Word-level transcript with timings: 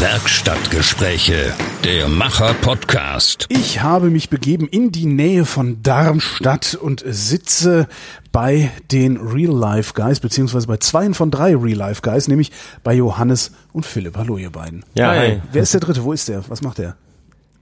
Werkstattgespräche, 0.00 1.52
der 1.82 2.08
Macher-Podcast. 2.08 3.46
Ich 3.48 3.82
habe 3.82 4.10
mich 4.10 4.30
begeben 4.30 4.68
in 4.68 4.92
die 4.92 5.06
Nähe 5.06 5.44
von 5.44 5.82
Darmstadt 5.82 6.78
und 6.80 7.02
sitze 7.04 7.88
bei 8.30 8.70
den 8.92 9.16
Real 9.16 9.52
Life 9.52 9.94
Guys, 9.94 10.20
beziehungsweise 10.20 10.68
bei 10.68 10.76
zwei 10.76 11.12
von 11.14 11.32
drei 11.32 11.56
Real 11.56 11.78
Life 11.78 12.02
Guys, 12.02 12.28
nämlich 12.28 12.52
bei 12.84 12.94
Johannes 12.94 13.50
und 13.72 13.84
Philipp. 13.84 14.16
Hallo, 14.16 14.38
ihr 14.38 14.50
beiden. 14.50 14.84
Ja, 14.94 15.08
hi. 15.10 15.40
Wer 15.50 15.64
ist 15.64 15.74
der 15.74 15.80
dritte? 15.80 16.04
Wo 16.04 16.12
ist 16.12 16.28
der? 16.28 16.48
Was 16.48 16.62
macht 16.62 16.78
der? 16.78 16.94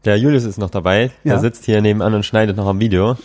Der 0.05 0.18
Julius 0.18 0.45
ist 0.45 0.59
noch 0.59 0.68
dabei. 0.68 1.12
Ja. 1.24 1.32
Der 1.32 1.38
sitzt 1.38 1.64
hier 1.64 1.80
nebenan 1.80 2.12
und 2.12 2.27
schneidet 2.27 2.59
noch 2.59 2.66
am 2.66 2.80
Video. 2.80 3.16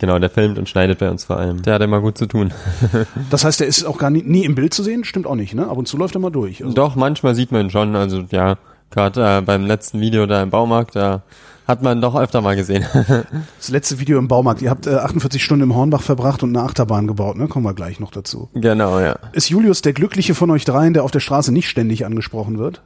Genau, 0.00 0.18
der 0.18 0.30
filmt 0.30 0.58
und 0.58 0.66
schneidet 0.66 0.98
bei 0.98 1.10
uns 1.10 1.24
vor 1.24 1.36
allem. 1.36 1.60
Der 1.60 1.74
hat 1.74 1.82
immer 1.82 2.00
gut 2.00 2.16
zu 2.16 2.26
tun. 2.26 2.52
Das 3.30 3.44
heißt, 3.44 3.60
der 3.60 3.66
ist 3.66 3.84
auch 3.84 3.98
gar 3.98 4.10
nie, 4.10 4.22
nie 4.22 4.44
im 4.44 4.54
Bild 4.54 4.72
zu 4.72 4.82
sehen? 4.82 5.04
Stimmt 5.04 5.26
auch 5.26 5.34
nicht, 5.34 5.54
ne? 5.54 5.68
Ab 5.68 5.76
und 5.76 5.86
zu 5.86 5.96
läuft 5.96 6.14
er 6.16 6.20
mal 6.20 6.30
durch. 6.30 6.64
Also, 6.64 6.74
Doch, 6.74 6.96
manchmal 6.96 7.34
sieht 7.34 7.52
man 7.52 7.66
ihn 7.66 7.70
schon. 7.70 7.94
Also 7.94 8.24
ja, 8.30 8.56
gerade 8.90 9.38
äh, 9.38 9.40
beim 9.42 9.66
letzten 9.66 10.00
Video 10.00 10.26
da 10.26 10.42
im 10.42 10.50
Baumarkt, 10.50 10.96
da 10.96 11.22
hat 11.66 11.82
man 11.82 12.00
doch 12.00 12.16
öfter 12.16 12.40
mal 12.40 12.56
gesehen. 12.56 12.84
das 13.58 13.68
letzte 13.68 14.00
Video 14.00 14.18
im 14.18 14.26
Baumarkt. 14.26 14.62
Ihr 14.62 14.70
habt 14.70 14.86
äh, 14.86 14.94
48 14.94 15.44
Stunden 15.44 15.64
im 15.64 15.74
Hornbach 15.74 16.02
verbracht 16.02 16.42
und 16.42 16.56
eine 16.56 16.64
Achterbahn 16.64 17.06
gebaut, 17.06 17.36
ne? 17.36 17.46
Kommen 17.46 17.66
wir 17.66 17.74
gleich 17.74 18.00
noch 18.00 18.10
dazu. 18.10 18.48
genau, 18.54 18.98
ja. 18.98 19.16
Ist 19.32 19.50
Julius 19.50 19.82
der 19.82 19.92
Glückliche 19.92 20.34
von 20.34 20.50
euch 20.50 20.64
dreien, 20.64 20.94
der 20.94 21.04
auf 21.04 21.10
der 21.10 21.20
Straße 21.20 21.52
nicht 21.52 21.68
ständig 21.68 22.06
angesprochen 22.06 22.58
wird? 22.58 22.80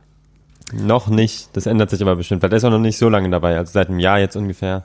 Noch 0.73 1.09
nicht. 1.09 1.51
Das 1.53 1.67
ändert 1.67 1.91
sich 1.91 2.03
aber 2.03 2.17
bestimmt. 2.17 2.43
Weil 2.43 2.51
der 2.51 2.57
ist 2.57 2.65
auch 2.65 2.71
noch 2.71 2.79
nicht 2.79 2.99
so 2.99 3.09
lange 3.09 3.31
dabei. 3.31 3.57
Also 3.57 3.73
seit 3.73 3.89
einem 3.89 4.01
Jahr 4.01 4.19
jetzt 4.19 4.37
ungefähr. 4.37 4.83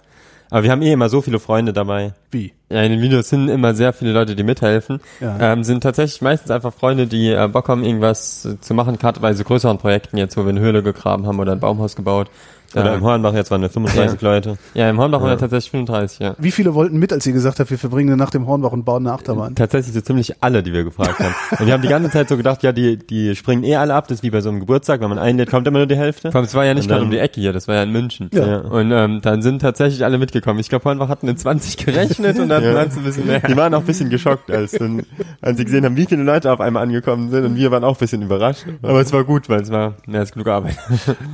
Aber 0.50 0.64
wir 0.64 0.72
haben 0.72 0.82
eh 0.82 0.92
immer 0.92 1.10
so 1.10 1.22
viele 1.22 1.40
Freunde 1.40 1.74
dabei. 1.74 2.14
Wie? 2.32 2.54
Ja, 2.70 2.82
in 2.82 2.92
den 2.92 3.02
Videos 3.02 3.30
sind 3.30 3.50
immer 3.50 3.74
sehr 3.76 3.94
viele 3.94 4.12
Leute, 4.12 4.36
die 4.36 4.44
mithelfen. 4.44 5.00
Ja. 5.20 5.54
Ähm, 5.54 5.64
sind 5.64 5.82
tatsächlich 5.82 6.22
meistens 6.22 6.52
einfach 6.52 6.74
Freunde, 6.74 7.08
die 7.08 7.30
äh, 7.30 7.48
Bock 7.48 7.68
haben, 7.70 7.84
irgendwas 7.84 8.46
äh, 8.46 8.60
zu 8.60 8.74
machen, 8.74 8.98
gerade 8.98 9.20
bei 9.20 9.34
so 9.34 9.44
größeren 9.44 9.78
Projekten, 9.78 10.18
jetzt 10.18 10.38
wo 10.38 10.44
wir 10.44 10.50
eine 10.50 10.60
Höhle 10.60 10.82
gegraben 10.82 11.28
haben 11.28 11.40
oder 11.40 11.52
ein 11.52 11.60
Baumhaus 11.60 11.96
gebaut. 11.96 12.30
Ähm, 12.76 12.82
Oder 12.82 12.92
Ja. 12.92 12.96
im 12.98 13.04
Hornbach 13.04 13.34
jetzt 13.34 13.52
waren 13.52 13.62
wir 13.62 13.70
35 13.70 14.22
Leute. 14.22 14.58
Ja, 14.74 14.90
im 14.90 15.00
Hornbach 15.00 15.22
waren 15.22 15.32
wir 15.32 15.38
tatsächlich 15.38 15.72
35, 15.72 16.20
ja. 16.20 16.36
Wie 16.38 16.52
viele 16.52 16.74
wollten 16.74 16.98
mit, 17.00 17.12
als 17.12 17.26
ihr 17.26 17.34
gesagt 17.34 17.60
habt, 17.60 17.70
wir 17.72 17.78
verbringen 17.80 18.10
eine 18.10 18.18
Nacht 18.18 18.36
im 18.36 18.46
Hornbach 18.48 18.72
und 18.72 18.86
bauen 18.86 19.06
eine 19.08 19.14
Achterbahn? 19.16 19.56
Tatsächlich 19.56 19.94
so 19.94 20.02
ziemlich 20.02 20.36
alle, 20.44 20.62
die 20.64 20.72
wir 20.74 20.84
gefragt 20.84 21.20
haben. 21.20 21.34
Und 21.60 21.66
wir 21.66 21.74
haben 21.74 21.82
die 21.82 21.88
ganze 21.88 22.10
Zeit 22.12 22.30
so 22.30 22.38
gedacht, 22.38 22.62
ja, 22.64 22.72
die, 22.72 22.98
die 22.98 23.36
springen 23.36 23.64
eh 23.64 23.76
alle 23.76 23.94
ab, 23.96 24.08
das 24.08 24.20
ist 24.20 24.24
wie 24.24 24.30
bei 24.30 24.42
so 24.42 24.50
einem 24.50 24.60
Geburtstag, 24.60 25.02
wenn 25.02 25.10
man 25.10 25.18
einlädt, 25.20 25.50
kommt 25.50 25.68
immer 25.68 25.80
nur 25.80 25.88
die 25.88 25.96
Hälfte. 25.98 26.32
Vor 26.32 26.40
allem, 26.40 26.46
es 26.46 26.54
war 26.56 26.66
ja 26.66 26.74
nicht 26.74 26.88
gerade 26.88 27.04
um 27.04 27.12
die 27.12 27.18
Ecke 27.18 27.42
hier, 27.42 27.54
das 27.54 27.68
war 27.68 27.76
ja 27.76 27.84
in 27.84 27.92
München. 27.92 28.30
Ja. 28.34 28.60
Und 28.60 28.92
ähm, 28.92 29.20
dann 29.22 29.42
sind 29.42 29.60
tatsächlich 29.62 30.04
alle 30.06 30.18
mitgekommen. 30.18 30.60
Ich 30.60 30.70
glaube, 30.70 30.86
Hornbach 30.86 31.10
hatten 31.10 31.28
in 31.28 31.38
20 31.38 31.78
gerechnet 31.86 32.38
und 32.40 32.50
dann 32.50 32.64
Ja. 32.64 32.74
waren 32.76 32.88
es 32.90 32.98
ein 32.98 33.04
bisschen 33.04 33.26
mehr. 33.28 33.40
Die 33.40 33.56
waren 33.58 33.74
auch 33.74 33.80
ein 33.82 33.86
bisschen 33.86 34.10
geschockt, 34.10 34.52
als, 34.52 34.72
dann, 34.74 35.04
als 35.42 35.58
sie 35.58 35.66
gesehen 35.66 35.86
haben, 35.86 35.96
wie 35.98 36.06
viele 36.06 36.24
Leute 36.24 36.52
auf 36.52 36.60
einmal 36.62 36.84
angekommen 36.84 37.30
sind 37.32 37.46
und 37.46 37.56
wir 37.56 37.72
waren 37.72 37.84
auch 37.84 37.96
ein 37.96 38.00
bisschen 38.00 38.22
überrascht. 38.22 38.66
Aber 38.82 39.02
es 39.02 39.12
war 39.14 39.24
gut, 39.24 39.50
weil 39.50 39.62
es 39.62 39.72
war 39.72 39.96
mehr 40.06 40.20
als 40.22 40.32
genug 40.32 40.48
Arbeit. 40.48 40.78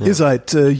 Ihr 0.04 0.14
seid 0.14 0.54
äh, 0.54 0.70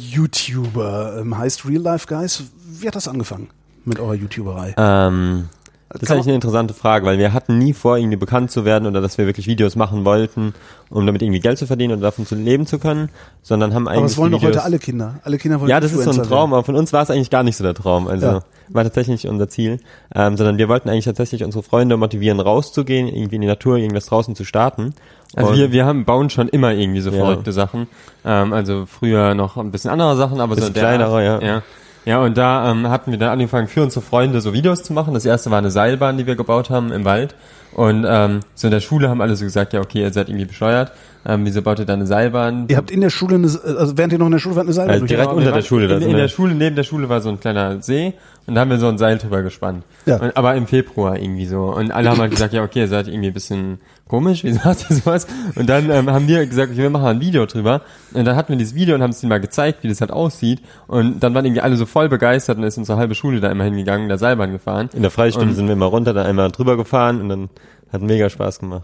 YouTuber, 0.49 1.19
ähm, 1.21 1.37
heißt 1.37 1.67
Real 1.67 1.83
Life 1.83 2.07
Guys. 2.07 2.45
Wie 2.65 2.87
hat 2.87 2.97
das 2.97 3.09
angefangen 3.09 3.49
mit 3.85 3.99
eurer 3.99 4.15
YouTuberei? 4.15 4.75
Ähm, 4.77 5.49
das 5.89 6.03
ist 6.03 6.11
eigentlich 6.11 6.27
eine 6.27 6.35
interessante 6.35 6.75
Frage, 6.75 7.07
weil 7.07 7.19
wir 7.19 7.33
hatten 7.33 7.59
nie 7.59 7.73
vor, 7.73 7.97
irgendwie 7.97 8.17
bekannt 8.17 8.51
zu 8.51 8.65
werden 8.65 8.87
oder 8.87 9.01
dass 9.01 9.19
wir 9.19 9.27
wirklich 9.27 9.47
Videos 9.47 9.77
machen 9.77 10.05
wollten, 10.05 10.53
um 10.91 11.07
damit 11.07 11.23
irgendwie 11.23 11.39
Geld 11.39 11.59
zu 11.59 11.67
verdienen 11.67 11.93
oder 11.93 12.03
davon 12.03 12.27
zu 12.27 12.35
leben 12.35 12.67
zu 12.67 12.81
können, 12.81 13.09
sondern 13.43 13.73
haben 13.73 13.87
eigentlich 13.87 13.99
Aber 13.99 14.09
das 14.09 14.17
wollen 14.17 14.33
doch 14.33 14.43
heute 14.43 14.65
alle 14.65 14.81
Kinder. 14.81 15.21
Alle 15.23 15.39
Kinder 15.39 15.61
wollen 15.61 15.71
Ja, 15.71 15.79
das 15.79 15.93
ist 15.93 16.03
so 16.03 16.11
ein 16.11 16.27
Traum, 16.27 16.53
aber 16.53 16.65
von 16.65 16.75
uns 16.75 16.93
war 16.93 17.05
es 17.05 17.11
eigentlich 17.11 17.31
gar 17.31 17.45
nicht 17.45 17.57
so 17.57 17.63
der 17.63 17.75
Traum. 17.75 18.09
Also 18.09 18.27
Ja. 18.27 18.43
war 18.69 18.83
tatsächlich 18.83 19.23
nicht 19.23 19.31
unser 19.31 19.49
Ziel, 19.49 19.79
ähm, 20.13 20.37
sondern 20.37 20.59
wir 20.59 20.69
wollten 20.69 20.89
eigentlich 20.89 21.05
tatsächlich 21.05 21.45
unsere 21.45 21.63
Freunde 21.63 21.97
motivieren, 21.97 22.41
rauszugehen, 22.41 23.07
irgendwie 23.07 23.37
in 23.37 23.43
die 23.43 23.47
Natur, 23.49 23.77
irgendwas 23.77 24.07
draußen 24.07 24.35
zu 24.35 24.45
starten. 24.45 24.93
Also 25.35 25.51
Und- 25.51 25.57
wir, 25.59 25.73
wir 25.73 25.85
haben, 25.87 26.05
bauen 26.05 26.31
schon 26.31 26.49
immer 26.49 26.73
irgendwie 26.73 27.01
so 27.01 27.11
Ja. 27.11 27.17
verrückte 27.17 27.53
Sachen. 27.53 27.89
Ähm, 28.25 28.53
also 28.53 28.87
früher 28.87 29.35
noch 29.35 29.57
ein 29.57 29.71
bisschen 29.73 29.91
andere 29.91 30.17
Sachen, 30.17 30.41
aber 30.41 30.55
so 30.55 30.61
Bisschen 30.61 30.75
der 30.75 30.83
kleinere, 30.83 31.25
ja. 31.25 31.41
ja. 31.41 31.63
Ja, 32.07 32.21
und 32.21 32.39
da 32.39 32.71
ähm, 32.71 32.89
hatten 32.89 33.11
wir 33.11 33.19
dann 33.19 33.31
angefangen, 33.31 33.67
für 33.67 33.83
unsere 33.83 34.01
Freunde 34.01 34.41
so 34.41 34.53
Videos 34.55 34.85
zu 34.85 34.93
machen. 34.93 35.13
Das 35.13 35.25
erste 35.25 35.51
war 35.51 35.59
eine 35.59 35.73
Seilbahn, 35.73 36.17
die 36.17 36.27
wir 36.27 36.37
gebaut 36.37 36.71
haben 36.71 36.93
im 36.93 37.05
Wald. 37.05 37.35
Und 37.75 38.07
ähm, 38.09 38.41
so 38.55 38.69
in 38.69 38.71
der 38.71 38.81
Schule 38.81 39.11
haben 39.11 39.21
alle 39.21 39.35
so 39.37 39.45
gesagt, 39.45 39.73
ja, 39.73 39.81
okay, 39.81 40.03
ihr 40.03 40.13
seid 40.13 40.29
irgendwie 40.29 40.47
bescheuert. 40.47 40.93
Ähm, 41.27 41.45
wieso 41.45 41.61
baut 41.61 41.81
ihr 41.81 41.85
da 41.85 41.95
eine 41.95 42.07
Seilbahn? 42.07 42.67
Ihr 42.69 42.77
habt 42.77 42.93
in 42.93 43.01
der 43.01 43.11
Schule, 43.11 43.35
eine, 43.35 43.47
also 43.47 43.99
während 43.99 44.13
ihr 44.13 44.19
noch 44.21 44.27
in 44.27 44.33
der 44.33 44.39
Schule 44.39 44.55
wart, 44.55 44.67
eine 44.67 44.73
Seilbahn 44.73 44.95
Also 44.95 45.07
direkt 45.07 45.33
unter 45.33 45.51
der 45.51 45.63
Schule, 45.63 45.93
In, 45.97 46.03
in 46.03 46.17
der 46.17 46.29
Schule, 46.29 46.55
neben 46.55 46.77
der 46.77 46.85
Schule 46.85 47.09
war 47.09 47.21
so 47.21 47.29
ein 47.29 47.41
kleiner 47.41 47.83
See 47.83 48.15
und 48.47 48.55
da 48.55 48.61
haben 48.61 48.71
wir 48.71 48.79
so 48.79 48.89
ein 48.89 48.97
Seil 48.97 49.19
drüber 49.19 49.43
gespannt. 49.43 49.85
Ja. 50.07 50.19
Und, 50.19 50.37
aber 50.37 50.55
im 50.55 50.69
Februar 50.69 51.19
irgendwie 51.19 51.47
so. 51.47 51.65
Und 51.65 51.91
alle 51.91 52.11
haben 52.11 52.21
halt 52.21 52.31
gesagt, 52.31 52.53
ja, 52.53 52.63
okay, 52.63 52.81
ihr 52.81 52.89
seid 52.89 53.09
irgendwie 53.09 53.27
ein 53.29 53.35
bisschen 53.35 53.81
komisch, 54.07 54.45
wie 54.45 54.53
sagt 54.53 54.87
ihr 54.89 54.97
sowas? 54.97 55.27
Und 55.57 55.69
dann 55.69 55.91
ähm, 55.91 56.09
haben 56.11 56.29
wir 56.29 56.47
gesagt, 56.47 56.71
okay, 56.71 56.83
wir 56.83 56.91
machen 56.91 57.07
ein 57.07 57.21
Video 57.21 57.45
drüber. 57.47 57.83
Und 58.15 58.25
dann 58.25 58.37
hatten 58.37 58.51
wir 58.51 58.57
dieses 58.57 58.77
Video 58.77 58.95
und 58.95 59.03
haben 59.03 59.11
es 59.11 59.21
ihnen 59.21 59.31
mal 59.31 59.41
gezeigt, 59.41 59.83
wie 59.83 59.89
das 59.89 60.01
halt 60.01 60.13
aussieht. 60.13 60.61
Und 60.87 61.21
dann 61.25 61.35
waren 61.35 61.45
irgendwie 61.45 61.61
alle 61.61 61.77
so 61.77 61.87
voll 61.97 62.11
begeistert 62.11 62.59
und 62.59 62.65
ist 62.65 62.77
unsere 62.77 62.99
halbe 62.99 63.15
Schule 63.15 63.41
da 63.41 63.51
immer 63.51 63.65
hingegangen, 63.65 64.09
der 64.09 64.19
Seilbahn 64.19 64.53
gefahren. 64.53 64.91
in 64.93 65.01
der 65.01 65.11
Freistunde 65.11 65.49
Und- 65.49 65.55
sind 65.55 65.67
wir 65.67 65.73
immer 65.73 65.87
runter, 65.87 66.13
dann 66.13 66.27
einmal 66.27 66.51
drüber 66.51 66.77
gefahren 66.77 67.23
und 67.23 67.31
dann 67.31 67.49
hat 67.91 68.03
mega 68.03 68.29
Spaß 68.29 68.59
gemacht. 68.59 68.83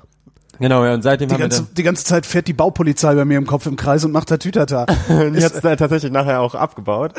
Genau, 0.58 0.82
ja, 0.82 0.94
und 0.94 1.02
seitdem 1.02 1.28
die 1.28 1.34
haben 1.34 1.40
wir 1.40 1.44
ganze, 1.48 1.62
dann, 1.64 1.74
die 1.74 1.82
ganze 1.82 2.04
Zeit 2.06 2.24
fährt 2.24 2.48
die 2.48 2.54
Baupolizei 2.54 3.14
bei 3.14 3.26
mir 3.26 3.36
im 3.36 3.46
Kopf 3.46 3.66
im 3.66 3.76
Kreis 3.76 4.02
und 4.06 4.12
macht 4.12 4.30
da 4.30 4.38
Tütata. 4.38 4.86
Und 5.08 5.34
die 5.34 5.44
hat 5.44 5.52
es 5.52 5.60
dann 5.60 5.76
tatsächlich 5.76 6.10
nachher 6.10 6.40
auch 6.40 6.54
abgebaut. 6.54 7.12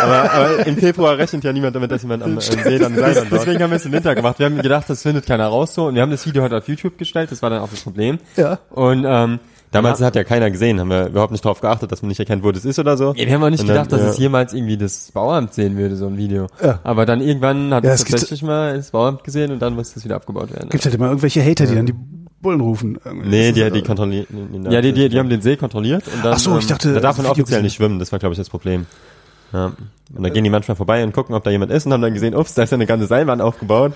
aber, 0.00 0.32
aber 0.32 0.66
im 0.66 0.78
Februar 0.78 1.18
rechnet 1.18 1.44
ja 1.44 1.52
niemand 1.52 1.76
damit, 1.76 1.90
dass 1.90 2.00
jemand 2.02 2.22
am, 2.22 2.32
am 2.32 2.40
See 2.40 2.54
dann 2.78 2.94
Seilbahn 2.94 3.28
baut. 3.28 3.32
Deswegen 3.32 3.62
haben 3.62 3.70
wir 3.70 3.76
es 3.76 3.84
im 3.84 3.92
Winter 3.92 4.14
gemacht. 4.14 4.38
Wir 4.38 4.46
haben 4.46 4.56
gedacht, 4.62 4.88
das 4.88 5.02
findet 5.02 5.26
keiner 5.26 5.48
raus 5.48 5.74
so. 5.74 5.88
Und 5.88 5.94
wir 5.94 6.00
haben 6.02 6.10
das 6.10 6.24
Video 6.26 6.42
halt 6.42 6.54
auf 6.54 6.68
YouTube 6.68 6.96
gestellt. 6.96 7.30
Das 7.32 7.42
war 7.42 7.50
dann 7.50 7.60
auch 7.60 7.68
das 7.68 7.82
Problem. 7.82 8.18
Ja. 8.36 8.60
Und 8.70 9.04
ähm, 9.06 9.40
Damals 9.74 9.98
ja, 9.98 10.06
hat 10.06 10.14
ja 10.14 10.22
keiner 10.22 10.50
gesehen, 10.50 10.78
haben 10.78 10.88
wir 10.88 11.08
überhaupt 11.08 11.32
nicht 11.32 11.44
drauf 11.44 11.60
geachtet, 11.60 11.90
dass 11.90 12.00
man 12.00 12.08
nicht 12.08 12.20
erkennt, 12.20 12.44
wo 12.44 12.52
das 12.52 12.64
ist 12.64 12.78
oder 12.78 12.96
so. 12.96 13.12
Ja, 13.16 13.26
wir 13.26 13.34
haben 13.34 13.42
auch 13.42 13.50
nicht 13.50 13.60
Und 13.60 13.66
dann, 13.66 13.74
gedacht, 13.76 13.92
dass 13.92 14.00
ja. 14.02 14.08
es 14.10 14.18
jemals 14.18 14.54
irgendwie 14.54 14.76
das 14.76 15.10
Bauamt 15.12 15.52
sehen 15.52 15.76
würde, 15.76 15.96
so 15.96 16.06
ein 16.06 16.16
Video. 16.16 16.46
Ja. 16.62 16.78
Aber 16.84 17.06
dann 17.06 17.20
irgendwann 17.20 17.74
hat 17.74 17.82
Ja, 17.84 17.92
es 17.92 18.04
tatsächlich 18.04 18.42
mal 18.42 18.76
das 18.76 18.92
Bauamt 18.92 19.24
gesehen 19.24 19.50
und 19.50 19.60
dann 19.60 19.74
musste 19.74 19.98
es 19.98 20.04
wieder 20.04 20.14
abgebaut 20.16 20.52
werden. 20.52 20.68
Gibt 20.68 20.84
halt 20.84 20.94
immer 20.94 21.08
irgendwelche 21.08 21.42
Hater, 21.44 21.66
die 21.66 21.74
dann 21.74 21.86
die 21.86 21.94
Bullen 22.40 22.60
rufen. 22.60 22.98
Irgendwie. 23.04 23.28
Nee, 23.28 23.52
Das 23.52 23.72
die, 23.72 23.80
die 23.80 23.82
kontrollieren. 23.82 24.26
ja, 24.70 24.80
die, 24.80 24.92
die, 24.92 25.08
die 25.08 25.18
haben 25.18 25.28
den 25.28 25.42
See 25.42 25.56
kontrolliert 25.56 26.04
und 26.06 26.24
dann. 26.24 26.34
Ach 26.34 26.38
so, 26.38 26.56
ich 26.56 26.64
ähm, 26.64 26.68
dachte, 26.68 26.92
Da 26.94 27.00
darf 27.00 27.16
man 27.16 27.26
offiziell 27.26 27.62
nicht 27.62 27.74
schwimmen, 27.74 27.98
das 27.98 28.12
war, 28.12 28.18
glaube 28.20 28.34
ich, 28.34 28.38
das 28.38 28.50
Problem. 28.50 28.86
Ja. 29.52 29.72
Und 30.14 30.22
da 30.22 30.28
gehen 30.28 30.44
die 30.44 30.50
manchmal 30.50 30.76
vorbei 30.76 31.02
und 31.02 31.12
gucken, 31.12 31.34
ob 31.34 31.42
da 31.42 31.50
jemand 31.50 31.72
ist 31.72 31.86
und 31.86 31.92
haben 31.92 32.02
dann 32.02 32.14
gesehen, 32.14 32.34
ups, 32.34 32.54
da 32.54 32.62
ist 32.64 32.70
ja 32.70 32.76
eine 32.76 32.86
ganze 32.86 33.06
Seilbahn 33.06 33.40
aufgebaut. 33.40 33.92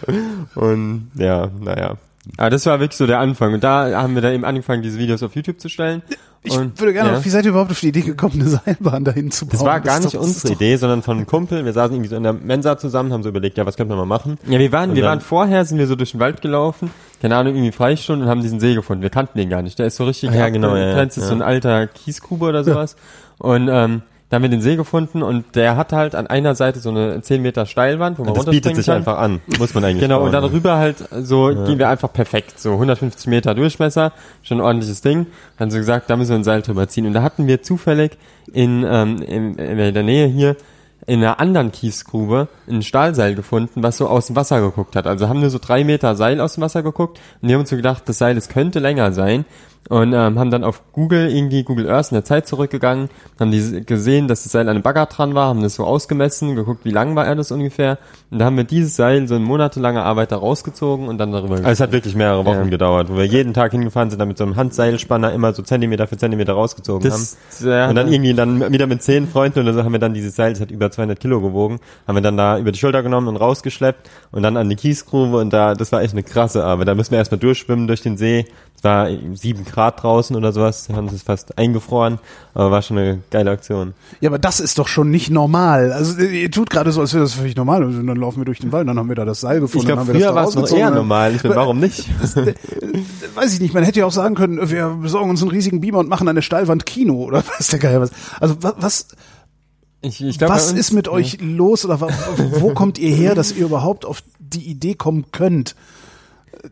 Und 0.55 1.11
ja, 1.15 1.51
naja. 1.61 1.97
Ah, 2.37 2.51
das 2.51 2.67
war 2.67 2.79
wirklich 2.81 2.97
so 2.99 3.07
der 3.07 3.19
Anfang. 3.21 3.55
Und 3.55 3.65
da 3.65 3.91
haben 4.03 4.15
wir 4.15 4.23
dann 4.23 4.33
eben 4.35 4.45
angefangen, 4.45 4.83
diese 4.83 4.99
Videos 4.99 5.23
auf 5.23 5.35
YouTube 5.35 5.61
zu 5.61 5.69
stellen. 5.69 6.03
Ich 6.43 6.57
und, 6.57 6.79
würde 6.79 6.93
gerne, 6.93 7.11
ja. 7.13 7.25
wie 7.25 7.29
seid 7.31 7.45
ihr 7.45 7.51
überhaupt 7.51 7.73
auf 7.73 7.81
die 7.81 7.89
Idee 7.89 8.03
gekommen, 8.03 8.35
eine 8.35 8.45
Seilbahn 8.49 9.05
dahin 9.05 9.31
zu 9.33 9.45
bauen? 9.47 9.53
Das 9.53 9.65
war 9.65 9.81
gar 9.81 9.99
ist 9.99 10.05
nicht 10.05 10.15
doch- 10.15 10.21
das 10.21 10.29
unsere 10.37 10.53
Idee, 10.55 10.77
sondern 10.77 11.03
von 11.03 11.17
einem 11.17 11.27
Kumpel. 11.27 11.65
Wir 11.65 11.73
saßen 11.73 11.93
irgendwie 11.95 12.09
so 12.11 12.17
in 12.17 12.23
der 12.23 12.33
Mensa 12.33 12.79
zusammen, 12.79 13.13
haben 13.13 13.25
so 13.25 13.29
überlegt, 13.29 13.59
ja, 13.59 13.67
was 13.67 13.77
könnte 13.77 13.89
man 13.97 13.99
mal 13.99 14.15
machen? 14.17 14.39
Ja, 14.47 14.59
wir 14.59 14.71
waren, 14.71 14.91
Und 14.91 14.97
wir 14.97 15.03
waren 15.05 15.21
vorher, 15.21 15.65
sind 15.65 15.79
wir 15.79 15.89
so 15.89 15.97
durch 15.97 16.13
den 16.13 16.21
Wald 16.21 16.41
gelaufen, 16.41 16.91
keine 17.21 17.37
Ahnung, 17.37 17.55
irgendwie 17.57 17.73
Freistunde 17.73 18.25
und 18.25 18.31
haben 18.31 18.41
diesen 18.41 18.61
See 18.61 18.75
gefunden. 18.75 19.03
Wir 19.03 19.11
kannten 19.11 19.37
den 19.37 19.51
gar 19.51 19.63
nicht. 19.63 19.79
Der 19.81 19.87
ist 19.87 19.97
so 19.97 20.05
richtig, 20.05 20.31
Ah, 20.31 20.35
ja, 20.35 20.49
genau, 20.49 20.77
ja, 20.77 20.97
ja, 20.97 21.03
ist 21.03 21.15
so 21.17 21.33
ein 21.35 21.41
ja. 21.41 21.45
alter 21.47 21.89
Kiesgrube 21.89 22.47
oder 22.47 22.63
sowas. 22.65 22.95
Und 23.39 23.69
ähm, 23.69 24.03
da 24.31 24.35
haben 24.35 24.43
wir 24.43 24.51
den 24.51 24.61
See 24.61 24.77
gefunden 24.77 25.23
und 25.23 25.57
der 25.57 25.77
hat 25.77 25.93
halt 25.93 26.15
an 26.15 26.27
einer 26.27 26.55
Seite 26.55 26.81
so 26.81 26.91
eine 26.91 27.23
10 27.23 27.41
Meter 27.41 27.65
Steilwand, 27.65 28.19
wo 28.19 28.25
man 28.25 28.35
Das 28.35 28.45
bietet 28.45 28.77
sich 28.77 28.87
kann. 28.87 28.97
einfach 28.97 29.19
an. 29.19 29.41
Muss 29.59 29.73
man 29.73 29.85
eigentlich 29.85 30.03
Genau, 30.03 30.23
und 30.23 30.33
dann 30.33 30.45
rüber 30.45 30.77
halt 30.77 30.97
so 31.23 31.47
gehen 31.47 31.79
wir 31.79 31.89
einfach 31.89 32.13
perfekt. 32.13 32.61
So 32.61 32.73
150 32.73 33.27
Meter 33.27 33.55
Durchmesser, 33.55 34.13
schon 34.43 34.59
ein 34.59 34.65
ordentliches 34.65 35.01
Ding. 35.01 35.27
Dann 35.57 35.71
so 35.71 35.79
gesagt, 35.79 36.11
da 36.11 36.17
müssen 36.17 36.31
wir 36.31 36.37
ein 36.37 36.45
Seil 36.45 36.61
drüber 36.61 36.89
ziehen. 36.89 37.07
Und 37.07 37.15
da 37.15 37.23
hatten 37.23 37.47
wir 37.47 37.63
zufällig 37.63 38.19
in, 38.53 38.85
ähm, 38.87 39.23
in, 39.23 39.57
in 39.57 39.95
der 39.95 40.03
Nähe 40.03 40.27
hier 40.27 40.57
in 41.07 41.21
einer 41.21 41.41
anderen 41.41 41.73
Kiesgrube 41.73 42.49
ein 42.69 42.83
Stahlseil 42.83 43.35
gefunden, 43.35 43.83
was 43.83 43.97
so 43.97 44.09
aus 44.09 44.27
dem 44.27 44.37
Wasser 44.37 44.61
geguckt 44.61 44.95
hat. 44.95 45.07
Also 45.07 45.29
haben 45.29 45.41
wir 45.41 45.49
so 45.49 45.59
drei 45.59 45.83
Meter 45.83 46.15
Seil 46.17 46.39
aus 46.39 46.55
dem 46.55 46.63
Wasser 46.63 46.83
geguckt 46.83 47.19
und 47.41 47.49
wir 47.49 47.55
haben 47.55 47.63
uns 47.63 47.71
so 47.71 47.77
gedacht, 47.77 48.03
das 48.07 48.19
Seil, 48.19 48.35
das 48.35 48.51
könnte 48.51 48.79
länger 48.79 49.13
sein. 49.13 49.47
Und 49.89 50.13
ähm, 50.13 50.39
haben 50.39 50.51
dann 50.51 50.65
auf 50.65 50.83
Google, 50.93 51.31
irgendwie 51.35 51.63
Google 51.63 51.89
Earth 51.89 52.11
in 52.11 52.17
der 52.17 52.25
Zeit 52.25 52.47
zurückgegangen, 52.47 53.09
haben 53.41 53.51
die 53.51 53.87
gesehen, 53.87 54.29
dass 54.29 54.43
das 54.43 54.53
Seil 54.53 54.63
an 54.69 54.77
einem 54.77 54.83
Bagger 54.83 55.07
dran 55.07 55.35
war, 55.35 55.47
haben 55.49 55.63
das 55.63 55.77
so 55.77 55.85
ausgemessen, 55.87 56.57
geguckt, 56.57 56.85
wie 56.85 56.91
lang 56.91 57.17
war 57.17 57.27
er 57.27 57.35
das 57.37 57.51
ungefähr. 57.53 57.97
Und 58.31 58.39
da 58.39 58.45
haben 58.45 58.59
wir 58.59 58.65
dieses 58.65 58.97
Seil, 58.97 59.27
so 59.27 59.35
eine 59.37 59.45
monatelange 59.45 60.03
Arbeit 60.03 60.31
da 60.31 60.37
rausgezogen 60.37 61.09
und 61.09 61.17
dann 61.17 61.33
darüber 61.33 61.55
Also 61.55 61.69
es 61.69 61.81
hat 61.81 61.93
wirklich 61.93 62.15
mehrere 62.15 62.45
Wochen 62.45 62.65
Ja. 62.65 62.65
gedauert, 62.65 63.09
wo 63.11 63.17
wir 63.17 63.25
jeden 63.25 63.55
Tag 63.55 63.73
hingefahren 63.73 64.11
sind, 64.11 64.19
dann 64.19 64.29
mit 64.29 64.37
so 64.37 64.45
einem 64.45 64.57
Handseilspanner 64.57 65.33
immer 65.33 65.55
so 65.55 65.63
Zentimeter 65.63 66.07
für 66.07 66.19
Zentimeter 66.19 66.53
rausgezogen 66.53 67.09
Das- 67.09 67.39
haben. 67.63 67.71
ja, 67.71 67.89
und 67.89 67.95
dann 67.95 68.13
irgendwie 68.13 68.35
dann 68.35 68.71
wieder 68.71 68.87
mit 68.87 69.03
zehn 69.03 69.27
Freunden 69.27 69.61
oder 69.61 69.73
so 69.73 69.85
haben 69.85 69.93
wir 69.93 70.01
dann 70.01 70.13
dieses 70.13 70.37
Seil, 70.37 70.53
das 70.53 70.61
hat 70.61 70.71
über 70.71 70.91
200 70.91 71.19
Kilo 71.19 71.41
gewogen, 71.41 71.81
haben 72.07 72.15
wir 72.17 72.21
dann 72.23 72.37
da 72.37 72.59
über 72.59 72.73
die 72.73 72.79
Schulter 72.79 73.03
genommen 73.03 73.29
und 73.29 73.37
rausgeschleppt 73.37 74.11
und 74.33 74.43
dann 74.43 74.59
an 74.59 74.69
die 74.69 74.77
Kiesgrube 74.77 75.39
und 75.39 75.51
da, 75.51 75.73
das 75.75 75.93
war 75.93 76.03
echt 76.03 76.13
eine 76.13 76.23
krasse 76.25 76.63
Arbeit. 76.63 76.89
Da 76.89 76.95
müssen 76.95 77.13
wir 77.13 77.19
erstmal 77.19 77.39
durchschwimmen 77.39 77.87
durch 77.87 78.03
den 78.03 78.19
See. 78.19 78.45
Es 78.77 78.85
war 78.85 79.09
sieben 79.35 79.65
Grad 79.71 80.03
draußen 80.03 80.35
oder 80.37 80.53
sowas. 80.53 80.89
Haben 80.93 81.07
es 81.09 81.23
fast 81.23 81.57
eingefroren, 81.59 82.19
aber 82.55 82.71
war 82.71 82.83
schon 82.83 82.99
eine 82.99 83.21
geile 83.31 83.51
Aktion. 83.51 83.95
Ja, 84.21 84.31
aber 84.31 84.39
das 84.39 84.61
ist 84.61 84.79
doch 84.79 84.89
schon 84.89 85.11
nicht 85.11 85.31
normal. 85.31 85.93
Also 85.93 86.19
ihr 86.21 86.51
tut 86.51 86.71
gerade 86.71 86.91
so, 86.93 87.01
als 87.01 87.13
wäre 87.15 87.25
das 87.25 87.35
völlig 87.35 87.57
normal. 87.57 87.85
Und 87.85 88.07
dann 88.07 88.17
laufen 88.17 88.41
wir 88.41 88.45
durch 88.45 88.59
den 88.61 88.73
Wald, 88.73 88.89
dann 88.89 88.99
haben 88.99 89.09
wir 89.09 89.17
da 89.17 89.25
das 89.25 89.41
Seil 89.41 89.61
gefunden. 89.61 89.79
Ich 89.83 89.87
glaube, 89.87 90.01
dann 90.01 90.09
haben 90.09 90.15
wir 90.15 90.21
das 90.21 90.29
da 90.29 90.35
war 90.35 90.49
es 90.49 90.55
noch 90.55 90.63
rausgezogen, 90.63 90.81
eher 90.83 90.91
dann- 90.91 90.99
normal. 90.99 91.35
Ich 91.35 91.43
meine, 91.45 91.57
warum 91.57 91.79
nicht? 91.81 92.09
weiß 93.35 93.55
ich 93.55 93.61
nicht, 93.61 93.75
man 93.75 93.85
hätte 93.85 94.01
ja 94.01 94.07
auch 94.07 94.13
sagen 94.13 94.35
können, 94.35 94.71
wir 94.71 94.89
besorgen 95.01 95.31
uns 95.31 95.43
einen 95.43 95.51
riesigen 95.51 95.81
Beamer 95.81 95.99
und 95.99 96.09
machen 96.09 96.29
eine 96.29 96.43
Steilwand 96.43 96.87
Kino 96.87 97.15
oder 97.25 97.43
was 97.59 97.69
der 97.69 97.79
Geil 97.79 98.01
was. 98.01 98.11
Also 98.41 98.63
wa- 98.63 98.75
was, 98.79 99.09
Ich, 100.01 100.23
ich 100.23 100.39
glaub, 100.39 100.51
was 100.51 100.73
ist 100.73 100.93
mit 100.93 101.09
euch 101.09 101.39
los 101.41 101.85
oder 101.85 102.01
wo 102.01 102.73
kommt 102.75 102.99
ihr 102.99 103.15
her, 103.15 103.35
dass 103.35 103.53
ihr 103.53 103.65
überhaupt 103.67 104.05
auf 104.05 104.23
die 104.39 104.65
Idee 104.69 104.95
kommen 104.95 105.27
könnt, 105.33 105.75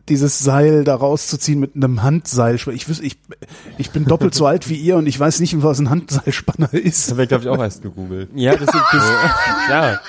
dieses 0.09 0.39
Seil 0.39 0.83
da 0.83 0.95
rauszuziehen 0.95 1.59
mit 1.59 1.75
einem 1.75 2.03
Handseil? 2.03 2.55
Ich, 2.55 2.63
wüs- 2.63 3.01
ich, 3.01 3.17
ich 3.77 3.91
bin 3.91 4.05
doppelt 4.05 4.33
so 4.35 4.45
alt 4.45 4.69
wie 4.69 4.75
ihr 4.75 4.95
und 4.97 5.07
ich 5.07 5.19
weiß 5.19 5.39
nicht, 5.39 5.61
was 5.63 5.79
ein 5.79 5.89
Handseilspanner 5.89 6.69
Das 6.71 6.81
ist. 6.81 7.11
habe 7.11 7.23
ich, 7.23 7.29
glaube 7.29 7.43
ich, 7.43 7.49
auch 7.49 7.59
erst 7.59 7.81
gegoogelt. 7.81 8.29
Ja, 8.35 8.53
das 8.55 8.61
ist, 8.73 8.73
das, 8.91 9.03
ja. 9.69 9.99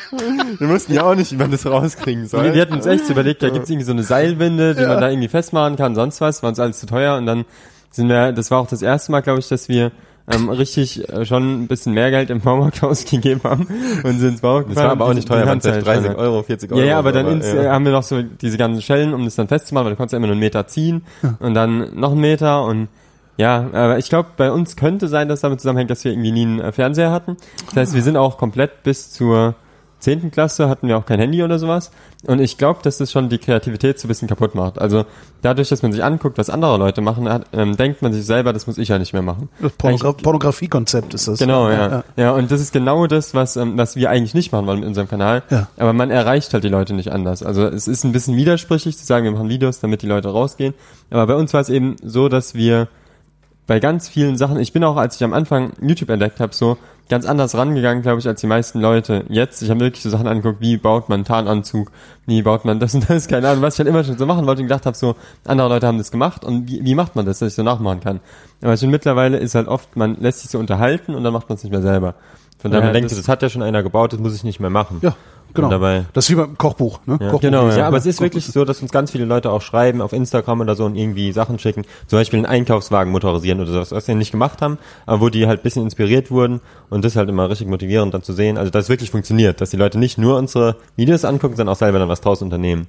Wir 0.58 0.68
wussten 0.68 0.92
ja 0.94 1.02
auch 1.04 1.14
nicht, 1.14 1.32
wie 1.32 1.36
man 1.36 1.50
das 1.50 1.64
rauskriegen 1.66 2.26
soll. 2.28 2.48
Nee, 2.48 2.54
wir 2.54 2.62
hatten 2.62 2.74
uns 2.74 2.86
echt 2.86 3.08
überlegt, 3.10 3.42
da 3.42 3.50
gibt's 3.50 3.70
irgendwie 3.70 3.86
so 3.86 3.92
eine 3.92 4.02
Seilwinde, 4.02 4.74
die 4.74 4.86
man 4.86 5.00
da 5.00 5.08
irgendwie 5.10 5.28
festmachen 5.28 5.76
kann, 5.76 5.94
sonst 5.94 6.20
was, 6.20 6.42
war 6.42 6.50
uns 6.50 6.58
alles 6.60 6.78
zu 6.80 6.86
teuer 6.86 7.16
und 7.16 7.26
dann 7.26 7.44
sind 7.90 8.08
wir, 8.08 8.32
das 8.32 8.50
war 8.50 8.58
auch 8.60 8.68
das 8.68 8.82
erste 8.82 9.12
Mal, 9.12 9.20
glaube 9.22 9.40
ich, 9.40 9.48
dass 9.48 9.68
wir 9.68 9.92
ähm, 10.30 10.48
richtig 10.48 11.08
äh, 11.08 11.24
schon 11.24 11.62
ein 11.62 11.66
bisschen 11.68 11.94
mehr 11.94 12.10
Geld 12.10 12.30
im 12.30 12.40
Baumarkt 12.40 12.82
ausgegeben 12.82 13.40
haben 13.44 13.66
und 14.04 14.18
sind 14.18 14.30
ins 14.30 14.40
Baumarkt 14.40 14.70
das 14.70 14.76
war 14.76 14.90
aber 14.90 15.06
auch 15.06 15.14
nicht 15.14 15.28
teuer, 15.28 15.46
waren 15.46 15.60
vielleicht 15.60 15.86
30 15.86 16.10
Euro. 16.10 16.20
Euro, 16.20 16.42
40 16.42 16.72
Euro. 16.72 16.80
Ja, 16.80 16.86
ja, 16.86 16.98
aber 16.98 17.12
dann 17.12 17.26
so, 17.26 17.32
ins, 17.32 17.46
ja. 17.46 17.62
äh, 17.62 17.68
haben 17.68 17.84
wir 17.84 17.92
noch 17.92 18.02
so 18.02 18.22
diese 18.22 18.58
ganzen 18.58 18.82
Schellen, 18.82 19.14
um 19.14 19.24
das 19.24 19.36
dann 19.36 19.48
festzumachen, 19.48 19.86
weil 19.86 19.92
du 19.92 19.96
konntest 19.96 20.12
ja 20.12 20.18
immer 20.18 20.26
nur 20.26 20.34
einen 20.34 20.40
Meter 20.40 20.66
ziehen 20.66 21.02
und 21.40 21.54
dann 21.54 21.98
noch 21.98 22.12
einen 22.12 22.20
Meter 22.20 22.64
und 22.64 22.88
ja, 23.36 23.68
aber 23.72 23.98
ich 23.98 24.08
glaube, 24.08 24.30
bei 24.36 24.50
uns 24.50 24.74
könnte 24.74 25.06
sein, 25.06 25.28
dass 25.28 25.42
damit 25.42 25.60
zusammenhängt, 25.60 25.90
dass 25.90 26.04
wir 26.04 26.10
irgendwie 26.10 26.32
nie 26.32 26.42
einen 26.42 26.60
äh, 26.60 26.72
Fernseher 26.72 27.12
hatten. 27.12 27.36
Das 27.66 27.76
heißt, 27.76 27.94
wir 27.94 28.02
sind 28.02 28.16
auch 28.16 28.36
komplett 28.36 28.82
bis 28.82 29.12
zur 29.12 29.54
zehnten 29.98 30.30
Klasse 30.30 30.68
hatten 30.68 30.88
wir 30.88 30.96
auch 30.96 31.06
kein 31.06 31.18
Handy 31.18 31.42
oder 31.42 31.58
sowas. 31.58 31.90
Und 32.26 32.40
ich 32.40 32.58
glaube, 32.58 32.80
dass 32.82 32.98
das 32.98 33.12
schon 33.12 33.28
die 33.28 33.38
Kreativität 33.38 33.98
so 33.98 34.06
ein 34.06 34.08
bisschen 34.08 34.28
kaputt 34.28 34.54
macht. 34.54 34.80
Also 34.80 35.04
dadurch, 35.42 35.68
dass 35.68 35.82
man 35.82 35.92
sich 35.92 36.02
anguckt, 36.02 36.36
was 36.36 36.50
andere 36.50 36.76
Leute 36.76 37.00
machen, 37.00 37.28
hat, 37.28 37.46
ähm, 37.52 37.76
denkt 37.76 38.02
man 38.02 38.12
sich 38.12 38.26
selber, 38.26 38.52
das 38.52 38.66
muss 38.66 38.78
ich 38.78 38.88
ja 38.88 38.98
nicht 38.98 39.12
mehr 39.12 39.22
machen. 39.22 39.48
Das 39.60 39.72
Pornogra 39.72 40.12
Pornografiekonzept 40.12 41.14
ist 41.14 41.28
das. 41.28 41.38
Genau, 41.38 41.70
ja. 41.70 42.02
ja. 42.16 42.32
und 42.32 42.50
das 42.50 42.60
ist 42.60 42.72
genau 42.72 43.06
das, 43.06 43.34
was, 43.34 43.56
ähm, 43.56 43.78
was 43.78 43.94
wir 43.94 44.10
eigentlich 44.10 44.34
nicht 44.34 44.50
machen 44.52 44.66
wollen 44.66 44.80
mit 44.80 44.88
unserem 44.88 45.08
Kanal. 45.08 45.42
Ja. 45.50 45.68
Aber 45.76 45.92
man 45.92 46.10
erreicht 46.10 46.52
halt 46.54 46.64
die 46.64 46.68
Leute 46.68 46.94
nicht 46.94 47.12
anders. 47.12 47.42
Also 47.42 47.66
es 47.66 47.86
ist 47.86 48.04
ein 48.04 48.12
bisschen 48.12 48.36
widersprüchlich 48.36 48.98
zu 48.98 49.06
sagen, 49.06 49.24
wir 49.24 49.32
machen 49.32 49.48
Videos, 49.48 49.80
damit 49.80 50.02
die 50.02 50.08
Leute 50.08 50.28
rausgehen. 50.28 50.74
Aber 51.10 51.26
bei 51.26 51.34
uns 51.34 51.54
war 51.54 51.60
es 51.60 51.68
eben 51.68 51.96
so, 52.02 52.28
dass 52.28 52.54
wir 52.54 52.88
bei 53.68 53.80
ganz 53.80 54.08
vielen 54.08 54.38
Sachen, 54.38 54.58
ich 54.58 54.72
bin 54.72 54.82
auch, 54.82 54.96
als 54.96 55.16
ich 55.16 55.24
am 55.24 55.34
Anfang 55.34 55.72
YouTube 55.80 56.08
entdeckt 56.08 56.40
habe, 56.40 56.54
so 56.54 56.78
ganz 57.10 57.26
anders 57.26 57.54
rangegangen, 57.54 58.02
glaube 58.02 58.18
ich, 58.18 58.26
als 58.26 58.40
die 58.40 58.46
meisten 58.46 58.80
Leute 58.80 59.26
jetzt. 59.28 59.62
Ich 59.62 59.68
habe 59.68 59.80
wirklich 59.80 60.02
so 60.02 60.08
Sachen 60.08 60.26
angeguckt, 60.26 60.62
wie 60.62 60.78
baut 60.78 61.10
man 61.10 61.24
Tarnanzug, 61.24 61.92
wie 62.26 62.40
baut 62.40 62.64
man 62.64 62.80
das 62.80 62.94
und 62.94 63.08
das, 63.10 63.28
keine 63.28 63.46
Ahnung, 63.48 63.62
was 63.62 63.74
ich 63.74 63.80
halt 63.80 63.88
immer 63.90 64.04
schon 64.04 64.16
so 64.16 64.24
machen 64.24 64.46
wollte 64.46 64.62
und 64.62 64.68
gedacht 64.68 64.86
habe, 64.86 64.96
so, 64.96 65.16
andere 65.46 65.68
Leute 65.68 65.86
haben 65.86 65.98
das 65.98 66.10
gemacht 66.10 66.46
und 66.46 66.66
wie, 66.66 66.82
wie 66.82 66.94
macht 66.94 67.14
man 67.14 67.26
das, 67.26 67.40
dass 67.40 67.50
ich 67.50 67.54
so 67.54 67.62
nachmachen 67.62 68.00
kann. 68.00 68.20
Aber 68.62 68.74
schon 68.78 68.88
mittlerweile 68.88 69.36
ist 69.36 69.54
halt 69.54 69.68
oft, 69.68 69.96
man 69.96 70.16
lässt 70.18 70.40
sich 70.40 70.50
so 70.50 70.58
unterhalten 70.58 71.14
und 71.14 71.22
dann 71.22 71.34
macht 71.34 71.50
man 71.50 71.56
es 71.56 71.62
nicht 71.62 71.72
mehr 71.72 71.82
selber. 71.82 72.14
Von 72.58 72.70
daher, 72.70 72.92
denkt 72.92 73.10
das- 73.10 73.16
ihr, 73.16 73.22
das 73.22 73.28
hat 73.28 73.42
ja 73.42 73.48
schon 73.48 73.62
einer 73.62 73.82
gebaut, 73.82 74.12
das 74.12 74.20
muss 74.20 74.34
ich 74.34 74.44
nicht 74.44 74.58
mehr 74.60 74.70
machen. 74.70 74.98
Ja, 75.02 75.14
genau. 75.54 75.68
Und 75.68 75.70
dabei 75.72 76.04
das 76.12 76.24
ist 76.24 76.30
wie 76.30 76.34
beim 76.34 76.58
Kochbuch, 76.58 76.98
ne? 77.06 77.18
Kochbuch 77.18 77.40
Genau, 77.40 77.66
lesen. 77.66 77.78
Ja, 77.78 77.86
aber 77.86 77.96
es 77.98 78.06
ist 78.06 78.20
wirklich 78.20 78.44
so, 78.46 78.64
dass 78.64 78.82
uns 78.82 78.90
ganz 78.90 79.12
viele 79.12 79.24
Leute 79.24 79.50
auch 79.50 79.62
schreiben 79.62 80.00
auf 80.02 80.12
Instagram 80.12 80.60
oder 80.60 80.74
so 80.74 80.84
und 80.84 80.96
irgendwie 80.96 81.30
Sachen 81.32 81.58
schicken. 81.60 81.84
Zum 82.08 82.18
Beispiel 82.18 82.38
einen 82.38 82.46
Einkaufswagen 82.46 83.12
motorisieren 83.12 83.60
oder 83.60 83.70
sowas, 83.72 83.92
was 83.92 84.08
wir 84.08 84.14
nicht 84.16 84.32
gemacht 84.32 84.60
haben, 84.60 84.78
aber 85.06 85.20
wo 85.20 85.28
die 85.28 85.46
halt 85.46 85.60
ein 85.60 85.62
bisschen 85.62 85.84
inspiriert 85.84 86.30
wurden 86.32 86.60
und 86.90 87.04
das 87.04 87.12
ist 87.12 87.16
halt 87.16 87.28
immer 87.28 87.48
richtig 87.48 87.68
motivierend 87.68 88.12
dann 88.12 88.22
zu 88.24 88.32
sehen. 88.32 88.58
Also 88.58 88.70
dass 88.70 88.84
es 88.84 88.88
wirklich 88.90 89.10
funktioniert, 89.12 89.60
dass 89.60 89.70
die 89.70 89.76
Leute 89.76 89.98
nicht 89.98 90.18
nur 90.18 90.36
unsere 90.36 90.76
Videos 90.96 91.24
angucken, 91.24 91.54
sondern 91.56 91.74
auch 91.74 91.78
selber 91.78 91.98
dann 92.00 92.08
was 92.08 92.20
draus 92.20 92.42
unternehmen. 92.42 92.86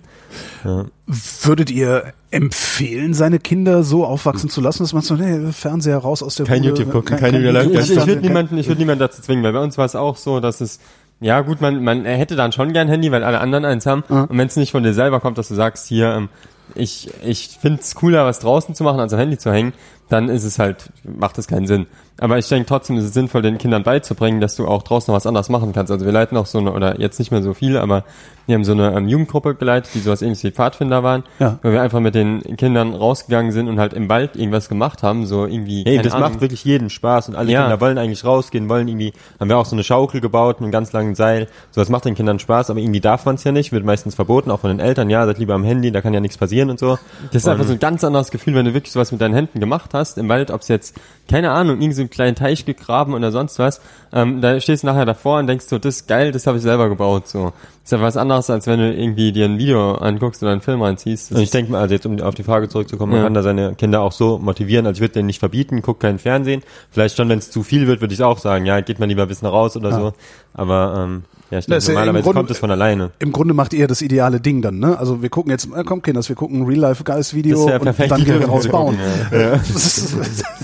Würdet 1.43 1.71
ihr 1.71 2.13
empfehlen, 2.31 3.15
seine 3.15 3.39
Kinder 3.39 3.81
so 3.81 4.05
aufwachsen 4.05 4.49
zu 4.49 4.61
lassen, 4.61 4.83
dass 4.83 4.93
man 4.93 5.01
so, 5.01 5.15
nee, 5.15 5.51
Fernseher 5.51 5.97
raus 5.97 6.21
aus 6.21 6.35
der 6.35 6.45
Kein 6.45 6.57
Bude, 6.61 6.69
YouTube 6.69 6.91
gucken, 6.91 7.17
kein- 7.17 7.31
keine 7.31 7.43
kein 7.43 7.53
Life 7.53 7.65
YouTube, 7.69 7.83
ich, 7.83 7.89
ich 7.91 7.97
kein- 7.97 8.07
würde 8.07 8.21
niemanden, 8.21 8.57
ich 8.59 8.67
würde 8.67 8.79
niemanden 8.79 8.99
dazu 8.99 9.19
zwingen, 9.23 9.43
weil 9.43 9.55
bei 9.59 9.63
uns 9.65 9.77
war 9.77 9.85
es 9.85 9.95
auch 9.95 10.15
so, 10.15 10.39
dass 10.39 10.61
es 10.61 10.79
ja 11.19 11.41
gut, 11.41 11.59
man 11.59 11.83
man 11.83 12.05
hätte 12.05 12.37
dann 12.37 12.53
schon 12.53 12.71
gern 12.71 12.87
Handy, 12.87 13.11
weil 13.11 13.23
alle 13.25 13.41
anderen 13.41 13.65
eins 13.65 13.85
haben. 13.85 14.03
Und 14.07 14.37
wenn 14.37 14.47
es 14.47 14.55
nicht 14.55 14.71
von 14.71 14.83
dir 14.83 14.93
selber 14.93 15.19
kommt, 15.19 15.37
dass 15.37 15.49
du 15.49 15.55
sagst, 15.55 15.87
hier 15.87 16.13
ähm, 16.13 16.29
ich 16.75 17.09
ich 17.25 17.57
find's 17.61 17.95
cooler, 17.95 18.25
was 18.25 18.39
draußen 18.39 18.73
zu 18.73 18.85
machen, 18.85 19.01
als 19.01 19.11
am 19.11 19.19
Handy 19.19 19.37
zu 19.37 19.51
hängen, 19.51 19.73
dann 20.09 20.29
ist 20.29 20.43
es 20.43 20.59
halt 20.59 20.89
macht 21.03 21.37
es 21.37 21.47
keinen 21.47 21.67
Sinn. 21.67 21.85
Aber 22.21 22.37
ich 22.37 22.49
denke 22.49 22.67
trotzdem 22.67 22.97
ist 22.97 23.05
es 23.05 23.13
sinnvoll, 23.13 23.41
den 23.41 23.57
Kindern 23.57 23.83
beizubringen, 23.83 24.41
dass 24.41 24.55
du 24.57 24.67
auch 24.67 24.83
draußen 24.83 25.09
noch 25.09 25.15
was 25.15 25.25
anderes 25.25 25.47
machen 25.47 25.71
kannst. 25.71 25.89
Also 25.89 26.05
wir 26.05 26.11
leiten 26.11 26.35
auch 26.35 26.47
so 26.47 26.57
eine, 26.57 26.73
oder 26.73 26.99
jetzt 26.99 27.17
nicht 27.17 27.31
mehr 27.31 27.41
so 27.41 27.53
viel, 27.53 27.77
aber 27.77 28.03
wir 28.45 28.55
haben 28.55 28.65
so 28.65 28.73
eine 28.73 28.91
ähm, 28.93 29.07
Jugendgruppe 29.07 29.55
geleitet, 29.55 29.91
die 29.93 29.99
sowas 29.99 30.21
ähnliches 30.21 30.43
wie 30.43 30.51
Pfadfinder 30.51 31.01
waren, 31.01 31.23
Ja. 31.39 31.59
wo 31.63 31.71
wir 31.71 31.81
einfach 31.81 32.01
mit 32.01 32.15
den 32.15 32.41
Kindern 32.57 32.93
rausgegangen 32.93 33.51
sind 33.53 33.69
und 33.69 33.79
halt 33.79 33.93
im 33.93 34.09
Wald 34.09 34.35
irgendwas 34.35 34.67
gemacht 34.67 35.01
haben, 35.01 35.27
so 35.27 35.45
irgendwie. 35.45 35.83
Hey, 35.85 35.99
das 36.01 36.13
Ahnung. 36.13 36.29
macht 36.31 36.41
wirklich 36.41 36.65
jedem 36.65 36.89
Spaß 36.89 37.29
und 37.29 37.35
alle 37.35 37.51
Ja. 37.51 37.61
Kinder 37.61 37.79
wollen 37.79 37.97
eigentlich 37.97 38.25
rausgehen, 38.25 38.67
wollen 38.67 38.87
irgendwie, 38.89 39.13
haben 39.39 39.47
wir 39.47 39.57
auch 39.57 39.65
so 39.65 39.75
eine 39.75 39.83
Schaukel 39.85 40.19
gebaut 40.19 40.59
mit 40.59 40.65
einem 40.65 40.71
ganz 40.73 40.91
langen 40.91 41.15
Seil. 41.15 41.47
Sowas 41.71 41.87
macht 41.89 42.03
den 42.03 42.15
Kindern 42.15 42.39
Spaß, 42.39 42.69
aber 42.69 42.79
irgendwie 42.79 42.99
darf 42.99 43.25
man 43.25 43.35
es 43.35 43.43
ja 43.45 43.53
nicht, 43.53 43.71
wird 43.71 43.85
meistens 43.85 44.15
verboten, 44.15 44.51
auch 44.51 44.59
von 44.59 44.71
den 44.71 44.79
Eltern, 44.81 45.09
ja, 45.09 45.25
seid 45.25 45.37
lieber 45.37 45.53
am 45.53 45.63
Handy, 45.63 45.91
da 45.91 46.01
kann 46.01 46.13
ja 46.13 46.19
nichts 46.19 46.37
passieren 46.37 46.69
und 46.69 46.79
so. 46.79 46.97
Das 47.31 47.43
ist 47.43 47.47
einfach 47.47 47.65
so 47.65 47.73
ein 47.73 47.79
ganz 47.79 48.03
anderes 48.03 48.29
Gefühl, 48.31 48.55
wenn 48.55 48.65
du 48.65 48.73
wirklich 48.73 48.91
sowas 48.91 49.13
mit 49.13 49.21
deinen 49.21 49.35
Händen 49.35 49.59
gemacht 49.61 49.91
hast 49.93 49.98
im 50.17 50.29
Wald, 50.29 50.51
ob 50.51 50.61
es 50.61 50.67
jetzt, 50.67 50.95
keine 51.29 51.51
Ahnung, 51.51 51.75
irgendeinen 51.75 51.93
so 51.93 52.01
einen 52.01 52.09
kleinen 52.09 52.35
Teich 52.35 52.65
gegraben 52.65 53.13
oder 53.13 53.31
sonst 53.31 53.59
was, 53.59 53.81
ähm, 54.13 54.41
da 54.41 54.59
stehst 54.59 54.83
du 54.83 54.87
nachher 54.87 55.05
davor 55.05 55.39
und 55.39 55.47
denkst 55.47 55.65
so, 55.67 55.77
das 55.77 55.97
ist 55.97 56.07
geil, 56.07 56.31
das 56.31 56.47
habe 56.47 56.57
ich 56.57 56.63
selber 56.63 56.89
gebaut, 56.89 57.27
so. 57.27 57.53
Das 57.83 57.93
ist 57.93 57.99
ja 57.99 58.01
was 58.01 58.17
anderes, 58.17 58.49
als 58.49 58.67
wenn 58.67 58.79
du 58.79 58.93
irgendwie 58.93 59.31
dir 59.31 59.45
ein 59.45 59.57
Video 59.57 59.95
anguckst 59.95 60.43
oder 60.43 60.51
einen 60.51 60.61
Film 60.61 60.81
reinziehst. 60.81 61.31
Das 61.31 61.37
Und 61.37 61.43
ich 61.43 61.49
denke 61.49 61.71
mal, 61.71 61.81
also 61.81 61.93
jetzt 61.95 62.05
um 62.05 62.19
auf 62.21 62.35
die 62.35 62.43
Frage 62.43 62.69
zurückzukommen, 62.69 63.11
man 63.13 63.19
Ja. 63.21 63.25
kann 63.25 63.33
da 63.33 63.41
seine 63.41 63.73
Kinder 63.75 64.01
auch 64.01 64.11
so 64.11 64.37
motivieren, 64.37 64.85
also 64.85 64.97
ich 64.97 65.01
würde 65.01 65.13
denen 65.15 65.27
nicht 65.27 65.39
verbieten, 65.39 65.81
guck 65.81 65.99
keinen 65.99 66.19
Fernsehen. 66.19 66.61
Vielleicht 66.91 67.17
schon, 67.17 67.29
wenn 67.29 67.39
es 67.39 67.49
zu 67.51 67.63
viel 67.63 67.87
wird, 67.87 68.01
würde 68.01 68.13
ich 68.13 68.21
auch 68.23 68.37
sagen, 68.37 68.65
ja, 68.65 68.79
geht 68.81 68.99
mal 68.99 69.07
lieber 69.07 69.23
ein 69.23 69.27
bisschen 69.27 69.47
raus 69.47 69.75
oder 69.75 69.91
so. 69.93 70.13
Aber 70.53 71.03
ähm, 71.03 71.23
ja, 71.51 71.59
ja 71.59 71.75
im 71.77 71.83
normalerweise 71.85 72.23
Grunde- 72.23 72.39
kommt 72.39 72.51
es 72.51 72.57
von 72.59 72.71
alleine. 72.71 73.11
Im 73.19 73.31
Grunde 73.31 73.53
macht 73.53 73.73
ihr 73.73 73.87
das 73.87 74.01
ideale 74.01 74.39
Ding 74.39 74.61
dann, 74.61 74.79
ne? 74.79 74.97
Also 74.99 75.21
wir 75.21 75.29
gucken 75.29 75.51
jetzt, 75.51 75.67
äh, 75.75 75.83
komm 75.85 76.01
Kinders, 76.01 76.29
wir 76.29 76.35
gucken 76.35 76.61
ein 76.61 76.65
Real-Life-Guys-Video 76.67 77.55
Das 77.55 77.65
ist 77.65 77.69
ja 77.69 77.79
und 77.91 78.11
dann 78.11 78.19
gehen 78.23 78.27
wir 78.27 78.35
Videos 78.35 78.49
raus 78.51 78.63
zu 78.63 78.69
bauen. 78.69 78.97
gucken, 79.29 79.59
Das 79.73 79.97
ist 79.97 80.15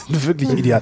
wirklich 0.28 0.50
ideal. 0.52 0.82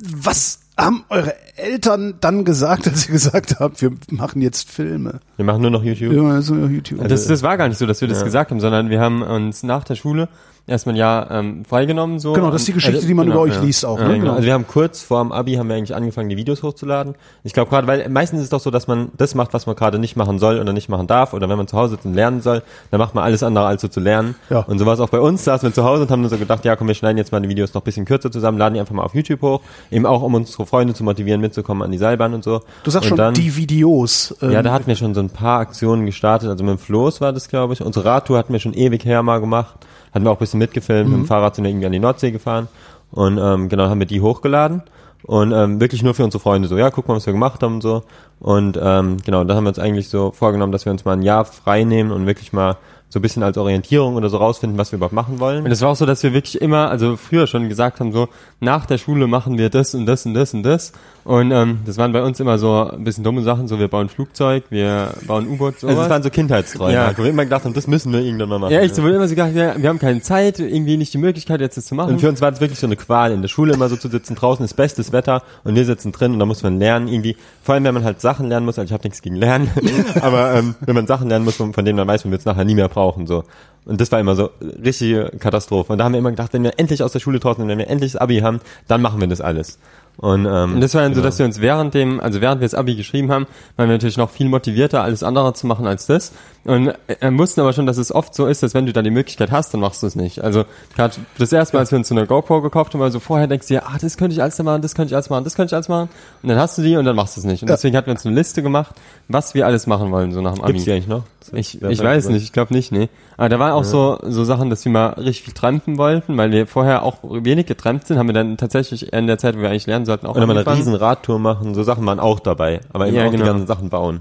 Was 0.00 0.60
haben 0.76 1.04
eure 1.08 1.34
Eltern 1.56 2.14
dann 2.20 2.44
gesagt, 2.44 2.86
als 2.86 3.06
ihr 3.08 3.12
gesagt 3.12 3.56
habt, 3.58 3.82
wir 3.82 3.90
machen 4.10 4.40
jetzt 4.42 4.70
Filme? 4.70 5.18
Wir 5.36 5.44
machen 5.44 5.60
nur 5.60 5.72
noch 5.72 5.82
YouTube. 5.82 6.12
Ja, 6.12 6.40
so 6.40 6.54
YouTube. 6.54 7.06
das, 7.08 7.26
das 7.26 7.42
war 7.42 7.56
gar 7.58 7.66
nicht 7.68 7.78
so, 7.78 7.86
dass 7.86 8.00
wir 8.00 8.06
das 8.06 8.22
gesagt 8.22 8.50
haben, 8.52 8.60
sondern 8.60 8.88
wir 8.90 9.00
haben 9.00 9.22
uns 9.22 9.64
nach 9.64 9.82
der 9.82 9.96
Schule 9.96 10.28
erstmal 10.68 10.94
ein 10.94 10.98
Jahr 10.98 11.30
ähm, 11.30 11.64
freigenommen. 11.64 12.18
so 12.18 12.32
genau, 12.32 12.50
das 12.50 12.62
ist 12.62 12.68
die 12.68 12.72
Geschichte, 12.74 12.96
also, 12.96 13.08
die 13.08 13.14
man 13.14 13.26
genau, 13.26 13.44
über 13.44 13.44
euch 13.44 13.56
ja. 13.56 13.62
liest 13.62 13.84
auch. 13.84 13.98
Ja, 13.98 14.08
ne? 14.08 14.18
genau. 14.18 14.32
Also 14.34 14.44
wir 14.44 14.52
haben 14.52 14.66
kurz 14.66 15.02
vor 15.02 15.22
dem 15.22 15.32
Abi 15.32 15.54
haben 15.54 15.68
wir 15.68 15.76
eigentlich 15.76 15.94
angefangen, 15.94 16.28
die 16.28 16.36
Videos 16.36 16.62
hochzuladen. 16.62 17.14
Ich 17.42 17.52
glaube 17.52 17.70
gerade, 17.70 17.86
weil 17.86 18.08
meistens 18.08 18.40
ist 18.40 18.44
es 18.44 18.50
doch 18.50 18.60
so, 18.60 18.70
dass 18.70 18.86
man 18.86 19.10
das 19.16 19.34
macht, 19.34 19.54
was 19.54 19.66
man 19.66 19.76
gerade 19.76 19.98
nicht 19.98 20.16
machen 20.16 20.38
soll 20.38 20.60
oder 20.60 20.72
nicht 20.72 20.88
machen 20.88 21.06
darf. 21.06 21.32
Oder 21.32 21.48
wenn 21.48 21.56
man 21.56 21.66
zu 21.66 21.76
Hause 21.76 21.92
sitzt 21.94 22.06
und 22.06 22.14
lernen 22.14 22.42
soll, 22.42 22.62
dann 22.90 22.98
macht 22.98 23.14
man 23.14 23.24
alles 23.24 23.42
andere, 23.42 23.66
als 23.66 23.82
so 23.82 23.88
zu 23.88 24.00
lernen. 24.00 24.34
Ja. 24.50 24.60
Und 24.60 24.78
so 24.78 24.86
war 24.86 24.94
es 24.94 25.00
auch 25.00 25.08
bei 25.08 25.20
uns. 25.20 25.44
Saßen 25.44 25.68
wir 25.68 25.74
zu 25.74 25.84
Hause 25.84 26.02
und 26.02 26.10
haben 26.10 26.22
dann 26.22 26.30
so 26.30 26.38
gedacht, 26.38 26.64
ja 26.64 26.76
komm, 26.76 26.88
wir 26.88 26.94
schneiden 26.94 27.18
jetzt 27.18 27.32
mal 27.32 27.40
die 27.40 27.48
Videos 27.48 27.74
noch 27.74 27.82
ein 27.82 27.84
bisschen 27.84 28.04
kürzer 28.04 28.30
zusammen, 28.30 28.58
laden 28.58 28.74
die 28.74 28.80
einfach 28.80 28.94
mal 28.94 29.02
auf 29.02 29.14
YouTube 29.14 29.42
hoch. 29.42 29.60
Eben 29.90 30.06
auch, 30.06 30.22
um 30.22 30.34
unsere 30.34 30.66
Freunde 30.66 30.94
zu 30.94 31.04
motivieren, 31.04 31.40
mitzukommen 31.40 31.82
an 31.82 31.90
die 31.90 31.98
Seilbahn 31.98 32.34
und 32.34 32.44
so. 32.44 32.60
Du 32.84 32.90
sagst 32.90 33.06
und 33.06 33.08
schon, 33.10 33.16
dann, 33.18 33.34
die 33.34 33.56
Videos. 33.56 34.36
ähm, 34.42 34.50
Ja, 34.50 34.62
da 34.62 34.72
hatten 34.72 34.86
wir 34.86 34.96
schon 34.96 35.14
so 35.14 35.20
ein 35.20 35.30
paar 35.30 35.60
Aktionen 35.60 36.06
gestartet. 36.06 36.48
Also 36.50 36.64
mit 36.64 36.72
dem 36.72 36.78
Floß 36.78 37.20
war 37.20 37.32
das, 37.32 37.48
glaube 37.48 37.72
ich. 37.72 37.82
Unsere 37.82 38.04
Radtour 38.04 38.38
hatten 38.38 38.52
wir 38.52 38.60
schon 38.60 38.74
ewig 38.74 39.04
her 39.04 39.22
mal 39.22 39.40
gemacht. 39.40 39.86
Hatten 40.18 40.26
wir 40.26 40.32
auch 40.32 40.36
ein 40.36 40.40
bisschen 40.40 40.58
mitgefilmt. 40.58 41.10
Mit 41.10 41.18
dem 41.20 41.26
Fahrrad 41.26 41.54
sind 41.54 41.62
wir 41.62 41.70
irgendwie 41.70 41.86
an 41.86 41.92
die 41.92 42.00
Nordsee 42.00 42.32
gefahren. 42.32 42.66
Und 43.12 43.38
ähm, 43.38 43.68
genau, 43.68 43.88
haben 43.88 44.00
wir 44.00 44.06
die 44.06 44.20
hochgeladen. 44.20 44.82
Und 45.22 45.52
ähm, 45.52 45.80
wirklich 45.80 46.02
nur 46.02 46.14
für 46.14 46.24
unsere 46.24 46.42
Freunde 46.42 46.66
so, 46.66 46.76
ja, 46.76 46.90
guck 46.90 47.06
mal, 47.06 47.14
was 47.14 47.24
wir 47.26 47.32
gemacht 47.32 47.62
haben 47.62 47.74
und 47.74 47.82
so. 47.82 48.02
Und 48.40 48.76
ähm, 48.82 49.18
genau, 49.24 49.44
da 49.44 49.54
haben 49.54 49.62
wir 49.62 49.68
uns 49.68 49.78
eigentlich 49.78 50.08
so 50.08 50.32
vorgenommen, 50.32 50.72
dass 50.72 50.86
wir 50.86 50.90
uns 50.90 51.04
mal 51.04 51.12
ein 51.12 51.22
Jahr 51.22 51.44
frei 51.44 51.84
nehmen 51.84 52.10
und 52.10 52.26
wirklich 52.26 52.52
mal 52.52 52.78
so 53.10 53.18
ein 53.18 53.22
bisschen 53.22 53.42
als 53.42 53.56
Orientierung 53.56 54.16
oder 54.16 54.28
so 54.28 54.36
rausfinden, 54.36 54.78
was 54.78 54.92
wir 54.92 54.96
überhaupt 54.98 55.14
machen 55.14 55.40
wollen. 55.40 55.64
Und 55.64 55.70
es 55.70 55.80
war 55.80 55.90
auch 55.90 55.96
so, 55.96 56.04
dass 56.04 56.22
wir 56.22 56.34
wirklich 56.34 56.60
immer, 56.60 56.90
also 56.90 57.16
früher 57.16 57.46
schon 57.46 57.68
gesagt 57.68 58.00
haben, 58.00 58.12
so 58.12 58.28
nach 58.60 58.84
der 58.84 58.98
Schule 58.98 59.26
machen 59.26 59.56
wir 59.56 59.70
das 59.70 59.94
und 59.94 60.04
das 60.06 60.26
und 60.26 60.34
das 60.34 60.52
und 60.52 60.62
das. 60.62 60.92
Und 61.24 61.50
ähm, 61.50 61.78
das 61.84 61.96
waren 61.98 62.12
bei 62.12 62.22
uns 62.22 62.40
immer 62.40 62.58
so 62.58 62.90
ein 62.90 63.04
bisschen 63.04 63.22
dumme 63.24 63.42
Sachen, 63.42 63.68
so 63.68 63.78
wir 63.78 63.88
bauen 63.88 64.08
Flugzeug, 64.08 64.64
wir 64.70 65.12
bauen 65.26 65.46
U-Boot, 65.48 65.80
sowas. 65.80 65.94
Also 65.94 66.02
es 66.04 66.10
waren 66.10 66.22
so 66.22 66.30
Kindheitsträume, 66.30 66.94
Ja. 66.94 67.12
wo 67.16 67.22
wir 67.22 67.30
immer 67.30 67.44
gedacht 67.44 67.64
haben, 67.64 67.74
das 67.74 67.86
müssen 67.86 68.12
wir 68.12 68.20
irgendwann 68.20 68.48
mal 68.48 68.58
machen. 68.58 68.72
ja, 68.72 68.80
echt, 68.80 68.94
so 68.94 69.02
wurde 69.02 69.16
immer 69.16 69.28
so 69.28 69.34
gedacht, 69.34 69.54
ja, 69.54 69.74
wir 69.80 69.88
haben 69.88 69.98
keine 69.98 70.20
Zeit, 70.22 70.58
irgendwie 70.58 70.96
nicht 70.96 71.12
die 71.12 71.18
Möglichkeit, 71.18 71.60
jetzt 71.60 71.76
das 71.76 71.86
zu 71.86 71.94
machen. 71.94 72.12
Und 72.14 72.20
für 72.20 72.28
uns 72.28 72.40
war 72.40 72.50
das 72.50 72.60
wirklich 72.60 72.78
so 72.78 72.86
eine 72.86 72.96
Qual, 72.96 73.32
in 73.32 73.42
der 73.42 73.48
Schule 73.48 73.74
immer 73.74 73.88
so 73.88 73.96
zu 73.96 74.08
sitzen, 74.08 74.36
draußen 74.36 74.64
ist 74.64 74.74
bestes 74.74 75.12
Wetter 75.12 75.42
und 75.64 75.74
wir 75.74 75.84
sitzen 75.84 76.12
drin 76.12 76.32
und 76.32 76.38
da 76.38 76.46
muss 76.46 76.62
man 76.62 76.78
lernen 76.78 77.08
irgendwie. 77.08 77.36
Vor 77.62 77.74
allem, 77.74 77.84
wenn 77.84 77.94
man 77.94 78.04
halt 78.04 78.20
Sachen 78.22 78.48
lernen 78.48 78.64
muss, 78.66 78.78
also 78.78 78.86
ich 78.86 78.92
habe 78.92 79.04
nichts 79.04 79.20
gegen 79.22 79.36
Lernen, 79.36 79.70
aber 80.22 80.54
ähm, 80.54 80.74
wenn 80.80 80.94
man 80.94 81.06
Sachen 81.06 81.28
lernen 81.28 81.44
muss, 81.44 81.56
von 81.56 81.72
von 81.74 81.84
denen 81.84 81.96
man 81.96 82.08
weiß, 82.08 82.24
man 82.24 82.32
wird 82.32 82.40
es 82.40 82.46
nachher 82.46 82.64
nie 82.64 82.74
mehr 82.74 82.88
brauchen. 82.88 82.97
So. 83.26 83.44
Und 83.84 84.00
das 84.00 84.12
war 84.12 84.20
immer 84.20 84.36
so 84.36 84.50
richtige 84.60 85.30
Katastrophe. 85.38 85.92
Und 85.92 85.98
da 85.98 86.04
haben 86.04 86.12
wir 86.12 86.18
immer 86.18 86.30
gedacht, 86.30 86.52
wenn 86.52 86.62
wir 86.62 86.78
endlich 86.78 87.02
aus 87.02 87.12
der 87.12 87.20
Schule 87.20 87.40
draußen 87.40 87.62
sind, 87.62 87.68
wenn 87.68 87.78
wir 87.78 87.88
endlich 87.88 88.12
das 88.12 88.20
Abi 88.20 88.40
haben, 88.40 88.60
dann 88.86 89.00
machen 89.00 89.20
wir 89.20 89.28
das 89.28 89.40
alles. 89.40 89.78
Und, 90.18 90.46
ähm, 90.46 90.74
Und 90.74 90.80
das 90.80 90.94
war 90.94 91.02
dann 91.02 91.14
so, 91.14 91.20
genau. 91.20 91.28
dass 91.28 91.38
wir 91.38 91.46
uns 91.46 91.60
während 91.60 91.94
dem, 91.94 92.18
also 92.18 92.40
während 92.40 92.60
wir 92.60 92.64
das 92.66 92.74
Abi 92.74 92.96
geschrieben 92.96 93.30
haben, 93.30 93.46
waren 93.76 93.88
wir 93.88 93.94
natürlich 93.94 94.16
noch 94.16 94.30
viel 94.30 94.48
motivierter, 94.48 95.02
alles 95.02 95.22
andere 95.22 95.54
zu 95.54 95.68
machen 95.68 95.86
als 95.86 96.06
das. 96.06 96.32
Und 96.64 96.92
äh, 97.06 97.38
wussten 97.38 97.60
aber 97.60 97.72
schon, 97.72 97.86
dass 97.86 97.98
es 97.98 98.12
oft 98.12 98.34
so 98.34 98.46
ist, 98.46 98.62
dass 98.62 98.74
wenn 98.74 98.84
du 98.84 98.92
da 98.92 99.00
die 99.00 99.12
Möglichkeit 99.12 99.52
hast, 99.52 99.72
dann 99.72 99.80
machst 99.80 100.02
du 100.02 100.08
es 100.08 100.16
nicht. 100.16 100.42
Also 100.42 100.64
gerade 100.96 101.14
das 101.38 101.52
erste 101.52 101.76
Mal, 101.76 101.80
als 101.80 101.92
wir 101.92 101.98
uns 101.98 102.08
so 102.08 102.16
eine 102.16 102.26
GoPro 102.26 102.60
gekauft 102.60 102.94
haben, 102.94 103.00
also 103.00 103.20
vorher 103.20 103.46
denkst 103.46 103.68
du 103.68 103.74
dir, 103.74 103.86
ah, 103.86 103.96
das 104.00 104.16
könnte 104.16 104.34
ich 104.34 104.42
alles 104.42 104.58
machen, 104.58 104.82
das 104.82 104.96
könnte 104.96 105.12
ich 105.12 105.14
alles 105.14 105.30
machen, 105.30 105.44
das 105.44 105.54
könnte 105.54 105.70
ich 105.70 105.74
alles 105.74 105.88
machen. 105.88 106.08
Und 106.42 106.48
dann 106.48 106.58
hast 106.58 106.76
du 106.76 106.82
die 106.82 106.96
und 106.96 107.04
dann 107.04 107.14
machst 107.14 107.36
du 107.36 107.40
es 107.40 107.46
nicht. 107.46 107.62
Und 107.62 107.70
deswegen 107.70 107.96
hatten 107.96 108.08
wir 108.08 108.12
uns 108.12 108.26
eine 108.26 108.34
Liste 108.34 108.62
gemacht, 108.62 108.96
was 109.28 109.54
wir 109.54 109.66
alles 109.66 109.86
machen 109.86 110.10
wollen, 110.10 110.32
so 110.32 110.42
nach 110.42 110.54
dem 110.54 110.64
Abi. 110.64 110.72
Gibt's 110.72 110.84
die 110.84 110.92
eigentlich 110.92 111.06
noch? 111.06 111.22
Ich, 111.52 111.80
ich 111.80 112.02
weiß 112.02 112.28
nicht, 112.28 112.42
ich 112.42 112.52
glaube 112.52 112.74
nicht, 112.74 112.92
nee. 112.92 113.08
Aber 113.36 113.48
da 113.48 113.58
waren 113.58 113.72
auch 113.72 113.84
so, 113.84 114.18
so 114.22 114.44
Sachen, 114.44 114.68
dass 114.68 114.84
wir 114.84 114.92
mal 114.92 115.10
richtig 115.10 115.44
viel 115.44 115.54
trampen 115.54 115.96
wollten, 115.96 116.36
weil 116.36 116.50
wir 116.50 116.66
vorher 116.66 117.02
auch 117.02 117.18
wenig 117.22 117.66
getrampt 117.66 118.08
sind, 118.08 118.18
haben 118.18 118.26
wir 118.26 118.34
dann 118.34 118.56
tatsächlich 118.56 119.12
in 119.12 119.26
der 119.26 119.38
Zeit, 119.38 119.56
wo 119.56 119.60
wir 119.62 119.70
eigentlich 119.70 119.86
lernen 119.86 120.04
sollten, 120.08 120.26
auch 120.26 120.32
Oder 120.34 120.46
mal 120.46 120.52
eine 120.52 120.60
angefangen. 120.60 120.78
riesen 120.78 120.94
Radtour 120.96 121.38
machen, 121.38 121.74
so 121.74 121.82
Sachen 121.84 122.04
waren 122.06 122.18
auch 122.20 122.40
dabei. 122.40 122.80
Aber 122.92 123.06
eben 123.06 123.16
Ja, 123.16 123.26
auch 123.26 123.30
genau. 123.30 123.44
die 123.44 123.50
ganzen 123.50 123.66
Sachen 123.68 123.88
bauen. 123.90 124.20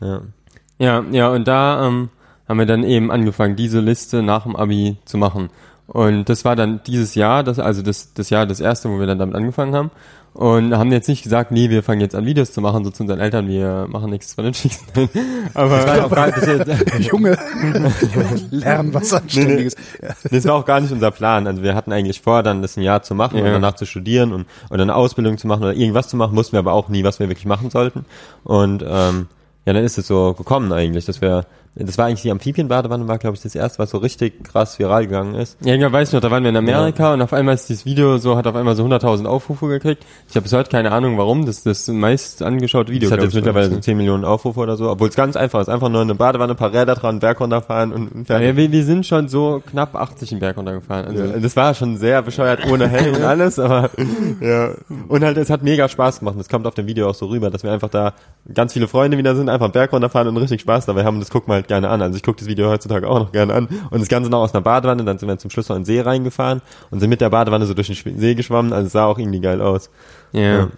Ja. 0.00 0.20
Ja, 0.78 1.04
ja, 1.12 1.28
und 1.28 1.46
da 1.46 1.86
ähm, 1.86 2.08
haben 2.48 2.58
wir 2.58 2.66
dann 2.66 2.82
eben 2.82 3.10
angefangen, 3.12 3.54
diese 3.54 3.80
Liste 3.80 4.22
nach 4.22 4.42
dem 4.44 4.56
Abi 4.56 4.96
zu 5.04 5.18
machen. 5.18 5.50
Und 5.86 6.28
das 6.28 6.44
war 6.44 6.56
dann 6.56 6.80
dieses 6.86 7.14
Jahr, 7.14 7.42
das, 7.44 7.58
also 7.58 7.82
das, 7.82 8.14
das 8.14 8.30
Jahr, 8.30 8.46
das 8.46 8.60
erste, 8.60 8.88
wo 8.90 8.98
wir 8.98 9.06
dann 9.06 9.18
damit 9.18 9.34
angefangen 9.34 9.74
haben. 9.74 9.90
Und 10.32 10.76
haben 10.76 10.92
jetzt 10.92 11.08
nicht 11.08 11.22
gesagt, 11.24 11.50
nee, 11.50 11.70
wir 11.70 11.82
fangen 11.82 12.00
jetzt 12.00 12.14
an, 12.14 12.24
Videos 12.24 12.52
zu 12.52 12.60
machen, 12.60 12.84
so 12.84 12.90
zu 12.90 13.02
unseren 13.02 13.18
Eltern, 13.18 13.48
wir 13.48 13.86
machen 13.88 14.10
nichts 14.10 14.34
Vernünftiges. 14.34 14.78
Aber 15.54 15.78
Das 15.84 16.10
war 16.10 16.30
das, 16.30 17.06
Junge, 17.06 17.36
lernen 18.50 18.94
was 18.94 19.12
Anständiges. 19.12 19.74
Ja. 20.02 20.08
das 20.30 20.44
war 20.44 20.54
auch 20.54 20.64
gar 20.64 20.80
nicht 20.80 20.92
unser 20.92 21.10
Plan. 21.10 21.46
Also 21.46 21.62
wir 21.62 21.74
hatten 21.74 21.92
eigentlich 21.92 22.20
vor, 22.20 22.42
dann 22.42 22.62
das 22.62 22.76
ein 22.76 22.82
Jahr 22.82 23.02
zu 23.02 23.14
machen 23.14 23.38
und 23.40 23.46
Ja. 23.46 23.52
danach 23.52 23.74
zu 23.74 23.86
studieren 23.86 24.32
und 24.32 24.46
oder 24.70 24.82
eine 24.82 24.94
Ausbildung 24.94 25.38
zu 25.38 25.46
machen 25.46 25.62
oder 25.64 25.74
irgendwas 25.74 26.08
zu 26.08 26.16
machen, 26.16 26.36
wussten 26.36 26.52
wir 26.52 26.60
aber 26.60 26.72
auch 26.72 26.88
nie, 26.88 27.04
was 27.04 27.18
wir 27.18 27.28
wirklich 27.28 27.46
machen 27.46 27.70
sollten. 27.70 28.04
Und 28.44 28.84
ähm, 28.86 29.26
ja, 29.66 29.72
dann 29.72 29.84
ist 29.84 29.98
es 29.98 30.06
so 30.06 30.34
gekommen 30.34 30.72
eigentlich, 30.72 31.04
dass 31.04 31.20
wir 31.20 31.44
das 31.74 31.96
war 31.98 32.06
eigentlich 32.06 32.22
die 32.22 32.30
Amphibienbadewanne, 32.30 33.08
war 33.08 33.18
glaube 33.18 33.36
ich 33.36 33.42
das 33.42 33.54
erste, 33.54 33.78
was 33.78 33.90
so 33.90 33.98
richtig 33.98 34.44
krass 34.44 34.78
viral 34.78 35.06
gegangen 35.06 35.34
ist. 35.34 35.56
Ja, 35.64 35.74
ja, 35.74 35.90
weiß 35.90 36.08
ich 36.08 36.14
noch, 36.14 36.20
da 36.20 36.30
waren 36.30 36.42
wir 36.42 36.50
in 36.50 36.56
Amerika 36.56 37.14
und 37.14 37.22
auf 37.22 37.32
einmal 37.32 37.54
ist 37.54 37.68
dieses 37.68 37.86
Video 37.86 38.18
so, 38.18 38.36
hat 38.36 38.46
auf 38.46 38.56
einmal 38.56 38.76
so 38.76 38.84
100.000 38.84 39.24
Aufrufe 39.26 39.68
gekriegt. 39.68 40.04
Ich 40.28 40.34
habe 40.36 40.42
bis 40.42 40.52
heute 40.52 40.68
keine 40.68 40.92
Ahnung, 40.92 41.16
warum. 41.16 41.46
Das 41.46 41.58
ist 41.58 41.66
das 41.66 41.88
meist 41.88 42.42
angeschaute 42.42 42.92
Video. 42.92 43.08
Das 43.08 43.16
hat 43.18 43.24
jetzt 43.24 43.34
mittlerweile 43.34 43.68
so 43.68 43.76
uns. 43.76 43.84
10 43.84 43.96
Millionen 43.96 44.24
Aufrufe 44.24 44.60
oder 44.60 44.76
so, 44.76 44.90
obwohl 44.90 45.08
es 45.08 45.14
ganz 45.14 45.36
einfach 45.36 45.60
ist. 45.60 45.68
Einfach 45.68 45.88
nur 45.88 46.02
eine 46.02 46.14
Badewanne, 46.14 46.52
ein 46.52 46.56
paar 46.56 46.72
Räder 46.72 46.94
dran, 46.94 47.20
Berg 47.20 47.40
runterfahren 47.40 47.92
und 47.92 48.10
und 48.10 48.28
ja, 48.28 48.38
fertig. 48.38 48.56
wir, 48.56 48.72
wir 48.72 48.84
sind 48.84 49.06
schon 49.06 49.28
so 49.28 49.62
knapp 49.70 49.94
80 49.94 50.30
den 50.30 50.38
Berg 50.38 50.56
runtergefahren. 50.56 51.06
Also, 51.06 51.24
Ja, 51.24 51.38
das 51.38 51.56
war 51.56 51.74
schon 51.74 51.96
sehr 51.96 52.22
bescheuert 52.22 52.66
ohne 52.70 52.88
Helm 52.88 53.16
und 53.16 53.22
alles, 53.22 53.58
aber 53.58 53.90
ja. 54.40 54.72
Und 55.08 55.24
halt, 55.24 55.36
es 55.36 55.50
hat 55.50 55.62
mega 55.62 55.88
Spaß 55.88 56.20
gemacht. 56.20 56.36
Es 56.38 56.48
kommt 56.48 56.66
auf 56.66 56.74
dem 56.74 56.86
Video 56.86 57.08
auch 57.08 57.14
so 57.14 57.26
rüber, 57.26 57.50
dass 57.50 57.62
wir 57.62 57.72
einfach 57.72 57.88
da 57.88 58.14
ganz 58.52 58.72
viele 58.72 58.88
Freunde 58.88 59.18
wieder 59.18 59.34
sind, 59.34 59.48
einfach 59.48 59.70
Berg 59.70 59.92
runterfahren 59.92 60.28
und 60.28 60.36
richtig 60.36 60.60
Spaß 60.62 60.86
dabei 60.86 61.04
haben. 61.04 61.20
Das 61.20 61.30
gucken 61.30 61.52
wir 61.52 61.59
halt 61.60 61.68
gerne 61.68 61.88
an. 61.88 62.02
Also 62.02 62.16
ich 62.16 62.22
gucke 62.22 62.38
das 62.38 62.48
Video 62.48 62.68
heutzutage 62.68 63.08
auch 63.08 63.18
noch 63.18 63.32
gerne 63.32 63.54
an. 63.54 63.68
Und 63.90 64.00
das 64.00 64.08
Ganze 64.08 64.30
noch 64.30 64.40
aus 64.40 64.54
einer 64.54 64.62
Badewanne. 64.62 65.04
Dann 65.04 65.18
sind 65.18 65.28
wir 65.28 65.38
zum 65.38 65.50
Schluss 65.50 65.68
noch 65.68 65.76
in 65.76 65.82
den 65.82 65.86
See 65.86 66.00
reingefahren 66.00 66.62
und 66.90 67.00
sind 67.00 67.10
mit 67.10 67.20
der 67.20 67.30
Badewanne 67.30 67.66
so 67.66 67.74
durch 67.74 67.86
den 67.86 68.18
See 68.18 68.34
geschwommen. 68.34 68.72
Also 68.72 68.86
es 68.86 68.92
sah 68.92 69.04
auch 69.04 69.18
irgendwie 69.18 69.40
geil 69.40 69.60
aus. 69.60 69.90
ja. 70.32 70.40
Ja. 70.42 70.68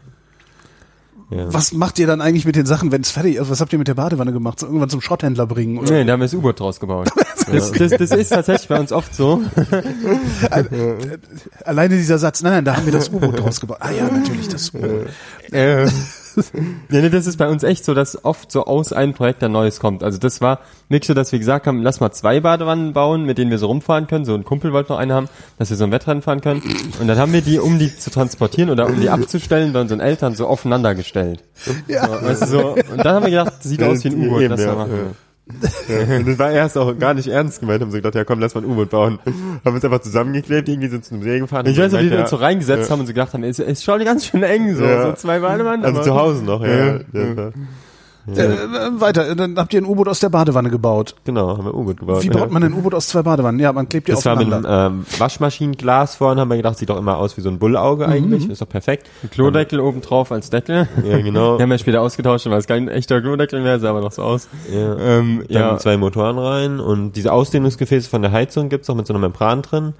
Ja. 1.30 1.50
Was 1.52 1.72
macht 1.72 1.98
ihr 1.98 2.06
dann 2.06 2.20
eigentlich 2.20 2.44
mit 2.44 2.56
den 2.56 2.66
Sachen, 2.66 2.92
wenn 2.92 3.00
es 3.00 3.10
fertig 3.10 3.36
ist? 3.36 3.48
Was 3.48 3.62
habt 3.62 3.72
ihr 3.72 3.78
mit 3.78 3.88
der 3.88 3.94
Badewanne 3.94 4.34
gemacht? 4.34 4.60
So 4.60 4.66
irgendwann 4.66 4.90
zum 4.90 5.00
Schrotthändler 5.00 5.46
bringen? 5.46 5.78
Oder? 5.78 5.90
Nee, 5.90 6.04
da 6.04 6.12
haben 6.12 6.20
wir 6.20 6.26
das 6.26 6.34
U-Boot 6.34 6.60
draus 6.60 6.78
gebaut. 6.78 7.08
Das, 7.50 7.72
das, 7.72 7.90
das 7.90 8.10
ist 8.12 8.28
tatsächlich 8.28 8.68
bei 8.68 8.78
uns 8.78 8.92
oft 8.92 9.12
so. 9.16 9.42
Alleine 11.64 11.96
dieser 11.96 12.18
Satz, 12.18 12.40
nein, 12.42 12.52
nein, 12.52 12.64
da 12.64 12.76
haben 12.76 12.86
wir 12.86 12.92
das 12.92 13.08
U-Boot 13.08 13.40
draus 13.40 13.60
gebaut. 13.60 13.78
Ah 13.80 13.90
ja, 13.90 14.08
natürlich, 14.08 14.48
das 14.48 14.70
U-Boot. 14.72 15.08
Nee, 16.88 17.00
nee, 17.00 17.10
das 17.10 17.26
ist 17.26 17.36
bei 17.36 17.48
uns 17.48 17.62
echt 17.62 17.84
so, 17.84 17.94
dass 17.94 18.24
oft 18.24 18.52
so 18.52 18.64
aus 18.64 18.92
einem 18.92 19.14
Projekt 19.14 19.42
ein 19.42 19.52
neues 19.52 19.80
kommt. 19.80 20.02
Also 20.02 20.18
das 20.18 20.40
war 20.40 20.60
wirklich 20.88 21.06
so, 21.06 21.14
dass 21.14 21.32
wir 21.32 21.38
gesagt 21.38 21.66
haben, 21.66 21.82
lass 21.82 22.00
mal 22.00 22.12
zwei 22.12 22.40
Badewannen 22.40 22.92
bauen, 22.92 23.24
mit 23.24 23.38
denen 23.38 23.50
wir 23.50 23.58
so 23.58 23.66
rumfahren 23.66 24.06
können. 24.06 24.24
So 24.24 24.34
ein 24.34 24.44
Kumpel 24.44 24.72
wollte 24.72 24.92
noch 24.92 24.98
eine 24.98 25.14
haben, 25.14 25.28
dass 25.58 25.70
wir 25.70 25.76
so 25.76 25.84
ein 25.84 25.92
Wettrennen 25.92 26.22
fahren 26.22 26.40
können. 26.40 26.62
Und 27.00 27.06
dann 27.06 27.18
haben 27.18 27.32
wir 27.32 27.42
die, 27.42 27.58
um 27.58 27.78
die 27.78 27.96
zu 27.96 28.10
transportieren 28.10 28.70
oder 28.70 28.86
um 28.86 29.00
die 29.00 29.10
abzustellen, 29.10 29.72
bei 29.72 29.80
unseren 29.80 30.00
Eltern 30.00 30.34
so 30.34 30.46
aufeinander 30.46 30.94
gestellt. 30.94 31.42
Ja. 31.88 32.06
So, 32.06 32.26
weißt 32.26 32.42
du, 32.42 32.46
so, 32.46 32.68
und 32.74 32.98
dann 32.98 33.14
haben 33.14 33.24
wir 33.24 33.30
gedacht, 33.30 33.62
sieht 33.62 33.82
aus 33.82 34.04
wie 34.04 34.08
ein 34.08 34.26
U-Boot, 34.26 34.48
lass 34.48 34.64
mal 34.64 34.76
machen. 34.76 34.92
ja. 34.92 35.31
Ja, 35.88 36.18
das 36.26 36.38
war 36.38 36.50
erst 36.52 36.78
auch 36.78 36.96
gar 36.98 37.14
nicht 37.14 37.26
ernst 37.28 37.60
gemeint, 37.60 37.82
haben 37.82 37.90
sie 37.90 37.98
gedacht, 37.98 38.14
ja 38.14 38.24
komm, 38.24 38.38
lass 38.40 38.54
mal 38.54 38.62
ein 38.62 38.70
U-Boot 38.70 38.90
bauen. 38.90 39.18
Haben 39.64 39.74
uns 39.74 39.84
einfach 39.84 40.00
zusammengeklebt, 40.00 40.68
irgendwie 40.68 40.88
sind 40.88 41.04
zum 41.04 41.22
See 41.22 41.38
gefahren. 41.40 41.66
Ich 41.66 41.76
weiß 41.78 41.92
noch, 41.92 41.98
wie 41.98 42.04
wir 42.04 42.10
gemerkt, 42.10 42.30
uns 42.32 42.38
so 42.38 42.44
reingesetzt 42.44 42.90
haben 42.90 43.00
und 43.00 43.06
so 43.06 43.12
gedacht 43.12 43.34
haben, 43.34 43.42
es 43.44 43.58
ist 43.58 43.82
schon 43.84 44.04
ganz 44.04 44.26
schön 44.26 44.42
eng, 44.42 44.74
so, 44.76 44.84
Ja. 44.84 45.06
so 45.08 45.12
zwei 45.14 45.40
Badewannen. 45.40 45.84
Also 45.84 45.96
aber- 45.98 46.06
zu 46.06 46.14
Hause 46.14 46.44
noch, 46.44 46.64
ja. 46.64 46.96
ja. 46.96 47.50
Ja. 48.26 48.34
Äh, 48.34 48.46
äh, 48.46 49.00
weiter, 49.00 49.34
dann 49.34 49.56
habt 49.56 49.74
ihr 49.74 49.80
ein 49.80 49.86
U-Boot 49.86 50.08
aus 50.08 50.20
der 50.20 50.28
Badewanne 50.28 50.70
gebaut. 50.70 51.14
Genau, 51.24 51.56
haben 51.56 51.64
wir 51.64 51.74
U-Boot 51.74 51.98
gebaut. 51.98 52.22
Wie 52.22 52.28
ja. 52.28 52.32
baut 52.32 52.50
man 52.50 52.62
ein 52.62 52.72
U-Boot 52.72 52.94
aus 52.94 53.08
zwei 53.08 53.22
Badewannen? 53.22 53.58
Ja, 53.60 53.72
man 53.72 53.88
klebt 53.88 54.08
die 54.08 54.12
Das 54.12 54.24
war 54.24 54.36
mit 54.36 54.46
einem 54.46 54.64
aufeinander. 54.64 54.86
ähm, 54.86 55.06
Waschmaschinenglas 55.18 56.16
vorne, 56.16 56.40
haben 56.40 56.48
wir 56.48 56.56
gedacht, 56.56 56.78
sieht 56.78 56.88
doch 56.88 56.98
immer 56.98 57.16
aus 57.16 57.36
wie 57.36 57.40
so 57.40 57.48
ein 57.48 57.58
Bullauge 57.58 58.06
eigentlich. 58.06 58.48
Ist 58.48 58.62
doch 58.62 58.68
perfekt. 58.68 59.08
Klodeckel 59.30 59.80
oben 59.80 60.00
drauf 60.00 60.30
als 60.30 60.50
Deckel. 60.50 60.88
Ja, 61.04 61.18
genau. 61.18 61.58
Wir 61.58 61.64
haben 61.64 61.70
ja 61.72 61.78
später 61.78 62.00
ausgetauscht, 62.00 62.46
weil 62.46 62.58
es 62.58 62.66
kein 62.66 62.88
echter 62.88 63.20
Klodeckel 63.20 63.60
mehr, 63.60 63.80
sah 63.80 63.90
aber 63.90 64.00
noch 64.00 64.12
so 64.12 64.22
aus. 64.22 64.48
Ja. 64.72 64.96
Ähm, 64.98 65.44
Dann 65.48 65.56
ja, 65.56 65.78
zwei 65.78 65.96
Motoren 65.96 66.38
rein 66.38 66.80
und 66.80 67.12
diese 67.12 67.32
Ausdehnungsgefäße 67.32 68.08
von 68.08 68.22
der 68.22 68.32
Heizung 68.32 68.68
gibt's 68.68 68.88
auch 68.88 68.94
mit 68.94 69.06
so 69.06 69.12
einer 69.12 69.20
Membran 69.20 69.62
drin. 69.62 69.94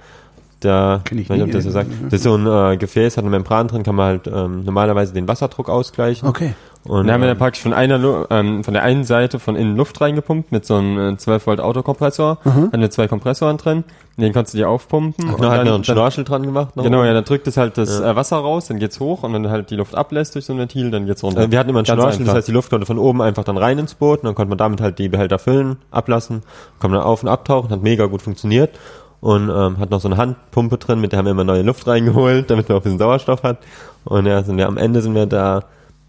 Da, 0.61 1.01
Kenn 1.05 1.19
ich 1.19 1.29
weiß 1.29 1.39
nicht, 1.39 1.47
ob 1.47 1.53
das 1.53 1.65
so 1.65 1.71
sagt. 1.71 1.91
Das 2.05 2.15
ist 2.15 2.23
so 2.23 2.37
ein 2.37 2.47
äh, 2.47 2.77
Gefäß, 2.77 3.17
hat 3.17 3.25
eine 3.25 3.31
Membran 3.31 3.67
drin, 3.67 3.83
kann 3.83 3.97
man 3.97 4.07
halt 4.07 4.31
ähm, 4.33 4.65
normalerweise 4.65 5.13
den 5.13 5.27
Wasserdruck 5.27 5.69
ausgleichen. 5.69 6.29
Okay. 6.29 6.55
Und 6.85 7.07
dann 7.07 7.15
haben 7.15 7.21
wir 7.21 7.29
dann 7.29 7.37
ähm, 7.37 7.39
praktisch 7.39 7.63
von 7.63 7.73
einer, 7.73 8.27
ähm, 8.31 8.65
von 8.65 8.75
der 8.75 8.83
einen 8.83 9.05
Seite 9.05 9.39
von 9.39 9.55
innen 9.57 9.77
Luft 9.77 10.01
reingepumpt 10.01 10.51
mit 10.53 10.65
so 10.67 10.75
einem 10.77 11.15
äh, 11.15 11.17
12 11.17 11.47
Volt 11.47 11.61
Autokompressor. 11.61 12.39
Hatten 12.45 12.81
wir 12.81 12.91
zwei 12.91 13.07
Kompressoren 13.09 13.57
drin. 13.57 13.85
Den 14.19 14.33
konntest 14.33 14.53
du 14.55 14.59
dir 14.59 14.69
aufpumpen. 14.69 15.25
und 15.31 15.37
genau, 15.37 15.51
hat 15.51 15.59
dann- 15.59 15.67
noch 15.67 15.75
einen 15.75 15.83
dann- 15.85 15.97
Schnorchel 15.97 16.25
dran 16.25 16.43
gemacht. 16.43 16.77
noch. 16.77 16.85
Genau, 16.85 17.03
ja, 17.05 17.15
dann 17.15 17.25
drückt 17.25 17.47
es 17.47 17.57
halt 17.57 17.79
das 17.79 18.01
äh, 18.01 18.15
Wasser 18.17 18.37
raus, 18.39 18.67
dann 18.67 18.79
geht's 18.79 19.01
hoch 19.01 19.23
und 19.23 19.33
wenn 19.33 19.49
halt 19.49 19.71
die 19.71 19.77
Luft 19.77 19.95
ablässt 19.95 20.35
durch 20.35 20.45
so 20.45 20.53
ein 20.53 20.59
Ventil, 20.59 20.91
dann 20.91 21.07
geht's 21.07 21.23
runter. 21.23 21.43
Äh, 21.43 21.51
Wir 21.51 21.59
hatten 21.61 21.71
immer 21.71 21.79
einen 21.79 21.87
Ganz 21.87 21.99
Schnorchel, 22.01 22.21
einfach. 22.21 22.27
das 22.35 22.39
heißt, 22.41 22.49
die 22.49 22.53
Luft 22.53 22.69
konnte 22.71 22.85
von 22.87 22.99
oben 22.99 23.23
einfach 23.23 23.45
dann 23.45 23.57
rein 23.57 23.79
ins 23.79 23.95
Boot 23.95 24.19
und 24.21 24.25
dann 24.27 24.35
konnte 24.35 24.51
man 24.51 24.59
damit 24.59 24.81
halt 24.81 24.99
die 24.99 25.09
Behälter 25.09 25.39
füllen, 25.39 25.77
ablassen, 25.91 26.43
konnte 26.79 26.97
dann 26.99 27.07
auf 27.07 27.23
und 27.23 27.29
abtauchen, 27.31 27.71
hat 27.71 27.83
mega 27.83 28.05
gut 28.07 28.21
funktioniert 28.23 28.79
und 29.21 29.49
ähm, 29.49 29.79
hat 29.79 29.91
noch 29.91 30.01
so 30.01 30.09
eine 30.09 30.17
Handpumpe 30.19 30.77
drin, 30.79 31.01
mit 31.01 31.13
der 31.13 31.19
haben 31.21 31.27
wir 31.27 31.31
immer 31.31 31.45
neue 31.45 31.63
Luft 31.63 31.87
reingeholt, 31.87 32.51
damit 32.51 32.69
man 32.69 32.77
auch 32.77 32.81
ein 32.81 32.85
bisschen 32.85 32.99
Sauerstoff 32.99 33.43
hat. 33.45 33.59
Und 34.05 34.27
ja, 34.27 34.43
sind 34.43 34.57
wir 34.59 34.67
am 34.67 34.77
Ende 34.77 35.01
sind 35.01 35.15
wir 35.15 35.27
da 35.27 35.63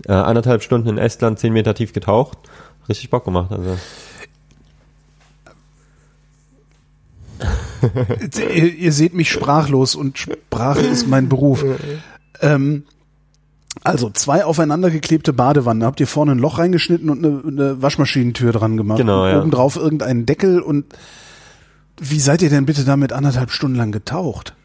äh, 0.07 0.13
anderthalb 0.13 0.63
Stunden 0.63 0.89
in 0.89 0.97
Estland, 0.97 1.39
zehn 1.39 1.53
Meter 1.53 1.73
tief 1.73 1.93
getaucht. 1.93 2.37
Richtig 2.89 3.09
Bock 3.09 3.25
gemacht. 3.25 3.51
Also 3.51 3.77
ihr, 8.53 8.73
ihr 8.73 8.91
seht 8.91 9.13
mich 9.13 9.31
sprachlos 9.31 9.95
und 9.95 10.17
Sprache 10.17 10.81
ist 10.81 11.07
mein 11.07 11.29
Beruf. 11.29 11.65
Ähm, 12.41 12.83
also 13.83 14.09
zwei 14.09 14.45
aufeinander 14.45 14.91
geklebte 14.91 15.33
Badewannen. 15.33 15.83
Habt 15.83 15.99
ihr 15.99 16.07
vorne 16.07 16.33
ein 16.33 16.39
Loch 16.39 16.59
reingeschnitten 16.59 17.09
und 17.09 17.25
eine, 17.25 17.41
eine 17.45 17.81
Waschmaschinentür 17.81 18.51
dran 18.51 18.77
gemacht? 18.77 18.99
Genau, 18.99 19.27
ja. 19.27 19.39
Obendrauf 19.39 19.75
irgendeinen 19.75 20.25
Deckel 20.25 20.61
und 20.61 20.85
wie 21.99 22.19
seid 22.19 22.41
ihr 22.41 22.49
denn 22.49 22.65
bitte 22.65 22.85
damit 22.85 23.13
anderthalb 23.13 23.51
Stunden 23.51 23.77
lang 23.77 23.91
getaucht? 23.91 24.55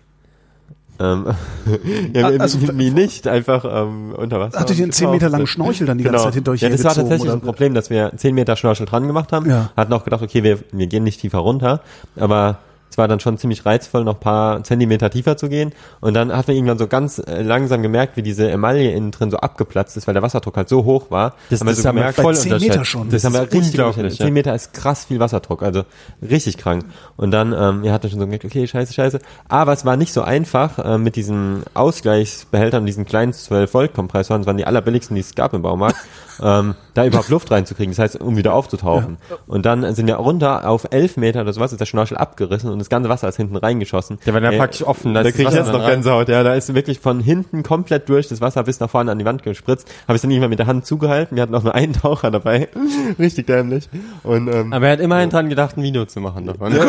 Ähm, 1.00 1.26
ja, 2.14 2.26
Ah, 2.28 2.32
also- 2.38 2.58
wie 2.78 2.90
nicht, 2.90 3.26
einfach 3.28 3.64
ähm, 3.64 4.12
unter 4.16 4.40
Wasser. 4.40 4.60
Hattet 4.60 4.78
ihr 4.78 4.84
einen 4.84 4.92
10 4.92 5.10
Meter 5.10 5.28
langen 5.28 5.46
Schnorchel 5.46 5.86
dann 5.86 5.98
die 5.98 6.04
ganze 6.04 6.24
Zeit 6.24 6.34
hinter 6.34 6.52
euch 6.52 6.60
Ja, 6.60 6.68
das 6.68 6.84
war 6.84 6.94
tatsächlich 6.94 7.22
oder? 7.28 7.34
ein 7.34 7.40
Problem, 7.40 7.74
dass 7.74 7.90
wir 7.90 8.12
10 8.16 8.34
Meter 8.34 8.56
Schnorchel 8.56 8.86
dran 8.86 9.06
gemacht 9.06 9.32
haben. 9.32 9.48
Ja. 9.48 9.70
Hatten 9.76 9.92
auch 9.92 10.04
gedacht, 10.04 10.22
okay, 10.22 10.42
wir, 10.42 10.58
wir 10.72 10.86
gehen 10.86 11.04
nicht 11.04 11.20
tiefer 11.20 11.38
runter, 11.38 11.80
aber 12.16 12.58
es 12.90 12.98
war 12.98 13.06
dann 13.08 13.20
schon 13.20 13.38
ziemlich 13.38 13.64
reizvoll, 13.66 14.04
noch 14.04 14.18
paar 14.20 14.62
Zentimeter 14.64 15.10
tiefer 15.10 15.36
zu 15.36 15.48
gehen. 15.48 15.72
Und 16.00 16.14
dann 16.14 16.32
hat 16.34 16.48
man 16.48 16.56
irgendwann 16.56 16.78
so 16.78 16.86
ganz 16.86 17.18
äh, 17.18 17.42
langsam 17.42 17.82
gemerkt, 17.82 18.16
wie 18.16 18.22
diese 18.22 18.50
Emaille 18.50 18.90
innen 18.92 19.10
drin 19.10 19.30
so 19.30 19.36
abgeplatzt 19.38 19.96
ist, 19.96 20.06
weil 20.06 20.14
der 20.14 20.22
Wasserdruck 20.22 20.56
halt 20.56 20.68
so 20.68 20.84
hoch 20.84 21.10
war. 21.10 21.34
Das- 21.50 21.60
Haben 21.60 21.66
wir 21.68 21.72
das 21.74 21.82
so 21.82 21.88
haben 21.88 21.96
wir 21.96 22.12
voll 22.12 22.32
Bei 22.34 22.38
10 22.40 22.58
Meter 22.60 22.84
schon. 22.84 23.10
das 23.10 23.24
haben 23.24 23.34
wir 23.34 23.42
richtig 23.42 23.58
unglaublich, 23.62 23.96
unglaublich. 23.96 24.18
ja. 24.18 24.24
10 24.26 24.34
Meter 24.34 24.54
ist 24.54 24.72
krass 24.74 25.04
viel 25.04 25.20
Wasserdruck, 25.20 25.62
also 25.62 25.84
richtig 26.22 26.56
krank. 26.58 26.84
Und 27.16 27.30
dann, 27.30 27.52
ähm, 27.52 27.82
wir 27.82 27.92
hatten 27.92 28.08
schon 28.10 28.18
so 28.18 28.24
gemerkt, 28.26 28.44
okay, 28.44 28.66
scheiße, 28.66 28.92
scheiße. 28.92 29.18
Aber 29.48 29.72
es 29.72 29.84
war 29.84 29.96
nicht 29.96 30.12
so 30.12 30.22
einfach 30.22 30.78
äh, 30.78 30.98
mit 30.98 31.16
diesen 31.16 31.62
Ausgleichsbehältern, 31.74 32.86
diesen 32.86 33.04
kleinen 33.04 33.32
12 33.32 33.74
Volt 33.74 33.94
Kompressoren, 33.94 34.40
das 34.42 34.46
waren 34.46 34.56
die 34.56 34.66
allerbilligsten, 34.66 35.14
die 35.14 35.20
es 35.20 35.34
gab 35.34 35.52
im 35.52 35.62
Baumarkt, 35.62 35.96
ähm, 36.42 36.74
da 36.94 37.04
überhaupt 37.04 37.28
Luft 37.28 37.50
reinzukriegen, 37.50 37.92
das 37.92 37.98
heißt, 37.98 38.20
um 38.20 38.36
wieder 38.36 38.54
aufzutauchen. 38.54 39.18
Und 39.46 39.66
dann 39.66 39.94
sind 39.94 40.06
wir 40.06 40.14
runter 40.16 40.68
auf 40.68 40.86
11 40.90 41.16
Meter 41.16 41.42
oder 41.42 41.52
sowas, 41.52 41.72
ist 41.72 41.80
der 41.80 41.86
Schnorchel 41.86 42.16
abgerissen 42.16 42.70
und 42.78 42.80
das 42.80 42.88
ganze 42.88 43.08
Wasser 43.08 43.28
ist 43.28 43.36
hinten 43.36 43.56
reingeschossen. 43.56 44.18
Der 44.24 44.34
war 44.34 44.40
dann 44.40 44.52
Ey, 44.52 44.58
praktisch 44.58 44.84
offen. 44.84 45.14
Da 45.14 45.22
ist 45.22 45.34
krieg 45.34 45.48
ich 45.48 45.54
jetzt 45.54 45.72
noch 45.72 45.82
rein. 45.82 45.90
Gänsehaut, 45.90 46.28
ja. 46.28 46.44
Da 46.44 46.54
ist 46.54 46.72
wirklich 46.72 47.00
von 47.00 47.18
hinten 47.18 47.64
komplett 47.64 48.08
durch 48.08 48.28
das 48.28 48.40
Wasser 48.40 48.62
bis 48.62 48.78
nach 48.78 48.88
vorne 48.88 49.10
an 49.10 49.18
die 49.18 49.24
Wand 49.24 49.42
gespritzt. 49.42 49.92
Habe 50.06 50.16
ich 50.16 50.22
dann 50.22 50.28
nicht 50.28 50.40
mal 50.40 50.48
mit 50.48 50.60
der 50.60 50.66
Hand 50.66 50.86
zugehalten. 50.86 51.36
Wir 51.36 51.42
hatten 51.42 51.54
auch 51.54 51.64
nur 51.64 51.74
einen 51.74 51.92
Taucher 51.92 52.30
dabei. 52.30 52.68
Richtig 53.18 53.46
dämlich. 53.46 53.88
Und, 54.22 54.48
ähm, 54.48 54.72
Aber 54.72 54.86
er 54.86 54.92
hat 54.92 55.00
immerhin 55.00 55.30
dran 55.30 55.48
gedacht, 55.48 55.76
ein 55.76 55.82
Video 55.82 56.04
zu 56.04 56.20
machen 56.20 56.46
davon. 56.46 56.72
ja, 56.72 56.84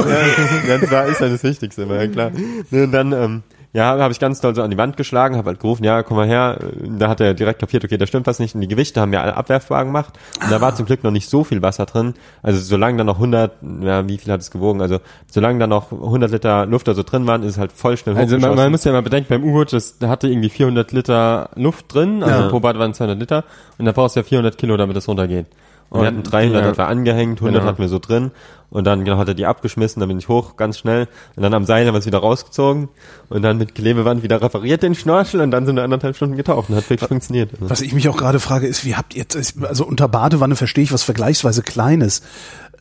ja, 0.67 0.77
das 0.77 0.91
war, 0.91 1.05
ist 1.08 1.22
ja 1.22 1.29
das 1.29 1.43
Wichtigste, 1.43 1.84
immer, 1.84 1.96
ja 1.96 2.08
klar. 2.08 2.31
Und 2.72 2.91
dann, 2.91 3.12
ähm, 3.13 3.43
ja, 3.71 3.99
habe 3.99 4.11
ich 4.11 4.19
ganz 4.19 4.41
doll 4.41 4.55
so 4.55 4.63
an 4.63 4.71
die 4.71 4.77
Wand 4.77 4.97
geschlagen, 4.97 5.38
habe 5.38 5.49
halt 5.49 5.59
gerufen, 5.59 5.83
ja, 5.83 6.01
komm 6.01 6.17
mal 6.17 6.25
her. 6.27 6.57
Da 6.83 7.07
hat 7.07 7.21
er 7.21 7.35
direkt 7.35 7.59
kapiert, 7.59 7.83
okay, 7.85 7.97
da 7.97 8.07
stimmt 8.07 8.25
was 8.25 8.39
nicht. 8.39 8.55
Und 8.55 8.61
die 8.61 8.67
Gewichte 8.67 8.99
haben 8.99 9.11
wir 9.11 9.21
alle 9.21 9.38
abwerfbar 9.38 9.85
gemacht. 9.85 10.17
Und 10.43 10.51
da 10.51 10.59
war 10.59 10.73
zum 10.73 10.88
Glück 10.88 11.03
noch 11.03 11.11
nicht 11.11 11.29
so 11.29 11.43
viel 11.43 11.61
Wasser 11.61 11.85
drin. 11.85 12.15
Also 12.41 12.59
solange 12.59 12.97
da 12.97 13.03
noch 13.03 13.15
100, 13.17 13.51
ja, 13.83 14.07
wie 14.07 14.17
viel 14.17 14.33
hat 14.33 14.41
es 14.41 14.49
gewogen? 14.49 14.81
Also 14.81 14.99
solange 15.31 15.59
da 15.59 15.67
noch 15.67 15.91
100 15.91 16.31
Liter 16.31 16.65
Luft 16.65 16.88
da 16.88 16.95
so 16.95 17.03
drin 17.03 17.27
waren, 17.27 17.43
ist 17.43 17.53
es 17.53 17.57
halt 17.59 17.71
voll 17.71 17.95
schnell 17.95 18.17
Also 18.17 18.39
man, 18.39 18.55
man 18.55 18.71
muss 18.71 18.83
ja 18.85 18.91
mal 18.91 19.03
bedenken, 19.03 19.27
beim 19.29 19.43
U-Boot, 19.43 19.71
das 19.71 19.99
da 19.99 20.09
hatte 20.09 20.27
irgendwie 20.27 20.49
400 20.49 20.91
Liter 20.91 21.49
Luft 21.55 21.93
drin, 21.93 22.23
also 22.23 22.43
Ja. 22.43 22.49
pro 22.49 22.59
Bad 22.59 22.79
waren 22.79 22.93
200 22.95 23.19
Liter 23.19 23.43
und 23.77 23.85
da 23.85 23.91
brauchst 23.91 24.15
du 24.15 24.21
ja 24.21 24.23
400 24.23 24.57
Kilo, 24.57 24.77
damit 24.77 24.95
das 24.95 25.07
runtergeht. 25.07 25.45
Und 25.89 26.01
wir 26.01 26.08
hatten 26.08 26.24
300 26.24 26.63
ja, 26.63 26.69
etwa 26.69 26.86
angehängt, 26.86 27.39
100 27.39 27.62
Genau. 27.62 27.65
hatten 27.72 27.81
wir 27.81 27.89
so 27.89 28.00
drin. 28.00 28.31
Und 28.72 28.84
dann 28.86 29.03
genau, 29.03 29.17
hat 29.17 29.27
er 29.27 29.34
die 29.34 29.48
abgeschmissen, 29.48 30.00
dann 30.00 30.10
bin 30.10 30.19
ich 30.19 30.27
hoch, 30.27 30.55
ganz 30.55 30.77
schnell. 30.77 31.08
Und 31.36 31.41
dann 31.41 31.55
am 31.55 31.65
Seil 31.65 31.88
haben 31.88 31.96
wir 31.96 32.00
es 32.00 32.05
wieder 32.05 32.19
rausgezogen. 32.19 32.89
Und 33.29 33.41
dann 33.41 33.58
mit 33.58 33.74
Klebeband 33.74 34.22
wieder 34.22 34.39
repariert 34.43 34.84
den 34.84 34.93
Schnorchel. 34.93 35.41
Und 35.41 35.50
dann 35.50 35.65
sind 35.65 35.75
wir 35.77 35.84
anderthalb 35.84 36.15
Stunden 36.15 36.36
getaucht. 36.38 36.69
Und 36.69 36.75
hat 36.75 36.88
wirklich 36.88 37.08
funktioniert. 37.08 37.50
Also, 37.53 37.69
Was 37.72 37.81
ich 37.81 37.93
mich 37.93 38.08
auch 38.10 38.17
gerade 38.17 38.39
frage, 38.39 38.67
ist, 38.67 38.86
wie 38.86 38.96
habt 38.96 39.15
ihr, 39.15 39.25
also 39.63 39.86
unter 39.88 40.08
Badewanne 40.08 40.55
verstehe 40.55 40.84
ich 40.84 40.93
was 40.93 41.01
vergleichsweise 41.01 41.63
Kleines. 41.63 42.22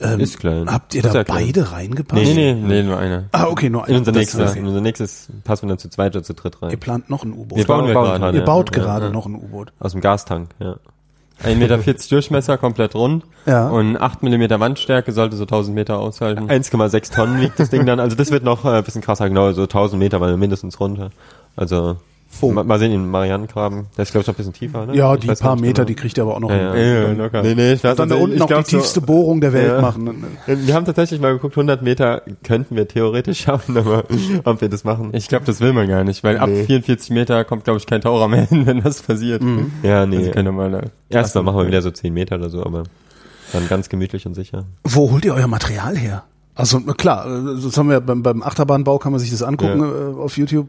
Ähm, 0.00 0.20
Ist 0.20 0.38
klein. 0.38 0.70
Habt 0.70 0.94
ihr 0.94 1.02
Ist 1.04 1.14
da 1.14 1.24
klein. 1.24 1.46
beide 1.46 1.72
reingepasst? 1.72 2.22
Nee, 2.22 2.34
nee, 2.34 2.52
nee, 2.52 2.82
nur 2.84 2.98
eine. 2.98 3.30
Ah, 3.32 3.46
okay, 3.46 3.68
nur 3.70 3.88
in 3.88 3.94
ein. 3.94 3.98
unser 4.00 4.12
nächstes, 4.12 4.50
okay. 4.50 4.58
in 4.60 4.66
unser 4.66 4.80
nächstes 4.82 5.28
passen 5.42 5.62
wir 5.66 5.70
dann 5.70 5.78
zu 5.78 5.88
zweit 5.88 6.14
oder 6.14 6.22
zu 6.22 6.34
dritt 6.34 6.56
Ihr 6.60 6.68
rein. 6.68 6.78
plant 6.78 7.10
noch 7.10 7.24
ein 7.24 7.32
U-Boot. 7.32 7.58
Wir 7.58 7.64
bauen 7.66 7.86
wir 7.86 7.94
gerade. 7.94 8.38
Ihr 8.38 8.44
baut 8.44 8.76
Ja, 8.76 8.82
gerade 8.82 9.06
ja. 9.06 9.12
noch 9.12 9.26
ein 9.26 9.34
U-Boot. 9.34 9.72
Aus 9.80 9.92
dem 9.92 10.00
Gastank, 10.02 10.50
ja. 10.60 10.76
1,40 11.44 11.54
Meter 11.56 11.78
Durchmesser, 12.10 12.58
komplett 12.58 12.94
rund. 12.94 13.24
Ja. 13.46 13.68
Und 13.68 13.96
8 13.96 14.22
Millimeter 14.22 14.58
Wandstärke 14.60 15.12
sollte 15.12 15.36
so 15.36 15.44
1000 15.44 15.74
Meter 15.74 15.98
aushalten. 15.98 16.50
1,6 16.50 17.14
Tonnen 17.14 17.40
wiegt 17.40 17.60
das 17.60 17.70
Ding 17.70 17.86
dann. 17.86 18.00
Also 18.00 18.16
das 18.16 18.30
wird 18.30 18.42
noch 18.44 18.64
äh, 18.64 18.78
ein 18.78 18.84
bisschen 18.84 19.02
krasser, 19.02 19.28
genau, 19.28 19.52
so 19.52 19.62
1000 19.62 19.98
Meter, 20.00 20.20
weil 20.20 20.36
mindestens 20.36 20.80
runter. 20.80 21.10
Also, 21.56 21.96
Oh. 22.40 22.52
mal, 22.52 22.62
mal 22.62 22.78
sehen, 22.78 22.92
in 22.92 23.10
Marianengraben. 23.10 23.86
Der 23.96 24.02
ist, 24.02 24.12
glaube 24.12 24.22
ich, 24.22 24.26
noch 24.28 24.34
ein 24.34 24.36
bisschen 24.36 24.52
tiefer, 24.52 24.86
ne? 24.86 24.94
Ja, 24.94 25.14
Ich 25.14 25.20
die 25.20 25.26
paar 25.26 25.56
Meter, 25.56 25.72
genau. 25.72 25.86
die 25.86 25.94
kriegt 25.96 26.16
ihr 26.18 26.22
aber 26.22 26.36
auch 26.36 26.40
noch 26.40 26.50
Ja, 26.50 26.72
hin. 26.74 26.94
ja. 26.94 27.12
locker. 27.24 27.42
Nee, 27.42 27.54
nee, 27.54 27.72
ich 27.72 27.82
weiß 27.82 27.96
Dann 27.96 28.08
da 28.08 28.14
also, 28.14 28.24
unten 28.24 28.38
noch 28.38 28.46
glaub 28.46 28.64
die 28.64 28.70
so- 28.70 28.76
tiefste 28.78 29.00
Bohrung 29.00 29.40
der 29.40 29.52
Welt 29.52 29.72
Ja. 29.72 29.80
machen. 29.80 30.24
Wir 30.46 30.74
haben 30.74 30.84
tatsächlich 30.84 31.20
mal 31.20 31.32
geguckt, 31.32 31.56
100 31.56 31.82
Meter 31.82 32.22
könnten 32.44 32.76
wir 32.76 32.86
theoretisch 32.86 33.40
schaffen, 33.44 33.76
aber 33.76 34.04
ob 34.44 34.60
wir 34.60 34.68
das 34.68 34.84
machen. 34.84 35.10
Ich 35.14 35.26
glaube, 35.28 35.46
das 35.46 35.60
will 35.60 35.72
man 35.72 35.88
gar 35.88 36.04
nicht, 36.04 36.22
weil 36.22 36.38
ab 36.38 36.48
Nee. 36.50 36.64
44 36.64 37.10
Meter 37.10 37.44
kommt, 37.44 37.64
glaube 37.64 37.78
ich, 37.78 37.86
kein 37.86 38.02
Taucher 38.02 38.28
mehr 38.28 38.42
hin, 38.48 38.66
wenn 38.66 38.82
das 38.82 39.02
passiert. 39.02 39.42
ja, 39.82 40.00
Also 40.02 40.16
nee. 40.16 40.30
können 40.30 40.46
wir 40.46 40.52
mal 40.52 40.70
da. 40.70 40.80
Erstmal 41.08 41.42
machen 41.44 41.58
wir 41.60 41.66
wieder 41.66 41.82
so 41.82 41.90
10 41.90 42.12
Meter 42.14 42.36
oder 42.36 42.50
so, 42.50 42.64
aber 42.64 42.84
dann 43.52 43.66
ganz 43.68 43.88
gemütlich 43.88 44.26
und 44.26 44.34
sicher. 44.34 44.64
Wo 44.84 45.10
holt 45.10 45.24
ihr 45.24 45.34
euer 45.34 45.48
Material 45.48 45.96
her? 45.96 46.24
Also 46.54 46.80
klar, 46.80 47.26
äh, 47.26 47.60
das 47.64 47.76
haben 47.78 47.88
wir 47.88 48.00
beim, 48.00 48.22
beim 48.22 48.42
Achterbahnbau 48.42 48.98
kann 48.98 49.12
man 49.12 49.20
sich 49.20 49.30
das 49.30 49.42
angucken 49.42 49.80
äh, 49.82 50.20
auf 50.20 50.36
YouTube. 50.36 50.68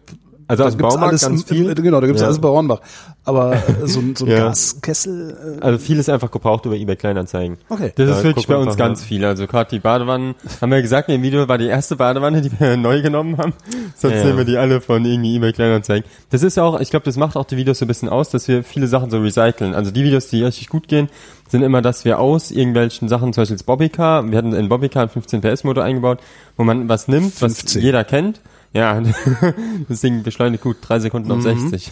Also 0.50 0.64
Da 0.64 0.68
aus 0.68 0.74
dem 0.74 0.80
gibt's 0.80 0.94
Baumarkt 0.96 1.10
alles, 1.12 1.22
ganz 1.22 1.42
im- 1.44 1.48
viel. 1.58 1.70
Im, 1.70 1.84
genau, 1.84 2.02
da 2.02 2.08
gibt's 2.08 2.22
Ja. 2.22 2.28
alles 2.28 2.40
bei 2.40 2.50
Hornbach. 2.50 2.82
Aber 3.24 3.54
äh, 3.54 3.60
so, 3.86 4.00
ein- 4.00 4.16
so 4.16 4.26
ein 4.26 4.32
Ja. 4.32 4.46
Gaskessel. 4.48 5.58
Äh, 5.60 5.64
Also 5.64 5.78
vieles 5.78 6.10
einfach 6.10 6.32
gebraucht 6.32 6.66
über 6.66 6.76
eBay 6.76 6.96
Kleinanzeigen. 6.96 7.58
okay. 7.70 7.92
Das 7.96 8.08
Da 8.10 8.18
ist 8.18 8.24
wirklich 8.24 8.48
bei 8.48 8.58
uns 8.58 8.76
ganz 8.76 9.04
viel. 9.04 9.24
Also 9.26 9.46
gerade 9.46 9.70
die 9.70 9.78
Badewannen, 9.80 10.34
haben 10.60 10.72
wir 10.72 10.82
gesagt, 10.82 11.08
in 11.10 11.14
dem 11.16 11.22
Video 11.22 11.48
war 11.48 11.60
die 11.60 11.68
erste 11.68 11.96
Badewanne, 11.98 12.42
die 12.42 12.52
wir 12.60 12.76
neu 12.78 13.02
genommen 13.04 13.38
haben. 13.38 13.54
Sonst 13.96 14.16
Ja. 14.16 14.24
nehmen 14.26 14.40
wir 14.40 14.46
die 14.46 14.58
alle 14.58 14.82
von 14.82 15.06
irgendwie 15.06 15.36
eBay 15.36 15.54
Kleinanzeigen. 15.54 16.10
Das 16.32 16.42
ist 16.42 16.58
auch, 16.58 16.80
ich 16.80 16.90
glaube, 16.90 17.06
das 17.06 17.16
macht 17.16 17.36
auch 17.38 17.46
die 17.46 17.56
Videos 17.58 17.78
so 17.78 17.86
ein 17.86 17.88
bisschen 17.88 18.10
aus, 18.10 18.30
dass 18.30 18.48
wir 18.48 18.64
viele 18.64 18.88
Sachen 18.88 19.12
so 19.12 19.20
recyceln. 19.20 19.76
Also 19.76 19.92
die 19.92 20.04
Videos, 20.04 20.30
die 20.30 20.44
richtig 20.44 20.70
gut 20.70 20.88
gehen, 20.88 21.10
sind 21.48 21.62
immer, 21.62 21.84
dass 21.84 22.06
wir 22.06 22.20
aus 22.20 22.50
irgendwelchen 22.50 23.08
Sachen, 23.08 23.34
zum 23.34 23.42
Beispiel 23.42 23.58
das 23.58 23.64
Bobbycar, 23.64 24.30
wir 24.32 24.38
hatten 24.38 24.54
in 24.54 24.68
Bobbycar 24.70 25.02
einen 25.04 25.10
15 25.12 25.42
PS 25.42 25.64
Motor 25.64 25.84
eingebaut, 25.84 26.20
wo 26.58 26.64
man 26.64 26.90
was 26.90 27.08
nimmt, 27.08 27.40
was 27.42 27.54
15. 27.60 27.82
jeder 27.84 28.04
kennt. 28.04 28.42
Ja, 28.74 29.02
das 29.90 30.02
Ding 30.02 30.24
beschleunigt 30.24 30.64
gut, 30.64 30.78
drei 30.82 31.00
Sekunden 31.00 31.32
auf 31.32 31.42
60. 31.42 31.92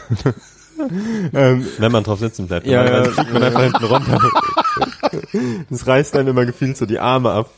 ähm, 1.33 1.65
Wenn 1.79 1.91
man 1.91 2.03
drauf 2.03 2.19
sitzen 2.19 2.47
bleibt. 2.47 2.67
Ja, 2.67 2.85
ja. 2.85 3.03
fliegt 3.05 3.33
man 3.33 3.43
einfach 3.43 3.63
hinten 3.63 3.85
runter. 3.85 4.19
Das 5.69 5.87
reißt 5.87 6.15
dann 6.15 6.27
immer 6.27 6.45
gefühlt 6.45 6.75
so 6.75 6.85
die 6.85 6.99
Arme 6.99 7.31
ab. 7.31 7.49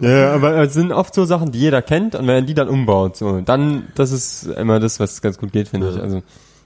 Ja, 0.00 0.32
aber 0.32 0.56
es 0.56 0.72
sind 0.72 0.92
oft 0.92 1.14
so 1.14 1.24
Sachen, 1.26 1.52
die 1.52 1.60
jeder 1.60 1.82
kennt 1.82 2.14
und 2.14 2.26
wenn 2.26 2.34
er 2.36 2.42
die 2.42 2.54
dann 2.54 2.68
umbaut, 2.68 3.16
so, 3.16 3.40
dann, 3.42 3.88
das 3.94 4.12
ist 4.12 4.46
immer 4.46 4.80
das, 4.80 4.98
was 4.98 5.20
ganz 5.20 5.38
gut 5.38 5.52
geht, 5.52 5.68
finde 5.68 5.90
ich. 5.90 6.00
Also, 6.00 6.22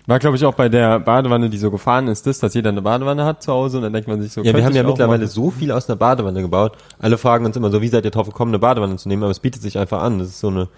war 0.06 0.18
glaube 0.18 0.36
ich 0.36 0.44
auch 0.44 0.54
bei 0.54 0.68
der 0.68 0.98
Badewanne, 1.00 1.48
die 1.48 1.58
so 1.58 1.70
gefahren 1.70 2.08
ist, 2.08 2.26
das, 2.26 2.38
dass 2.38 2.54
jeder 2.54 2.70
eine 2.70 2.82
Badewanne 2.82 3.24
hat 3.24 3.42
zu 3.42 3.52
Hause 3.52 3.78
und 3.78 3.84
dann 3.84 3.92
denkt 3.92 4.08
man 4.08 4.20
sich 4.20 4.32
so, 4.32 4.42
Ja, 4.42 4.54
wir 4.54 4.64
haben 4.64 4.74
ja 4.74 4.82
mittlerweile 4.82 5.24
machen. 5.24 5.32
so 5.32 5.50
viel 5.50 5.70
aus 5.70 5.88
einer 5.88 5.96
Badewanne 5.96 6.42
gebaut. 6.42 6.76
Alle 6.98 7.18
fragen 7.18 7.44
uns 7.44 7.56
immer 7.56 7.70
so, 7.70 7.82
wie 7.82 7.88
seid 7.88 8.04
ihr 8.04 8.10
drauf 8.10 8.26
gekommen, 8.26 8.50
eine 8.50 8.58
Badewanne 8.58 8.96
zu 8.96 9.08
nehmen? 9.08 9.22
Aber 9.22 9.30
es 9.30 9.40
bietet 9.40 9.62
sich 9.62 9.78
einfach 9.78 10.02
an. 10.02 10.18
Das 10.18 10.28
ist 10.28 10.40
so 10.40 10.48
eine 10.48 10.68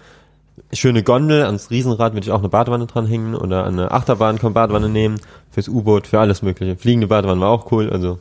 schöne 0.73 1.03
Gondel. 1.03 1.43
Ans 1.43 1.69
Riesenrad 1.69 2.13
würde 2.13 2.25
ich 2.25 2.31
auch 2.31 2.39
eine 2.39 2.49
Badewanne 2.49 2.85
dranhängen 2.85 3.35
oder 3.35 3.65
an 3.65 3.73
eine 3.79 3.91
Achterbahn 3.91 4.37
kann 4.37 4.47
man 4.47 4.53
Badewanne 4.53 4.89
nehmen. 4.89 5.19
Fürs 5.51 5.69
U-Boot, 5.69 6.07
für 6.07 6.19
alles 6.19 6.41
mögliche. 6.41 6.75
Fliegende 6.75 7.07
Badewanne 7.07 7.39
war 7.39 7.49
auch 7.49 7.71
cool. 7.71 7.89
Also 7.89 8.19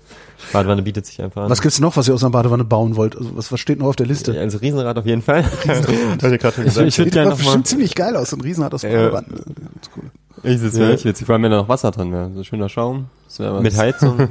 Badewanne 0.52 0.82
bietet 0.82 1.06
sich 1.06 1.20
einfach 1.20 1.42
an. 1.42 1.50
Was 1.50 1.62
gibt's 1.62 1.80
noch, 1.80 1.96
was 1.96 2.06
ihr 2.06 2.14
aus 2.14 2.22
einer 2.22 2.30
Badewanne 2.30 2.64
bauen 2.64 2.96
wollt? 2.96 3.16
Also, 3.16 3.36
was, 3.36 3.50
was 3.50 3.58
steht 3.58 3.78
noch 3.80 3.88
auf 3.88 3.96
der 3.96 4.06
Liste? 4.06 4.34
Ja, 4.34 4.40
also 4.40 4.58
Riesenrad 4.58 4.96
auf 4.98 5.06
jeden 5.06 5.22
Fall. 5.22 5.44
Hab 5.66 5.88
ich 6.28 6.76
Ich, 6.76 6.98
würde 6.98 7.10
gerne 7.10 7.30
noch 7.30 7.38
mal, 7.38 7.44
bestimmt 7.44 7.66
ziemlich 7.66 7.94
geil 7.94 8.16
aus, 8.16 8.30
so 8.30 8.36
ein 8.36 8.40
Riesenrad 8.42 8.72
aus 8.74 8.82
Ja. 8.82 8.90
Badewanne. 8.90 9.26
Ganz 9.28 9.90
cool. 9.96 10.04
Ich, 10.44 10.62
das 10.62 10.78
wäre 10.78 10.92
echt 10.92 11.04
witzig, 11.04 11.26
vor 11.26 11.34
allem 11.34 11.42
wenn 11.44 11.50
da 11.50 11.56
noch 11.58 11.68
Wasser 11.68 11.90
drin 11.90 12.12
wäre, 12.12 12.30
so 12.34 12.44
schöner 12.44 12.68
Schaum. 12.68 13.06
Das 13.26 13.38
wäre 13.40 13.54
was. 13.54 13.62
Mit 13.62 13.76
Heizung. 13.76 14.16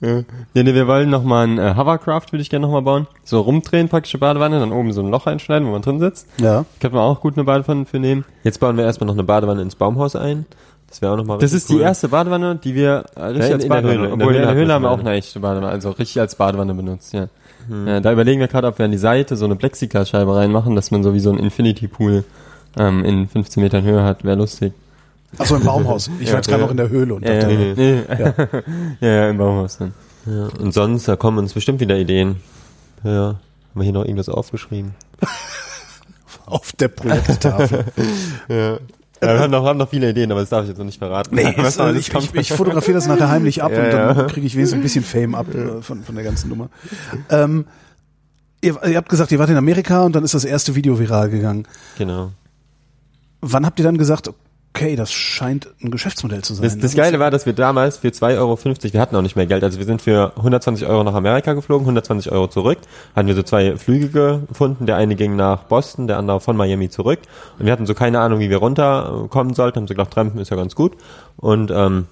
Ja, 0.00 0.22
nee, 0.62 0.74
wir 0.74 0.86
wollen 0.86 1.10
noch 1.10 1.22
mal 1.24 1.46
ein 1.46 1.58
äh, 1.58 1.74
Hovercraft, 1.76 2.26
würde 2.32 2.42
ich 2.42 2.50
gerne 2.50 2.66
noch 2.66 2.72
mal 2.72 2.82
bauen. 2.82 3.06
So 3.24 3.40
rumdrehen, 3.40 3.88
praktische 3.88 4.18
Badewanne, 4.18 4.58
dann 4.60 4.72
oben 4.72 4.92
so 4.92 5.00
ein 5.02 5.10
Loch 5.10 5.26
einschneiden, 5.26 5.66
wo 5.68 5.72
man 5.72 5.82
drin 5.82 5.98
sitzt. 6.00 6.26
Ja. 6.38 6.64
Könnte 6.80 6.96
man 6.96 7.04
auch 7.04 7.20
gut 7.20 7.36
eine 7.36 7.44
Badewanne 7.44 7.84
für 7.86 7.98
nehmen. 7.98 8.24
Jetzt 8.44 8.60
bauen 8.60 8.76
wir 8.76 8.84
erstmal 8.84 9.06
noch 9.06 9.14
eine 9.14 9.24
Badewanne 9.24 9.62
ins 9.62 9.74
Baumhaus 9.76 10.14
ein. 10.16 10.46
Das 10.88 11.02
wäre 11.02 11.12
auch 11.12 11.16
nochmal 11.16 11.38
Das 11.38 11.52
ist 11.52 11.68
die 11.68 11.78
erste 11.80 12.08
Badewanne, 12.08 12.56
die 12.62 12.74
wir 12.74 13.04
äh, 13.16 13.22
richtig 13.24 13.40
Ja, 13.42 13.46
in- 13.48 13.52
als 13.54 13.68
Badewanne, 13.68 13.98
Höhle. 13.98 14.08
In 14.12 14.18
der 14.18 14.26
obwohl 14.28 14.40
in 14.40 14.48
Höhle 14.54 14.66
der 14.66 14.74
haben 14.74 14.82
wir 14.82 14.90
auch 14.90 15.00
eine. 15.00 15.10
echte 15.12 15.40
Badewanne, 15.40 15.68
also 15.70 15.90
richtig 15.90 16.20
als 16.20 16.34
Badewanne 16.36 16.74
benutzt, 16.74 17.12
ja. 17.12 17.28
ja 17.86 18.00
da 18.00 18.12
überlegen 18.12 18.40
wir 18.40 18.48
gerade, 18.48 18.66
ob 18.68 18.78
wir 18.78 18.84
an 18.86 18.90
die 18.92 18.98
Seite 18.98 19.36
so 19.36 19.44
eine 19.44 19.56
Plexiglasscheibe 19.56 20.34
reinmachen, 20.34 20.74
dass 20.76 20.90
man 20.90 21.02
so 21.02 21.12
wie 21.14 21.20
so 21.20 21.30
ein 21.30 21.38
Infinity 21.38 21.88
Pool 21.88 22.24
ähm, 22.78 23.04
in 23.04 23.28
15 23.28 23.62
Metern 23.62 23.84
Höhe 23.84 24.02
hat, 24.02 24.24
wäre 24.24 24.36
lustig. 24.36 24.72
Achso, 25.36 25.56
im 25.56 25.64
Baumhaus. 25.64 26.10
Ich 26.20 26.28
war 26.30 26.36
jetzt 26.36 26.48
gerade 26.48 26.62
noch 26.62 26.70
in 26.70 26.76
der 26.78 26.88
Höhle 26.88 27.14
und 27.14 27.24
Ja, 27.24 27.34
ja, 27.34 27.40
dachte, 27.40 27.54
nee. 27.76 28.02
ja. 29.00 29.08
ja, 29.08 29.28
im 29.30 29.36
Baumhaus 29.38 29.78
dann. 29.78 29.92
Ja, 30.26 30.48
und 30.58 30.72
sonst, 30.72 31.06
da 31.06 31.16
kommen 31.16 31.38
uns 31.38 31.52
bestimmt 31.52 31.80
wieder 31.80 31.96
Ideen. 31.98 32.36
Ja, 33.04 33.10
haben 33.12 33.38
wir 33.74 33.84
hier 33.84 33.92
noch 33.92 34.04
irgendwas 34.04 34.28
aufgeschrieben? 34.28 34.94
auf 36.46 36.72
der 36.72 36.88
Projekttafel. 36.88 37.84
Ja. 39.20 39.32
wir 39.34 39.40
haben 39.40 39.50
noch, 39.50 39.64
haben 39.64 39.78
noch 39.78 39.88
viele 39.88 40.10
Ideen, 40.10 40.30
aber 40.30 40.40
das 40.40 40.48
darf 40.48 40.62
ich 40.62 40.68
jetzt 40.68 40.78
noch 40.78 40.84
nicht 40.84 40.98
verraten. 40.98 41.34
Nee, 41.34 41.42
noch 41.56 41.58
äh, 41.58 41.80
alles 41.82 42.06
ich, 42.06 42.12
kommt. 42.12 42.26
ich, 42.26 42.34
ich 42.36 42.52
fotografiere 42.52 42.94
das 42.94 43.08
nachher 43.08 43.28
heimlich 43.28 43.64
ab 43.64 43.72
Ja, 43.72 43.82
und 43.84 43.90
dann 43.92 44.16
ja. 44.16 44.24
kriege 44.24 44.46
ich 44.46 44.54
wenigstens 44.54 44.78
ein 44.78 44.82
bisschen 44.82 45.02
Fame 45.02 45.34
ab 45.34 45.52
äh, 45.52 45.82
von, 45.82 46.04
von 46.04 46.14
der 46.14 46.22
ganzen 46.22 46.48
Nummer. 46.48 46.68
Ähm, 47.28 47.64
ihr, 48.60 48.80
ihr 48.84 48.96
habt 48.96 49.08
gesagt, 49.08 49.32
ihr 49.32 49.40
wart 49.40 49.50
in 49.50 49.56
Amerika 49.56 50.04
und 50.04 50.14
dann 50.14 50.22
ist 50.22 50.34
das 50.34 50.44
erste 50.44 50.76
Video 50.76 51.00
viral 51.00 51.30
gegangen. 51.30 51.66
Genau. 51.98 52.30
Wann 53.40 53.66
habt 53.66 53.80
ihr 53.80 53.84
dann 53.84 53.98
gesagt, 53.98 54.30
okay, 54.78 54.96
das 54.96 55.12
scheint 55.12 55.68
ein 55.82 55.90
Geschäftsmodell 55.90 56.42
zu 56.42 56.54
sein? 56.54 56.64
Das, 56.64 56.78
das 56.78 56.94
Geile 56.94 57.18
war, 57.18 57.30
dass 57.30 57.46
wir 57.46 57.52
damals 57.52 57.98
für 57.98 58.08
2,50 58.08 58.38
Euro, 58.38 58.58
wir 58.92 59.00
hatten 59.00 59.16
auch 59.16 59.22
nicht 59.22 59.36
mehr 59.36 59.46
Geld, 59.46 59.64
also 59.64 59.78
wir 59.78 59.84
sind 59.84 60.02
für 60.02 60.32
120 60.36 60.86
Euro 60.86 61.02
nach 61.04 61.14
Amerika 61.14 61.52
geflogen, 61.52 61.84
120 61.84 62.30
Euro 62.30 62.46
zurück, 62.48 62.78
hatten 63.16 63.26
wir 63.26 63.34
so 63.34 63.42
zwei 63.42 63.76
Flüge 63.76 64.42
gefunden, 64.48 64.86
der 64.86 64.96
eine 64.96 65.16
ging 65.16 65.36
nach 65.36 65.64
Boston, 65.64 66.06
der 66.06 66.18
andere 66.18 66.40
von 66.40 66.56
Miami 66.56 66.88
zurück 66.90 67.18
und 67.58 67.66
wir 67.66 67.72
hatten 67.72 67.86
so 67.86 67.94
keine 67.94 68.20
Ahnung, 68.20 68.38
wie 68.38 68.50
wir 68.50 68.58
runterkommen 68.58 69.54
sollten, 69.54 69.80
haben 69.80 69.88
so 69.88 69.94
gedacht, 69.94 70.12
Trampen 70.12 70.40
ist 70.40 70.50
ja 70.50 70.56
ganz 70.56 70.74
gut 70.74 70.92
und 71.36 71.70
ähm, 71.70 72.06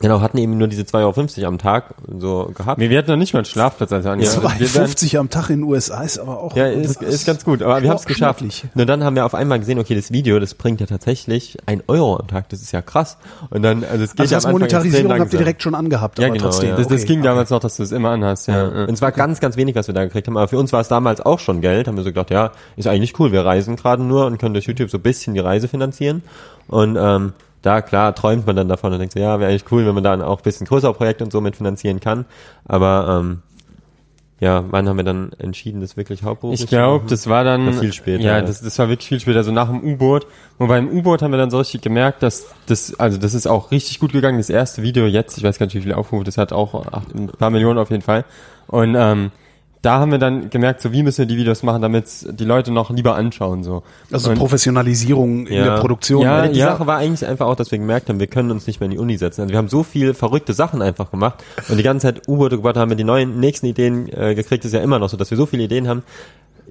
genau, 0.00 0.20
hatten 0.20 0.38
eben 0.38 0.58
nur 0.58 0.68
diese 0.68 0.82
2,50 0.82 1.38
Euro 1.38 1.48
am 1.48 1.58
Tag 1.58 1.94
so 2.18 2.50
gehabt. 2.54 2.78
Nee, 2.78 2.90
wir 2.90 2.98
hatten 2.98 3.10
noch 3.10 3.16
nicht 3.16 3.32
mal 3.32 3.40
einen 3.40 3.44
Schlafplatz, 3.46 3.92
als 3.92 4.04
wir 4.04 4.12
angefangen 4.12 4.44
haben. 4.48 4.58
Wir 4.60 4.74
wären- 4.74 4.86
2,50 4.86 5.18
am 5.18 5.30
Tag 5.30 5.50
in 5.50 5.60
den 5.60 5.64
USA 5.64 6.02
ist 6.02 6.18
aber 6.18 6.40
auch. 6.40 6.56
Ja, 6.56 6.66
ist, 6.66 7.02
ist 7.02 7.26
ganz 7.26 7.44
gut, 7.44 7.62
aber 7.62 7.82
wir 7.82 7.90
haben 7.90 7.96
es 7.96 8.06
geschafft. 8.06 8.42
Nur 8.74 8.86
dann 8.86 9.04
haben 9.04 9.16
wir 9.16 9.24
auf 9.26 9.34
einmal 9.34 9.58
gesehen, 9.58 9.78
okay, 9.78 9.94
das 9.94 10.12
Video, 10.12 10.38
das 10.40 10.54
bringt 10.54 10.80
ja 10.80 10.86
tatsächlich 10.86 11.56
ein 11.66 11.82
Euro 11.88 12.16
am 12.18 12.26
Tag, 12.28 12.48
das 12.48 12.60
ist 12.62 12.72
ja 12.72 12.82
krass. 12.82 13.18
Und 13.50 13.62
dann, 13.62 13.84
also 13.84 14.04
es 14.04 14.12
geht 14.12 14.20
Also 14.20 14.32
ja 14.34 14.36
das 14.38 14.46
am 14.46 14.54
Anfang 14.54 14.62
extrem 14.66 14.80
Monetarisierung 14.82 15.20
habt 15.20 15.32
ihr 15.32 15.38
direkt 15.38 15.62
schon 15.62 15.74
angehabt, 15.74 16.18
Ja, 16.18 16.26
aber 16.26 16.34
genau, 16.36 16.44
trotzdem. 16.50 16.70
ja. 16.70 16.76
Das, 16.76 16.88
das 16.88 16.98
okay, 17.02 17.06
ging 17.06 17.18
okay. 17.20 17.28
damals 17.28 17.50
noch, 17.50 17.60
dass 17.60 17.76
du 17.76 17.82
es 17.82 17.92
immer 17.92 18.10
anhast, 18.10 18.48
ja. 18.48 18.56
ja. 18.68 18.84
Und 18.84 18.94
es 18.94 19.02
war 19.02 19.12
ganz, 19.12 19.40
ganz 19.40 19.56
wenig, 19.56 19.74
was 19.74 19.86
wir 19.86 19.94
da 19.94 20.04
gekriegt 20.04 20.26
haben. 20.26 20.36
Aber 20.36 20.48
für 20.48 20.58
uns 20.58 20.72
war 20.72 20.80
es 20.80 20.88
damals 20.88 21.20
auch 21.20 21.38
schon 21.38 21.60
Geld. 21.60 21.88
Haben 21.88 21.96
wir 21.96 22.04
so 22.04 22.10
gedacht, 22.10 22.30
ja, 22.30 22.52
ist 22.76 22.86
eigentlich 22.86 23.18
cool. 23.20 23.32
Wir 23.32 23.44
reisen 23.44 23.76
gerade 23.76 24.02
nur 24.02 24.26
und 24.26 24.38
können 24.38 24.54
durch 24.54 24.66
YouTube 24.66 24.90
so 24.90 24.98
ein 24.98 25.02
bisschen 25.02 25.34
die 25.34 25.40
Reise 25.40 25.68
finanzieren. 25.68 26.22
Und 26.68 26.96
ähm, 27.00 27.32
da, 27.62 27.82
klar, 27.82 28.14
träumt 28.14 28.46
man 28.46 28.56
dann 28.56 28.68
davon 28.68 28.92
und 28.92 28.98
denkt 28.98 29.12
so, 29.12 29.20
ja, 29.20 29.38
wäre 29.38 29.50
eigentlich 29.50 29.70
cool, 29.70 29.86
wenn 29.86 29.94
man 29.94 30.04
dann 30.04 30.22
auch 30.22 30.38
ein 30.38 30.42
bisschen 30.42 30.66
größere 30.66 30.94
Projekte 30.94 31.24
und 31.24 31.30
so 31.30 31.40
mitfinanzieren 31.40 32.00
kann. 32.00 32.24
Aber 32.64 33.20
ähm, 33.20 33.42
ja, 34.40 34.64
wann 34.70 34.88
haben 34.88 34.96
wir 34.96 35.04
dann 35.04 35.32
entschieden, 35.38 35.82
das 35.82 35.98
wirklich 35.98 36.22
hauptberuflich 36.22 36.62
Ich 36.62 36.68
glaube, 36.68 37.04
das 37.06 37.28
war 37.28 37.44
dann 37.44 37.66
War 37.66 37.72
viel 37.74 37.92
später, 37.92 38.22
Ja, 38.22 38.38
ja. 38.38 38.42
das, 38.42 38.62
das 38.62 38.78
war 38.78 38.88
wirklich 38.88 39.08
viel 39.08 39.20
später, 39.20 39.44
so 39.44 39.52
nach 39.52 39.68
dem 39.68 39.82
U-Boot. 39.84 40.26
Und 40.56 40.68
beim 40.68 40.88
U-Boot 40.88 41.20
haben 41.20 41.30
wir 41.30 41.36
dann 41.36 41.50
so 41.50 41.58
richtig 41.58 41.82
gemerkt, 41.82 42.22
dass 42.22 42.46
das, 42.64 42.98
also 42.98 43.18
das 43.18 43.34
ist 43.34 43.46
auch 43.46 43.70
richtig 43.70 44.00
gut 44.00 44.12
gegangen. 44.12 44.38
Das 44.38 44.48
erste 44.48 44.82
Video 44.82 45.04
jetzt, 45.04 45.36
ich 45.36 45.44
weiß 45.44 45.58
gar 45.58 45.66
nicht, 45.66 45.74
wie 45.74 45.82
viele 45.82 45.98
Aufrufe 45.98 46.24
das 46.24 46.38
hat, 46.38 46.54
auch 46.54 46.86
acht, 46.90 47.14
ein 47.14 47.28
paar 47.28 47.50
Millionen 47.50 47.78
auf 47.78 47.90
jeden 47.90 48.02
Fall. 48.02 48.24
Und 48.66 48.94
ähm, 48.98 49.30
da 49.82 49.98
haben 49.98 50.10
wir 50.10 50.18
dann 50.18 50.50
gemerkt, 50.50 50.82
so 50.82 50.92
wie 50.92 51.02
müssen 51.02 51.18
wir 51.18 51.26
die 51.26 51.38
Videos 51.38 51.62
machen, 51.62 51.80
damit 51.80 52.04
die 52.38 52.44
Leute 52.44 52.70
noch 52.70 52.90
lieber 52.90 53.14
anschauen 53.14 53.64
so. 53.64 53.82
Also 54.12 54.30
Und- 54.30 54.36
Professionalisierung 54.38 55.46
in 55.46 55.54
Ja. 55.56 55.64
der 55.64 55.80
Produktion. 55.80 56.22
Ja, 56.22 56.46
die. 56.48 56.58
Sache 56.60 56.86
war 56.86 56.98
eigentlich 56.98 57.26
einfach 57.26 57.46
auch, 57.46 57.56
dass 57.56 57.70
wir 57.70 57.78
gemerkt 57.78 58.08
haben, 58.08 58.20
wir 58.20 58.26
können 58.26 58.50
uns 58.50 58.66
nicht 58.66 58.80
mehr 58.80 58.86
in 58.86 58.90
die 58.92 58.98
Uni 58.98 59.16
setzen. 59.16 59.40
Also 59.42 59.52
wir 59.52 59.58
haben 59.58 59.68
so 59.68 59.82
viel 59.82 60.12
verrückte 60.14 60.52
Sachen 60.52 60.82
einfach 60.82 61.10
gemacht 61.10 61.42
und 61.68 61.76
die 61.78 61.82
ganze 61.82 62.06
Zeit 62.08 62.28
U-Boote 62.28 62.56
gebaut 62.56 62.76
haben, 62.76 62.90
wir 62.90 62.96
die 62.96 63.04
neuen 63.04 63.40
nächsten 63.40 63.66
Ideen 63.66 64.08
äh, 64.12 64.34
gekriegt, 64.34 64.64
ist 64.64 64.72
ja 64.74 64.80
immer 64.80 64.98
noch 64.98 65.08
so, 65.08 65.16
dass 65.16 65.30
wir 65.30 65.38
so 65.38 65.46
viele 65.46 65.62
Ideen 65.62 65.88
haben. 65.88 66.02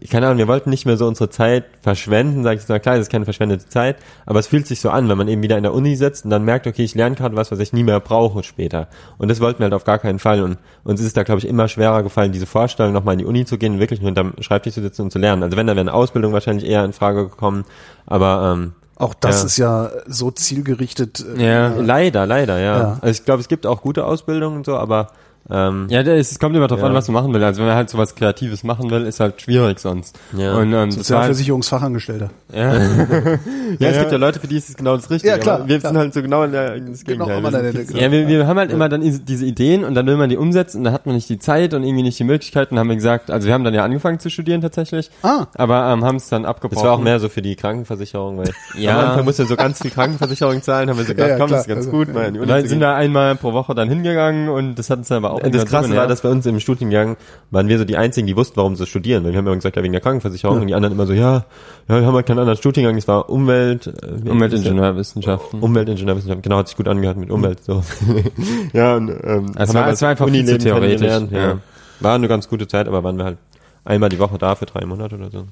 Keine 0.10 0.28
Ahnung, 0.28 0.38
wir 0.38 0.48
wollten 0.48 0.70
nicht 0.70 0.86
mehr 0.86 0.96
so 0.98 1.08
unsere 1.08 1.30
Zeit 1.30 1.66
verschwenden, 1.82 2.44
sage 2.44 2.56
ich 2.56 2.62
jetzt 2.62 2.70
mal, 2.70 2.80
klar, 2.80 2.96
das 2.96 3.08
ist 3.08 3.12
keine 3.12 3.26
verschwendete 3.26 3.68
Zeit, 3.68 3.98
aber 4.26 4.40
es 4.40 4.48
fühlt 4.48 4.66
sich 4.68 4.80
so 4.80 4.90
an, 4.90 5.10
wenn 5.10 5.18
man 5.18 5.28
eben 5.28 5.42
wieder 5.42 5.58
in 5.58 5.64
der 5.64 5.74
Uni 5.74 5.96
sitzt 5.98 6.24
und 6.24 6.30
dann 6.32 6.44
merkt, 6.46 6.68
okay, 6.68 6.84
ich 6.84 6.96
lerne 6.96 7.16
gerade 7.16 7.36
was, 7.36 7.52
was 7.52 7.60
ich 7.60 7.74
nie 7.74 7.84
mehr 7.84 8.00
brauche 8.00 8.44
später. 8.44 8.88
Und 9.18 9.28
das 9.30 9.42
wollten 9.42 9.60
wir 9.60 9.66
halt 9.66 9.74
auf 9.74 9.84
gar 9.84 10.00
keinen 10.00 10.20
Fall 10.20 10.42
und 10.42 10.58
uns 10.84 11.02
ist 11.02 11.08
es 11.08 11.14
da, 11.14 11.24
glaube 11.24 11.40
ich, 11.40 11.48
immer 11.48 11.68
schwerer 11.68 12.02
gefallen, 12.04 12.32
diese 12.32 12.46
Vorstellung, 12.46 12.94
nochmal 12.94 13.14
in 13.14 13.20
die 13.20 13.26
Uni 13.26 13.46
zu 13.46 13.58
gehen 13.58 13.74
und 13.74 13.80
wirklich 13.80 14.00
nur 14.00 14.08
hinterm 14.08 14.34
Schreibtisch 14.40 14.74
zu 14.76 14.82
sitzen 14.82 15.02
und 15.04 15.12
zu 15.12 15.20
lernen. 15.20 15.44
Also 15.44 15.58
wenn, 15.58 15.68
dann 15.68 15.76
wäre 15.76 15.82
eine 15.90 15.94
Ausbildung 15.94 16.32
wahrscheinlich 16.34 16.66
eher 16.70 16.86
in 16.86 16.94
Frage 16.94 17.24
gekommen, 17.28 17.66
aber 18.06 18.54
ähm, 18.54 18.74
Auch 18.96 19.14
das 19.14 19.40
Ja. 19.42 19.46
ist 19.46 19.58
ja 19.58 19.90
so 20.08 20.30
zielgerichtet. 20.32 21.26
äh, 21.38 21.46
Ja. 21.46 21.74
Leider, 21.80 22.26
leider, 22.26 22.60
ja. 22.60 22.78
Ja. 22.80 22.98
Also 23.02 23.20
ich 23.20 23.26
glaube, 23.26 23.40
es 23.42 23.48
gibt 23.48 23.66
auch 23.66 23.82
gute 23.82 24.06
Ausbildungen 24.06 24.58
und 24.58 24.66
so, 24.66 24.76
aber 24.78 25.12
ähm, 25.50 25.88
Ja, 25.90 26.04
das- 26.04 26.32
es 26.32 26.40
kommt 26.40 26.56
immer 26.56 26.68
darauf 26.68 26.82
Ja. 26.82 26.90
an, 26.90 26.94
was 26.96 27.08
man 27.08 27.22
machen 27.24 27.34
will. 27.34 27.44
Also 27.44 27.60
wenn 27.62 27.68
man 27.68 27.76
halt 27.76 27.90
so 27.90 27.98
was 27.98 28.16
Kreatives 28.16 28.64
machen 28.64 28.90
will, 28.92 29.04
ist 29.06 29.20
halt 29.20 29.42
schwierig 29.42 29.80
sonst. 29.80 30.18
Ja. 30.38 30.54
Und 30.56 30.70
ähm, 30.74 30.76
halt, 30.80 30.94
Sozialversicherungsfachangestellter. 30.94 32.30
ja, 32.54 32.74
ja, 33.80 33.90
es 33.90 33.98
gibt 34.00 34.12
ja 34.12 34.18
Leute, 34.18 34.40
für 34.40 34.48
die 34.48 34.58
ist 34.58 34.70
es 34.70 34.76
genau 34.78 34.96
das 34.96 35.10
Richtige. 35.10 35.34
Ja, 35.34 35.38
klar, 35.40 35.60
aber 35.60 35.68
wir 35.68 35.80
klar. 35.80 35.92
sind 35.92 36.00
halt 36.00 36.14
so 36.14 36.22
genau 36.22 36.44
in 36.44 36.52
der 36.52 36.80
das 36.80 37.04
Genau, 37.04 37.26
Gegenteil. 37.26 37.74
Wir 37.90 38.02
Ja, 38.02 38.12
wir, 38.12 38.28
wir 38.28 38.48
haben 38.48 38.58
halt 38.60 38.72
immer 38.72 38.90
dann 38.90 39.02
diese 39.02 39.46
Ideen 39.46 39.84
und 39.84 39.96
dann 39.96 40.06
will 40.08 40.18
man 40.18 40.30
die 40.30 40.38
umsetzen 40.38 40.80
und 40.80 40.84
da 40.86 40.92
hat 40.92 41.06
man 41.06 41.16
nicht 41.16 41.30
die 41.30 41.40
Zeit 41.40 41.74
und 41.74 41.84
irgendwie 41.84 42.04
nicht 42.04 42.20
die 42.20 42.24
Möglichkeiten. 42.24 42.76
Dann 42.76 42.82
haben 42.82 42.90
wir 42.90 42.96
gesagt, 42.96 43.32
also 43.32 43.48
wir 43.48 43.54
haben 43.54 43.64
dann 43.64 43.74
ja 43.74 43.84
angefangen 43.84 44.20
zu 44.20 44.30
studieren 44.30 44.62
tatsächlich, 44.62 45.10
Ah. 45.24 45.48
aber 45.56 45.92
ähm, 45.92 46.04
haben 46.06 46.16
es 46.18 46.30
dann 46.30 46.46
abgebrochen. 46.46 46.76
das 46.84 46.84
war 46.86 46.94
auch 46.98 47.02
mehr 47.04 47.20
so 47.20 47.30
für 47.30 47.42
die 47.42 47.56
Krankenversicherung, 47.56 48.38
weil 48.38 48.52
Ja. 48.78 49.00
am 49.00 49.06
Anfang 49.10 49.26
musste 49.26 49.46
so 49.46 49.56
ganz 49.56 49.82
viel 49.82 49.92
Krankenversicherung 49.92 50.62
zahlen, 50.62 50.90
haben 50.90 50.98
wir 50.98 51.06
so 51.06 51.10
gedacht, 51.14 51.28
Ja, 51.30 51.34
ja, 51.36 51.40
komm, 51.40 51.50
das 51.52 51.62
ist 51.62 51.68
ganz 51.68 51.78
Also, 51.86 51.92
gut, 51.92 52.08
ja. 52.10 52.14
mal 52.14 52.40
Und 52.40 52.48
dann 52.48 52.68
sind 52.68 52.80
wir 52.80 52.94
einmal 52.94 53.36
pro 53.36 53.54
Woche 53.54 53.74
dann 53.76 53.90
hingegangen 53.90 54.50
und 54.50 54.76
das 54.76 54.90
hat 54.90 55.00
uns 55.00 55.08
dann 55.08 55.18
aber 55.24 55.29
auch 55.30 55.40
Das 55.42 55.66
Krasse 55.66 55.96
war, 55.96 56.08
dass 56.08 56.22
bei 56.22 56.30
uns 56.30 56.46
im 56.46 56.60
Studiengang 56.60 57.18
waren 57.52 57.68
wir 57.68 57.78
so 57.78 57.86
die 57.86 57.98
Einzigen, 57.98 58.28
die 58.28 58.36
wussten, 58.36 58.58
warum 58.58 58.76
sie 58.76 58.86
studieren. 58.86 59.24
Weil 59.24 59.32
wir 59.32 59.38
haben 59.38 59.48
immer 59.48 59.56
gesagt, 59.56 59.76
ja, 59.76 59.84
wegen 59.84 59.94
der 59.94 60.02
Krankenversicherung. 60.02 60.58
Ja. 60.58 60.62
Und 60.62 60.68
die 60.68 60.76
anderen 60.76 60.94
immer 60.96 61.06
so, 61.08 61.14
ja, 61.14 61.46
ja, 61.88 62.00
wir 62.00 62.06
haben 62.06 62.16
halt 62.16 62.26
keinen 62.26 62.40
anderen 62.40 62.58
Studiengang. 62.58 62.96
Es 62.98 63.08
war 63.08 63.30
Umwelt, 63.30 63.88
äh, 63.88 64.30
Umweltingenieurwissenschaften. 64.30 65.60
Umweltingenieurwissenschaften, 65.62 66.42
genau, 66.42 66.58
hat 66.58 66.68
sich 66.68 66.78
gut 66.78 66.88
angehört 66.88 67.18
mit 67.18 67.32
Umwelt, 67.32 67.64
so. 67.64 67.84
ja, 68.74 68.96
und, 68.96 69.10
ähm, 69.10 69.52
Es 69.56 69.74
war- 69.74 69.86
wir 69.88 69.94
es 69.94 70.02
war 70.02 70.10
einfach 70.10 70.28
viel 70.30 70.46
zu 70.46 70.58
theoretisch, 70.58 71.02
ja. 71.08 71.20
Ja. 71.32 71.58
War 72.00 72.16
eine 72.16 72.28
ganz 72.28 72.48
gute 72.48 72.68
Zeit, 72.68 72.88
aber 72.88 73.04
waren 73.04 73.18
wir 73.18 73.26
halt 73.26 73.38
einmal 73.86 74.10
die 74.10 74.20
Woche 74.20 74.38
da 74.38 74.56
für 74.56 74.66
drei 74.66 74.86
Monate 74.86 75.16
oder 75.16 75.30
so. 75.32 75.46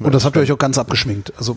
Und 0.00 0.14
das 0.14 0.24
habt 0.24 0.36
ihr 0.36 0.42
euch 0.42 0.52
auch 0.52 0.58
ganz 0.58 0.76
abgeschminkt. 0.78 1.32
Also 1.38 1.56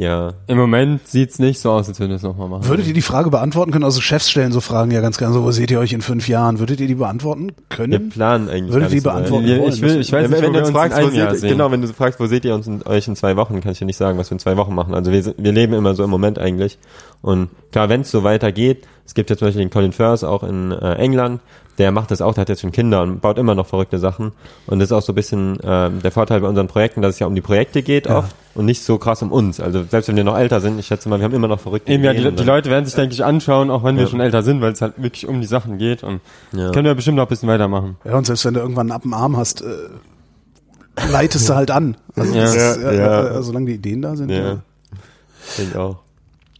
Ja. 0.00 0.34
Im 0.46 0.56
Moment 0.56 1.08
sieht's 1.08 1.40
nicht 1.40 1.58
so 1.58 1.72
aus, 1.72 1.88
als 1.88 1.98
würden 1.98 2.10
wir 2.10 2.16
es 2.16 2.22
nochmal 2.22 2.48
machen. 2.48 2.68
würdet 2.68 2.86
ihr 2.86 2.94
die 2.94 3.02
Frage 3.02 3.30
beantworten 3.30 3.72
können? 3.72 3.82
Also 3.84 4.00
Chefs 4.00 4.30
stellen 4.30 4.52
so 4.52 4.60
Fragen 4.60 4.92
ja 4.92 5.00
ganz 5.00 5.18
gerne 5.18 5.34
so, 5.34 5.42
wo 5.42 5.50
seht 5.50 5.72
ihr 5.72 5.80
euch 5.80 5.92
in 5.92 6.02
fünf 6.02 6.28
Jahren? 6.28 6.60
Würdet 6.60 6.78
ihr 6.78 6.86
die 6.86 6.94
beantworten 6.94 7.48
Wir 7.48 7.54
können? 7.68 8.08
planen 8.08 8.48
eigentlich 8.48 8.72
Würdet 8.72 8.92
ihr 8.92 9.00
so 9.00 9.10
beantworten. 9.10 9.46
Wir- 9.46 9.66
ich 9.66 9.82
will, 9.82 10.00
ich 10.00 10.12
weiß 10.12 10.22
Ja, 10.22 10.28
nicht, 10.28 10.40
wenn 10.42 10.50
wo 10.54 10.58
du 10.58 10.64
wir 10.66 10.72
fragst, 10.72 11.02
wo 11.02 11.08
seht, 11.08 11.36
sehen. 11.40 11.50
genau, 11.50 11.72
wenn 11.72 11.82
du 11.82 11.88
fragst, 11.88 12.20
wo 12.20 12.26
seht 12.26 12.44
ihr 12.44 12.54
uns 12.54 12.68
in, 12.68 12.86
euch 12.86 13.08
in 13.08 13.16
zwei 13.16 13.34
Wochen, 13.36 13.60
kann 13.60 13.72
ich 13.72 13.80
dir 13.80 13.86
nicht 13.86 13.96
sagen, 13.96 14.18
was 14.18 14.30
wir 14.30 14.36
in 14.36 14.38
zwei 14.38 14.56
Wochen 14.56 14.72
machen. 14.72 14.94
Also 14.94 15.10
wir, 15.10 15.34
wir 15.36 15.52
leben 15.52 15.72
immer 15.74 15.96
so 15.96 16.04
im 16.04 16.10
Moment 16.10 16.38
eigentlich. 16.38 16.78
Und 17.20 17.48
klar, 17.72 17.88
wenn 17.88 18.02
es 18.02 18.12
so 18.12 18.22
weitergeht, 18.22 18.86
es 19.04 19.14
gibt 19.14 19.30
jetzt 19.30 19.40
zum 19.40 19.48
Beispiel 19.48 19.64
den 19.64 19.70
Colin 19.70 19.90
Firth 19.92 20.22
auch 20.22 20.44
in 20.44 20.70
äh, 20.70 20.92
England, 20.94 21.40
der 21.78 21.92
macht 21.92 22.10
das 22.10 22.20
auch, 22.20 22.34
der 22.34 22.42
hat 22.42 22.48
jetzt 22.48 22.60
schon 22.60 22.72
Kinder 22.72 23.02
und 23.02 23.20
baut 23.20 23.38
immer 23.38 23.54
noch 23.54 23.66
verrückte 23.66 23.98
Sachen. 23.98 24.32
Und 24.66 24.80
das 24.80 24.88
ist 24.88 24.92
auch 24.92 25.02
so 25.02 25.12
ein 25.12 25.14
bisschen 25.14 25.58
ähm, 25.62 26.02
der 26.02 26.10
Vorteil 26.10 26.40
bei 26.40 26.48
unseren 26.48 26.66
Projekten, 26.66 27.02
dass 27.02 27.14
es 27.14 27.18
ja 27.20 27.26
um 27.26 27.34
die 27.34 27.40
Projekte 27.40 27.82
geht 27.82 28.06
Ja. 28.06 28.18
oft 28.18 28.34
und 28.54 28.64
nicht 28.66 28.82
so 28.82 28.98
krass 28.98 29.22
um 29.22 29.30
uns. 29.30 29.60
Also 29.60 29.84
selbst 29.84 30.08
wenn 30.08 30.16
wir 30.16 30.24
noch 30.24 30.36
älter 30.36 30.60
sind, 30.60 30.78
ich 30.78 30.86
schätze 30.86 31.08
mal, 31.08 31.18
wir 31.20 31.24
haben 31.24 31.34
immer 31.34 31.48
noch 31.48 31.60
verrückte 31.60 31.92
Eben, 31.92 32.02
ja, 32.04 32.12
die, 32.12 32.18
Ideen 32.20 32.34
die 32.36 32.40
und 32.42 32.46
Leute 32.46 32.68
werden 32.70 32.84
sich, 32.84 32.94
denke 32.94 33.14
ich, 33.14 33.24
anschauen, 33.24 33.70
auch 33.70 33.84
wenn 33.84 33.96
wir 33.96 34.02
Ja. 34.04 34.08
schon 34.10 34.20
älter 34.20 34.42
sind, 34.42 34.60
weil 34.60 34.72
es 34.72 34.82
halt 34.82 34.94
wirklich 35.00 35.26
um 35.28 35.40
die 35.40 35.46
Sachen 35.46 35.78
geht 35.78 36.02
und 36.02 36.20
Ja. 36.52 36.70
können 36.72 36.84
wir 36.86 36.94
bestimmt 36.94 37.16
noch 37.16 37.26
ein 37.26 37.28
bisschen 37.28 37.48
weitermachen. 37.48 37.96
Ja, 38.04 38.16
und 38.16 38.26
selbst 38.26 38.44
wenn 38.44 38.54
du 38.54 38.60
irgendwann 38.60 38.86
einen 38.90 38.96
Ab 38.96 39.02
dem 39.02 39.14
Arm 39.14 39.36
hast, 39.36 39.62
äh, 39.62 39.66
leitest 41.10 41.48
du 41.48 41.54
halt 41.56 41.70
an. 41.70 41.96
Also 42.16 42.34
Ja, 42.34 42.44
ist, 42.44 42.56
ja, 42.56 42.90
äh, 42.90 42.98
ja. 42.98 43.28
äh, 43.38 43.42
solange 43.42 43.66
die 43.66 43.74
Ideen 43.74 44.02
da 44.02 44.16
sind. 44.16 44.30
Ja. 44.30 44.36
Ja. 44.38 44.58
Ich 45.58 45.76
auch. 45.76 45.98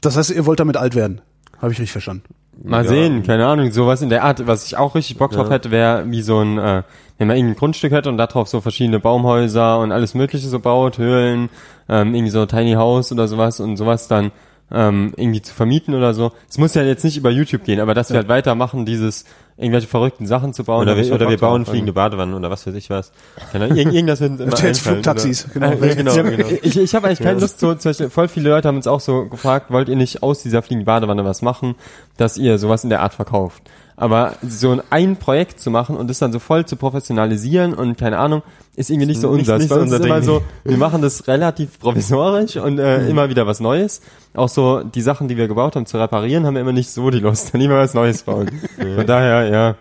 Das 0.00 0.16
heißt, 0.16 0.30
ihr 0.30 0.46
wollt 0.46 0.60
damit 0.60 0.76
alt 0.76 0.94
werden. 0.94 1.20
Habe 1.60 1.72
ich 1.72 1.78
richtig 1.78 1.92
verstanden. 1.92 2.22
Mal 2.62 2.82
Ja. 2.84 2.88
sehen, 2.90 3.22
keine 3.22 3.46
Ahnung, 3.46 3.70
sowas 3.70 4.02
in 4.02 4.08
der 4.08 4.24
Art. 4.24 4.46
Was 4.46 4.66
ich 4.66 4.76
auch 4.76 4.94
richtig 4.94 5.16
Bock 5.16 5.30
drauf 5.30 5.46
Ja. 5.48 5.54
hätte, 5.54 5.70
wäre 5.70 6.04
wie 6.10 6.22
so 6.22 6.40
ein, 6.40 6.58
äh, 6.58 6.82
wenn 7.18 7.28
man 7.28 7.36
irgendein 7.36 7.58
Grundstück 7.58 7.92
hätte 7.92 8.08
und 8.08 8.18
da 8.18 8.26
drauf 8.26 8.48
so 8.48 8.60
verschiedene 8.60 8.98
Baumhäuser 9.00 9.78
und 9.78 9.92
alles 9.92 10.14
mögliche 10.14 10.48
so 10.48 10.58
baut, 10.58 10.98
Höhlen, 10.98 11.50
ähm, 11.88 12.14
irgendwie 12.14 12.30
so 12.30 12.46
Tiny 12.46 12.72
House 12.74 13.12
oder 13.12 13.28
sowas 13.28 13.60
und 13.60 13.76
sowas 13.76 14.08
dann 14.08 14.32
ähm, 14.70 15.12
irgendwie 15.16 15.42
zu 15.42 15.54
vermieten 15.54 15.94
oder 15.94 16.14
so. 16.14 16.32
Es 16.48 16.58
muss 16.58 16.74
ja 16.74 16.82
jetzt 16.82 17.04
nicht 17.04 17.16
über 17.16 17.30
YouTube 17.30 17.64
gehen, 17.64 17.80
aber 17.80 17.94
dass 17.94 18.10
wir 18.10 18.16
halt 18.16 18.28
weitermachen, 18.28 18.84
dieses 18.84 19.24
irgendwelche 19.56 19.88
verrückten 19.88 20.26
Sachen 20.26 20.52
zu 20.52 20.64
bauen. 20.64 20.82
Oder, 20.82 20.96
wir, 20.96 21.12
oder 21.12 21.28
wir 21.28 21.38
bauen 21.38 21.66
fliegende 21.66 21.92
Badewannen 21.92 22.34
oder 22.34 22.50
was 22.50 22.66
weiß 22.66 22.74
ich 22.74 22.90
was. 22.90 23.12
Keine 23.50 23.64
Ahnung, 23.64 23.76
irgend, 23.76 23.94
irgendwas 23.94 24.20
Hotels, 24.20 24.40
einfallen, 24.40 24.74
Flugtaxis, 24.74 25.48
genau. 25.54 25.72
Ja, 25.72 25.94
genau, 25.94 26.14
genau. 26.14 26.48
Ich, 26.62 26.78
ich 26.78 26.94
habe 26.94 27.06
eigentlich 27.06 27.20
keine 27.20 27.40
Lust 27.40 27.58
so, 27.58 27.74
zum 27.74 27.90
Beispiel, 27.90 28.10
voll 28.10 28.28
viele 28.28 28.50
Leute 28.50 28.68
haben 28.68 28.76
uns 28.76 28.86
auch 28.86 29.00
so 29.00 29.26
gefragt, 29.26 29.70
wollt 29.70 29.88
ihr 29.88 29.96
nicht 29.96 30.22
aus 30.22 30.42
dieser 30.42 30.62
fliegenden 30.62 30.86
Badewanne 30.86 31.24
was 31.24 31.42
machen, 31.42 31.74
dass 32.16 32.36
ihr 32.36 32.58
sowas 32.58 32.84
in 32.84 32.90
der 32.90 33.02
Art 33.02 33.14
verkauft. 33.14 33.62
Aber 34.00 34.34
so 34.46 34.70
ein, 34.70 34.82
ein 34.90 35.16
Projekt 35.16 35.58
zu 35.60 35.70
machen 35.72 35.96
und 35.96 36.08
das 36.08 36.20
dann 36.20 36.32
so 36.32 36.38
voll 36.38 36.64
zu 36.64 36.76
professionalisieren 36.76 37.74
und 37.74 37.98
keine 37.98 38.18
Ahnung, 38.18 38.42
ist 38.76 38.90
irgendwie 38.90 39.06
nicht 39.08 39.20
so 39.20 39.30
Nicht- 39.32 39.40
unser. 39.40 39.58
nicht 39.58 39.68
Bei 39.68 39.74
so 39.74 39.80
uns 39.82 39.90
ist 39.90 39.96
unser 39.98 40.06
immer 40.06 40.20
Ding. 40.20 40.24
so, 40.24 40.42
wir 40.64 40.76
machen 40.86 41.02
das 41.02 41.26
relativ 41.26 41.80
provisorisch 41.80 42.56
und 42.56 42.78
äh, 42.78 43.00
Mhm. 43.00 43.08
immer 43.08 43.28
wieder 43.28 43.46
was 43.46 43.58
Neues. 43.58 44.00
Auch 44.34 44.48
so 44.48 44.82
die 44.84 45.00
Sachen, 45.02 45.26
die 45.26 45.36
wir 45.36 45.48
gebaut 45.48 45.74
haben, 45.74 45.84
zu 45.86 45.98
reparieren, 45.98 46.46
haben 46.46 46.54
wir 46.54 46.60
immer 46.62 46.72
nicht 46.72 46.90
so 46.90 47.10
die 47.10 47.18
Lust. 47.18 47.48
Dann 47.52 47.60
lieber 47.60 47.76
was 47.76 47.92
Neues 47.94 48.22
bauen. 48.22 48.48
Von 48.94 49.06
daher, 49.06 49.48
ja. 49.48 49.74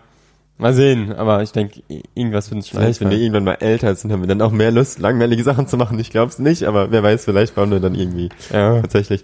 Mal 0.60 0.74
sehen, 0.74 1.12
aber 1.14 1.44
ich 1.44 1.52
denke, 1.52 1.82
irgendwas 2.16 2.50
wird 2.50 2.56
uns 2.56 2.68
Vielleicht, 2.68 3.00
wenn 3.00 3.10
wir 3.10 3.18
irgendwann 3.18 3.44
mal 3.44 3.58
älter 3.60 3.94
sind, 3.94 4.10
haben 4.10 4.22
wir 4.22 4.26
dann 4.26 4.42
auch 4.42 4.50
mehr 4.50 4.72
Lust, 4.72 4.98
langweilige 4.98 5.44
Sachen 5.44 5.68
zu 5.68 5.76
machen. 5.76 5.96
Ich 6.00 6.10
glaube 6.10 6.30
es 6.32 6.40
nicht, 6.40 6.64
aber 6.64 6.90
wer 6.90 7.04
weiß, 7.04 7.24
vielleicht 7.26 7.54
bauen 7.54 7.70
wir 7.70 7.78
dann 7.78 7.94
irgendwie 7.94 8.30
Ja. 8.52 8.80
tatsächlich. 8.80 9.22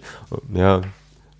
Ja. 0.53 0.79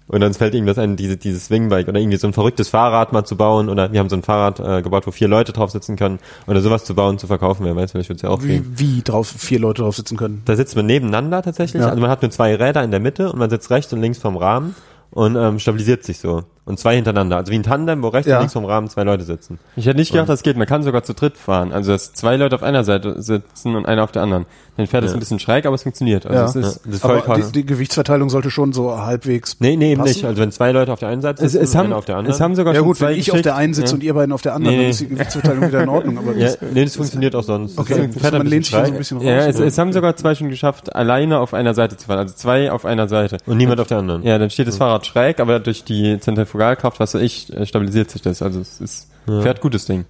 Und 0.07 0.21
dann 0.21 0.33
fällt 0.35 0.53
irgendwas 0.53 0.77
ein, 0.77 0.95
diese, 0.97 1.17
dieses 1.17 1.45
Swingbike 1.45 1.89
oder 1.89 1.99
irgendwie 1.99 2.17
so 2.17 2.27
ein 2.27 2.33
verrücktes 2.33 2.69
Fahrrad 2.69 3.11
mal 3.11 3.25
zu 3.25 3.35
bauen 3.37 3.69
oder 3.69 3.91
wir 3.91 3.99
haben 3.99 4.09
so 4.09 4.15
ein 4.15 4.21
Fahrrad 4.21 4.59
äh, 4.59 4.83
gebaut, 4.83 5.07
wo 5.07 5.11
vier 5.11 5.27
Leute 5.27 5.51
drauf 5.51 5.71
sitzen 5.71 5.95
können 5.95 6.19
oder 6.45 6.61
sowas 6.61 6.85
zu 6.85 6.93
bauen, 6.93 7.17
zu 7.17 7.25
verkaufen, 7.25 7.65
wer 7.65 7.75
weiß, 7.75 7.91
vielleicht 7.93 8.09
wird's 8.09 8.21
ja 8.21 8.29
auch 8.29 8.43
Wie, 8.43 8.47
gehen. 8.59 8.73
wie 8.75 9.01
drauf 9.01 9.27
vier 9.27 9.59
Leute 9.59 9.81
drauf 9.81 9.95
sitzen 9.95 10.15
können. 10.15 10.43
Da 10.45 10.55
sitzt 10.55 10.75
man 10.75 10.85
nebeneinander 10.85 11.41
tatsächlich, 11.41 11.81
Ja. 11.81 11.89
also 11.89 11.99
man 11.99 12.11
hat 12.11 12.21
nur 12.21 12.29
zwei 12.29 12.53
Räder 12.55 12.83
in 12.83 12.91
der 12.91 12.99
Mitte 12.99 13.31
und 13.31 13.39
man 13.39 13.49
sitzt 13.49 13.71
rechts 13.71 13.91
und 13.93 14.01
links 14.01 14.19
vom 14.19 14.37
Rahmen 14.37 14.75
und 15.09 15.35
ähm, 15.35 15.57
stabilisiert 15.57 16.03
sich 16.03 16.19
so. 16.19 16.43
Und 16.67 16.79
zwei 16.79 16.95
hintereinander, 16.95 17.37
also 17.37 17.51
wie 17.51 17.55
ein 17.57 17.63
Tandem, 17.63 18.01
wo 18.01 18.07
rechts 18.07 18.27
Ja. 18.27 18.37
und 18.37 18.41
links 18.41 18.53
vom 18.53 18.65
Rahmen 18.65 18.89
zwei 18.89 19.03
Leute 19.03 19.23
sitzen. 19.23 19.59
Ich 19.75 19.85
hätte 19.85 19.99
nicht 19.99 20.11
gedacht, 20.11 20.29
das 20.29 20.41
geht. 20.41 20.57
Man 20.57 20.65
kann 20.65 20.81
sogar 20.81 21.03
zu 21.03 21.13
dritt 21.13 21.37
fahren. 21.37 21.71
Also, 21.71 21.91
dass 21.91 22.13
zwei 22.13 22.37
Leute 22.37 22.55
auf 22.55 22.63
einer 22.63 22.83
Seite 22.83 23.21
sitzen 23.21 23.75
und 23.75 23.85
einer 23.85 24.03
auf 24.03 24.11
der 24.11 24.23
anderen. 24.23 24.47
Dann 24.75 24.87
fährt 24.87 25.03
es 25.03 25.11
Ja. 25.11 25.17
ein 25.17 25.19
bisschen 25.19 25.37
schräg, 25.39 25.67
aber 25.67 25.75
es 25.75 25.83
funktioniert. 25.83 26.25
Also, 26.25 26.37
Ja. 26.37 26.45
es 26.45 26.55
ist, 26.55 26.81
Das 26.85 26.93
ist 26.95 27.01
voll 27.01 27.11
Aber 27.11 27.21
krass. 27.21 27.51
die, 27.51 27.61
die 27.61 27.65
Gewichtsverteilung 27.67 28.29
sollte 28.31 28.49
schon 28.49 28.73
so 28.73 28.97
halbwegs. 28.97 29.57
Nee, 29.59 29.77
nee, 29.77 29.91
eben 29.91 30.01
passen. 30.01 30.13
nicht. 30.15 30.25
Also 30.25 30.41
wenn 30.41 30.51
zwei 30.51 30.71
Leute 30.71 30.91
auf 30.91 30.99
der 30.99 31.09
einen 31.09 31.21
Seite 31.21 31.45
es, 31.45 31.51
sitzen, 31.51 31.63
es, 31.63 31.75
haben, 31.75 31.85
einer 31.85 31.97
auf 31.97 32.05
der 32.05 32.17
anderen. 32.17 32.33
es 32.35 32.41
haben 32.41 32.55
sogar 32.55 32.73
Ja 32.73 32.79
schon 32.79 32.87
gut, 32.87 32.97
zwei 32.97 33.09
wenn 33.11 33.19
ich 33.19 33.31
auf 33.31 33.41
der 33.41 33.55
einen 33.55 33.73
sitze 33.75 33.89
ja. 33.91 33.93
und 33.95 34.03
ihr 34.03 34.13
beiden 34.15 34.33
auf 34.33 34.41
der 34.41 34.55
anderen, 34.55 34.75
Nee, 34.75 34.81
dann 34.81 34.89
ist 34.91 34.99
die 35.01 35.07
Gewichtsverteilung 35.07 35.67
wieder 35.67 35.83
in 35.83 35.89
Ordnung. 35.89 36.17
Aber 36.17 36.33
ja, 36.35 36.47
das, 36.47 36.57
nee, 36.73 36.83
das 36.83 36.95
funktioniert 36.95 37.35
auch 37.35 37.43
sonst. 37.43 37.77
okay, 37.77 38.09
Das 38.11 38.23
also 38.25 38.37
man 38.39 38.47
lehnt 38.47 38.65
sich 38.65 38.73
so 38.75 38.81
ein 38.81 38.93
bisschen 38.97 39.17
raus. 39.17 39.25
Ja, 39.27 39.37
es, 39.45 39.59
es 39.59 39.77
haben 39.77 39.93
sogar 39.93 40.15
zwei 40.17 40.33
schon 40.35 40.49
geschafft, 40.49 40.93
alleine 40.95 41.39
auf 41.39 41.53
einer 41.53 41.73
Seite 41.75 41.95
zu 41.95 42.07
fahren. 42.07 42.17
Also 42.19 42.33
zwei 42.33 42.71
auf 42.71 42.85
einer 42.85 43.07
Seite. 43.07 43.37
Und 43.45 43.57
niemand 43.57 43.79
auf 43.79 43.87
der 43.87 43.99
anderen. 43.99 44.23
Ja, 44.23 44.39
dann 44.39 44.49
steht 44.49 44.67
das 44.67 44.77
Fahrrad 44.77 45.05
schräg, 45.05 45.39
aber 45.39 45.59
durch 45.59 45.83
die 45.85 46.19
Zentrifugalkraft, 46.55 46.99
was 46.99 47.13
weiß 47.13 47.21
ich, 47.21 47.53
äh, 47.53 47.65
stabilisiert 47.65 48.09
sich 48.09 48.21
das. 48.21 48.41
Also 48.41 48.59
es 48.59 48.81
ist, 48.81 49.07
fährt 49.25 49.61
gutes 49.61 49.85
Ding. 49.85 50.05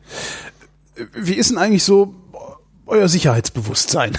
Wie 1.13 1.34
ist 1.34 1.51
denn 1.51 1.58
eigentlich 1.58 1.84
so 1.84 2.15
euer 2.86 3.08
Sicherheitsbewusstsein? 3.08 4.17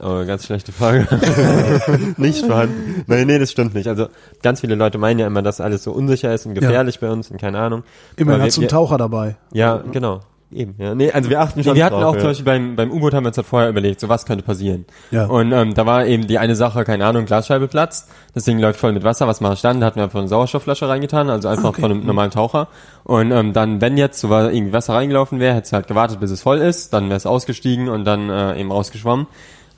Oh, 0.00 0.24
ganz 0.26 0.44
schlechte 0.44 0.70
Frage. 0.70 1.08
nicht 2.18 2.44
vorhanden. 2.44 3.04
Nein, 3.06 3.26
nee, 3.26 3.38
das 3.38 3.50
stimmt 3.50 3.74
nicht. 3.74 3.88
Also 3.88 4.08
ganz 4.42 4.60
viele 4.60 4.74
Leute 4.74 4.98
meinen 4.98 5.18
ja 5.18 5.26
immer, 5.26 5.40
dass 5.40 5.62
alles 5.62 5.82
so 5.82 5.92
unsicher 5.92 6.34
ist 6.34 6.44
und 6.44 6.54
gefährlich 6.54 7.00
bei 7.00 7.10
uns 7.10 7.30
und 7.30 7.40
keine 7.40 7.58
Ahnung. 7.58 7.82
Immerhin 8.16 8.40
Aber 8.40 8.46
hast 8.46 8.58
du 8.58 8.62
einen 8.62 8.68
Taucher 8.68 8.98
dabei. 8.98 9.36
Ja, 9.52 9.78
genau. 9.90 10.20
Eben, 10.54 10.74
ja. 10.78 10.94
Nee, 10.94 11.10
also 11.10 11.30
wir 11.30 11.40
achten 11.40 11.62
schon 11.62 11.72
Nee, 11.72 11.78
wir 11.78 11.84
hatten 11.86 11.96
drauf, 11.96 12.10
auch 12.10 12.14
ja. 12.14 12.20
zum 12.20 12.28
Beispiel 12.30 12.44
beim, 12.44 12.76
beim 12.76 12.90
U-Boot 12.90 13.14
haben 13.14 13.24
wir 13.24 13.28
uns 13.28 13.36
halt 13.36 13.46
vorher 13.46 13.68
überlegt, 13.68 14.00
so 14.00 14.08
was 14.08 14.26
könnte 14.26 14.44
passieren. 14.44 14.84
Ja. 15.10 15.26
Und 15.26 15.52
ähm, 15.52 15.74
da 15.74 15.86
war 15.86 16.06
eben 16.06 16.26
die 16.26 16.38
eine 16.38 16.56
Sache, 16.56 16.84
keine 16.84 17.06
Ahnung, 17.06 17.24
Glasscheibe 17.24 17.68
platzt, 17.68 18.08
das 18.34 18.44
Ding 18.44 18.58
läuft 18.58 18.78
voll 18.78 18.92
mit 18.92 19.04
Wasser, 19.04 19.26
was 19.26 19.40
mache 19.40 19.54
ich 19.54 19.60
dann? 19.62 19.80
Da 19.80 19.86
hatten 19.86 19.96
wir 19.96 20.04
einfach 20.04 20.18
eine 20.18 20.28
Sauerstoffflasche 20.28 20.88
reingetan, 20.88 21.30
also 21.30 21.48
einfach 21.48 21.70
okay. 21.70 21.80
von 21.80 21.90
einem 21.90 22.06
normalen 22.06 22.30
Taucher. 22.30 22.68
Und 23.04 23.32
ähm, 23.32 23.52
dann, 23.52 23.80
wenn 23.80 23.96
jetzt 23.96 24.20
so 24.20 24.28
irgendwie 24.28 24.72
Wasser 24.72 24.94
reingelaufen 24.94 25.40
wäre, 25.40 25.54
hätte 25.54 25.66
es 25.66 25.72
halt 25.72 25.88
gewartet, 25.88 26.20
bis 26.20 26.30
es 26.30 26.42
voll 26.42 26.58
ist, 26.58 26.92
dann 26.92 27.06
wäre 27.08 27.16
es 27.16 27.26
ausgestiegen 27.26 27.88
und 27.88 28.04
dann 28.04 28.30
äh, 28.30 28.60
eben 28.60 28.70
rausgeschwommen. 28.70 29.26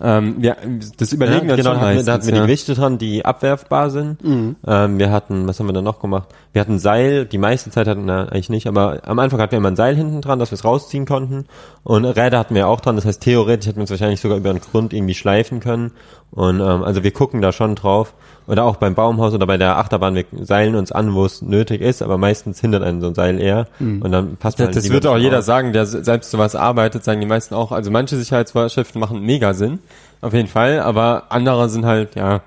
Ähm, 0.05 0.37
wir, 0.39 0.57
das 0.99 1.13
Ja, 1.13 1.17
überlegen 1.17 1.47
wir 1.47 1.55
uns 1.55 1.63
genau, 1.63 1.73
schon 1.73 1.81
wir, 1.81 1.87
meistens, 1.87 2.05
da 2.05 2.13
hatten 2.13 2.27
wir 2.27 2.35
ja. 2.35 2.41
die 2.41 2.47
Gewichte 2.47 2.75
dran, 2.75 2.99
die 2.99 3.25
abwerfbar 3.25 3.89
sind. 3.89 4.19
Ähm, 4.67 4.99
wir 4.99 5.11
hatten, 5.11 5.49
was 5.49 5.59
haben 5.59 5.67
wir 5.67 5.73
da 5.73 5.81
noch 5.81 5.99
gemacht? 5.99 6.29
Wir 6.53 6.61
hatten 6.61 6.79
Seil, 6.79 7.25
die 7.25 7.39
meiste 7.39 7.71
Zeit 7.71 7.89
hatten 7.89 8.05
wir 8.05 8.31
eigentlich 8.31 8.51
nicht, 8.51 8.67
aber 8.67 9.01
am 9.05 9.19
Anfang 9.19 9.41
hatten 9.41 9.53
wir 9.53 9.59
immer 9.59 9.71
ein 9.71 9.77
Seil 9.77 9.97
hinten 9.97 10.21
dran, 10.21 10.39
dass 10.39 10.51
wir 10.51 10.57
es 10.57 10.65
rausziehen 10.65 11.07
konnten. 11.07 11.47
Und 11.85 12.05
Räder 12.05 12.39
hatten 12.39 12.55
wir 12.55 12.69
auch 12.69 12.81
dran, 12.81 12.97
das 12.97 13.07
heißt 13.07 13.23
theoretisch 13.23 13.67
hätten 13.67 13.79
wir 13.79 13.85
es 13.85 13.91
wahrscheinlich 13.91 14.21
sogar 14.21 14.37
über 14.37 14.53
den 14.53 14.61
Grund 14.61 14.93
irgendwie 14.93 15.15
schleifen 15.15 15.61
können. 15.61 15.93
Und 16.35 16.61
ähm, 16.61 16.83
also 16.83 17.03
wir 17.03 17.13
gucken 17.13 17.41
da 17.41 17.53
schon 17.53 17.75
drauf. 17.75 18.13
Oder 18.47 18.65
auch 18.65 18.77
beim 18.77 18.95
Baumhaus 18.95 19.33
oder 19.33 19.47
bei 19.47 19.57
der 19.57 19.79
Achterbahn, 19.79 20.15
wir 20.17 20.25
seilen 20.43 20.75
uns 20.75 20.93
an, 20.93 21.15
wo 21.15 21.25
es 21.25 21.41
nötig 21.41 21.81
ist, 21.81 22.03
aber 22.03 22.19
meistens 22.19 22.61
hindert 22.61 22.83
einen 22.83 23.01
so 23.01 23.07
ein 23.07 23.15
Seil 23.15 23.41
eher. 23.41 23.69
Und 24.03 24.13
dann 24.13 24.37
passt 24.37 24.59
man 24.59 24.67
Das, 24.69 24.77
halt 24.77 24.85
das 24.85 24.93
wird 24.93 25.07
auch 25.07 25.17
jeder 25.17 25.41
sagen, 25.41 25.73
der 25.73 25.87
se- 25.87 26.05
selbst 26.05 26.31
sowas 26.31 26.55
arbeitet, 26.55 27.05
sagen 27.05 27.21
die 27.23 27.27
meisten 27.27 27.55
auch. 27.55 27.73
Also 27.73 27.91
manche 27.91 28.17
Sicherheitsvorschriften 28.17 29.01
machen 29.01 29.23
mega 29.23 29.55
Sinn, 29.55 29.79
auf 30.21 30.35
jeden 30.35 30.49
Fall, 30.49 30.81
aber 30.81 31.25
andere 31.31 31.71
sind 31.71 31.87
halt, 31.87 32.17
ja, 32.17 32.43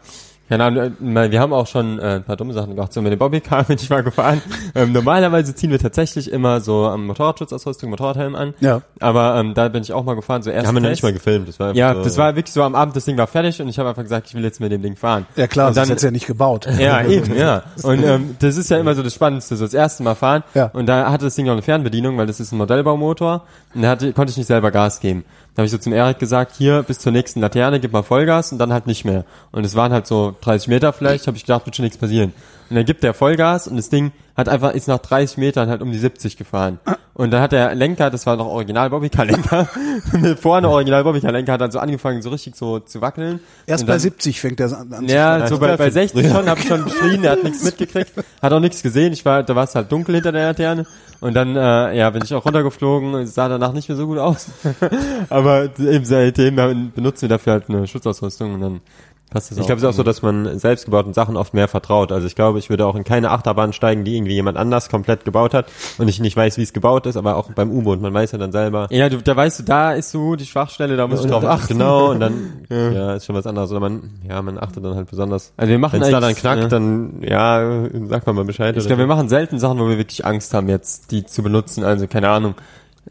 Ahnung, 0.49 0.95
äh, 1.15 1.31
wir 1.31 1.39
haben 1.39 1.53
auch 1.53 1.67
schon 1.67 1.99
äh, 1.99 2.15
ein 2.15 2.23
paar 2.23 2.37
dumme 2.37 2.53
Sachen 2.53 2.75
gemacht. 2.75 2.93
So 2.93 3.01
mit 3.01 3.11
dem 3.11 3.19
Bobbycar 3.19 3.63
bin 3.65 3.77
ich 3.79 3.89
mal 3.89 4.03
gefahren. 4.03 4.41
Ähm, 4.75 4.91
normalerweise 4.91 5.55
ziehen 5.55 5.71
wir 5.71 5.79
tatsächlich 5.79 6.31
immer 6.31 6.61
so 6.61 6.85
am 6.85 7.07
Motorradschutzausrüstung, 7.07 7.89
Motorradhelm 7.89 8.35
an. 8.35 8.53
Ja. 8.59 8.81
Aber 8.99 9.35
ähm, 9.37 9.53
da 9.55 9.69
bin 9.69 9.81
ich 9.81 9.91
auch 9.91 10.03
mal 10.03 10.15
gefahren, 10.15 10.43
so 10.43 10.51
erst 10.51 10.67
haben 10.67 10.75
wir 10.75 10.81
noch 10.81 10.89
Test. 10.89 10.97
nicht 10.97 11.03
mal 11.03 11.13
gefilmt. 11.13 11.47
Das 11.47 11.59
war 11.59 11.73
Ja, 11.73 11.95
so, 11.95 12.03
das 12.03 12.17
war 12.17 12.35
wirklich 12.35 12.53
so 12.53 12.61
am 12.63 12.75
Abend, 12.75 12.95
das 12.95 13.05
Ding 13.05 13.17
war 13.17 13.25
fertig 13.27 13.59
und 13.61 13.69
ich 13.69 13.79
habe 13.79 13.89
einfach 13.89 14.03
gesagt, 14.03 14.27
ich 14.27 14.35
will 14.35 14.43
jetzt 14.43 14.59
mit 14.59 14.71
dem 14.71 14.81
Ding 14.81 14.95
fahren. 14.95 15.25
Ja 15.35 15.47
klar, 15.47 15.69
und 15.69 15.75
das 15.75 15.75
dann, 15.75 15.83
ist 15.85 15.89
jetzt 15.89 16.03
ja 16.03 16.11
nicht 16.11 16.27
gebaut. 16.27 16.67
ja, 16.79 17.03
eben, 17.03 17.35
ja. 17.37 17.63
Und 17.81 18.03
ähm, 18.03 18.35
das 18.39 18.57
ist 18.57 18.69
ja 18.69 18.77
immer 18.77 18.93
so 18.93 19.01
das 19.01 19.13
Spannendste, 19.15 19.55
so 19.55 19.65
das 19.65 19.73
erste 19.73 20.03
Mal 20.03 20.15
fahren. 20.15 20.43
Ja. 20.53 20.69
Und 20.73 20.85
da 20.85 21.11
hatte 21.11 21.25
das 21.25 21.35
Ding 21.35 21.45
noch 21.45 21.53
eine 21.53 21.61
Fernbedienung, 21.63 22.17
weil 22.17 22.27
das 22.27 22.39
ist 22.39 22.51
ein 22.51 22.57
Modellbaumotor. 22.57 23.43
Und 23.73 23.81
da 23.81 23.89
hatte, 23.89 24.13
konnte 24.13 24.31
ich 24.31 24.37
nicht 24.37 24.47
selber 24.47 24.69
Gas 24.71 24.99
geben. 24.99 25.23
Da 25.57 25.61
habe 25.61 25.65
ich 25.65 25.71
so 25.71 25.79
zum 25.79 25.91
Erik 25.91 26.19
gesagt, 26.19 26.55
hier 26.55 26.83
bis 26.83 26.99
zur 26.99 27.11
nächsten 27.11 27.41
Laterne, 27.41 27.79
gib 27.79 27.91
mal 27.91 28.03
Vollgas 28.03 28.51
und 28.51 28.59
dann 28.59 28.71
halt 28.71 28.85
nicht 28.85 29.05
mehr. 29.05 29.25
Und 29.51 29.65
es 29.65 29.73
waren 29.73 29.91
halt 29.91 30.05
so 30.05 30.35
30 30.41 30.67
Meter 30.67 30.93
vielleicht, 30.93 31.25
habe 31.25 31.35
ich 31.35 31.45
gedacht, 31.45 31.65
wird 31.65 31.75
schon 31.75 31.81
nichts 31.81 31.97
passieren. 31.97 32.31
Und 32.69 32.75
dann 32.75 32.85
gibt 32.85 33.03
der 33.03 33.13
Vollgas 33.13 33.67
und 33.67 33.77
das 33.77 33.89
Ding 33.89 34.11
hat 34.35 34.49
einfach, 34.49 34.73
ist 34.73 34.87
nach 34.87 34.99
30 34.99 35.37
Metern 35.37 35.69
halt 35.69 35.81
um 35.81 35.91
die 35.91 35.97
70 35.97 36.37
gefahren. 36.37 36.79
Und 37.15 37.31
dann 37.31 37.41
hat 37.41 37.51
der 37.53 37.73
Lenker, 37.73 38.11
das 38.11 38.27
war 38.27 38.35
noch 38.35 38.45
original 38.45 38.91
Bobbycar-Lenker, 38.91 39.67
vorne 40.39 40.69
original 40.69 41.03
Bobbycar-Lenker 41.03 41.53
hat 41.53 41.61
dann 41.61 41.71
so 41.71 41.79
angefangen, 41.79 42.21
so 42.21 42.29
richtig 42.29 42.55
so 42.55 42.77
zu 42.79 43.01
wackeln. 43.01 43.39
Erst 43.65 43.83
Und 43.83 43.87
bei 43.87 43.93
dann- 43.93 44.01
70 44.01 44.39
fängt 44.39 44.59
der 44.59 44.67
an. 44.77 44.93
an 44.93 45.05
ja, 45.07 45.47
so 45.47 45.57
bei, 45.57 45.75
bei 45.75 45.89
60 45.89 46.29
schon, 46.31 46.47
hab 46.47 46.59
ich 46.59 46.67
schon 46.67 46.83
geschrien, 46.83 47.23
er 47.23 47.31
hat 47.31 47.43
nichts 47.43 47.63
mitgekriegt, 47.63 48.11
hat 48.39 48.53
auch 48.53 48.59
nichts 48.59 48.83
gesehen, 48.83 49.11
ich 49.13 49.25
war, 49.25 49.41
da 49.41 49.55
war 49.55 49.63
es 49.63 49.73
halt 49.73 49.91
dunkel 49.91 50.13
hinter 50.13 50.31
der 50.31 50.47
Laterne 50.49 50.85
und 51.19 51.33
dann, 51.33 51.55
äh, 51.55 51.97
ja, 51.97 52.09
bin 52.11 52.21
ich 52.23 52.35
auch 52.35 52.45
runtergeflogen, 52.45 53.15
es 53.15 53.33
sah 53.33 53.49
danach 53.49 53.73
nicht 53.73 53.89
mehr 53.89 53.97
so 53.97 54.05
gut 54.05 54.19
aus, 54.19 54.49
aber 55.29 55.69
eben 55.79 56.05
seitdem 56.05 56.91
benutzen 56.93 57.23
wir 57.23 57.29
dafür 57.29 57.53
halt 57.53 57.69
eine 57.69 57.87
Schutzausrüstung 57.87 58.53
und 58.53 58.61
dann 58.61 58.81
passt 59.29 59.51
das 59.51 59.57
Ich 59.57 59.65
glaube, 59.65 59.77
es 59.77 59.83
ist 59.83 59.89
auch 59.89 59.93
so, 59.93 60.03
dass 60.03 60.21
man 60.21 60.57
selbstgebauten 60.57 61.13
Sachen 61.13 61.37
oft 61.37 61.53
mehr 61.53 61.67
vertraut. 61.67 62.11
Also 62.11 62.27
ich 62.27 62.35
glaube, 62.35 62.59
ich 62.59 62.69
würde 62.69 62.85
auch 62.85 62.95
in 62.95 63.03
keine 63.03 63.31
Achterbahn 63.31 63.73
steigen, 63.73 64.03
die 64.03 64.15
irgendwie 64.15 64.33
jemand 64.33 64.57
anders 64.57 64.89
komplett 64.89 65.25
gebaut 65.25 65.53
hat 65.53 65.67
und 65.97 66.07
ich 66.07 66.19
nicht 66.19 66.35
weiß, 66.35 66.57
wie 66.57 66.63
es 66.63 66.73
gebaut 66.73 67.05
ist, 67.05 67.17
aber 67.17 67.35
auch 67.35 67.51
beim 67.51 67.71
U-Boot, 67.71 68.01
man 68.01 68.13
weiß 68.13 68.31
ja 68.31 68.37
dann 68.37 68.51
selber. 68.51 68.87
Ja, 68.89 69.09
du, 69.09 69.21
da 69.21 69.35
weißt 69.35 69.59
du, 69.59 69.63
da 69.63 69.93
ist 69.93 70.11
so 70.11 70.35
die 70.35 70.45
Schwachstelle, 70.45 70.97
da 70.97 71.07
muss 71.07 71.23
ich 71.23 71.29
drauf 71.29 71.45
achten. 71.45 71.77
Genau, 71.77 72.11
und 72.11 72.19
dann, 72.19 72.65
ja. 72.69 73.15
ist 73.15 73.25
schon 73.25 73.35
was 73.35 73.45
anderes. 73.45 73.71
Oder 73.71 73.79
man, 73.79 74.09
ja, 74.27 74.41
man 74.41 74.57
achtet 74.57 74.83
dann 74.83 74.95
halt 74.95 75.09
besonders. 75.09 75.53
Also 75.57 75.71
wir 75.71 75.79
machen 75.79 75.93
Wenn 75.93 76.03
es 76.03 76.11
da 76.11 76.19
dann 76.19 76.35
knackt, 76.35 76.63
ja. 76.63 76.67
dann, 76.67 77.21
ja, 77.21 77.87
sagt 78.07 78.27
man 78.27 78.35
mal 78.35 78.45
Bescheid. 78.45 78.75
Ich 78.77 78.85
glaube, 78.85 78.99
wir 78.99 79.07
machen 79.07 79.29
selten 79.29 79.59
Sachen, 79.59 79.79
wo 79.79 79.89
wir 79.89 79.97
wirklich 79.97 80.25
Angst 80.25 80.53
haben, 80.53 80.69
jetzt 80.69 81.11
die 81.11 81.25
zu 81.25 81.43
benutzen. 81.43 81.83
Also 81.83 82.07
keine 82.07 82.29
Ahnung. 82.29 82.55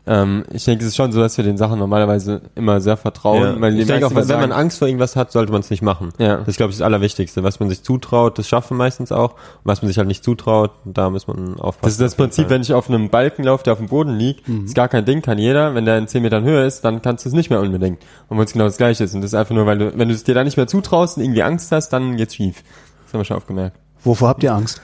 Ähm, 0.06 0.44
ich 0.52 0.64
denke, 0.64 0.82
es 0.84 0.88
ist 0.88 0.96
schon 0.96 1.12
so, 1.12 1.20
dass 1.20 1.36
wir 1.36 1.44
den 1.44 1.56
Sachen 1.56 1.78
normalerweise 1.78 2.42
immer 2.54 2.80
sehr 2.80 2.96
vertrauen. 2.96 3.42
ja. 3.42 3.68
Ich 3.68 3.86
denke 3.86 4.06
auch, 4.06 4.10
wenn 4.10 4.16
man 4.16 4.24
sagen- 4.26 4.52
Angst 4.52 4.78
vor 4.78 4.88
irgendwas 4.88 5.16
hat, 5.16 5.32
sollte 5.32 5.52
man 5.52 5.60
es 5.60 5.70
nicht 5.70 5.82
machen. 5.82 6.10
Ja. 6.18 6.36
Das 6.38 6.48
ist, 6.48 6.56
glaube 6.56 6.70
ich, 6.72 6.78
das 6.78 6.84
Allerwichtigste. 6.84 7.42
Was 7.42 7.60
man 7.60 7.68
sich 7.68 7.82
zutraut, 7.82 8.38
das 8.38 8.48
schafft 8.48 8.70
man 8.70 8.78
meistens 8.78 9.12
auch. 9.12 9.32
Und 9.32 9.38
was 9.64 9.82
man 9.82 9.88
sich 9.88 9.98
halt 9.98 10.08
nicht 10.08 10.22
zutraut, 10.24 10.72
da 10.84 11.10
muss 11.10 11.26
man 11.26 11.58
aufpassen. 11.58 11.80
Das 11.82 11.92
ist 11.92 12.00
das 12.00 12.14
Prinzip, 12.14 12.50
wenn 12.50 12.62
ich 12.62 12.72
auf 12.74 12.88
einem 12.88 13.08
Balken 13.10 13.44
laufe, 13.44 13.64
der 13.64 13.72
auf 13.74 13.78
dem 13.78 13.88
Boden 13.88 14.16
liegt, 14.16 14.48
ist 14.48 14.74
gar 14.74 14.88
kein 14.88 15.04
Ding, 15.04 15.22
kann 15.22 15.38
jeder. 15.38 15.74
Wenn 15.74 15.84
der 15.84 15.98
in 15.98 16.08
10 16.08 16.22
Metern 16.22 16.44
Höhe 16.44 16.64
ist, 16.66 16.84
dann 16.84 17.02
kannst 17.02 17.24
du 17.24 17.28
es 17.28 17.34
nicht 17.34 17.50
mehr 17.50 17.60
unbedingt. 17.60 17.98
Und 18.28 18.38
wenn 18.38 18.44
es 18.44 18.52
genau 18.52 18.64
das 18.66 18.76
gleiche 18.76 19.04
ist. 19.04 19.14
Und 19.14 19.22
das 19.22 19.30
ist 19.32 19.34
einfach 19.38 19.54
nur, 19.54 19.66
weil 19.66 19.78
du, 19.78 19.98
wenn 19.98 20.08
du 20.08 20.14
es 20.14 20.24
dir 20.24 20.34
da 20.34 20.44
nicht 20.44 20.56
mehr 20.56 20.66
zutraust 20.66 21.16
und 21.16 21.22
irgendwie 21.24 21.42
Angst 21.42 21.72
hast, 21.72 21.90
dann 21.90 22.16
geht's 22.16 22.34
schief. 22.34 22.62
Das 23.04 23.12
haben 23.14 23.20
wir 23.20 23.24
schon 23.24 23.36
aufgemerkt. 23.36 23.76
Wovor 24.04 24.28
habt 24.28 24.42
ihr 24.42 24.52
Angst? 24.54 24.82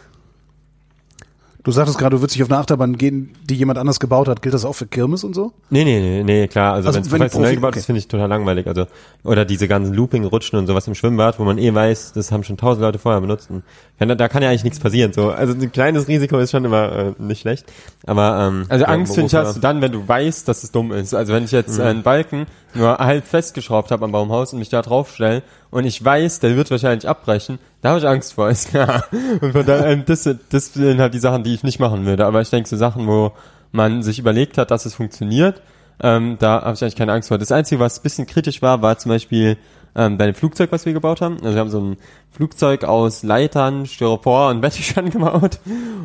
Du 1.64 1.70
sagtest 1.70 1.96
gerade, 1.96 2.16
du 2.16 2.20
würdest 2.20 2.34
dich 2.34 2.42
auf 2.42 2.50
eine 2.50 2.58
Achterbahn 2.58 2.98
gehen, 2.98 3.34
die 3.44 3.54
jemand 3.54 3.78
anders 3.78 4.00
gebaut 4.00 4.26
hat. 4.26 4.42
Gilt 4.42 4.52
das 4.52 4.64
auch 4.64 4.72
für 4.72 4.86
Kirmes 4.86 5.22
und 5.22 5.32
so? 5.32 5.52
Nee, 5.70 5.84
nee, 5.84 6.00
nee, 6.00 6.24
nee, 6.24 6.48
klar. 6.48 6.74
Also, 6.74 6.88
Also 6.88 6.96
wenn 6.98 7.02
es 7.04 7.08
professionell 7.08 7.50
Profi- 7.50 7.54
gebaut 7.54 7.68
okay. 7.70 7.78
ist, 7.78 7.86
finde 7.86 7.98
ich 8.00 8.08
total 8.08 8.28
langweilig. 8.28 8.66
Also, 8.66 8.86
oder 9.22 9.44
diese 9.44 9.68
ganzen 9.68 9.94
Looping-Rutschen 9.94 10.58
und 10.58 10.66
sowas 10.66 10.88
im 10.88 10.96
Schwimmbad, 10.96 11.38
wo 11.38 11.44
man 11.44 11.58
eh 11.58 11.72
weiß, 11.72 12.14
das 12.14 12.32
haben 12.32 12.42
schon 12.42 12.56
tausend 12.56 12.82
Leute 12.82 12.98
vorher 12.98 13.20
benutzt. 13.20 13.48
Und 13.48 13.62
kann, 13.96 14.08
da 14.18 14.26
kann 14.28 14.42
ja 14.42 14.48
eigentlich 14.48 14.64
nichts 14.64 14.80
passieren. 14.80 15.12
So, 15.12 15.30
also 15.30 15.52
ein 15.52 15.70
kleines 15.70 16.08
Risiko 16.08 16.36
ist 16.38 16.50
schon 16.50 16.64
immer 16.64 16.90
äh, 16.92 17.12
nicht 17.18 17.42
schlecht. 17.42 17.64
Aber 18.06 18.48
ähm, 18.48 18.66
Also 18.68 18.84
Angst 18.86 19.14
finde 19.14 19.28
ich 19.28 19.34
hast 19.36 19.54
du 19.54 19.60
dann, 19.60 19.80
wenn 19.80 19.92
du 19.92 20.08
weißt, 20.08 20.48
dass 20.48 20.64
es 20.64 20.72
dumm 20.72 20.90
ist. 20.90 21.14
Also 21.14 21.32
wenn 21.32 21.44
ich 21.44 21.52
jetzt 21.52 21.78
äh, 21.78 21.82
einen 21.82 22.02
Balken 22.02 22.46
nur 22.74 22.98
halb 22.98 23.24
festgeschraubt 23.24 23.92
habe 23.92 24.04
am 24.04 24.10
Baumhaus 24.10 24.52
und 24.52 24.58
mich 24.58 24.68
da 24.70 24.82
drauf 24.82 25.14
stelle 25.14 25.42
und 25.70 25.84
ich 25.84 26.04
weiß, 26.04 26.40
der 26.40 26.56
wird 26.56 26.72
wahrscheinlich 26.72 27.08
abbrechen, 27.08 27.58
da 27.82 27.90
habe 27.90 27.98
ich 27.98 28.06
Angst 28.06 28.32
vor, 28.32 28.48
ist 28.50 28.68
klar. 28.70 29.04
Und 29.40 29.52
von 29.52 29.66
daher, 29.66 29.86
ähm, 29.90 30.04
das, 30.06 30.22
sind- 30.22 30.40
das 30.50 30.72
sind 30.72 30.98
halt 31.00 31.12
die 31.12 31.18
Sachen, 31.18 31.44
die 31.44 31.52
ich 31.52 31.62
nicht 31.62 31.78
machen 31.80 32.06
würde. 32.06 32.24
Aber 32.24 32.40
ich 32.40 32.48
denke, 32.50 32.68
so 32.68 32.76
Sachen, 32.76 33.06
wo 33.06 33.32
man 33.72 34.02
sich 34.02 34.18
überlegt 34.18 34.56
hat, 34.58 34.70
dass 34.70 34.86
es 34.86 34.94
funktioniert, 34.94 35.60
ähm, 36.02 36.36
da 36.38 36.62
habe 36.62 36.74
ich 36.74 36.82
eigentlich 36.82 36.96
keine 36.96 37.12
Angst 37.12 37.28
vor. 37.28 37.38
Das 37.38 37.52
Einzige, 37.52 37.78
was 37.80 37.98
ein 37.98 38.02
bisschen 38.02 38.26
kritisch 38.26 38.62
war, 38.62 38.80
war 38.82 38.96
zum 38.98 39.10
Beispiel 39.10 39.56
ähm, 39.94 40.18
bei 40.18 40.26
dem 40.26 40.34
Flugzeug, 40.34 40.72
was 40.72 40.86
wir 40.86 40.92
gebaut 40.92 41.20
haben. 41.20 41.36
Also 41.42 41.54
wir 41.54 41.60
haben 41.60 41.70
so 41.70 41.80
ein 41.80 41.96
Flugzeug 42.30 42.84
aus 42.84 43.22
Leitern, 43.22 43.86
Styropor 43.86 44.50
und 44.50 44.60
Bettüchern 44.62 45.10
gebaut. 45.10 45.58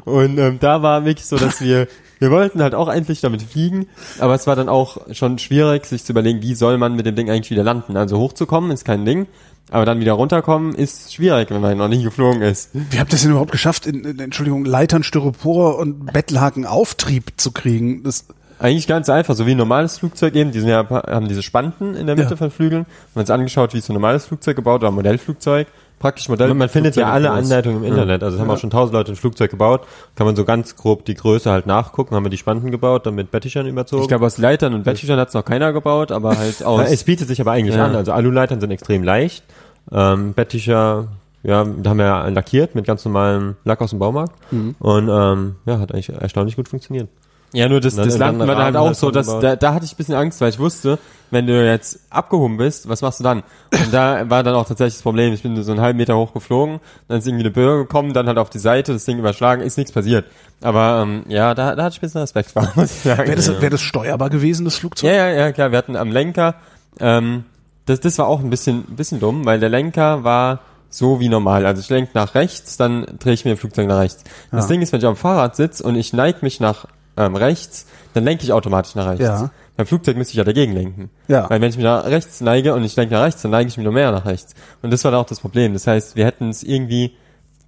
Und 0.06 0.38
ähm, 0.38 0.58
da 0.60 0.82
war 0.82 1.06
wirklich 1.06 1.26
so, 1.26 1.38
dass 1.38 1.62
wir, 1.62 1.88
wir 2.20 2.32
wollten 2.32 2.62
halt 2.62 2.76
auch 2.76 2.90
endlich 2.90 3.22
damit 3.22 3.42
fliegen, 3.42 3.88
aber 4.20 4.36
es 4.36 4.48
war 4.48 4.56
dann 4.56 4.70
auch 4.70 5.14
schon 5.14 5.40
schwierig, 5.40 5.86
sich 5.86 6.04
zu 6.04 6.14
überlegen, 6.14 6.42
wie 6.42 6.56
soll 6.56 6.78
man 6.78 6.96
mit 6.96 7.06
dem 7.06 7.16
Ding 7.16 7.30
eigentlich 7.30 7.52
wieder 7.52 7.64
landen. 7.64 7.96
Also 7.98 8.18
hochzukommen 8.18 8.72
ist 8.72 8.86
kein 8.86 9.06
Ding, 9.06 9.28
aber 9.70 9.86
dann 9.86 10.00
wieder 10.00 10.14
runterkommen 10.14 10.76
ist 10.76 11.14
schwierig, 11.14 11.50
wenn 11.52 11.62
man 11.62 11.78
noch 11.78 11.90
nie 11.90 12.04
geflogen 12.04 12.42
ist. 12.42 12.70
Wie 12.74 13.00
habt 13.00 13.12
ihr 13.12 13.16
es 13.16 13.22
denn 13.22 13.32
überhaupt 13.32 13.52
geschafft, 13.52 13.86
in, 13.86 14.04
in 14.04 14.20
Entschuldigung, 14.20 14.66
Leitern, 14.66 15.04
Styropor 15.04 15.78
und 15.78 16.12
Bettlaken 16.12 16.66
Auftrieb 16.66 17.34
zu 17.38 17.52
kriegen? 17.52 18.04
Das, 18.04 18.26
Eigentlich 18.60 18.88
ganz 18.88 19.08
einfach, 19.10 19.36
so 19.36 19.46
wie 19.46 19.52
ein 19.52 19.58
normales 19.58 20.00
Flugzeug 20.00 20.34
eben, 20.36 20.52
die 20.52 20.60
sind 20.60 20.70
ja, 20.70 20.88
haben 20.90 21.28
diese 21.28 21.44
Spanten 21.44 21.94
in 21.96 22.08
der 22.08 22.16
Mitte 22.16 22.32
Ja. 22.32 22.36
von 22.38 22.50
Flügeln. 22.52 22.86
Man 23.14 23.24
hat 23.24 23.32
angeschaut, 23.32 23.74
wie 23.74 23.78
ist 23.78 23.86
so 23.86 23.94
ein 23.94 23.96
normales 23.96 24.26
Flugzeug 24.26 24.56
gebaut 24.56 24.82
oder 24.82 24.88
ein 24.90 24.96
Modellflugzeug. 24.96 25.68
Praktisch 26.00 26.30
Modell. 26.30 26.50
Man, 26.50 26.58
man 26.60 26.70
findet 26.70 26.96
ja 26.96 27.10
alle 27.12 27.32
Anleitungen 27.32 27.80
im 27.84 27.84
Internet. 27.84 28.22
Also 28.22 28.36
es 28.36 28.42
haben 28.42 28.50
auch 28.52 28.60
schon 28.60 28.70
tausend 28.70 28.94
Leute 28.94 29.12
ein 29.14 29.16
Flugzeug 29.16 29.50
gebaut. 29.50 29.82
Kann 30.16 30.28
man 30.28 30.36
so 30.36 30.46
ganz 30.46 30.76
grob 30.76 31.06
die 31.06 31.16
Größe 31.16 31.50
halt 31.50 31.66
nachgucken. 31.66 32.14
Haben 32.16 32.24
wir 32.26 32.30
die 32.30 32.38
Spanten 32.38 32.70
gebaut, 32.70 33.08
dann 33.08 33.16
mit 33.16 33.32
Bettüchern 33.32 33.66
überzogen. 33.66 34.04
Ich 34.04 34.08
glaube, 34.08 34.26
aus 34.26 34.38
Leitern 34.38 34.76
und 34.76 34.84
Bettüchern 34.84 35.20
hat 35.20 35.30
es 35.30 35.34
noch 35.34 35.44
keiner 35.46 35.74
gebaut, 35.74 36.12
aber 36.12 36.38
halt 36.38 36.64
aus. 36.64 36.88
Es 36.92 37.04
bietet 37.04 37.28
sich 37.28 37.42
aber 37.42 37.52
eigentlich 37.54 37.76
Ja. 37.76 37.86
an. 37.86 37.96
Also 37.96 38.12
Aluleitern 38.12 38.62
sind 38.62 38.70
extrem 38.70 39.04
leicht. 39.04 39.44
Ähm, 39.92 40.34
Bettücher, 40.34 41.08
ja, 41.42 41.64
da 41.64 41.90
haben 41.90 41.98
wir 41.98 42.06
ja 42.06 42.28
lackiert 42.28 42.76
mit 42.76 42.86
ganz 42.86 43.04
normalem 43.04 43.56
Lack 43.64 43.82
aus 43.82 43.90
dem 43.90 43.98
Baumarkt. 44.00 44.34
Mhm. 44.52 44.76
Und 44.78 45.10
ähm, 45.10 45.56
ja, 45.66 45.80
hat 45.80 45.92
eigentlich 45.94 46.10
erstaunlich 46.10 46.56
gut 46.58 46.68
funktioniert. 46.70 47.08
Ja, 47.54 47.70
nur 47.70 47.80
das, 47.80 47.96
dann- 47.96 48.06
das 48.06 48.18
Landen 48.18 48.40
war 48.42 48.48
dann 48.48 48.64
halt 48.66 48.76
auch 48.76 48.88
halt 48.88 48.98
so, 48.98 49.10
dass 49.10 49.28
da, 49.40 49.56
da 49.56 49.74
hatte 49.74 49.86
ich 49.86 49.94
ein 49.94 49.98
bisschen 49.98 50.16
Angst, 50.16 50.42
weil 50.42 50.50
ich 50.50 50.60
wusste, 50.60 51.00
wenn 51.32 51.48
du 51.48 51.66
jetzt 51.66 52.00
abgehoben 52.10 52.58
bist, 52.58 52.88
was 52.90 53.02
machst 53.02 53.20
du 53.20 53.24
dann? 53.24 53.44
Und 53.74 53.94
da 53.94 54.30
war 54.30 54.44
dann 54.44 54.56
auch 54.56 54.68
tatsächlich 54.68 54.96
das 54.96 55.02
Problem, 55.02 55.34
ich 55.34 55.44
bin 55.44 55.62
so 55.64 55.72
einen 55.72 55.82
halben 55.82 55.98
Meter 55.98 56.18
hoch 56.18 56.34
geflogen, 56.34 56.80
dann 57.08 57.20
ist 57.20 57.28
irgendwie 57.28 57.44
eine 57.46 57.52
Böe 57.52 57.78
gekommen, 57.80 58.14
dann 58.14 58.28
halt 58.28 58.38
auf 58.38 58.50
die 58.50 58.60
Seite, 58.60 58.94
das 58.94 59.06
Ding 59.06 59.18
überschlagen, 59.18 59.62
ist 59.62 59.78
nichts 59.78 59.92
passiert. 59.94 60.26
Aber 60.62 61.02
ähm, 61.04 61.24
ja, 61.30 61.54
da, 61.56 61.76
da 61.76 61.84
hatte 61.84 61.94
ich 61.94 62.00
ein 62.00 62.02
bisschen 62.08 62.22
Respekt 62.22 62.52
vor, 62.52 62.70
muss 62.76 62.92
ich 62.92 63.02
sagen. 63.04 63.28
wäre 63.28 63.36
das, 63.36 63.62
wär 63.62 63.70
das 63.70 63.82
steuerbar 63.82 64.30
gewesen, 64.30 64.66
das 64.66 64.78
Flugzeug? 64.78 65.10
Ja, 65.10 65.28
ja, 65.28 65.30
ja, 65.34 65.52
klar. 65.52 65.72
Wir 65.72 65.78
hatten 65.78 65.96
am 65.96 66.12
Lenker, 66.12 66.56
ähm, 67.00 67.46
das, 67.86 68.00
das 68.02 68.18
war 68.18 68.28
auch 68.28 68.42
ein 68.42 68.50
bisschen, 68.50 68.86
ein 68.90 68.96
bisschen 68.96 69.20
dumm, 69.22 69.46
weil 69.46 69.60
der 69.60 69.70
Lenker 69.70 70.24
war 70.26 70.60
so 70.90 71.20
wie 71.20 71.28
normal. 71.30 71.66
Also 71.66 71.82
ich 71.82 71.90
lenke 71.90 72.12
nach 72.14 72.36
rechts, 72.36 72.78
dann 72.78 73.06
drehe 73.20 73.34
ich 73.34 73.44
mir 73.46 73.52
das 73.52 73.60
Flugzeug 73.60 73.88
nach 73.88 74.00
rechts. 74.00 74.24
Das 74.52 74.66
Ja. 74.66 74.70
Ding 74.70 74.82
ist, 74.82 74.92
wenn 74.94 75.00
ich 75.00 75.06
auf 75.06 75.18
dem 75.18 75.22
Fahrrad 75.22 75.56
sitze 75.56 75.84
und 75.84 75.96
ich 75.96 76.14
neige 76.14 76.40
mich 76.42 76.60
nach 76.62 76.86
ähm, 77.18 77.36
rechts, 77.36 77.86
dann 78.14 78.24
lenke 78.24 78.44
ich 78.44 78.54
automatisch 78.54 78.96
nach 78.96 79.08
rechts. 79.08 79.24
Ja. 79.24 79.52
Beim 79.76 79.86
Flugzeug 79.86 80.18
müsste 80.18 80.32
ich 80.32 80.38
ja 80.38 80.44
dagegen 80.44 80.74
lenken. 80.74 81.10
Ja. 81.28 81.50
Weil 81.50 81.62
wenn 81.62 81.70
ich 81.70 81.78
mich 81.78 81.84
nach 81.84 82.06
rechts 82.06 82.42
neige 82.42 82.74
und 82.74 82.84
ich 82.84 82.96
lenke 82.96 83.14
nach 83.14 83.24
rechts, 83.24 83.42
dann 83.42 83.52
neige 83.52 83.68
ich 83.68 83.78
mich 83.78 83.84
nur 83.84 83.94
mehr 83.94 84.12
nach 84.12 84.26
rechts. 84.26 84.56
Und 84.82 84.92
das 84.92 85.04
war 85.04 85.12
dann 85.12 85.22
auch 85.22 85.26
das 85.26 85.40
Problem. 85.40 85.74
Das 85.74 85.86
heißt, 85.86 86.16
wir 86.16 86.26
hätten 86.26 86.50
es 86.50 86.64
irgendwie 86.64 87.14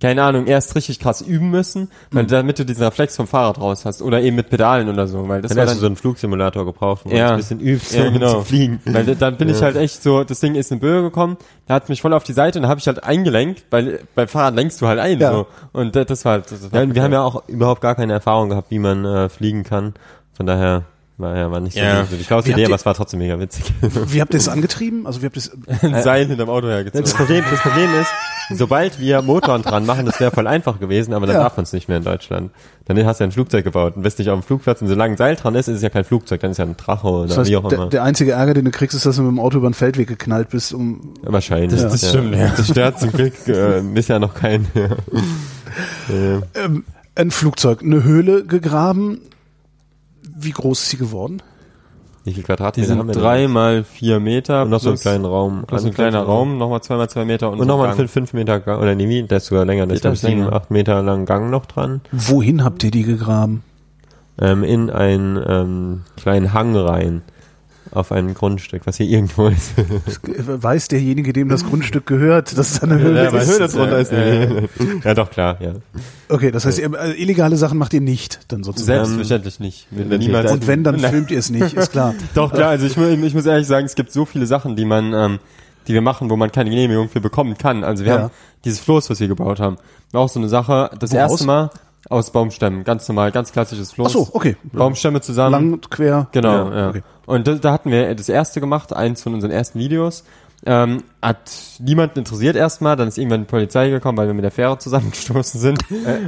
keine 0.01 0.23
Ahnung, 0.23 0.47
erst 0.47 0.75
richtig 0.75 0.99
krass 0.99 1.21
üben 1.21 1.49
müssen, 1.49 1.89
weil 2.12 2.25
damit 2.25 2.57
du 2.57 2.65
diesen 2.65 2.83
Reflex 2.83 3.15
vom 3.17 3.27
Fahrrad 3.27 3.59
raus 3.59 3.83
hast 3.85 4.01
oder 4.01 4.21
eben 4.21 4.35
mit 4.38 4.49
Pedalen 4.49 4.88
oder 4.89 5.07
so, 5.07 5.27
weil 5.27 5.41
das 5.41 5.49
Dann 5.49 5.57
war 5.57 5.63
hast 5.63 5.71
dann 5.71 5.77
du 5.77 5.81
so 5.81 5.85
einen 5.88 5.95
Flugsimulator 5.97 6.63
gebraucht, 6.65 7.01
wo 7.03 7.09
Ja. 7.09 7.31
ein 7.31 7.38
bisschen 7.38 7.59
übt, 7.59 7.97
ja, 7.97 8.07
um 8.07 8.13
genau. 8.13 8.33
zu 8.35 8.41
fliegen. 8.45 8.79
Weil 8.85 9.05
da- 9.05 9.13
dann 9.15 9.35
bin 9.38 9.49
ich 9.49 9.62
halt 9.62 9.75
echt 9.75 10.01
so, 10.01 10.23
das 10.23 10.39
Ding 10.39 10.55
ist 10.55 10.71
in 10.71 10.79
Böe 10.79 11.01
gekommen, 11.01 11.38
da 11.67 11.73
hat 11.73 11.89
mich 11.89 12.01
voll 12.01 12.13
auf 12.13 12.23
die 12.23 12.33
Seite 12.33 12.59
und 12.59 12.63
da 12.63 12.69
habe 12.69 12.79
ich 12.79 12.88
halt 12.88 13.03
eingelenkt, 13.03 13.63
weil 13.71 13.99
beim 14.15 14.27
Fahrrad 14.27 14.55
lenkst 14.55 14.81
du 14.81 14.88
halt 14.88 14.99
ein 14.99 15.19
Ja. 15.19 15.31
so. 15.33 15.47
Und 15.73 15.95
das, 15.95 16.23
war 16.25 16.31
halt. 16.33 16.51
Das 16.51 16.71
war 16.71 16.81
Ja, 16.83 16.95
wir 16.95 17.03
haben 17.03 17.13
ja 17.13 17.21
auch 17.21 17.47
überhaupt 17.49 17.81
gar 17.81 17.95
keine 17.95 18.13
Erfahrung 18.13 18.49
gehabt, 18.49 18.71
wie 18.71 18.79
man 18.79 19.03
äh, 19.05 19.27
fliegen 19.29 19.63
kann. 19.63 19.93
Von 20.33 20.45
daher 20.45 20.83
war 21.19 21.36
ja 21.36 21.51
war 21.51 21.60
nicht 21.60 21.73
so, 21.73 21.79
Ja. 21.82 22.03
die, 22.03 22.23
so 22.23 22.41
die 22.41 22.51
Idee, 22.51 22.65
aber 22.65 22.75
es 22.75 22.86
war 22.86 22.93
trotzdem 22.93 23.19
mega 23.19 23.39
witzig. 23.39 23.65
Wie 23.82 24.21
habt 24.21 24.34
ihr 24.34 24.38
es 24.39 24.47
angetrieben? 24.47 25.05
Also 25.05 25.21
wie 25.21 25.25
habt 25.25 25.36
ihr 25.38 25.41
es 25.41 25.51
ein 25.84 26.01
Seil 26.01 26.25
hinterm 26.27 26.49
Auto 26.49 26.67
hergezogen. 26.67 27.03
Das 27.03 27.13
Problem, 27.13 27.43
das 27.49 27.60
Problem 27.60 27.89
ist, 27.99 28.10
sobald 28.58 28.99
wir 28.99 29.21
Motoren 29.21 29.62
dran 29.62 29.86
machen, 29.86 30.05
das 30.05 30.19
wäre 30.19 30.32
voll 30.32 30.47
einfach 30.47 30.79
gewesen, 30.79 31.13
aber 31.13 31.27
dann 31.27 31.36
Ja. 31.36 31.43
darf 31.43 31.58
man 31.58 31.63
es 31.65 31.73
nicht 31.73 31.88
mehr 31.89 31.97
in 31.97 32.03
Deutschland. 32.03 32.51
Dann 32.86 33.05
hast 33.05 33.19
du 33.19 33.23
ja 33.23 33.27
ein 33.27 33.32
Flugzeug 33.32 33.63
gebaut 33.65 33.95
und 33.97 34.01
bist 34.01 34.17
nicht 34.17 34.29
auf 34.29 34.39
dem 34.39 34.43
Flugplatz 34.43 34.82
und 34.82 34.88
solange 34.88 35.13
ein 35.13 35.17
Seil 35.17 35.36
dran 35.36 35.53
ist, 35.55 35.67
ist 35.67 35.75
es 35.75 35.82
ja 35.84 35.89
kein 35.89 36.03
Flugzeug, 36.05 36.39
dann 36.39 36.51
ist 36.51 36.58
ja 36.58 36.65
ein 36.65 36.75
Drache 36.77 37.05
oder 37.08 37.27
das 37.27 37.38
heißt, 37.38 37.49
wie 37.51 37.58
auch 37.58 37.67
der, 37.67 37.77
immer. 37.79 37.89
der 37.89 38.03
einzige 38.03 38.32
Ärger, 38.32 38.53
den 38.55 38.65
du 38.65 38.71
kriegst, 38.71 38.95
ist, 38.95 39.05
dass 39.05 39.17
du 39.17 39.21
mit 39.21 39.32
dem 39.32 39.39
Auto 39.39 39.58
über 39.60 39.69
den 39.69 39.73
Feldweg 39.75 40.08
geknallt 40.08 40.49
bist, 40.49 40.73
um 40.73 41.13
Wahrscheinlich. 41.21 41.79
Das- 41.82 41.91
das 42.01 42.10
stimmt, 42.10 42.34
ja. 42.36 42.51
Das 42.55 42.67
stört 42.67 42.99
zum 42.99 43.12
Glück 43.12 43.34
äh, 43.47 43.82
bisher 43.93 44.19
noch 44.19 44.34
keinen. 44.34 44.67
äh, 46.10 46.36
ähm, 46.63 46.84
ein 47.15 47.32
Flugzeug, 47.32 47.82
eine 47.84 48.03
Höhle 48.03 48.45
gegraben. 48.45 49.19
Wie 50.39 50.52
groß 50.52 50.80
ist 50.82 50.89
sie 50.89 50.97
geworden? 50.97 51.41
wie 52.25 52.34
viel 52.34 52.43
Die 52.43 52.45
Quadratmeter 52.47 52.88
sind 52.88 52.99
haben 52.99 53.08
wir 53.08 53.13
denn? 53.13 53.23
drei 53.23 53.47
mal 53.47 53.84
vier 53.84 54.19
Meter. 54.19 54.63
Und 54.63 54.69
noch 54.69 54.80
so 54.80 54.89
einen 54.89 54.99
kleinen 54.99 55.25
Raum. 55.25 55.63
Plus 55.65 55.86
ein 55.86 55.93
kleiner 55.93 56.21
Raum, 56.21 56.58
nochmal 56.58 56.82
zwei 56.82 56.95
mal 56.97 57.10
zwei 57.10 57.25
Meter 57.25 57.49
und, 57.49 57.60
Und 57.60 57.67
nochmal 57.67 57.89
einen 57.89 58.08
5 58.08 58.34
Meter 58.34 58.60
Gang, 58.60 58.82
oder 58.82 58.93
nee, 58.93 59.08
wie, 59.10 59.23
der 59.23 59.38
ist 59.38 59.47
sogar 59.47 59.65
länger, 59.65 59.88
der 59.88 59.95
ist 59.95 60.02
glaube 60.02 60.17
sieben, 60.17 60.41
länger. 60.41 60.54
acht 60.54 60.69
Meter 60.69 61.02
lang 61.02 61.25
Gang 61.25 61.49
noch 61.49 61.65
dran. 61.65 62.02
Wohin 62.12 62.63
habt 62.63 62.84
ihr 62.84 62.91
die 62.91 63.04
gegraben? 63.04 63.63
Ähm, 64.39 64.63
in 64.63 64.89
einen 64.89 65.39
ähm, 65.47 66.02
kleinen 66.17 66.54
Hang 66.54 66.75
rein. 66.75 67.21
Auf 67.91 68.12
ein 68.12 68.36
Grundstück, 68.36 68.84
was 68.86 68.97
hier 68.97 69.08
irgendwo 69.08 69.47
ist. 69.47 69.71
Weiß 70.28 70.89
derjenige, 70.89 71.34
dem 71.34 71.49
das 71.49 71.65
Grundstück 71.65 72.06
gehört, 72.06 72.56
dass 72.58 72.80
da 72.80 72.86
eine 72.88 72.99
Höhle 72.99 73.32
weil 73.34 73.41
ist? 73.41 73.49
Höhle 73.58 73.67
drunter 73.67 73.99
ist. 73.99 74.12
äh, 74.12 74.67
ja, 75.04 75.13
doch, 75.15 75.32
klar, 75.32 75.58
ja. 75.60 75.73
Okay, 76.30 76.52
das 76.52 76.65
heißt, 76.65 76.78
ihr, 76.80 76.93
also 76.93 77.13
illegale 77.15 77.58
Sachen 77.58 77.78
macht 77.80 77.93
ihr 77.93 78.02
nicht, 78.02 78.39
dann 78.49 78.63
sozusagen. 78.63 79.06
Selbstverständlich 79.06 79.60
nicht. 79.60 79.88
Wir 79.89 80.06
natürlich. 80.06 80.28
niemals 80.28 80.52
Und 80.52 80.67
wenn, 80.67 80.84
dann 80.84 80.97
Nein. 81.02 81.12
filmt 81.12 81.32
ihr 81.32 81.39
es 81.39 81.49
nicht, 81.49 81.73
ist 81.73 81.91
klar. 81.91 82.13
Doch, 82.36 82.54
klar, 82.54 82.69
also 82.69 82.86
ich, 82.86 82.95
ich 82.95 83.34
muss 83.34 83.45
ehrlich 83.47 83.65
sagen, 83.67 83.86
es 83.88 83.95
gibt 83.95 84.12
so 84.12 84.25
viele 84.25 84.45
Sachen, 84.45 84.75
die 84.75 84.86
man, 84.86 85.12
ähm, 85.13 85.39
die 85.88 85.93
wir 85.93 86.02
machen, 86.02 86.30
wo 86.30 86.36
man 86.36 86.52
keine 86.52 86.69
Genehmigung 86.69 87.10
für 87.10 87.21
bekommen 87.21 87.58
kann. 87.58 87.84
Also 87.84 88.06
wir 88.06 88.13
Ja. 88.13 88.19
haben 88.23 88.32
dieses 88.65 88.80
Floß, 88.82 89.10
was 89.10 89.19
wir 89.19 89.28
gebaut 89.28 89.60
haben, 89.60 89.78
war 90.12 90.21
auch 90.21 90.30
so 90.30 90.39
eine 90.39 90.49
Sache, 90.49 90.91
das 90.99 91.12
Woraus? 91.12 91.32
erste 91.32 91.45
Mal 91.47 91.69
aus 92.10 92.32
Baumstämmen, 92.32 92.84
ganz 92.84 93.08
normal, 93.08 93.32
ganz 93.32 93.52
klassisches 93.52 93.91
Floß. 93.91 94.08
Ach 94.08 94.12
so, 94.12 94.30
okay. 94.34 94.56
Baumstämme 94.71 95.21
zusammen. 95.21 95.52
Lang 95.52 95.73
und 95.73 95.91
quer. 95.91 96.28
Genau, 96.32 96.69
Ja, 96.69 96.78
ja. 96.78 96.89
okay. 96.89 97.04
Und 97.30 97.46
da, 97.46 97.54
da 97.54 97.72
hatten 97.72 97.92
wir 97.92 98.15
das 98.15 98.28
erste 98.28 98.60
gemacht, 98.60 98.92
eins 98.92 99.22
von 99.22 99.36
unseren 99.36 99.52
ersten 99.52 99.78
Videos. 99.78 100.24
Ähm, 100.65 101.04
hat 101.22 101.38
niemanden 101.78 102.20
interessiert 102.20 102.56
erstmal, 102.56 102.96
dann 102.96 103.08
ist 103.08 103.20
irgendwann 103.20 103.42
die 103.42 103.46
Polizei 103.46 103.89
gekommen, 103.92 104.18
weil 104.18 104.26
wir 104.26 104.34
mit 104.34 104.44
der 104.44 104.52
Fähre 104.52 104.80
zusammengestoßen 104.80 105.62
sind. 105.62 105.80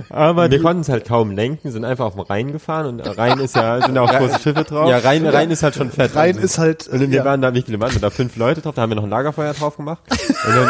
Aber 0.10 0.52
Wir 0.52 0.62
konnten 0.62 0.82
es 0.82 0.90
halt 0.90 1.06
kaum 1.06 1.32
lenken, 1.32 1.72
sind 1.72 1.86
einfach 1.86 2.06
auf 2.06 2.14
den 2.14 2.22
Rhein 2.22 2.52
gefahren 2.52 2.86
und 2.86 3.18
Rhein 3.18 3.40
ist 3.40 3.56
ja, 3.56 3.82
sind 3.82 3.96
ja 3.96 4.02
auch 4.04 4.12
große 4.16 4.40
Schiffe 4.40 4.64
drauf. 4.64 4.88
ja, 4.90 5.00
rein, 5.00 5.26
rein 5.26 5.50
ist 5.50 5.64
halt 5.64 5.74
schon 5.74 5.90
fett. 5.90 6.16
Rein 6.16 6.36
Also, 6.36 6.46
ist 6.46 6.60
halt 6.60 6.88
Und 6.88 7.00
wir 7.00 7.10
ja, 7.10 7.26
waren 7.26 7.42
da, 7.42 7.54
wie 7.56 7.64
viele 7.64 7.80
waren 7.80 8.00
da? 8.00 8.12
Fünf 8.12 8.36
Leute 8.36 8.62
drauf, 8.62 8.76
da 8.76 8.84
haben 8.84 8.92
wir 8.92 8.96
noch 8.96 9.04
ein 9.04 9.10
Lagerfeuer 9.10 9.54
drauf 9.54 9.78
gemacht. 9.78 10.04
Und 10.10 10.56
dann, 10.56 10.70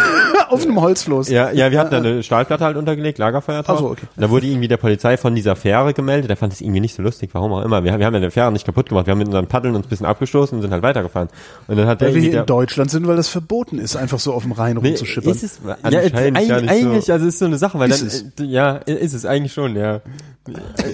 auf 0.52 0.64
einem 0.64 0.80
Holzfloß. 0.82 1.30
ja, 1.30 1.52
ja, 1.52 1.72
wir 1.72 1.80
hatten 1.80 1.92
da 1.92 1.98
eine 1.98 2.22
Stahlplatte 2.24 2.64
halt 2.64 2.78
untergelegt, 2.78 3.18
Lagerfeuer 3.18 3.64
drauf. 3.64 3.76
Ach 3.78 3.80
so, 3.82 3.90
okay. 3.92 4.06
Und 4.16 4.22
da 4.22 4.30
wurde 4.30 4.46
irgendwie 4.48 4.68
der 4.68 4.78
Polizei 4.78 5.18
von 5.18 5.34
dieser 5.36 5.56
Fähre 5.56 5.94
gemeldet, 5.94 6.30
der 6.30 6.38
fand 6.38 6.54
es 6.54 6.62
irgendwie 6.62 6.80
nicht 6.82 6.96
so 6.96 7.02
lustig, 7.02 7.30
warum 7.34 7.54
auch 7.54 7.64
immer. 7.64 7.84
Wir, 7.84 7.98
wir 7.98 8.06
haben 8.06 8.14
ja 8.14 8.20
die 8.20 8.32
Fähre 8.32 8.52
nicht 8.52 8.66
kaputt 8.66 8.90
gemacht, 8.90 9.08
wir 9.08 9.12
haben 9.12 9.20
mit 9.20 9.28
unseren 9.28 9.48
Paddeln 9.48 9.76
uns 9.76 9.86
ein 9.86 9.90
bisschen 9.90 10.06
abgestoßen 10.06 10.56
und 10.58 10.62
sind 10.62 10.72
halt 10.72 10.84
weitergefahren. 10.84 11.30
Und 11.68 11.78
dann 11.78 11.88
hat 11.88 12.02
der 12.02 12.10
Weil 12.10 12.16
wir 12.16 12.22
hier 12.22 12.40
in 12.42 12.46
Deutschland 12.46 12.92
sind, 12.92 13.08
weil 13.08 13.16
das 13.16 13.28
verboten 13.30 13.80
ist, 13.80 13.96
einfach 13.96 14.20
so 14.20 14.34
auf 14.34 14.44
dem 14.44 14.52
Rhein 14.52 14.78
nee, 14.82 14.90
rumzuschippern. 14.90 15.32
ist 15.32 15.44
es 15.44 15.60
Ja, 15.66 15.78
anscheinend 15.82 16.16
eigentlich, 16.16 16.50
gar 16.50 16.62
nicht 16.62 16.70
eigentlich 16.72 17.06
so. 17.06 17.14
also 17.14 17.26
es 17.28 17.34
ist 17.34 17.40
so 17.40 17.46
eine 17.46 17.58
Sache, 17.58 17.80
weil 17.80 17.90
Ist 17.90 18.02
dann, 18.02 18.08
es? 18.08 18.26
äh, 18.40 18.44
ja, 18.44 18.72
ist 18.78 19.14
es 19.14 19.26
eigentlich 19.26 19.54
schon, 19.54 19.76
ja. 19.76 20.02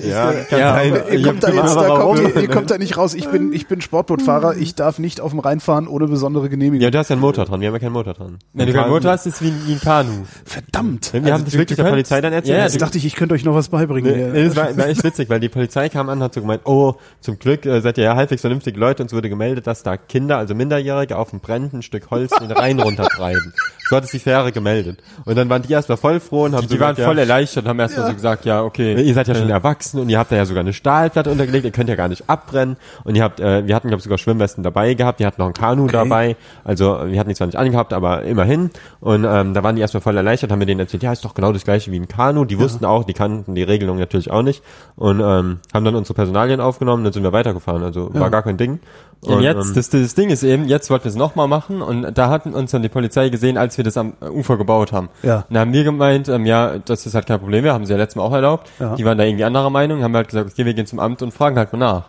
ja, 0.06 0.34
kann 0.50 0.60
Ja, 0.60 0.74
sein. 0.74 0.94
Ihr 1.12 1.24
kommt, 1.24 1.44
da 1.44 1.50
Ja, 1.50 1.64
jetzt, 1.64 1.76
da 1.76 1.88
kommt, 1.98 2.20
ihr, 2.20 2.36
ihr 2.42 2.48
kommt 2.50 2.70
da 2.70 2.78
nicht 2.78 2.98
raus. 2.98 3.14
Ich 3.14 3.28
bin, 3.30 3.54
ich 3.54 3.68
bin 3.68 3.80
Sportbootfahrer. 3.82 4.58
Ich 4.58 4.76
darf 4.76 5.00
nicht 5.00 5.22
auf 5.22 5.32
dem 5.32 5.40
Rhein 5.40 5.60
fahren 5.62 5.88
ohne 5.88 6.08
besondere 6.08 6.50
Genehmigung. 6.50 6.84
Ja, 6.84 6.92
du 6.92 6.98
hast 6.98 7.10
ja 7.10 7.14
einen 7.14 7.22
Motor 7.22 7.46
dran, 7.46 7.62
wir 7.62 7.68
haben 7.70 7.76
ja 7.76 7.80
keinen 7.80 7.94
Motor 7.94 8.14
dran. 8.14 8.40
Wenn 8.54 8.68
du 8.68 8.74
keinen 8.74 8.90
Motor 8.90 9.12
hast, 9.12 9.26
ist 9.26 9.36
es 9.36 9.42
wie, 9.48 9.52
ein- 9.52 9.68
wie 9.68 9.74
ein 9.74 9.80
Kanu. 9.80 10.26
Verdammt. 10.46 11.12
Wir 11.14 11.34
haben 11.34 11.44
das 11.44 11.54
du- 11.54 11.60
wirklich 11.60 11.78
du 11.78 11.84
der 11.84 11.90
Polizei 11.90 12.22
dann 12.22 12.34
erzählt. 12.34 12.58
Ja, 12.58 12.64
Jetzt 12.64 12.82
dachte 12.82 12.98
ich, 12.98 13.06
ich 13.06 13.16
könnte 13.16 13.36
euch 13.36 13.44
noch 13.46 13.54
was 13.56 13.70
beibringen. 13.70 14.12
Nee, 14.16 14.28
nee, 14.42 14.46
das 14.46 14.56
war, 14.56 14.76
war 14.78 14.88
echt 14.88 15.04
witzig, 15.04 15.30
weil 15.30 15.40
die 15.40 15.50
Polizei 15.50 15.90
kam 15.90 16.10
an 16.10 16.18
und 16.20 16.24
hat 16.26 16.34
so 16.34 16.42
gemeint, 16.42 16.62
oh, 16.66 16.96
zum 17.22 17.40
Glück 17.40 17.66
äh, 17.66 17.82
seid 17.82 17.98
ihr 17.98 18.04
ja 18.06 18.16
halbwegs 18.16 18.42
vernünftige 18.42 18.80
Leute. 18.80 19.04
Uns 19.04 19.14
wurde 19.14 19.30
gemeldet, 19.30 19.68
dass 19.68 19.84
da 19.84 19.98
Kinder, 19.98 20.38
also 20.38 20.54
Minderjährige, 20.56 21.18
auf 21.18 21.32
einem 21.32 21.40
brennenden 21.42 21.82
Stück 21.82 22.10
Holz 22.12 22.32
den 22.40 22.52
Rhein 22.52 22.80
runtertreiben. 22.80 23.54
So 23.90 23.96
hat 23.96 24.04
es 24.04 24.12
die 24.12 24.20
Fähre 24.20 24.52
gemeldet. 24.52 25.00
Und 25.26 25.38
dann 25.38 25.50
waren 25.50 25.62
die 25.62 25.72
erstmal 25.72 25.98
voll 25.98 26.20
froh 26.20 26.44
und 26.44 26.56
haben 26.56 26.68
Die 26.68 26.74
so 26.76 26.80
waren 26.80 26.96
gesagt, 26.96 27.08
voll 27.08 27.18
erleichtert 27.20 27.64
und 27.64 27.70
haben 27.70 27.80
erstmal 27.80 28.08
so 28.08 28.14
gesagt, 28.14 28.46
ja, 28.46 28.64
okay. 28.64 29.02
Ihr 29.02 29.14
seid 29.14 29.28
ja 29.28 29.36
schon 29.36 29.50
erwachsen 29.50 30.00
und 30.00 30.10
ihr 30.10 30.20
habt 30.20 30.32
da 30.32 30.36
ja 30.36 30.46
sogar 30.46 30.62
eine 30.62 30.74
Stahlplatte 30.74 31.30
untergelegt, 31.32 31.66
ihr 31.66 31.72
könnt 31.72 31.90
ja 31.90 31.96
gar 31.96 32.08
nicht 32.08 32.30
abbrennen. 32.30 32.78
Und 33.04 33.16
ihr 33.16 33.24
habt, 33.24 33.40
äh, 33.40 33.66
wir 33.66 33.76
hatten, 33.76 33.88
glaube 33.88 34.00
ich, 34.00 34.04
sogar 34.04 34.18
Schwimmwesten 34.18 34.64
dabei 34.64 34.94
gehabt, 34.94 35.20
wir 35.20 35.28
hatten 35.28 35.42
noch 35.42 35.48
ein 35.48 35.54
Kanu 35.54 35.88
dabei. 35.88 36.36
Also 36.64 37.00
wir 37.06 37.20
hatten 37.20 37.30
die 37.30 37.36
zwar 37.36 37.48
nicht 37.48 37.58
angehabt, 37.58 37.94
aber 37.94 38.24
immerhin. 38.24 38.72
Und 39.00 39.26
ähm, 39.26 39.54
da 39.54 39.64
waren 39.64 39.76
die 39.76 39.82
erstmal 39.82 40.02
voll 40.02 40.18
erleichtert, 40.18 40.52
haben 40.52 40.60
wir 40.60 40.68
denen 40.68 40.80
erzählt, 40.82 41.04
ja, 41.04 41.12
ist 41.14 41.24
doch 41.24 41.34
genau 41.34 41.52
das 41.52 41.64
gleiche 41.64 41.92
wie 41.92 42.00
ein 42.00 42.08
Kanu. 42.08 42.46
Die 42.46 42.60
wussten 42.60 42.86
auch, 42.86 43.04
die 43.04 43.14
kannten 43.14 43.56
die 43.56 43.64
Regelung 43.64 44.00
natürlich 44.00 44.32
auch 44.32 44.44
nicht. 44.44 44.64
Und 44.96 45.20
ähm, 45.20 45.60
haben 45.74 45.86
dann 45.86 45.96
unsere 45.96 46.14
Personalien 46.14 46.60
aufgenommen, 46.60 47.04
dann 47.04 47.14
sind 47.14 47.24
wir 47.24 47.32
weitergefahren. 47.32 47.84
Also 47.84 48.14
war 48.14 48.30
gar 48.30 48.44
kein 48.44 48.58
Ding. 48.58 48.80
Und 49.22 49.42
jetzt, 49.42 49.76
das, 49.76 49.90
das 49.90 50.16
Ding 50.16 50.30
ist 50.30 50.44
eben, 50.44 50.66
jetzt 50.66 50.90
wollten 50.90 51.06
wir 51.06 51.10
es 51.10 51.16
nochmal 51.16 51.48
machen 51.48 51.82
und 51.82 52.18
da 52.18 52.30
hatten 52.30 52.54
uns 52.54 52.72
dann 52.72 52.82
die 52.82 52.90
Polizei 52.90 53.30
gesehen, 53.30 53.58
als 53.58 53.78
wir 53.78 53.84
das 53.84 53.98
am 53.98 54.14
Ufer 54.22 54.58
gebaut 54.58 54.92
haben. 54.92 55.10
Ja. 55.24 55.46
Und 55.50 55.54
da 55.56 55.62
haben 55.62 55.74
wir 55.74 55.84
gemeint, 55.84 56.30
ähm, 56.30 56.46
ja, 56.46 56.78
das 56.78 57.06
ist 57.06 57.16
halt 57.16 57.26
kein 57.26 57.40
Problem, 57.40 57.64
wir 57.64 57.74
haben 57.74 57.86
sie 57.86 57.94
ja 57.94 57.98
letztes 57.98 58.16
Mal 58.16 58.24
auch 58.24 58.34
erlaubt. 58.34 58.70
Ja. 58.80 58.96
Die 58.96 59.06
waren 59.06 59.18
da 59.18 59.24
irgendwie 59.24 59.44
anderer 59.44 59.70
Meinung, 59.70 60.04
haben 60.04 60.16
halt 60.16 60.28
gesagt, 60.28 60.52
okay, 60.52 60.66
wir 60.66 60.74
gehen 60.74 60.86
zum 60.86 61.00
Amt 61.00 61.22
und 61.22 61.34
fragen 61.34 61.58
halt 61.58 61.74
mal 61.74 61.80
nach. 61.80 62.04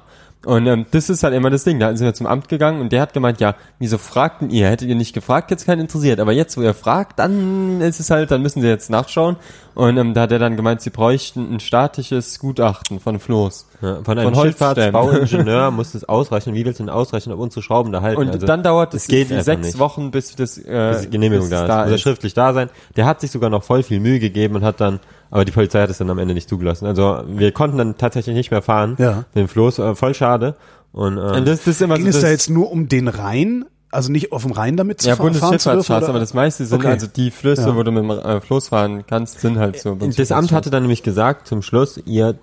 Und 0.46 0.66
ähm, 0.68 0.86
das 0.92 1.10
ist 1.10 1.24
halt 1.24 1.34
immer 1.34 1.50
das 1.50 1.64
Ding. 1.64 1.80
Da 1.80 1.94
sind 1.96 2.06
wir 2.06 2.14
zum 2.14 2.26
Amt 2.26 2.48
gegangen 2.48 2.80
und 2.80 2.92
der 2.92 3.00
hat 3.02 3.12
gemeint, 3.12 3.40
ja, 3.40 3.56
wieso 3.80 3.98
fragten 3.98 4.50
ihr? 4.50 4.68
Hättet 4.68 4.88
ihr 4.88 4.94
nicht 4.94 5.12
gefragt, 5.12 5.50
jetzt 5.50 5.66
keinen 5.66 5.80
interessiert. 5.80 6.20
Aber 6.20 6.32
jetzt, 6.32 6.56
wo 6.56 6.62
ihr 6.62 6.74
fragt, 6.74 7.18
dann 7.18 7.80
ist 7.80 7.98
es 7.98 8.10
halt, 8.10 8.30
dann 8.30 8.42
müssen 8.42 8.60
sie 8.62 8.68
jetzt 8.68 8.88
nachschauen. 8.88 9.36
Und 9.74 9.96
ähm, 9.96 10.14
da 10.14 10.22
hat 10.22 10.32
er 10.32 10.38
dann 10.38 10.56
gemeint, 10.56 10.80
sie 10.80 10.90
bräuchten 10.90 11.54
ein 11.54 11.60
statisches 11.60 12.38
Gutachten 12.38 13.00
von 13.00 13.18
Floß. 13.18 13.66
ja, 13.82 14.02
von 14.04 14.18
einem. 14.18 14.34
Schifffahrtsbauingenieur 14.34 15.70
muss 15.72 15.94
es 15.94 16.08
ausreichen. 16.08 16.54
Wie 16.54 16.64
willst 16.64 16.78
du 16.80 16.84
denn 16.84 16.90
ausrechnen, 16.90 17.34
ob 17.34 17.40
unsere 17.40 17.62
Schrauben 17.62 17.92
da 17.92 18.00
halten? 18.02 18.20
Und 18.20 18.30
Also, 18.30 18.46
dann 18.46 18.62
dauert 18.62 18.94
es 18.94 19.06
sechs 19.06 19.48
nicht. 19.48 19.78
Wochen, 19.78 20.10
bis 20.10 20.34
das 20.36 20.58
äh, 20.58 20.90
bis 20.92 21.02
die 21.02 21.10
Genehmigung 21.10 21.48
bis 21.48 21.58
da 21.66 21.82
ist. 21.82 21.90
Muss 21.90 21.92
er 21.92 21.98
schriftlich 21.98 22.34
da 22.34 22.52
sein. 22.52 22.70
Der 22.96 23.06
hat 23.06 23.20
sich 23.20 23.30
sogar 23.30 23.50
noch 23.50 23.64
voll 23.64 23.82
viel 23.82 24.00
Mühe 24.00 24.18
gegeben 24.20 24.56
und 24.56 24.64
hat 24.64 24.80
dann, 24.80 25.00
aber 25.30 25.44
die 25.44 25.52
Polizei 25.52 25.82
hat 25.82 25.90
es 25.90 25.98
dann 25.98 26.10
am 26.10 26.18
Ende 26.18 26.34
nicht 26.34 26.48
zugelassen. 26.48 26.86
Also 26.86 27.22
wir 27.26 27.52
konnten 27.52 27.78
dann 27.78 27.96
tatsächlich 27.96 28.34
nicht 28.34 28.50
mehr 28.50 28.62
fahren. 28.62 28.96
Ja. 28.98 29.24
Dem 29.34 29.48
Floß, 29.48 29.78
äh, 29.78 29.94
voll 29.94 30.14
schade. 30.14 30.54
Und, 30.92 31.18
äh, 31.18 31.20
Und 31.20 31.48
das, 31.48 31.60
das 31.60 31.68
ist 31.68 31.82
immer 31.82 31.96
Ging 31.96 32.10
so 32.10 32.18
es 32.18 32.20
da 32.20 32.30
jetzt 32.30 32.50
nur 32.50 32.70
um 32.70 32.88
den 32.88 33.08
Rhein? 33.08 33.64
Also 33.90 34.12
nicht 34.12 34.32
auf 34.32 34.42
dem 34.42 34.52
Rhein 34.52 34.76
damit 34.76 35.00
zu 35.00 35.08
ja, 35.08 35.16
fahren, 35.16 35.32
dürfen? 35.32 35.40
Bundesschifffahrtsstraße, 35.48 36.08
aber 36.10 36.20
das 36.20 36.34
meiste 36.34 36.66
sind 36.66 36.78
Okay. 36.80 36.88
also 36.88 37.06
die 37.06 37.30
Flüsse, 37.30 37.68
Ja. 37.70 37.74
wo 37.74 37.82
du 37.82 37.90
mit 37.90 38.02
dem 38.02 38.10
äh, 38.10 38.38
Floß 38.42 38.68
fahren 38.68 39.04
kannst, 39.06 39.40
sind 39.40 39.58
halt 39.58 39.80
so. 39.80 39.94
das 39.94 40.30
Amt 40.30 40.52
hatte 40.52 40.68
dann 40.68 40.82
nämlich 40.82 41.02
gesagt 41.02 41.46
zum 41.46 41.62
Schluss, 41.62 41.98
ihr, 42.04 42.34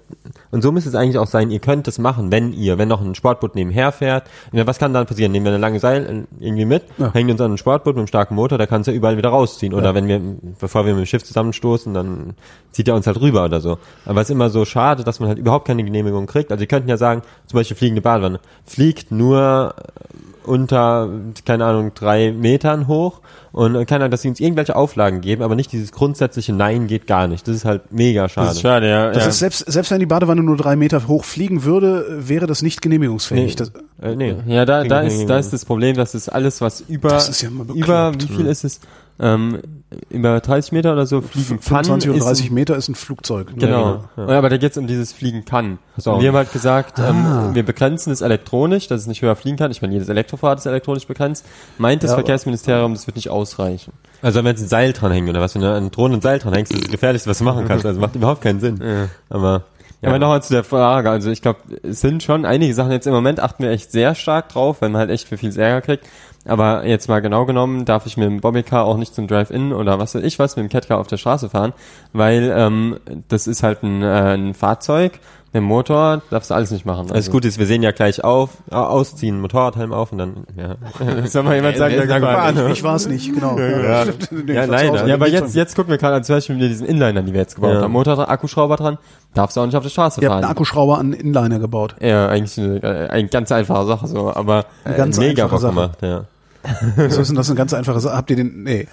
und 0.50 0.64
so 0.64 0.72
müsste 0.72 0.90
es 0.90 0.96
eigentlich 0.96 1.20
auch 1.20 1.28
sein, 1.28 1.52
ihr 1.52 1.60
könnt 1.60 1.88
es 1.88 2.00
machen, 2.00 2.32
wenn 2.32 2.52
ihr, 2.52 2.80
wenn 2.80 2.88
noch 2.88 3.00
ein 3.00 3.14
Sportboot 3.14 3.54
nebenher 3.54 3.92
fährt. 3.92 4.24
Ja, 4.54 4.66
Was 4.66 4.80
kann 4.80 4.92
dann 4.94 5.06
passieren? 5.06 5.32
Nehmen 5.34 5.46
wir 5.46 5.52
eine 5.52 5.62
lange 5.62 5.80
Seil 5.80 6.26
äh, 6.40 6.44
irgendwie 6.44 6.66
mit, 6.66 6.82
Ja. 6.98 7.14
hängen 7.14 7.30
uns 7.30 7.42
an 7.42 7.52
ein 7.54 7.58
Sportboot 7.60 7.94
mit 7.94 8.00
einem 8.00 8.08
starken 8.08 8.34
Motor, 8.34 8.58
da 8.58 8.66
kannst 8.66 8.88
du 8.88 8.92
ja 8.92 8.98
überall 8.98 9.18
wieder 9.18 9.30
rausziehen. 9.30 9.76
Oder 9.76 9.94
wenn 9.94 10.08
wir, 10.08 10.20
bevor 10.60 10.88
wir 10.88 10.96
mit 10.96 11.04
dem 11.04 11.06
Schiff 11.06 11.24
zusammenstoßen, 11.24 11.94
dann 11.94 12.34
zieht 12.72 12.88
er 12.88 12.96
uns 12.96 13.06
halt 13.06 13.22
rüber 13.22 13.46
oder 13.46 13.62
so. 13.62 13.78
Aber 14.06 14.22
es 14.22 14.30
ist 14.30 14.34
immer 14.34 14.50
so 14.50 14.66
schade, 14.66 15.04
dass 15.04 15.20
man 15.20 15.30
halt 15.30 15.38
überhaupt 15.38 15.68
keine 15.68 15.84
Genehmigung 15.84 16.26
kriegt. 16.26 16.52
Also 16.52 16.64
ihr 16.64 16.68
könnten 16.68 16.90
ja 16.90 16.98
sagen, 16.98 17.22
zum 17.46 17.58
Beispiel 17.60 17.78
fliegende 17.78 18.02
Badewanne, 18.02 18.40
fliegt 18.66 19.12
nur 19.12 19.76
äh, 19.78 19.92
keine 21.46 21.66
Ahnung, 21.66 21.92
drei 21.96 22.32
Metern 22.32 22.88
hoch 22.88 23.22
und 23.52 23.76
äh, 23.76 23.86
keine 23.86 24.04
Ahnung, 24.04 24.12
dass 24.12 24.22
sie 24.22 24.30
uns 24.30 24.40
irgendwelche 24.40 24.76
Auflagen 24.76 25.22
geben, 25.22 25.42
aber 25.42 25.56
nicht 25.56 25.72
dieses 25.72 25.92
grundsätzliche 25.92 26.54
Nein 26.54 26.88
geht 26.88 27.08
gar 27.08 27.28
nicht. 27.28 27.48
Das 27.48 27.56
ist 27.56 27.66
halt 27.66 27.92
mega 27.92 28.30
schade. 28.30 28.48
Das 28.48 28.58
ist 28.58 28.62
schade, 28.62 28.90
ja. 28.90 29.12
Das 29.12 29.24
ja. 29.24 29.30
ist 29.30 29.40
selbst, 29.40 29.72
selbst 29.72 29.92
wenn 29.92 30.00
die 30.00 30.06
Badewanne 30.06 30.44
nur 30.44 30.58
drei 30.58 30.76
Meter 30.76 31.08
hoch 31.08 31.26
fliegen 31.26 31.64
würde, 31.64 32.06
wäre 32.28 32.48
das 32.48 32.62
nicht 32.62 32.82
genehmigungsfähig. 32.82 33.56
Das, 33.56 33.72
Äh, 34.02 34.16
nee. 34.16 34.36
Ja, 34.46 34.66
da, 34.66 34.84
da 34.84 35.02
ist, 35.02 35.26
da 35.28 35.38
ist 35.38 35.54
das 35.54 35.64
Problem, 35.66 35.96
dass 35.96 36.14
es 36.14 36.28
alles, 36.28 36.60
was 36.62 36.82
über, 36.82 37.10
Das 37.10 37.30
ist 37.30 37.42
ja 37.42 37.50
mal 37.50 37.66
über, 37.74 38.14
wie 38.20 38.28
viel 38.28 38.46
ist 38.46 38.66
es, 38.66 38.82
ähm, 39.18 39.60
über 40.10 40.40
30 40.42 40.72
Meter 40.74 40.92
oder 40.94 41.06
so 41.06 41.22
fliegen 41.22 41.48
kann. 41.52 41.84
25 41.86 42.10
oder 42.10 42.18
ist 42.20 42.26
30 42.26 42.50
ein- 42.50 42.54
Meter 42.54 42.76
ist 42.76 42.90
ein 42.90 42.96
Flugzeug. 42.96 43.52
ne? 43.52 43.58
Genau. 43.60 44.04
genau, 44.16 44.30
Ja, 44.32 44.38
Aber 44.38 44.50
da 44.50 44.58
geht 44.58 44.72
es 44.72 44.78
um 44.78 44.88
dieses 44.88 45.14
Fliegen 45.14 45.46
kann. 45.46 45.78
Und 45.96 46.20
wir 46.22 46.28
haben 46.30 46.36
halt 46.36 46.52
gesagt, 46.52 47.00
Ah. 47.00 47.10
ähm, 47.10 47.56
wir 47.56 47.64
begrenzen 47.64 48.12
es 48.12 48.20
elektronisch, 48.22 48.88
dass 48.88 49.02
es 49.02 49.08
nicht 49.08 49.22
höher 49.22 49.36
fliegen 49.38 49.56
kann. 49.58 49.72
Ich 49.72 49.82
meine, 49.82 49.94
jedes 49.94 50.10
Elektrofahrrad 50.10 50.60
ist 50.60 50.66
elektronisch 50.66 51.08
begrenzt. 51.08 51.46
Meint 51.78 52.04
das 52.04 52.12
Ja, 52.12 52.16
Verkehrsministerium, 52.16 52.94
das 52.94 53.08
wird 53.08 53.16
nicht 53.16 53.30
ausreichen. 53.30 53.94
Also 54.22 54.44
wenn 54.44 54.54
es 54.56 54.62
ein 54.62 54.68
Seil 54.68 54.92
dran 54.92 55.12
hängt 55.14 55.30
oder 55.30 55.40
was, 55.40 55.56
wenn 55.56 55.62
du 55.62 55.72
an 55.74 55.92
Drohnen 55.92 56.18
ein 56.18 56.22
Seil 56.22 56.40
dran 56.40 56.54
hängst, 56.54 56.72
das 56.74 56.80
ist 56.80 56.86
das 56.88 56.92
Gefährlichste, 56.92 57.30
was 57.30 57.38
du 57.38 57.44
machen 57.46 57.66
kannst. 57.68 57.86
Also 57.86 58.00
macht 58.00 58.16
überhaupt 58.16 58.42
keinen 58.42 58.60
Sinn. 58.60 58.80
Aber 59.30 59.64
Ja, 60.02 60.10
aber 60.10 60.20
nochmal 60.20 60.44
zu 60.44 60.54
der 60.54 60.64
Frage. 60.66 61.10
Also 61.10 61.30
ich 61.32 61.42
glaube, 61.42 61.60
es 61.84 62.02
sind 62.02 62.22
schon 62.22 62.46
einige 62.46 62.74
Sachen 62.74 62.92
jetzt 62.92 63.08
im 63.08 63.14
Moment 63.14 63.40
achten 63.40 63.64
wir 63.64 63.72
echt 63.72 63.92
sehr 63.94 64.14
stark 64.14 64.50
drauf, 64.50 64.82
wenn 64.82 64.92
man 64.92 65.00
halt 65.00 65.10
echt 65.10 65.28
für 65.30 65.38
viel 65.38 65.58
Ärger 65.58 65.82
kriegt. 65.82 66.06
Aber 66.48 66.86
jetzt 66.86 67.10
mal 67.10 67.22
genau 67.22 67.46
genommen, 67.46 67.86
darf 67.86 68.06
ich 68.06 68.18
mit 68.18 68.28
dem 68.28 68.40
Bobbycar 68.40 68.86
auch 68.86 68.98
nicht 68.98 69.16
zum 69.16 69.28
Drive-In 69.28 69.74
oder 69.74 69.98
was 70.00 70.14
weiß 70.16 70.24
ich 70.24 70.38
was 70.38 70.56
mit 70.56 70.66
dem 70.66 70.70
Catcar 70.70 71.00
auf 71.00 71.08
der 71.08 71.18
Straße 71.18 71.50
fahren, 71.50 71.74
weil 72.14 72.54
ähm, 72.56 72.98
das 73.30 73.48
ist 73.48 73.64
halt 73.64 73.82
ein, 73.84 74.04
äh, 74.04 74.36
ein 74.36 74.54
Fahrzeug, 74.54 75.20
der 75.54 75.62
Motor 75.62 76.22
darfst 76.32 76.52
du 76.52 76.54
alles 76.54 76.70
nicht 76.72 76.86
machen. 76.86 77.08
das 77.08 77.32
Gute 77.32 77.48
ist, 77.48 77.58
wir 77.58 77.66
sehen 77.66 77.82
ja 77.82 77.92
gleich 77.92 78.24
auf, 78.26 78.50
au- 78.70 78.76
ausziehen, 78.76 79.40
Motorradhelm 79.40 79.94
auf 79.94 80.12
und 80.12 80.18
dann, 80.18 80.34
ja. 80.58 80.76
Soll 81.28 81.44
mal 81.44 81.56
jemand 81.56 81.78
sagen, 81.78 81.96
der 81.96 82.06
gefahren 82.08 82.58
Ich, 82.68 82.74
ich 82.80 82.84
war 82.84 82.96
es 82.96 83.08
nicht, 83.08 83.34
genau. 83.34 83.58
Ja, 83.58 84.04
Ja, 84.04 84.66
leider. 84.66 85.08
Ja, 85.08 85.14
aber 85.16 85.30
jetzt, 85.30 85.56
jetzt 85.56 85.76
gucken 85.76 85.92
wir 85.92 85.98
gerade 85.98 86.22
zum 86.24 86.36
Beispiel 86.36 86.58
mit 86.58 86.70
diesen 86.70 86.86
Inlinern, 86.86 87.26
die 87.26 87.32
wir 87.34 87.40
jetzt 87.40 87.56
gebaut 87.56 87.74
Ja. 87.76 87.82
haben. 87.84 87.92
Motor 87.94 88.18
dran, 88.18 88.26
Akkuschrauber 88.26 88.76
dran, 88.76 88.98
darfst 89.34 89.56
du 89.56 89.62
auch 89.62 89.66
nicht 89.66 89.78
auf 89.78 89.84
der 89.84 89.90
Straße 89.90 90.20
Ihr 90.22 90.28
habt 90.28 90.34
einen 90.36 90.44
fahren. 90.44 90.52
Akkuschrauber 90.52 90.98
an 91.00 91.14
Inliner 91.14 91.60
gebaut. 91.60 91.96
Ja, 92.02 92.28
eigentlich 92.28 92.60
eine, 92.60 92.84
äh, 92.84 93.08
eine 93.10 93.28
ganz 93.30 93.50
einfache 93.54 93.86
Sache 93.86 94.08
so, 94.08 94.32
aber 94.36 94.66
Eine 94.84 94.98
ganz 94.98 95.18
Mega 95.18 95.46
einfache 95.46 95.52
Bock 95.52 95.62
Sache. 95.62 95.74
gemacht, 95.74 95.98
ja. 96.02 96.24
So 97.10 97.22
ist 97.22 97.28
denn 97.30 97.36
das 97.36 97.50
eine 97.50 97.58
ganz 97.58 97.74
einfache 97.74 98.00
Sache. 98.00 98.16
Habt 98.16 98.30
ihr 98.30 98.36
den, 98.36 98.64
nee, 98.64 98.88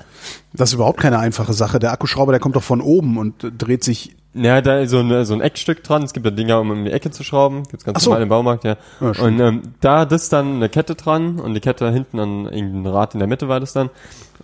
das 0.52 0.70
ist 0.70 0.74
überhaupt 0.74 1.00
keine 1.00 1.18
einfache 1.18 1.52
Sache. 1.52 1.78
Der 1.78 1.92
Akkuschrauber, 1.92 2.32
der 2.32 2.40
kommt 2.40 2.56
doch 2.56 2.62
von 2.62 2.80
oben 2.80 3.18
und 3.18 3.34
dreht 3.58 3.84
sich, 3.84 4.14
Ja, 4.34 4.60
da 4.60 4.78
ist 4.80 4.90
so 4.90 4.98
ein, 5.00 5.24
so 5.24 5.34
ein 5.34 5.40
Eckstück 5.40 5.82
dran. 5.84 6.02
Es 6.02 6.12
gibt 6.12 6.24
ja 6.26 6.30
Dinger, 6.32 6.60
um 6.60 6.72
in 6.72 6.84
die 6.86 6.90
Ecke 6.92 7.10
zu 7.10 7.22
schrauben. 7.24 7.64
Gibt's 7.70 7.84
ganz 7.84 7.98
Ach 7.98 8.00
so. 8.02 8.10
normal 8.10 8.22
im 8.22 8.28
Baumarkt, 8.28 8.64
ja. 8.64 8.76
Ja, 9.00 9.08
und 9.22 9.40
ähm, 9.40 9.62
da 9.80 10.04
das 10.06 10.28
dann 10.28 10.56
eine 10.56 10.68
Kette 10.68 10.94
dran 10.94 11.38
und 11.40 11.54
die 11.54 11.60
Kette 11.60 11.90
hinten 11.92 12.18
an 12.18 12.46
irgendein 12.46 12.86
Rad 12.92 13.14
in 13.14 13.18
der 13.20 13.28
Mitte 13.28 13.48
war 13.48 13.60
das 13.60 13.72
dann. 13.72 13.90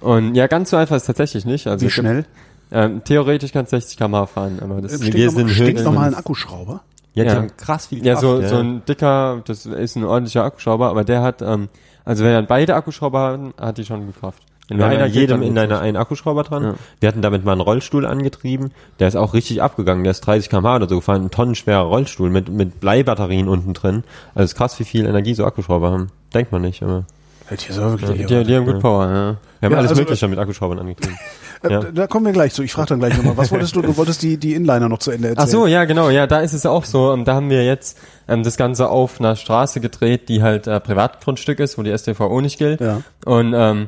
Und 0.00 0.34
ja, 0.34 0.46
ganz 0.46 0.70
so 0.70 0.76
einfach 0.76 0.96
ist 0.96 1.06
tatsächlich 1.06 1.44
nicht. 1.44 1.66
Also 1.66 1.82
wie 1.82 1.86
es 1.86 1.92
schnell? 1.92 2.24
Ähm, 2.70 3.02
theoretisch 3.02 3.52
kannst 3.52 3.72
du 3.72 3.76
60 3.76 3.96
km/h 3.96 4.26
fahren, 4.26 4.58
aber 4.62 4.82
das 4.82 4.92
Äh, 4.92 4.94
ist 4.96 5.02
Steht 5.04 5.14
wir 5.14 5.26
noch, 5.26 5.32
sind 5.34 5.50
steht 5.50 5.66
höchstens- 5.78 5.84
noch 5.84 5.92
mal 5.94 6.06
ein 6.08 6.14
Akkuschrauber? 6.14 6.82
Ja, 7.14 7.24
die 7.24 7.30
Ja. 7.30 7.36
haben 7.36 7.56
krass 7.56 7.86
viel 7.86 8.04
ja 8.04 8.12
Kraft, 8.12 8.22
so 8.22 8.42
so 8.46 8.56
ein 8.56 8.82
dicker, 8.86 9.40
das 9.46 9.64
ist 9.64 9.96
ein 9.96 10.04
ordentlicher 10.04 10.44
Akkuschrauber, 10.44 10.88
aber 10.90 11.02
der 11.02 11.22
hat 11.22 11.40
ähm, 11.40 11.68
also 12.09 12.24
wenn 12.24 12.32
dann 12.32 12.46
beide 12.46 12.74
Akkuschrauber 12.74 13.18
haben, 13.18 13.54
hat 13.61 13.76
die 13.78 13.84
schon 13.84 14.06
gut 14.06 14.18
Kraft. 14.18 14.42
Wenn 14.68 14.82
haben 14.82 14.92
ja 14.92 14.98
einer 14.98 15.06
jedem 15.06 15.42
in 15.42 15.54
geht's 15.54 15.59
einer 15.62 15.74
nicht. 15.74 15.82
einen 15.82 15.96
Akkuschrauber 15.96 16.42
dran. 16.42 16.62
Ja. 16.62 16.74
Wir 17.00 17.09
hatten 17.09 17.22
damit 17.22 17.44
mal 17.44 17.52
einen 17.52 17.61
Rollstuhl 17.61 18.04
angetrieben. 18.06 18.70
Der 18.98 19.09
ist 19.09 19.16
auch 19.16 19.32
richtig 19.34 19.62
abgegangen. 19.62 20.04
Der 20.04 20.11
ist 20.11 20.20
30 20.20 20.50
km/h 20.50 20.76
oder 20.76 20.88
so 20.88 20.96
gefahren. 20.96 21.24
Ein 21.24 21.30
tonnenschwerer 21.30 21.82
Rollstuhl 21.82 22.28
mit, 22.30 22.48
mit 22.48 22.80
Bleibatterien 22.80 23.48
unten 23.48 23.72
drin. 23.72 24.04
Also 24.34 24.44
es 24.44 24.52
ist 24.52 24.56
krass, 24.56 24.78
wie 24.78 24.84
viel 24.84 25.06
Energie 25.06 25.34
so 25.34 25.44
Akkuschrauber 25.44 25.90
haben. 25.90 26.09
Denkt 26.34 26.52
man 26.52 26.62
nicht, 26.62 26.82
aber 26.82 27.04
Hätte 27.46 27.70
ich 27.70 27.76
wirklich 27.78 28.26
die, 28.26 28.44
die 28.44 28.56
haben 28.56 28.66
gut 28.66 28.80
Power, 28.80 29.06
ja. 29.06 29.12
wir 29.12 29.16
haben 29.18 29.72
Ja, 29.72 29.78
alles 29.78 29.90
also- 29.90 30.02
mögliche 30.02 30.28
mit 30.28 30.38
Akkuschraubern 30.38 30.78
angetrieben. 30.78 31.18
Äh, 31.62 31.72
Ja. 31.72 31.80
Da 31.80 32.06
kommen 32.06 32.26
wir 32.26 32.32
gleich 32.32 32.52
zu. 32.52 32.62
Ich 32.62 32.72
frage 32.72 32.88
dann 32.90 32.98
gleich 33.00 33.16
nochmal. 33.16 33.36
Was 33.36 33.50
wolltest 33.50 33.74
du? 33.76 33.82
Du 33.82 33.96
wolltest 33.96 34.22
die, 34.22 34.36
die 34.36 34.54
Inliner 34.54 34.88
noch 34.88 34.98
zu 34.98 35.11
Ende 35.11 35.28
erzählen. 35.28 35.46
Ach 35.46 35.50
so, 35.50 35.66
ja, 35.66 35.84
genau, 35.84 36.11
ja, 36.11 36.26
da 36.26 36.40
ist 36.40 36.52
es 36.52 36.66
auch 36.66 36.84
so. 36.84 37.12
Ähm, 37.12 37.24
da 37.24 37.34
haben 37.34 37.50
wir 37.50 37.64
jetzt 37.64 37.98
ähm, 38.28 38.42
das 38.42 38.56
Ganze 38.56 38.88
auf 38.88 39.20
einer 39.20 39.36
Straße 39.36 39.80
gedreht, 39.80 40.28
die 40.28 40.42
halt 40.42 40.66
äh, 40.66 40.78
Privatgrundstück 40.80 41.61
ist, 41.61 41.78
wo 41.78 41.82
die 41.82 41.96
STVO 41.96 42.40
nicht 42.40 42.59
gilt. 42.59 42.80
Ja. 42.80 43.02
Und 43.24 43.54
ähm, 43.56 43.86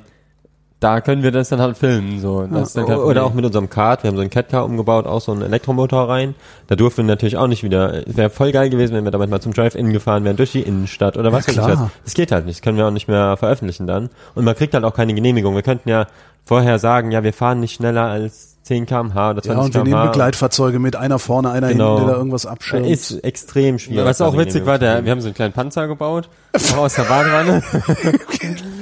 da 0.81 1.03
können 1.03 1.23
wir 1.23 1.31
das 1.31 1.51
dann 1.51 1.61
halt 1.61 1.77
filmen. 1.77 2.21
So. 2.21 2.47
Dann 2.47 2.65
kein 2.65 2.97
Oder 2.97 3.25
auch 3.25 3.35
mit 3.35 3.45
unserem 3.45 3.69
Kart. 3.69 4.03
Wir 4.03 4.09
haben 4.09 4.17
so 4.17 4.23
einen 4.23 4.31
Catcar 4.31 4.65
umgebaut, 4.65 5.07
auch 5.07 5.21
so 5.21 5.31
einen 5.33 5.43
Elektromotor 5.43 6.09
rein. 6.09 6.35
Da 6.69 6.75
durften 6.75 7.03
wir 7.03 7.05
natürlich 7.05 7.37
auch 7.37 7.47
nicht 7.49 7.63
wieder. 7.63 8.03
Wäre 8.07 8.31
voll 8.31 8.51
geil 8.51 8.71
gewesen, 8.71 8.95
wenn 8.95 9.05
wir 9.05 9.11
damit 9.11 9.29
mal 9.29 9.41
zum 9.41 9.53
Drive-In 9.53 9.93
gefahren 9.93 10.25
wären, 10.25 10.37
durch 10.37 10.53
die 10.53 10.63
Innenstadt 10.63 11.19
oder 11.19 11.33
was 11.33 11.47
Ja, 11.47 11.63
weiß 11.63 11.75
ich 11.75 11.81
was. 11.81 11.91
Das 12.05 12.15
geht 12.15 12.33
halt 12.33 12.47
nicht. 12.47 12.59
Das 12.59 12.63
können 12.63 12.79
wir 12.79 12.87
auch 12.87 12.91
nicht 12.91 13.09
mehr 13.09 13.37
veröffentlichen 13.37 13.87
dann. 13.87 14.09
Und 14.35 14.45
man 14.45 14.57
kriegt 14.57 14.73
halt 14.73 14.85
auch 14.85 14.95
keine 14.95 15.13
Genehmigung. 15.13 15.55
Wir 15.55 15.63
könnten 15.63 15.91
ja 15.91 16.07
vorher 16.47 16.79
sagen, 16.79 17.11
ja, 17.13 17.23
wir 17.23 17.35
fahren 17.35 17.61
nicht 17.61 17.75
schneller 17.75 18.05
als 18.05 18.57
10 18.63 18.87
km/h 18.87 19.31
oder 19.33 19.43
20 19.43 19.47
Ja, 19.51 19.61
und 19.61 19.75
wir 19.75 19.83
nehmen 19.83 19.93
km/h. 19.93 20.11
Begleitfahge 20.13 20.79
mit, 20.79 20.97
einer 20.97 21.19
vorne, 21.19 21.51
einer 21.51 21.69
Genau. 21.69 21.97
hinten, 21.97 22.07
der 22.07 22.13
da 22.15 22.19
irgendwas 22.19 22.47
abschirmt. 22.47 22.87
Ist 22.87 23.11
extrem 23.23 23.79
schwierig. 23.79 24.07
Was 24.07 24.23
auch 24.23 24.37
witzig 24.37 24.65
war, 24.65 24.79
der, 24.79 25.05
wir 25.05 25.11
haben 25.13 25.21
so 25.21 25.27
einen 25.29 25.35
kleinen 25.35 25.53
Panzer 25.53 25.89
gebaut, 25.89 26.31
auch 26.73 26.79
aus 26.79 26.95
der 26.95 27.03
Badewanne. 27.03 27.63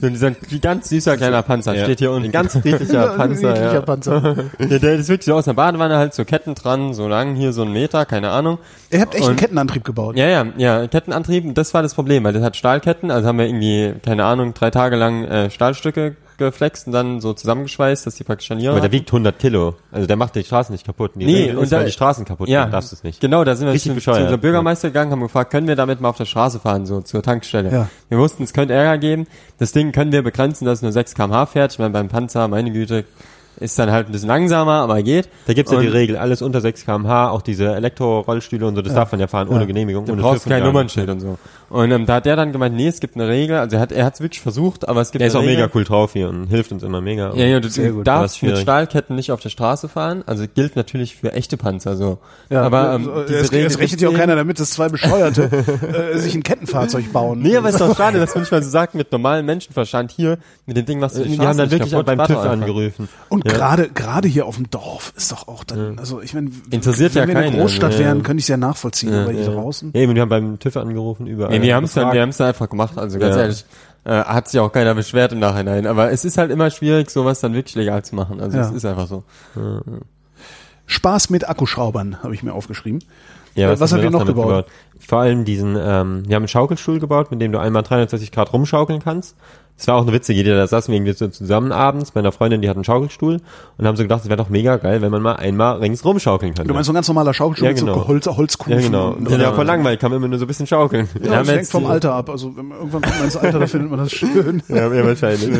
so 0.00 0.08
dieser 0.08 0.30
ganz 0.60 0.88
süßer 0.88 1.16
kleiner 1.16 1.42
Panzer, 1.42 1.72
nehmen. 1.72 1.84
steht 1.84 1.98
hier 1.98 2.08
Ja. 2.10 2.14
unten. 2.14 2.26
Ein 2.28 2.32
ganz 2.32 2.52
friedlicher 2.52 2.92
Ja, 2.92 3.06
Panzer. 3.12 3.48
niedlicher 3.52 3.72
Ja. 3.74 3.80
Panzer. 3.80 4.36
Ja, 4.58 4.78
der 4.78 4.94
ist 4.94 5.08
wirklich 5.08 5.26
so 5.26 5.34
aus 5.34 5.44
der 5.46 5.52
Badewanne 5.54 5.96
halt 5.96 6.14
so 6.14 6.24
Ketten 6.24 6.54
dran, 6.54 6.94
so 6.94 7.08
lang, 7.08 7.34
hier 7.34 7.52
so 7.52 7.62
ein 7.62 7.72
Meter, 7.72 8.04
keine 8.04 8.30
Ahnung. 8.30 8.58
Ihr 8.90 9.00
habt 9.00 9.14
echt 9.14 9.22
einen 9.24 9.32
Und- 9.32 9.40
Kettenantrieb 9.40 9.84
gebaut. 9.84 10.16
Ja, 10.16 10.26
ja, 10.28 10.46
ja, 10.56 10.86
Kettenantrieb, 10.86 11.54
das 11.54 11.74
war 11.74 11.82
das 11.82 11.94
Problem, 11.94 12.24
weil 12.24 12.32
das 12.32 12.42
hat 12.42 12.56
Stahlketten, 12.56 13.10
also 13.10 13.28
haben 13.28 13.38
wir 13.38 13.46
irgendwie, 13.46 13.94
keine 14.04 14.24
Ahnung, 14.24 14.54
drei 14.54 14.70
Tage 14.70 14.96
lang 14.96 15.24
äh, 15.24 15.50
Stahlstücke 15.50 16.16
geflext 16.38 16.86
und 16.86 16.92
dann 16.92 17.20
so 17.20 17.32
zusammengeschweißt, 17.32 18.06
dass 18.06 18.14
die 18.16 18.24
praktisch 18.24 18.50
an 18.50 18.64
Aber 18.66 18.80
der 18.80 18.92
wiegt 18.92 19.08
100 19.10 19.38
Kilo. 19.38 19.74
Also 19.92 20.06
der 20.06 20.16
macht 20.16 20.34
die 20.34 20.44
Straßen 20.44 20.72
nicht 20.72 20.84
kaputt. 20.86 21.12
Die 21.14 21.24
Nee, 21.24 21.34
Regel 21.44 21.56
und 21.58 21.64
ist, 21.64 21.72
da- 21.72 21.78
weil 21.78 21.86
die 21.86 21.92
Straßen 21.92 22.24
kaputt 22.24 22.48
ja, 22.48 22.66
darfst 22.66 22.92
du 22.92 22.96
es 22.96 23.04
nicht. 23.04 23.20
Genau, 23.20 23.44
da 23.44 23.54
sind 23.56 23.66
wir 23.66 23.72
Richtig 23.74 23.94
zu, 23.94 24.00
zu 24.00 24.10
unserem 24.12 24.40
Bürgermeister 24.40 24.88
gegangen, 24.88 25.12
haben 25.12 25.20
gefragt, 25.20 25.50
können 25.50 25.68
wir 25.68 25.76
damit 25.76 26.00
mal 26.00 26.08
auf 26.10 26.16
der 26.16 26.24
Straße 26.26 26.60
fahren, 26.60 26.86
so 26.86 27.00
zur 27.00 27.22
Tankstelle. 27.22 27.70
Ja. 27.72 27.88
Wir 28.08 28.18
wussten, 28.18 28.42
es 28.42 28.52
könnte 28.52 28.74
Ärger 28.74 28.98
geben. 28.98 29.26
Das 29.58 29.72
Ding 29.72 29.92
können 29.92 30.12
wir 30.12 30.22
begrenzen, 30.22 30.64
dass 30.64 30.78
es 30.78 30.82
nur 30.82 30.92
6 30.92 31.14
km/h 31.14 31.46
fährt. 31.46 31.72
Ich 31.72 31.78
meine, 31.78 31.90
beim 31.90 32.08
Panzer, 32.08 32.48
meine 32.48 32.70
Güte, 32.72 33.04
ist 33.60 33.78
dann 33.78 33.90
halt 33.90 34.06
ein 34.08 34.12
bisschen 34.12 34.28
langsamer, 34.28 34.72
aber 34.80 35.02
geht. 35.02 35.28
Da 35.46 35.52
gibt's 35.54 35.72
ja 35.72 35.80
die 35.80 35.86
Regel, 35.88 36.16
alles 36.16 36.42
unter 36.42 36.60
6 36.60 36.84
km/h, 36.84 37.30
auch 37.30 37.42
diese 37.42 37.74
Elektrorollstühle 37.74 38.66
und 38.66 38.74
so, 38.76 38.82
das 38.82 38.94
darf 38.94 39.12
man 39.12 39.20
ja 39.20 39.26
fahren 39.26 39.48
ohne 39.48 39.66
Genehmigung. 39.66 40.06
Du 40.06 40.12
ohne 40.12 40.22
brauchst 40.22 40.46
kein 40.46 40.62
Nummernschild 40.62 41.08
und 41.08 41.20
so. 41.20 41.38
Und 41.70 41.90
ähm, 41.90 42.06
da 42.06 42.16
hat 42.16 42.26
der 42.26 42.36
dann 42.36 42.52
gemeint, 42.52 42.76
nee, 42.76 42.86
es 42.86 43.00
gibt 43.00 43.16
eine 43.16 43.26
Regel. 43.26 43.56
Also 43.56 43.76
er 43.76 43.82
hat 43.82 43.90
er 43.90 44.04
hat's 44.04 44.20
wirklich 44.20 44.40
versucht, 44.40 44.86
aber 44.88 45.00
es 45.00 45.10
gibt 45.10 45.20
Der 45.20 45.28
ist 45.28 45.34
auch 45.34 45.40
Regel. 45.40 45.56
mega 45.56 45.70
cool 45.74 45.82
drauf 45.84 46.12
hier 46.12 46.28
und 46.28 46.46
hilft 46.46 46.70
uns 46.70 46.82
immer 46.82 47.00
mega. 47.00 47.34
Ja, 47.34 47.46
ja, 47.46 47.58
du, 47.58 47.68
gut, 47.68 48.06
darfst 48.06 48.42
mit. 48.42 48.58
Stahlketten 48.58 49.16
nicht 49.16 49.32
auf 49.32 49.40
der 49.40 49.48
Straße 49.48 49.88
fahren. 49.88 50.22
Also 50.26 50.44
gilt 50.52 50.76
natürlich 50.76 51.16
für 51.16 51.32
echte 51.32 51.56
Panzer 51.56 51.96
so. 51.96 52.18
Ja, 52.50 52.62
aber 52.62 52.94
ähm, 52.94 53.08
äh, 53.08 53.26
diese 53.26 53.38
es, 53.40 53.52
Regel 53.52 53.66
es 53.66 53.78
rechnet 53.78 54.00
ja 54.02 54.08
auch 54.08 54.12
gibt's 54.12 54.20
keiner 54.20 54.36
damit, 54.36 54.60
dass 54.60 54.70
zwei 54.70 54.88
Bescheuerte 54.88 55.44
äh, 56.14 56.18
sich 56.18 56.34
ein 56.34 56.42
Kettenfahrzeug 56.42 57.12
bauen. 57.12 57.40
Nee, 57.40 57.56
aber 57.56 57.70
ist 57.70 57.80
doch 57.80 57.96
schade, 57.96 58.20
dass 58.20 58.34
man 58.34 58.42
nicht 58.42 58.52
mal 58.52 58.62
so 58.62 58.70
sagt, 58.70 58.94
mit 58.94 59.10
normalem 59.10 59.46
Menschenverstand 59.46 60.12
hier, 60.12 60.38
mit 60.66 60.76
dem 60.76 60.86
Ding, 60.86 61.00
was 61.00 61.14
du 61.14 61.24
die 61.24 61.38
haben 61.40 61.58
dann 61.58 61.70
wirklich 61.70 61.96
auch 61.96 62.04
beim 62.04 62.18
TÜV 62.24 62.36
angerufen. 62.36 63.08
Und 63.30 63.44
Ja. 63.50 63.53
Gerade 63.54 63.88
gerade 63.88 64.28
hier 64.28 64.46
auf 64.46 64.56
dem 64.56 64.70
Dorf 64.70 65.12
ist 65.16 65.32
doch 65.32 65.48
auch 65.48 65.64
dann, 65.64 65.98
also 65.98 66.20
ich 66.20 66.34
meine, 66.34 66.50
Interessiert 66.70 67.14
wenn 67.14 67.22
ja 67.22 67.28
wir 67.28 67.36
eine 67.38 67.50
keinen, 67.50 67.60
Großstadt 67.60 67.92
ja. 67.94 67.98
wären, 68.00 68.22
könnte 68.22 68.38
ich 68.40 68.44
es 68.44 68.48
ja 68.48 68.56
nachvollziehen, 68.56 69.12
aber 69.14 69.32
hier 69.32 69.46
draußen. 69.46 69.92
Ja, 69.94 70.00
eben, 70.00 70.14
die 70.14 70.20
haben 70.20 70.28
beim 70.28 70.58
TÜV 70.58 70.76
angerufen 70.76 71.26
überall. 71.26 71.50
Nee, 71.58 71.62
wir 71.62 71.74
haben 71.74 71.84
es 71.84 71.94
dann, 71.94 72.12
wir 72.12 72.20
haben's 72.20 72.36
dann 72.36 72.48
einfach 72.48 72.68
gemacht, 72.68 72.98
also 72.98 73.18
ganz 73.18 73.36
Ja. 73.36 73.42
ehrlich. 73.42 73.64
Äh, 74.06 74.10
hat 74.24 74.48
sich 74.48 74.60
auch 74.60 74.70
keiner 74.70 74.94
beschwert 74.94 75.32
im 75.32 75.38
Nachhinein. 75.38 75.86
Aber 75.86 76.12
es 76.12 76.26
ist 76.26 76.36
halt 76.36 76.50
immer 76.50 76.70
schwierig, 76.70 77.10
sowas 77.10 77.40
dann 77.40 77.54
wirklich 77.54 77.74
legal 77.74 78.04
zu 78.04 78.14
machen. 78.14 78.38
Also 78.40 78.58
Ja. 78.58 78.64
es 78.68 78.72
ist 78.72 78.84
einfach 78.84 79.06
so. 79.06 79.24
Spaß 80.86 81.30
mit 81.30 81.48
Akkuschraubern 81.48 82.22
habe 82.22 82.34
ich 82.34 82.42
mir 82.42 82.52
aufgeschrieben. 82.52 83.02
Ja, 83.54 83.78
was 83.78 83.80
haben 83.92 83.98
habt 83.98 84.00
ihr 84.00 84.02
wir 84.04 84.10
noch 84.10 84.20
damit 84.20 84.34
gebaut? 84.36 84.66
Vor 85.06 85.18
allem 85.20 85.44
diesen, 85.44 85.76
ähm, 85.76 86.22
wir 86.26 86.34
haben 86.36 86.42
einen 86.42 86.48
Schaukelstuhl 86.48 86.98
gebaut, 86.98 87.30
mit 87.30 87.40
dem 87.40 87.52
du 87.52 87.58
einmal 87.58 87.82
360 87.82 88.32
Grad 88.32 88.52
rumschaukeln 88.52 89.00
kannst. 89.02 89.36
Das 89.76 89.88
war 89.88 89.96
auch 89.96 90.02
eine 90.02 90.12
witzige 90.12 90.38
Idee, 90.40 90.50
da 90.54 90.68
saßen 90.68 90.92
wir 90.92 90.96
irgendwie 90.98 91.14
so 91.14 91.26
zusammen 91.26 91.72
abends 91.72 92.12
bei 92.12 92.20
einer 92.20 92.30
Freundin, 92.30 92.62
die 92.62 92.68
hat 92.68 92.76
einen 92.76 92.84
Schaukelstuhl 92.84 93.40
und 93.76 93.86
haben 93.86 93.96
so 93.96 94.04
gedacht, 94.04 94.20
es 94.22 94.28
wäre 94.28 94.36
doch 94.36 94.48
mega 94.48 94.76
geil, 94.76 95.02
wenn 95.02 95.10
man 95.10 95.20
mal 95.20 95.34
einmal 95.34 95.78
ringsrum 95.78 96.20
schaukeln 96.20 96.54
könnte. 96.54 96.68
Du 96.68 96.74
meinst 96.74 96.86
so 96.86 96.92
ein 96.92 96.94
ganz 96.94 97.08
normaler 97.08 97.34
Schaukelstuhl 97.34 97.66
Ja, 97.66 97.72
mit 97.72 97.80
genau. 97.80 97.94
so 97.94 98.06
Holz, 98.06 98.26
Holzkufen. 98.28 98.72
ja, 98.72 98.80
genau. 98.80 99.08
und- 99.14 99.28
Ja, 99.28 99.52
voll 99.52 99.66
langweilig, 99.66 99.98
kann 99.98 100.12
man 100.12 100.18
immer 100.18 100.28
nur 100.28 100.38
so 100.38 100.44
ein 100.44 100.48
bisschen 100.48 100.68
schaukeln. 100.68 101.08
Ja, 101.20 101.32
haben 101.38 101.46
das 101.48 101.56
hängt 101.56 101.66
vom 101.66 101.82
die- 101.84 101.90
Alter 101.90 102.14
ab. 102.14 102.30
Also 102.30 102.56
wenn 102.56 102.68
man, 102.68 102.78
irgendwann 102.78 103.02
kommt 103.02 103.16
man 103.16 103.24
ins 103.24 103.36
Alter, 103.36 103.58
da 103.58 103.66
findet 103.66 103.90
man 103.90 103.98
das 103.98 104.12
schön. 104.12 104.62
Ja, 104.68 104.92
ja 104.94 105.04
wahrscheinlich. 105.04 105.50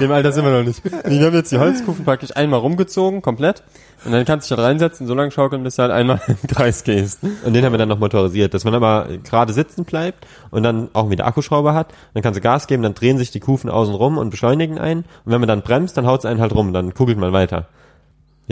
Dem 0.00 0.12
Alter 0.12 0.32
sind 0.32 0.44
wir 0.44 0.52
noch 0.58 0.64
nicht. 0.64 0.80
Wir 0.84 1.26
haben 1.26 1.34
jetzt 1.34 1.50
die 1.50 1.58
Holzkufen 1.58 2.04
praktisch 2.04 2.36
einmal 2.36 2.60
rumgezogen, 2.60 3.22
komplett. 3.22 3.64
Und 4.04 4.12
dann 4.12 4.24
kannst 4.24 4.50
du 4.50 4.54
dich 4.54 4.58
halt 4.58 4.70
reinsetzen, 4.70 5.06
so 5.06 5.14
lange 5.14 5.30
schaukeln, 5.30 5.62
bis 5.62 5.76
du 5.76 5.82
halt 5.82 5.92
einmal 5.92 6.20
im 6.28 6.48
Kreis 6.48 6.84
gehst. 6.84 7.20
Und 7.44 7.52
den 7.52 7.64
haben 7.64 7.72
wir 7.72 7.78
dann 7.78 7.88
noch 7.88 7.98
motorisiert, 7.98 8.52
dass 8.54 8.64
man 8.64 8.74
aber 8.74 9.08
gerade 9.22 9.52
sitzen 9.52 9.84
bleibt 9.84 10.26
und 10.50 10.62
dann 10.62 10.88
auch 10.92 11.10
wieder 11.10 11.26
Akkuschrauber 11.26 11.74
hat. 11.74 11.88
Dann 12.14 12.22
kannst 12.22 12.38
du 12.38 12.42
Gas 12.42 12.66
geben, 12.66 12.82
dann 12.82 12.94
drehen 12.94 13.18
sich 13.18 13.30
die 13.30 13.40
Kufen 13.40 13.70
außen 13.70 13.94
rum 13.94 14.18
und 14.18 14.30
beschleunigen 14.30 14.78
einen. 14.78 15.04
Und 15.24 15.32
wenn 15.32 15.40
man 15.40 15.48
dann 15.48 15.62
bremst, 15.62 15.96
dann 15.96 16.06
haut 16.06 16.20
es 16.20 16.26
einen 16.26 16.40
halt 16.40 16.54
rum, 16.54 16.72
dann 16.72 16.94
kugelt 16.94 17.18
man 17.18 17.32
weiter. 17.32 17.68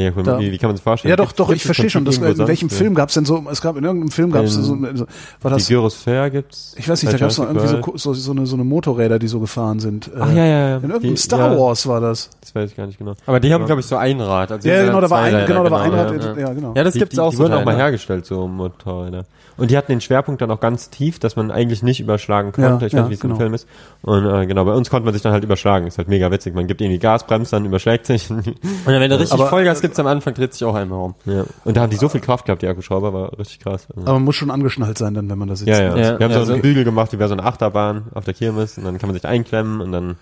Ja, 0.04 0.10
Da- 0.22 0.38
wie, 0.38 0.52
wie 0.52 0.58
kann 0.58 0.68
man 0.68 0.76
sich 0.76 0.82
vorstellen? 0.84 1.10
Ja, 1.10 1.16
doch, 1.16 1.24
Gibt's- 1.26 1.36
doch, 1.36 1.50
ich 1.50 1.58
das 1.62 1.66
verstehe 1.66 1.90
schon. 1.90 2.04
Das, 2.04 2.18
in 2.18 2.38
welchem 2.38 2.68
sonst? 2.68 2.78
Film 2.78 2.94
gab's 2.94 3.14
denn 3.14 3.24
so, 3.24 3.44
es 3.50 3.60
gab 3.60 3.76
in 3.76 3.84
irgendeinem 3.84 4.10
Film 4.10 4.30
gab's 4.32 4.54
so, 4.54 4.62
so, 4.62 4.80
war 4.80 4.88
Die 4.92 5.48
das, 5.50 5.68
Gyrosphäre 5.68 6.30
gibt's. 6.30 6.74
ich 6.78 6.88
weiß 6.88 7.02
nicht, 7.02 7.12
da 7.12 7.16
bei 7.16 7.20
gab's 7.20 7.38
noch 7.38 7.46
irgendwie 7.46 7.66
so, 7.68 7.96
so, 7.96 8.14
so, 8.14 8.30
eine, 8.32 8.46
so 8.46 8.56
eine 8.56 8.64
Motorräder, 8.64 9.18
die 9.18 9.28
so 9.28 9.40
gefahren 9.40 9.80
sind. 9.80 10.08
Äh, 10.08 10.10
Ach 10.20 10.28
ja, 10.32 10.44
ja, 10.44 10.44
ja. 10.44 10.76
In 10.76 10.82
irgendeinem 10.84 11.14
Die- 11.14 11.16
Star 11.20 11.52
ja, 11.52 11.58
Wars 11.58 11.86
war 11.86 12.00
das. 12.00 12.30
Das 12.40 12.54
weiß 12.54 12.70
ich 12.70 12.76
gar 12.76 12.86
nicht 12.86 12.98
genau. 12.98 13.14
Aber 13.26 13.40
die 13.40 13.52
haben, 13.52 13.66
glaube 13.66 13.80
ich, 13.80 13.86
so 13.86 13.96
ein 13.96 14.20
Rad. 14.20 14.50
Also 14.52 14.62
die 14.68 14.74
Ja, 14.74 14.84
genau, 14.84 15.00
da 15.00 15.10
war 15.10 15.20
ein, 15.22 15.34
Räder, 15.34 15.46
genau, 15.46 15.64
da 15.64 15.70
war 15.70 15.82
ein 15.82 15.92
Rad, 15.92 16.24
ja. 16.24 16.36
ja, 16.48 16.52
genau. 16.52 16.72
Ja, 16.76 16.84
das 16.84 16.94
die, 16.94 16.98
gibt's 17.00 17.14
die, 17.14 17.20
auch 17.20 17.30
die 17.30 17.36
so 17.36 17.42
wurden 17.44 17.54
auch 17.54 17.64
mal 17.64 17.76
hergestellt, 17.76 18.26
so 18.26 18.46
Motorräder. 18.48 19.24
Und 19.56 19.70
die 19.70 19.76
hatten 19.76 19.92
den 19.92 20.00
Schwerpunkt 20.00 20.40
dann 20.40 20.50
auch 20.50 20.60
ganz 20.60 20.88
tief, 20.88 21.18
dass 21.18 21.36
man 21.36 21.50
eigentlich 21.50 21.82
nicht 21.82 22.00
überschlagen 22.00 22.50
Ja, 22.56 22.70
konnte. 22.70 22.86
ich 22.86 22.92
ja, 22.94 23.00
weiß 23.00 23.04
nicht, 23.04 23.10
wie 23.10 23.14
es 23.16 23.20
genau. 23.20 23.34
im 23.34 23.40
Film 23.40 23.52
ist. 23.54 23.66
Und 24.00 24.24
äh, 24.24 24.46
genau, 24.46 24.64
bei 24.64 24.72
uns 24.72 24.88
konnte 24.88 25.04
man 25.04 25.12
sich 25.12 25.22
dann 25.22 25.32
halt 25.32 25.44
überschlagen. 25.44 25.86
Ist 25.86 25.98
halt 25.98 26.08
mega 26.08 26.30
witzig. 26.30 26.54
Man 26.54 26.66
gibt 26.66 26.80
irgendwie 26.80 26.98
Gas, 26.98 27.26
bremst, 27.26 27.52
dann 27.52 27.66
überschlägt 27.66 28.06
sich. 28.06 28.30
Und 28.30 28.46
dann, 28.86 29.00
wenn 29.00 29.10
du 29.10 29.18
richtig 29.18 29.38
Aber- 29.38 29.50
Vollgas 29.50 29.82
gibst 29.90 30.00
am 30.00 30.06
Anfang, 30.06 30.34
dreht 30.34 30.52
sich 30.52 30.64
auch 30.64 30.74
einmal 30.74 30.98
rum. 30.98 31.14
ja. 31.26 31.44
Und 31.64 31.76
da 31.76 31.82
haben 31.82 31.90
die 31.90 31.96
so 31.96 32.08
viel 32.08 32.20
Kraft 32.20 32.46
gehabt, 32.46 32.62
die 32.62 32.66
Akkuschrauber, 32.68 33.12
war 33.12 33.38
richtig 33.38 33.60
krass. 33.60 33.86
Also, 33.90 34.02
Aber 34.02 34.14
man 34.14 34.24
muss 34.24 34.36
schon 34.36 34.50
angeschnallt 34.50 34.98
sein 34.98 35.14
dann, 35.14 35.28
wenn 35.28 35.38
man 35.38 35.48
da 35.48 35.56
sitzt. 35.56 35.68
ja, 35.68 35.80
ja, 35.80 35.96
Ja, 35.96 36.18
Wir 36.18 36.24
haben 36.24 36.32
ja, 36.32 36.44
so 36.44 36.52
einen 36.52 36.62
Bügel 36.62 36.84
gemacht, 36.84 37.12
wie 37.12 37.16
bei 37.16 37.26
so 37.28 37.34
einer 37.34 37.44
Achterbahn 37.44 38.04
auf 38.14 38.24
der 38.24 38.34
Kirmes. 38.34 38.78
Und 38.78 38.84
dann 38.84 38.98
kann 38.98 39.08
man 39.08 39.14
sich 39.14 39.24
einklemmen 39.26 39.80
und 39.80 39.92
dann 39.92 40.16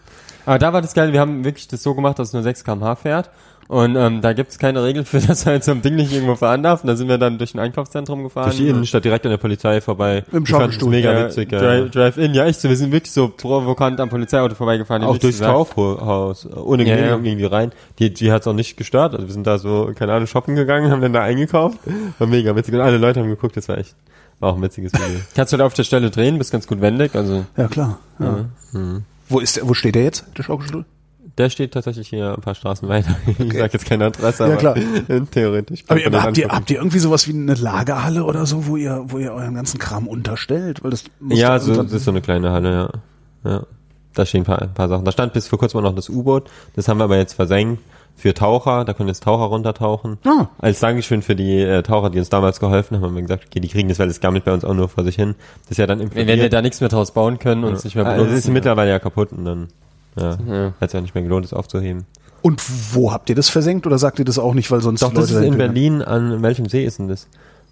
Aber 0.49 0.59
da 0.59 0.73
war 0.73 0.81
das 0.81 0.95
geil, 0.95 1.13
wir 1.13 1.21
haben 1.21 1.45
wirklich 1.45 1.69
das 1.69 1.83
so 1.83 1.95
gemacht, 1.95 2.19
dass 2.19 2.29
es 2.29 2.35
nur 2.35 2.43
6 2.43 2.65
km/h 2.65 2.97
fährt. 2.97 3.29
Und 3.69 3.97
ähm, 3.97 4.23
da 4.23 4.33
gibt's 4.33 4.59
keine 4.59 4.83
Regel 4.83 5.05
für, 5.05 5.21
dass 5.27 5.45
er 5.45 5.53
halt 5.53 5.65
so 5.65 5.73
ein 5.73 5.83
Ding 5.83 5.95
nicht 5.97 6.11
irgendwo 6.11 6.37
fahren 6.37 6.63
darf. 6.63 6.83
Und 6.83 6.87
da 6.87 6.97
sind 6.97 7.07
wir 7.07 7.19
dann 7.19 7.37
durch 7.37 7.55
ein 7.55 7.59
Einkaufszentrum 7.59 8.23
gefahren. 8.23 8.47
durch 8.47 8.57
die 8.57 8.69
Innenstadt 8.69 9.05
direkt 9.05 9.27
an 9.27 9.31
der 9.31 9.37
Polizei 9.37 9.83
vorbei. 9.83 10.25
Im 10.33 10.47
Schaukelstuhl. 10.47 10.89
mega 10.89 11.13
Ja, 11.13 11.27
witzig. 11.27 11.53
ja. 11.53 11.59
Drive- 11.61 11.91
Drive-In, 11.91 12.33
ja 12.33 12.47
echt 12.47 12.63
so. 12.63 12.71
Wir 12.71 12.77
sind 12.79 12.93
wirklich 12.93 13.13
so 13.13 13.29
provokant 13.29 14.01
am 14.01 14.09
Polizeiauto 14.09 14.55
vorbeigefahren. 14.55 15.03
auch 15.05 15.19
durchs. 15.19 15.41
Kaufhaus, 15.41 16.47
ohne 16.51 16.85
Ja, 16.85 16.95
Genehmigung 16.97 17.25
ja. 17.27 17.31
irgendwie 17.33 17.45
rein. 17.45 17.73
Die, 17.99 18.15
die 18.15 18.33
hat's 18.33 18.47
auch 18.47 18.55
nicht 18.55 18.79
gestört. 18.79 19.13
Also 19.13 19.27
wir 19.27 19.33
sind 19.35 19.47
da 19.47 19.59
so, 19.59 19.93
keine 19.95 20.15
Ahnung, 20.15 20.27
shoppen 20.27 20.57
gegangen, 20.57 20.91
haben 20.91 21.03
dann 21.03 21.13
da 21.13 21.21
eingekauft. 21.21 21.77
War 22.19 22.27
mega 22.27 22.57
witzig. 22.57 22.73
Und 22.75 22.81
alle 22.81 22.97
Leute 22.97 23.21
haben 23.21 23.29
geguckt, 23.29 23.59
das 23.59 23.69
war 23.69 23.77
echt 23.77 23.95
war 24.41 24.51
auch 24.53 24.57
ein 24.57 24.63
witziges 24.63 24.95
Video. 24.95 25.21
Kannst 25.35 25.53
du 25.53 25.59
da 25.59 25.67
auf 25.67 25.75
der 25.75 25.83
Stelle 25.85 26.11
drehen, 26.11 26.39
bist 26.39 26.53
ganz 26.53 26.67
gut 26.67 26.81
wendig. 26.81 27.15
Also 27.15 27.45
Ja, 27.57 27.67
klar. 27.69 27.99
Ja. 28.19 28.47
Mhm. 28.73 29.03
Wo 29.29 29.41
ist 29.41 29.57
der, 29.57 29.69
wo 29.69 29.75
steht 29.75 29.95
der 29.95 30.05
jetzt, 30.05 30.25
der 30.37 30.43
Schaukelstuhl? 30.43 30.85
Der 31.37 31.51
steht 31.51 31.73
tatsächlich 31.73 32.09
hier 32.09 32.35
ein 32.35 32.41
paar 32.41 32.55
Straßen 32.55 32.89
weiter. 32.89 33.17
Ich 33.39 33.55
sag 33.55 33.73
jetzt 33.73 33.87
keine 33.87 34.07
Adresse, 34.07 34.45
Ja, 34.45 34.51
aber 34.51 34.57
klar. 34.57 34.75
theoretisch. 35.31 35.85
Aber 35.87 36.01
ihr, 36.01 36.23
habt, 36.23 36.37
ihr, 36.39 36.49
habt 36.49 36.71
ihr 36.71 36.79
irgendwie 36.79 36.99
sowas 36.99 37.29
wie 37.29 37.33
eine 37.33 37.55
Lagerhalle 37.55 38.25
oder 38.25 38.45
so, 38.45 38.67
wo 38.67 38.77
ihr, 38.77 39.05
wo 39.07 39.19
ihr 39.19 39.33
euren 39.33 39.55
ganzen 39.55 39.79
Kram 39.79 40.09
unterstellt? 40.09 40.83
Weil 40.83 40.91
das 40.91 41.05
Ja, 41.29 41.59
doch 41.59 41.65
so, 41.65 41.83
das 41.83 41.93
ist 41.93 42.05
so 42.05 42.11
eine 42.11 42.23
kleine 42.23 42.51
Halle, 42.51 42.91
ja. 43.45 43.51
ja. 43.51 43.63
Da 44.15 44.27
stehen 44.27 44.41
ein 44.41 44.47
paar, 44.47 44.61
ein 44.63 44.75
paar 44.75 44.89
Sachen. 44.89 45.05
Da 45.05 45.13
stand 45.13 45.33
bis 45.33 45.47
vor 45.47 45.61
kurzem 45.61 45.81
noch 45.83 45.95
das 45.95 46.09
U-Boot. 46.09 46.51
Das 46.75 46.89
haben 46.89 46.99
wir 46.99 47.05
aber 47.05 47.19
jetzt 47.19 47.35
versenkt 47.35 47.81
für 48.19 48.35
Taucher. 48.35 48.85
Da 48.85 48.93
können 48.93 49.09
jetzt 49.09 49.23
Taucher 49.23 49.45
runtertauchen. 49.45 50.19
Ah. 50.25 50.49
Als 50.59 50.81
Dankeschön 50.81 51.23
für 51.23 51.35
die 51.37 51.61
äh, 51.63 51.83
Taucher, 51.83 52.11
die 52.11 52.19
uns 52.19 52.29
damals 52.29 52.61
geholfen 52.61 52.97
haben, 52.97 53.05
haben 53.05 53.15
wir 53.15 53.23
gesagt, 53.23 53.45
okay, 53.47 53.61
die 53.61 53.69
kriegen 53.69 53.89
das, 53.89 53.99
weil 53.99 54.09
es 54.09 54.21
gammelt 54.21 54.45
bei 54.45 54.53
uns 54.53 54.65
auch 54.65 54.75
nur 54.75 54.89
vor 54.91 55.05
sich 55.05 55.15
hin. 55.17 55.35
Das 55.63 55.73
ist 55.73 55.79
ja 55.79 55.87
dann 55.87 56.01
wenn 56.01 56.07
implodiert. 56.09 56.39
wir 56.41 56.49
da 56.51 56.61
nichts 56.61 56.81
mehr 56.81 56.91
draus 56.91 57.13
bauen 57.13 57.39
können 57.39 57.65
und 57.65 57.73
es 57.75 57.85
nicht 57.85 57.95
mehr 57.97 58.05
Also, 58.05 58.17
benutzen. 58.25 58.39
es 58.39 58.45
ist 58.45 58.51
mittlerweile 58.53 58.91
ja 58.91 58.99
kaputt 58.99 59.33
und 59.33 59.45
dann 59.45 59.69
ja, 60.17 60.37
Ja. 60.47 60.65
hat 60.81 60.89
es 60.89 60.93
ja 60.93 61.01
nicht 61.01 61.15
mehr 61.15 61.23
gelohnt, 61.23 61.45
es 61.47 61.53
aufzuheben. 61.55 62.05
Und 62.43 62.63
wo 62.95 63.13
habt 63.13 63.31
ihr 63.31 63.37
das 63.37 63.49
versenkt 63.49 63.87
oder 63.87 63.99
sagt 63.99 64.19
ihr 64.19 64.25
das 64.25 64.39
auch 64.39 64.55
nicht, 64.55 64.71
weil 64.71 64.81
sonst 64.81 65.03
Doch, 65.03 65.11
die 65.11 65.15
das 65.17 65.31
Leute 65.31 65.45
ist 65.47 65.53
in 65.53 65.59
Berlin, 65.59 66.03
an 66.03 66.43
welchem 66.43 66.69
See 66.69 66.85
ist 66.85 66.99
denn 66.99 67.09
das? 67.09 67.29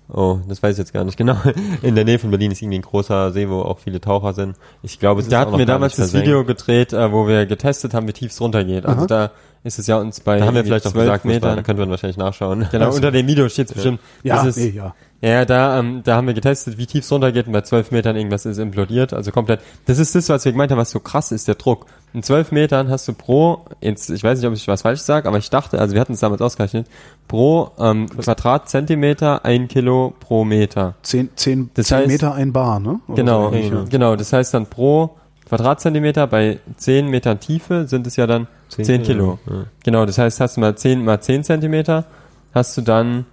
Oh, 0.08 0.38
das 0.48 0.62
weiß 0.62 0.74
ich 0.74 0.78
jetzt 0.78 0.92
gar 0.92 1.02
nicht 1.02 1.16
genau. 1.16 1.36
In 1.82 1.96
der 1.96 2.04
Nähe 2.04 2.20
von 2.20 2.30
Berlin 2.30 2.52
ist 2.52 2.62
irgendwie 2.62 2.78
ein 2.78 2.82
großer 2.82 3.32
See, 3.32 3.48
wo 3.48 3.62
auch 3.62 3.80
viele 3.80 4.00
Taucher 4.00 4.34
sind. 4.34 4.54
Ich 4.84 5.00
glaube, 5.00 5.20
es 5.20 5.26
Da 5.26 5.30
ist 5.30 5.34
auch 5.34 5.40
hatten 5.40 5.50
noch 5.52 5.58
wir 5.58 5.66
gar 5.66 5.74
damals 5.76 5.98
nicht 5.98 6.14
das. 6.14 6.20
Video 6.20 6.44
gedreht, 6.44 6.92
äh, 6.92 7.10
wo 7.10 7.26
wir 7.26 7.44
getestet 7.46 7.92
haben, 7.92 8.06
wie 8.06 8.12
tief 8.12 8.30
es 8.30 8.40
runtergeht. 8.40 8.86
Also 8.86 9.06
da 9.06 9.32
ist 9.66 9.78
es 9.78 9.86
ja 9.86 9.98
uns 9.98 10.20
bei 10.20 10.38
Da 10.38 10.46
haben 10.46 10.54
wir 10.54 10.64
vielleicht 10.64 10.86
auch 10.86 10.92
12 10.92 11.04
gesagt, 11.04 11.24
war. 11.24 11.30
da 11.32 11.34
Metern. 11.48 11.64
könnte 11.64 11.80
man 11.82 11.90
wahrscheinlich 11.90 12.16
nachschauen. 12.16 12.66
Genau, 12.70 12.94
unter 12.94 13.10
dem 13.10 13.26
Video 13.26 13.48
steht 13.48 13.68
es 13.68 13.74
bestimmt. 13.74 14.00
Ja, 14.22 14.36
das 14.36 14.56
ist, 14.56 14.56
nee, 14.58 14.70
ja. 14.76 14.94
Ja, 15.22 15.46
da, 15.46 15.78
ähm, 15.78 16.02
da 16.04 16.16
haben 16.16 16.26
wir 16.26 16.34
getestet, 16.34 16.76
wie 16.76 16.84
tief 16.86 17.02
es 17.02 17.10
runtergeht 17.10 17.46
und 17.46 17.52
bei 17.54 17.62
12 17.62 17.90
Metern 17.90 18.16
irgendwas 18.16 18.44
ist 18.44 18.58
implodiert, 18.58 19.14
also 19.14 19.32
komplett. 19.32 19.60
Das 19.86 19.98
ist 19.98 20.14
das, 20.14 20.28
was 20.28 20.44
wir 20.44 20.52
gemeint 20.52 20.70
haben, 20.70 20.78
was 20.78 20.90
so 20.90 21.00
krass 21.00 21.32
ist, 21.32 21.48
der 21.48 21.54
Druck. 21.54 21.86
In 22.12 22.22
12 22.22 22.52
Metern 22.52 22.90
hast 22.90 23.08
du 23.08 23.14
pro, 23.14 23.64
jetzt, 23.80 24.10
ich 24.10 24.22
weiß 24.22 24.38
nicht, 24.38 24.46
ob 24.46 24.52
ich 24.54 24.68
was 24.68 24.82
falsch 24.82 25.00
sage, 25.00 25.26
aber 25.26 25.38
ich 25.38 25.48
dachte, 25.48 25.78
also 25.78 25.94
wir 25.94 26.00
hatten 26.02 26.12
es 26.12 26.20
damals 26.20 26.42
ausgerechnet, 26.42 26.86
pro 27.28 27.70
ähm, 27.78 28.08
Quadratzentimeter 28.10 29.44
ein 29.44 29.68
Kilo 29.68 30.14
pro 30.20 30.44
Meter. 30.44 30.94
Zehn, 31.02 31.30
zehn, 31.36 31.70
Das 31.74 31.86
zehn 31.86 31.98
heißt- 31.98 32.06
Meter 32.08 32.34
ein 32.34 32.52
Bar, 32.52 32.80
ne? 32.80 33.00
Oder 33.08 33.16
Genau, 33.16 33.50
so 33.52 33.84
genau. 33.88 34.16
Das 34.16 34.32
heißt 34.32 34.52
dann 34.54 34.66
pro 34.66 35.16
Quadratzentimeter 35.48 36.26
bei 36.26 36.58
10 36.76 37.08
Metern 37.08 37.38
Tiefe 37.40 37.86
sind 37.86 38.06
es 38.06 38.16
ja 38.16 38.26
dann 38.26 38.46
10, 38.68 38.84
Zehn 38.84 39.02
Kilo. 39.02 39.38
Kilo, 39.44 39.56
ja. 39.58 39.64
Genau, 39.84 40.04
das 40.06 40.18
heißt, 40.18 40.40
hast 40.40 40.56
du 40.56 40.60
mal 40.60 40.76
10 40.76 41.04
mal 41.04 41.20
10 41.20 41.44
Zentimeter, 41.44 42.04
hast 42.52 42.76
du 42.76 42.82
dann 42.82 43.26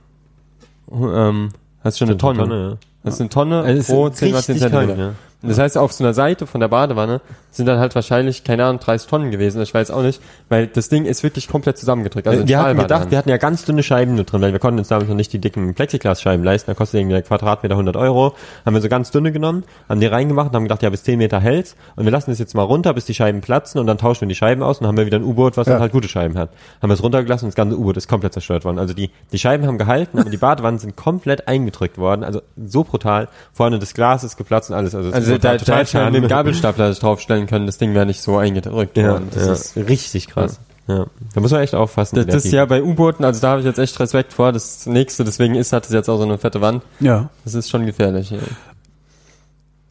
ähm, 0.92 1.50
hast 1.84 1.98
schon 1.98 2.10
eine 2.10 2.18
Tonne. 2.18 2.40
Tonne, 2.40 2.78
Das 3.04 3.16
ist 3.16 3.22
eine 3.22 3.30
Tonne 3.30 3.62
Also 3.62 3.94
pro 3.94 4.08
ist 4.08 4.18
10 4.18 4.32
mal 4.32 4.44
10 4.44 4.54
richtig 4.54 4.72
Zentimeter. 4.72 4.96
kalt, 4.96 5.00
ja. 5.00 5.14
Das 5.42 5.60
heißt, 5.60 5.78
auf 5.78 5.92
so 5.92 6.04
einer 6.04 6.14
Seite 6.14 6.48
von 6.48 6.62
der 6.62 6.70
Badewanne 6.70 7.20
sind 7.54 7.68
dann 7.68 7.80
halt 7.80 7.96
wahrscheinlich, 7.96 8.44
keine 8.44 8.66
Ahnung, 8.66 8.80
30 8.82 9.08
Tonnen 9.08 9.32
gewesen. 9.32 9.62
Ich 9.62 9.74
weiß 9.74 9.92
auch 9.92 10.02
nicht, 10.02 10.22
weil 10.50 10.68
das 10.68 10.90
Ding 10.90 11.06
ist 11.06 11.24
wirklich 11.24 11.48
komplett 11.48 11.78
zusammengedrückt. 11.78 12.28
Also 12.28 12.42
ein 12.42 12.48
wir 12.48 12.60
hatten 12.60 12.78
gedacht, 12.80 13.12
wir 13.12 13.18
hatten 13.18 13.30
ja 13.30 13.38
ganz 13.38 13.64
dünne 13.66 13.84
Scheiben 13.84 14.16
nur 14.16 14.24
drin, 14.26 14.42
weil 14.42 14.52
wir 14.52 14.60
konnten 14.60 14.80
uns 14.80 14.88
damals 14.88 15.08
noch 15.08 15.16
nicht 15.16 15.32
die 15.34 15.40
dicken 15.40 15.74
Plexiglasscheiben 15.74 16.44
leisten. 16.44 16.72
Da 16.72 16.74
kostet 16.76 17.00
irgendwie 17.00 17.14
der 17.14 17.22
Quadratmeter 17.22 17.76
100 17.76 17.96
Euro. 17.96 18.34
Haben 18.66 18.74
wir 18.74 18.82
so 18.82 18.90
ganz 18.90 19.12
dünne 19.12 19.32
genommen, 19.32 19.64
haben 19.88 20.00
die 20.00 20.08
reingemacht 20.08 20.50
und 20.50 20.56
haben 20.56 20.64
gedacht, 20.64 20.82
ja, 20.84 20.90
bis 20.90 21.04
10 21.04 21.18
Meter 21.20 21.40
hält's. 21.40 21.76
Und 21.96 22.06
wir 22.06 22.12
lassen 22.12 22.32
das 22.32 22.40
jetzt 22.40 22.56
mal 22.56 22.64
runter, 22.64 22.94
bis 22.94 23.06
die 23.06 23.14
Scheiben 23.14 23.42
platzen 23.42 23.80
und 23.80 23.88
dann 23.88 23.98
tauschen 23.98 24.22
wir 24.22 24.28
die 24.28 24.36
Scheiben 24.36 24.64
aus 24.64 24.78
und 24.80 24.84
dann 24.84 24.90
haben 24.90 24.98
wir 24.98 25.06
wieder 25.06 25.18
ein 25.20 25.24
U-Boot, 25.24 25.56
was 25.58 25.68
Ja. 25.68 25.74
dann 25.74 25.82
halt 25.82 25.92
gute 25.92 26.08
Scheiben 26.08 26.38
hat. 26.38 26.50
Haben 26.82 26.90
wir 26.90 26.94
es 26.96 27.04
runtergelassen 27.04 27.46
und 27.46 27.50
das 27.52 27.56
ganze 27.56 27.78
U-Boot 27.78 27.98
ist 27.98 28.08
komplett 28.08 28.34
zerstört 28.34 28.66
worden. 28.66 28.80
Also 28.80 28.94
die, 28.94 29.12
die 29.32 29.40
Scheiben 29.40 29.68
haben 29.68 29.78
gehalten, 29.78 30.18
aber 30.20 30.30
die 30.30 30.38
Badewannen 30.38 30.80
sind 30.80 30.96
komplett 30.96 31.48
eingedrückt 31.48 31.98
worden. 31.98 32.24
Also 32.24 32.42
so 32.66 32.84
brutal. 32.84 33.28
Vorne 33.52 33.80
das 33.80 33.94
Glas 33.94 34.24
ist 34.24 34.38
geplatzt 34.38 34.70
und 34.72 34.76
alles. 34.76 34.96
Also, 34.96 35.12
also 35.12 35.34
ist 35.34 35.44
da, 35.44 35.50
da 35.50 35.54
hätte 35.54 35.72
man 35.72 35.86
schade. 35.86 36.12
mit 36.12 36.24
dem 36.24 36.30
Draufstellen 37.44 37.48
können, 37.48 37.66
das 37.66 37.78
Ding 37.78 37.94
wäre 37.94 38.06
nicht 38.06 38.22
so 38.22 38.38
eingedrückt 38.38 38.98
Ja, 38.98 39.12
worden. 39.14 39.28
Das 39.34 39.46
ja, 39.46 39.54
ist 39.54 39.78
richtig 39.90 40.28
krass. 40.28 40.60
Ja. 40.88 41.06
Da 41.34 41.40
muss 41.42 41.52
man 41.52 41.62
echt 41.62 41.76
aufpassen. 41.76 42.18
Das, 42.18 42.26
das 42.26 42.46
ist 42.46 42.52
ja 42.52 42.66
bei 42.66 42.84
U-Booten, 42.84 43.24
also 43.24 43.40
da 43.40 43.52
habe 43.52 43.62
ich 43.62 43.66
jetzt 43.66 43.80
echt 43.80 43.98
Respekt 44.00 44.34
vor. 44.34 44.52
Das 44.52 44.86
nächste, 44.86 45.24
deswegen 45.24 45.56
ist, 45.56 45.72
hat 45.72 45.86
es 45.86 45.92
jetzt 45.94 46.10
auch 46.10 46.18
so 46.18 46.24
eine 46.24 46.38
fette 46.38 46.60
Wand. 46.62 46.84
ja. 47.00 47.30
Das 47.46 47.54
ist 47.54 47.70
schon 47.70 47.86
gefährlich. 47.86 48.32
Ja. 48.32 48.40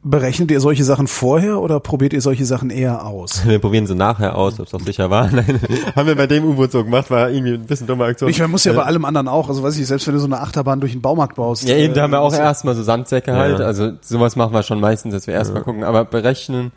Berechnet 0.05 0.51
ihr 0.51 0.61
solche 0.61 0.83
Sachen 0.83 1.07
vorher 1.07 1.61
oder 1.61 1.79
probiert 1.79 2.13
ihr 2.13 2.21
solche 2.21 2.45
Sachen 2.45 2.71
eher 2.71 3.07
aus? 3.07 3.47
Wir 3.47 3.61
probieren 3.61 3.87
sie 3.87 3.95
nachher 3.95 4.37
aus, 4.37 4.59
ob 4.59 4.67
es 4.67 4.75
auch 4.75 4.81
sicher 4.81 5.11
war. 5.11 5.31
Nein, 5.33 5.61
haben 5.95 6.09
wir 6.09 6.17
bei 6.17 6.27
dem 6.27 6.45
U-Boot 6.45 6.73
so 6.73 6.83
gemacht, 6.83 7.09
war 7.13 7.31
irgendwie 7.31 7.55
ein 7.55 7.67
bisschen 7.67 7.87
dumme 7.87 8.05
Aktion. 8.07 8.29
Ich 8.29 8.41
meine, 8.41 8.49
muss 8.49 8.65
ja 8.65 8.73
bei 8.73 8.83
allem 8.83 9.05
anderen 9.05 9.29
auch. 9.29 9.49
Also 9.49 9.63
weiß 9.63 9.79
ich, 9.79 9.87
selbst 9.87 10.09
wenn 10.09 10.15
du 10.15 10.21
so 10.21 10.27
eine 10.27 10.41
Achterbahn 10.41 10.81
durch 10.81 10.91
den 10.91 11.03
Baumarkt 11.03 11.37
baust. 11.37 11.69
Ja, 11.69 11.77
eben, 11.77 11.95
da 11.95 12.01
äh, 12.01 12.03
haben 12.03 12.11
wir 12.11 12.21
auch 12.21 12.31
muss- 12.31 12.39
erstmal 12.39 12.75
so 12.75 12.83
Sandsäcke 12.83 13.33
halt. 13.33 13.61
Ja. 13.61 13.65
Also 13.65 13.93
sowas 14.01 14.35
machen 14.35 14.53
wir 14.53 14.65
schon 14.65 14.81
meistens, 14.81 15.15
dass 15.15 15.29
wir 15.29 15.35
erstmal 15.35 15.63
gucken. 15.63 15.85
Aber 15.85 16.05
berechnen 16.05 16.73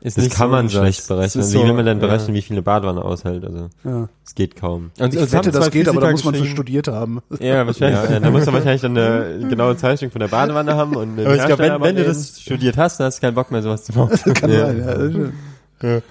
ist 0.00 0.16
das 0.16 0.24
nicht 0.24 0.36
kann 0.36 0.48
so 0.50 0.56
man 0.56 0.70
schlecht 0.70 1.00
Das 1.00 1.06
berechnen. 1.08 1.44
Wie 1.44 1.48
so, 1.48 1.62
will 1.64 1.72
man 1.72 1.84
denn 1.86 2.00
ja. 2.00 2.06
berechnen, 2.06 2.34
wie 2.34 2.42
viele 2.42 2.62
Badewanne 2.62 3.04
aushält? 3.04 3.44
Also, 3.44 3.68
Ja. 3.84 4.08
es 4.24 4.34
geht 4.34 4.56
kaum. 4.56 4.90
Und 4.98 5.14
Ich 5.14 5.20
es 5.20 5.32
wette, 5.32 5.36
haben 5.48 5.52
das 5.52 5.70
geht, 5.70 5.88
aber 5.88 6.00
da 6.00 6.10
muss 6.10 6.24
man 6.24 6.34
für 6.34 6.40
geschrieben- 6.40 6.56
studiert 6.56 6.88
haben. 6.88 7.20
Ja, 7.40 7.66
wahrscheinlich. 7.66 7.98
Ja, 8.04 8.10
ja, 8.12 8.20
da 8.20 8.30
muss 8.30 8.44
man 8.46 8.54
wahrscheinlich 8.54 8.82
dann 8.82 8.96
eine 8.96 9.48
genaue 9.48 9.76
Zeichnung 9.76 10.10
von 10.10 10.20
der 10.20 10.28
Badewanne 10.28 10.74
haben 10.76 10.94
und 10.96 11.18
Aber 11.20 11.34
ich 11.36 11.44
glaube, 11.46 11.62
wenn, 11.62 11.80
wenn 11.82 11.96
du 11.96 12.04
das 12.04 12.40
studiert 12.40 12.76
hast, 12.76 13.00
dann 13.00 13.06
hast 13.06 13.18
du 13.18 13.20
keinen 13.22 13.34
Bock 13.34 13.50
mehr, 13.50 13.62
sowas 13.62 13.84
zu 13.84 13.92
machen. 13.92 14.18
Kann 14.34 14.50
Ja. 14.52 14.66
sein, 14.66 14.78
ja. 14.78 15.28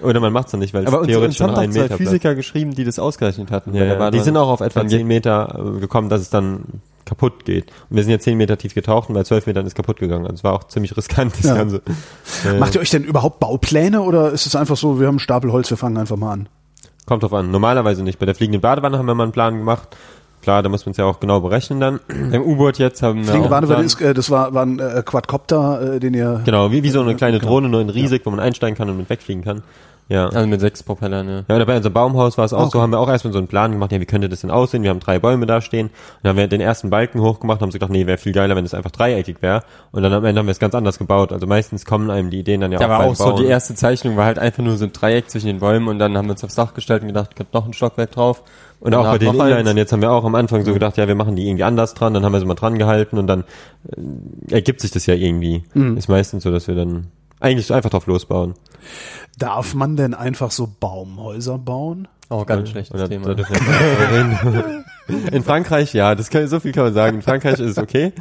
Oder 0.02 0.20
man 0.20 0.32
macht's 0.32 0.50
dann 0.52 0.60
nicht, 0.60 0.72
weil 0.74 0.84
es 0.84 0.92
uns, 0.92 1.06
theoretisch 1.06 1.40
uns 1.40 1.40
haben 1.40 1.48
schon 1.48 1.54
doch 1.54 1.62
einen 1.62 1.72
zwei 1.72 1.82
Meter 1.82 1.96
bleibt. 1.96 2.02
Physiker 2.10 2.34
geschrieben, 2.34 2.74
die 2.74 2.84
das 2.84 2.98
ausgerechnet 2.98 3.50
hatten. 3.50 3.74
Ja, 3.74 3.84
ja, 3.84 4.10
die 4.10 4.20
sind 4.20 4.36
auch 4.36 4.48
auf 4.48 4.60
etwa 4.60 4.80
Dann 4.80 4.88
10 4.88 5.06
Meter 5.06 5.74
äh, 5.76 5.80
gekommen, 5.80 6.08
dass 6.08 6.20
es 6.22 6.30
dann 6.30 6.64
kaputt 7.04 7.44
geht. 7.44 7.70
Und 7.88 7.96
wir 7.96 8.02
sind 8.02 8.10
jetzt 8.12 8.24
10 8.24 8.36
Meter 8.36 8.58
tief 8.58 8.74
getaucht 8.74 9.08
und 9.08 9.14
bei 9.14 9.24
12 9.24 9.46
Metern 9.46 9.66
ist 9.66 9.74
kaputt 9.74 9.98
gegangen. 9.98 10.24
Also 10.24 10.34
es 10.34 10.44
war 10.44 10.52
auch 10.54 10.64
ziemlich 10.64 10.96
riskant, 10.96 11.34
das 11.38 11.44
Ja. 11.46 11.54
Ganze. 11.54 11.82
Äh, 12.46 12.58
Macht 12.58 12.74
ihr 12.74 12.80
euch 12.80 12.90
denn 12.90 13.04
überhaupt 13.04 13.40
Baupläne 13.40 14.02
oder 14.02 14.30
ist 14.30 14.46
es 14.46 14.54
einfach 14.56 14.76
so, 14.76 15.00
wir 15.00 15.06
haben 15.06 15.14
einen 15.14 15.18
Stapel 15.20 15.52
Holz, 15.52 15.70
wir 15.70 15.76
fangen 15.76 15.96
einfach 15.96 16.16
mal 16.16 16.32
an? 16.32 16.48
Kommt 17.06 17.22
drauf 17.22 17.32
an. 17.32 17.50
Normalerweise 17.50 18.02
nicht. 18.02 18.18
Bei 18.18 18.26
der 18.26 18.34
fliegenden 18.34 18.60
Badewanne 18.60 18.98
haben 18.98 19.06
wir 19.06 19.14
mal 19.14 19.22
einen 19.22 19.32
Plan 19.32 19.56
gemacht. 19.56 19.96
Klar, 20.42 20.62
da 20.62 20.68
muss 20.68 20.86
man 20.86 20.92
es 20.92 20.96
ja 20.96 21.04
auch 21.04 21.20
genau 21.20 21.40
berechnen 21.40 21.80
dann. 21.80 22.00
Im 22.32 22.42
U-Boot 22.42 22.78
jetzt 22.78 23.02
haben 23.02 23.26
wir 23.26 23.32
Fliegende 23.32 23.66
dann- 23.66 23.84
ist, 23.84 24.00
äh, 24.00 24.14
das 24.14 24.30
war, 24.30 24.54
war 24.54 24.64
ein 24.64 24.78
äh, 24.78 25.02
Quadcopter, 25.04 25.94
äh, 25.96 26.00
den 26.00 26.14
ihr... 26.14 26.40
Genau, 26.44 26.70
wie, 26.70 26.82
wie 26.82 26.90
so 26.90 27.00
eine 27.00 27.16
kleine 27.16 27.38
Drohne, 27.38 27.68
nur 27.68 27.80
in 27.80 27.90
riesig, 27.90 28.22
wo 28.24 28.30
man 28.30 28.40
einsteigen 28.40 28.76
kann 28.76 28.88
und 28.88 28.96
mit 28.96 29.10
wegfliegen 29.10 29.42
kann. 29.44 29.62
Ja. 30.08 30.28
Also 30.28 30.46
mit 30.46 30.60
sechs 30.60 30.82
Propellern, 30.82 31.28
ja. 31.28 31.44
Ja, 31.48 31.56
oder 31.56 31.66
bei 31.66 31.76
unserem 31.76 31.92
Baumhaus 31.92 32.38
war 32.38 32.44
es 32.46 32.54
auch 32.54 32.62
Okay. 32.62 32.70
so, 32.72 32.80
haben 32.80 32.92
wir 32.92 32.98
auch 32.98 33.08
erstmal 33.10 33.32
so 33.32 33.38
einen 33.38 33.48
Plan 33.48 33.72
gemacht, 33.72 33.92
ja, 33.92 34.00
wie 34.00 34.06
könnte 34.06 34.28
das 34.28 34.40
denn 34.40 34.50
aussehen? 34.50 34.82
Wir 34.82 34.90
haben 34.90 35.00
drei 35.00 35.18
Bäume 35.18 35.44
da 35.44 35.60
stehen. 35.60 35.88
Und 35.88 35.92
dann 36.22 36.30
haben 36.30 36.36
wir 36.38 36.48
den 36.48 36.62
ersten 36.62 36.88
Balken 36.88 37.20
hochgemacht 37.20 37.58
und 37.58 37.62
haben 37.62 37.70
so 37.70 37.76
gedacht, 37.76 37.90
nee, 37.90 38.06
wäre 38.06 38.16
viel 38.16 38.32
geiler, 38.32 38.56
wenn 38.56 38.64
es 38.64 38.72
einfach 38.72 38.90
dreieckig 38.90 39.42
wäre. 39.42 39.62
Und 39.92 40.02
dann 40.02 40.12
am 40.14 40.24
Ende 40.24 40.38
haben 40.38 40.46
wir 40.46 40.52
es 40.52 40.58
ganz 40.58 40.74
anders 40.74 40.98
gebaut. 40.98 41.32
Also 41.32 41.46
meistens 41.46 41.84
kommen 41.84 42.10
einem 42.10 42.30
die 42.30 42.40
Ideen 42.40 42.62
dann 42.62 42.72
ja 42.72 42.78
Da 42.78 42.86
auch 42.86 42.88
war 42.90 42.98
beim 43.00 43.08
auch 43.10 43.14
so, 43.14 43.32
die 43.32 43.44
erste 43.44 43.74
Zeichnung 43.74 44.16
war 44.16 44.24
halt 44.24 44.38
einfach 44.38 44.62
nur 44.62 44.76
so 44.76 44.86
ein 44.86 44.92
Dreieck 44.92 45.28
zwischen 45.28 45.46
den 45.46 45.60
Bäumen 45.60 45.88
und 45.88 45.98
dann 45.98 46.16
haben 46.16 46.26
wir 46.26 46.32
uns 46.32 46.44
aufs 46.44 46.54
Dach 46.54 46.72
gestellt 46.72 47.02
und 47.02 47.08
gedacht, 47.08 47.36
kommt 47.36 47.52
noch 47.52 47.66
ein 47.66 47.74
Stockwerk 47.74 48.10
drauf. 48.12 48.42
Und 48.80 48.94
auch 48.94 49.02
Danach 49.02 49.12
bei 49.12 49.18
den. 49.18 49.34
Inlinern, 49.34 49.76
jetzt 49.76 49.92
haben 49.92 50.02
wir 50.02 50.12
auch 50.12 50.24
am 50.24 50.36
Anfang 50.36 50.64
so 50.64 50.72
gedacht, 50.72 50.96
ja, 50.96 51.08
wir 51.08 51.16
machen 51.16 51.34
die 51.34 51.48
irgendwie 51.48 51.64
anders 51.64 51.94
dran, 51.94 52.14
dann 52.14 52.24
haben 52.24 52.32
wir 52.32 52.38
sie 52.40 52.46
mal 52.46 52.54
dran 52.54 52.78
gehalten 52.78 53.18
und 53.18 53.26
dann 53.26 53.44
äh, 53.90 54.54
ergibt 54.54 54.80
sich 54.80 54.92
das 54.92 55.04
ja 55.06 55.14
irgendwie. 55.14 55.64
Mhm. 55.74 55.96
Ist 55.96 56.08
meistens 56.08 56.44
so, 56.44 56.52
dass 56.52 56.68
wir 56.68 56.76
dann 56.76 57.08
Eigentlich 57.40 57.72
einfach 57.72 57.90
drauf 57.90 58.06
losbauen. 58.06 58.54
Darf 59.38 59.74
man 59.74 59.96
denn 59.96 60.14
einfach 60.14 60.50
so 60.50 60.68
Baumhäuser 60.80 61.58
bauen? 61.58 62.08
Auch 62.28 62.44
ganz 62.44 62.68
schlechtes 62.68 62.92
Und 62.92 63.00
da, 63.00 63.08
Thema. 63.08 63.34
da. 63.34 63.44
In 65.32 65.42
Frankreich, 65.42 65.94
ja, 65.94 66.14
das 66.14 66.28
kann, 66.28 66.46
so 66.48 66.60
viel 66.60 66.72
kann 66.72 66.84
man 66.84 66.92
sagen. 66.92 67.16
In 67.16 67.22
Frankreich 67.22 67.54
ist 67.54 67.70
es 67.70 67.78
okay. 67.78 68.12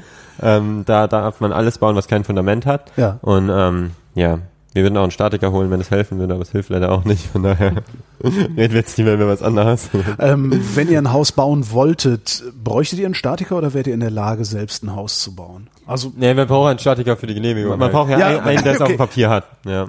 Ähm, 0.41 0.83
da 0.85 1.07
darf 1.07 1.41
man 1.41 1.51
alles 1.51 1.77
bauen, 1.77 1.95
was 1.95 2.07
kein 2.07 2.23
Fundament 2.23 2.65
hat. 2.65 2.91
Ja. 2.95 3.19
Und 3.21 3.49
ähm, 3.51 3.91
ja, 4.15 4.39
wir 4.71 4.83
würden 4.83 4.95
auch 4.95 5.03
einen 5.03 5.11
Statiker 5.11 5.51
holen, 5.51 5.69
wenn 5.71 5.81
es 5.81 5.91
helfen 5.91 6.19
würde, 6.19 6.33
aber 6.35 6.43
es 6.43 6.51
hilft 6.51 6.69
leider 6.69 6.91
auch 6.91 7.03
nicht. 7.03 7.25
Von 7.25 7.43
daher 7.43 7.83
reden 8.23 8.55
wir 8.55 8.67
jetzt 8.67 8.97
nicht 8.97 9.05
mehr 9.05 9.15
über 9.15 9.27
was 9.27 9.41
anderes. 9.41 9.89
Ähm, 10.19 10.61
wenn 10.75 10.87
ihr 10.89 10.99
ein 10.99 11.11
Haus 11.11 11.33
bauen 11.33 11.71
wolltet, 11.71 12.43
bräuchtet 12.63 12.99
ihr 12.99 13.07
einen 13.07 13.15
Statiker 13.15 13.57
oder 13.57 13.73
wärt 13.73 13.87
ihr 13.87 13.93
in 13.93 13.99
der 13.99 14.11
Lage, 14.11 14.45
selbst 14.45 14.83
ein 14.83 14.95
Haus 14.95 15.19
zu 15.19 15.35
bauen? 15.35 15.67
Also, 15.87 16.11
Nee, 16.15 16.35
wir 16.35 16.45
brauchen 16.45 16.69
einen 16.69 16.79
Statiker 16.79 17.17
für 17.17 17.27
die 17.27 17.33
Genehmigung. 17.33 17.77
Man 17.77 17.91
braucht 17.91 18.11
ja, 18.11 18.19
Ja, 18.19 18.27
einen, 18.27 18.39
einen, 18.41 18.63
der 18.63 18.73
es 18.73 18.81
okay. 18.81 18.83
auf 18.83 18.89
dem 18.89 18.97
Papier 18.97 19.29
hat. 19.29 19.45
Ja. 19.65 19.87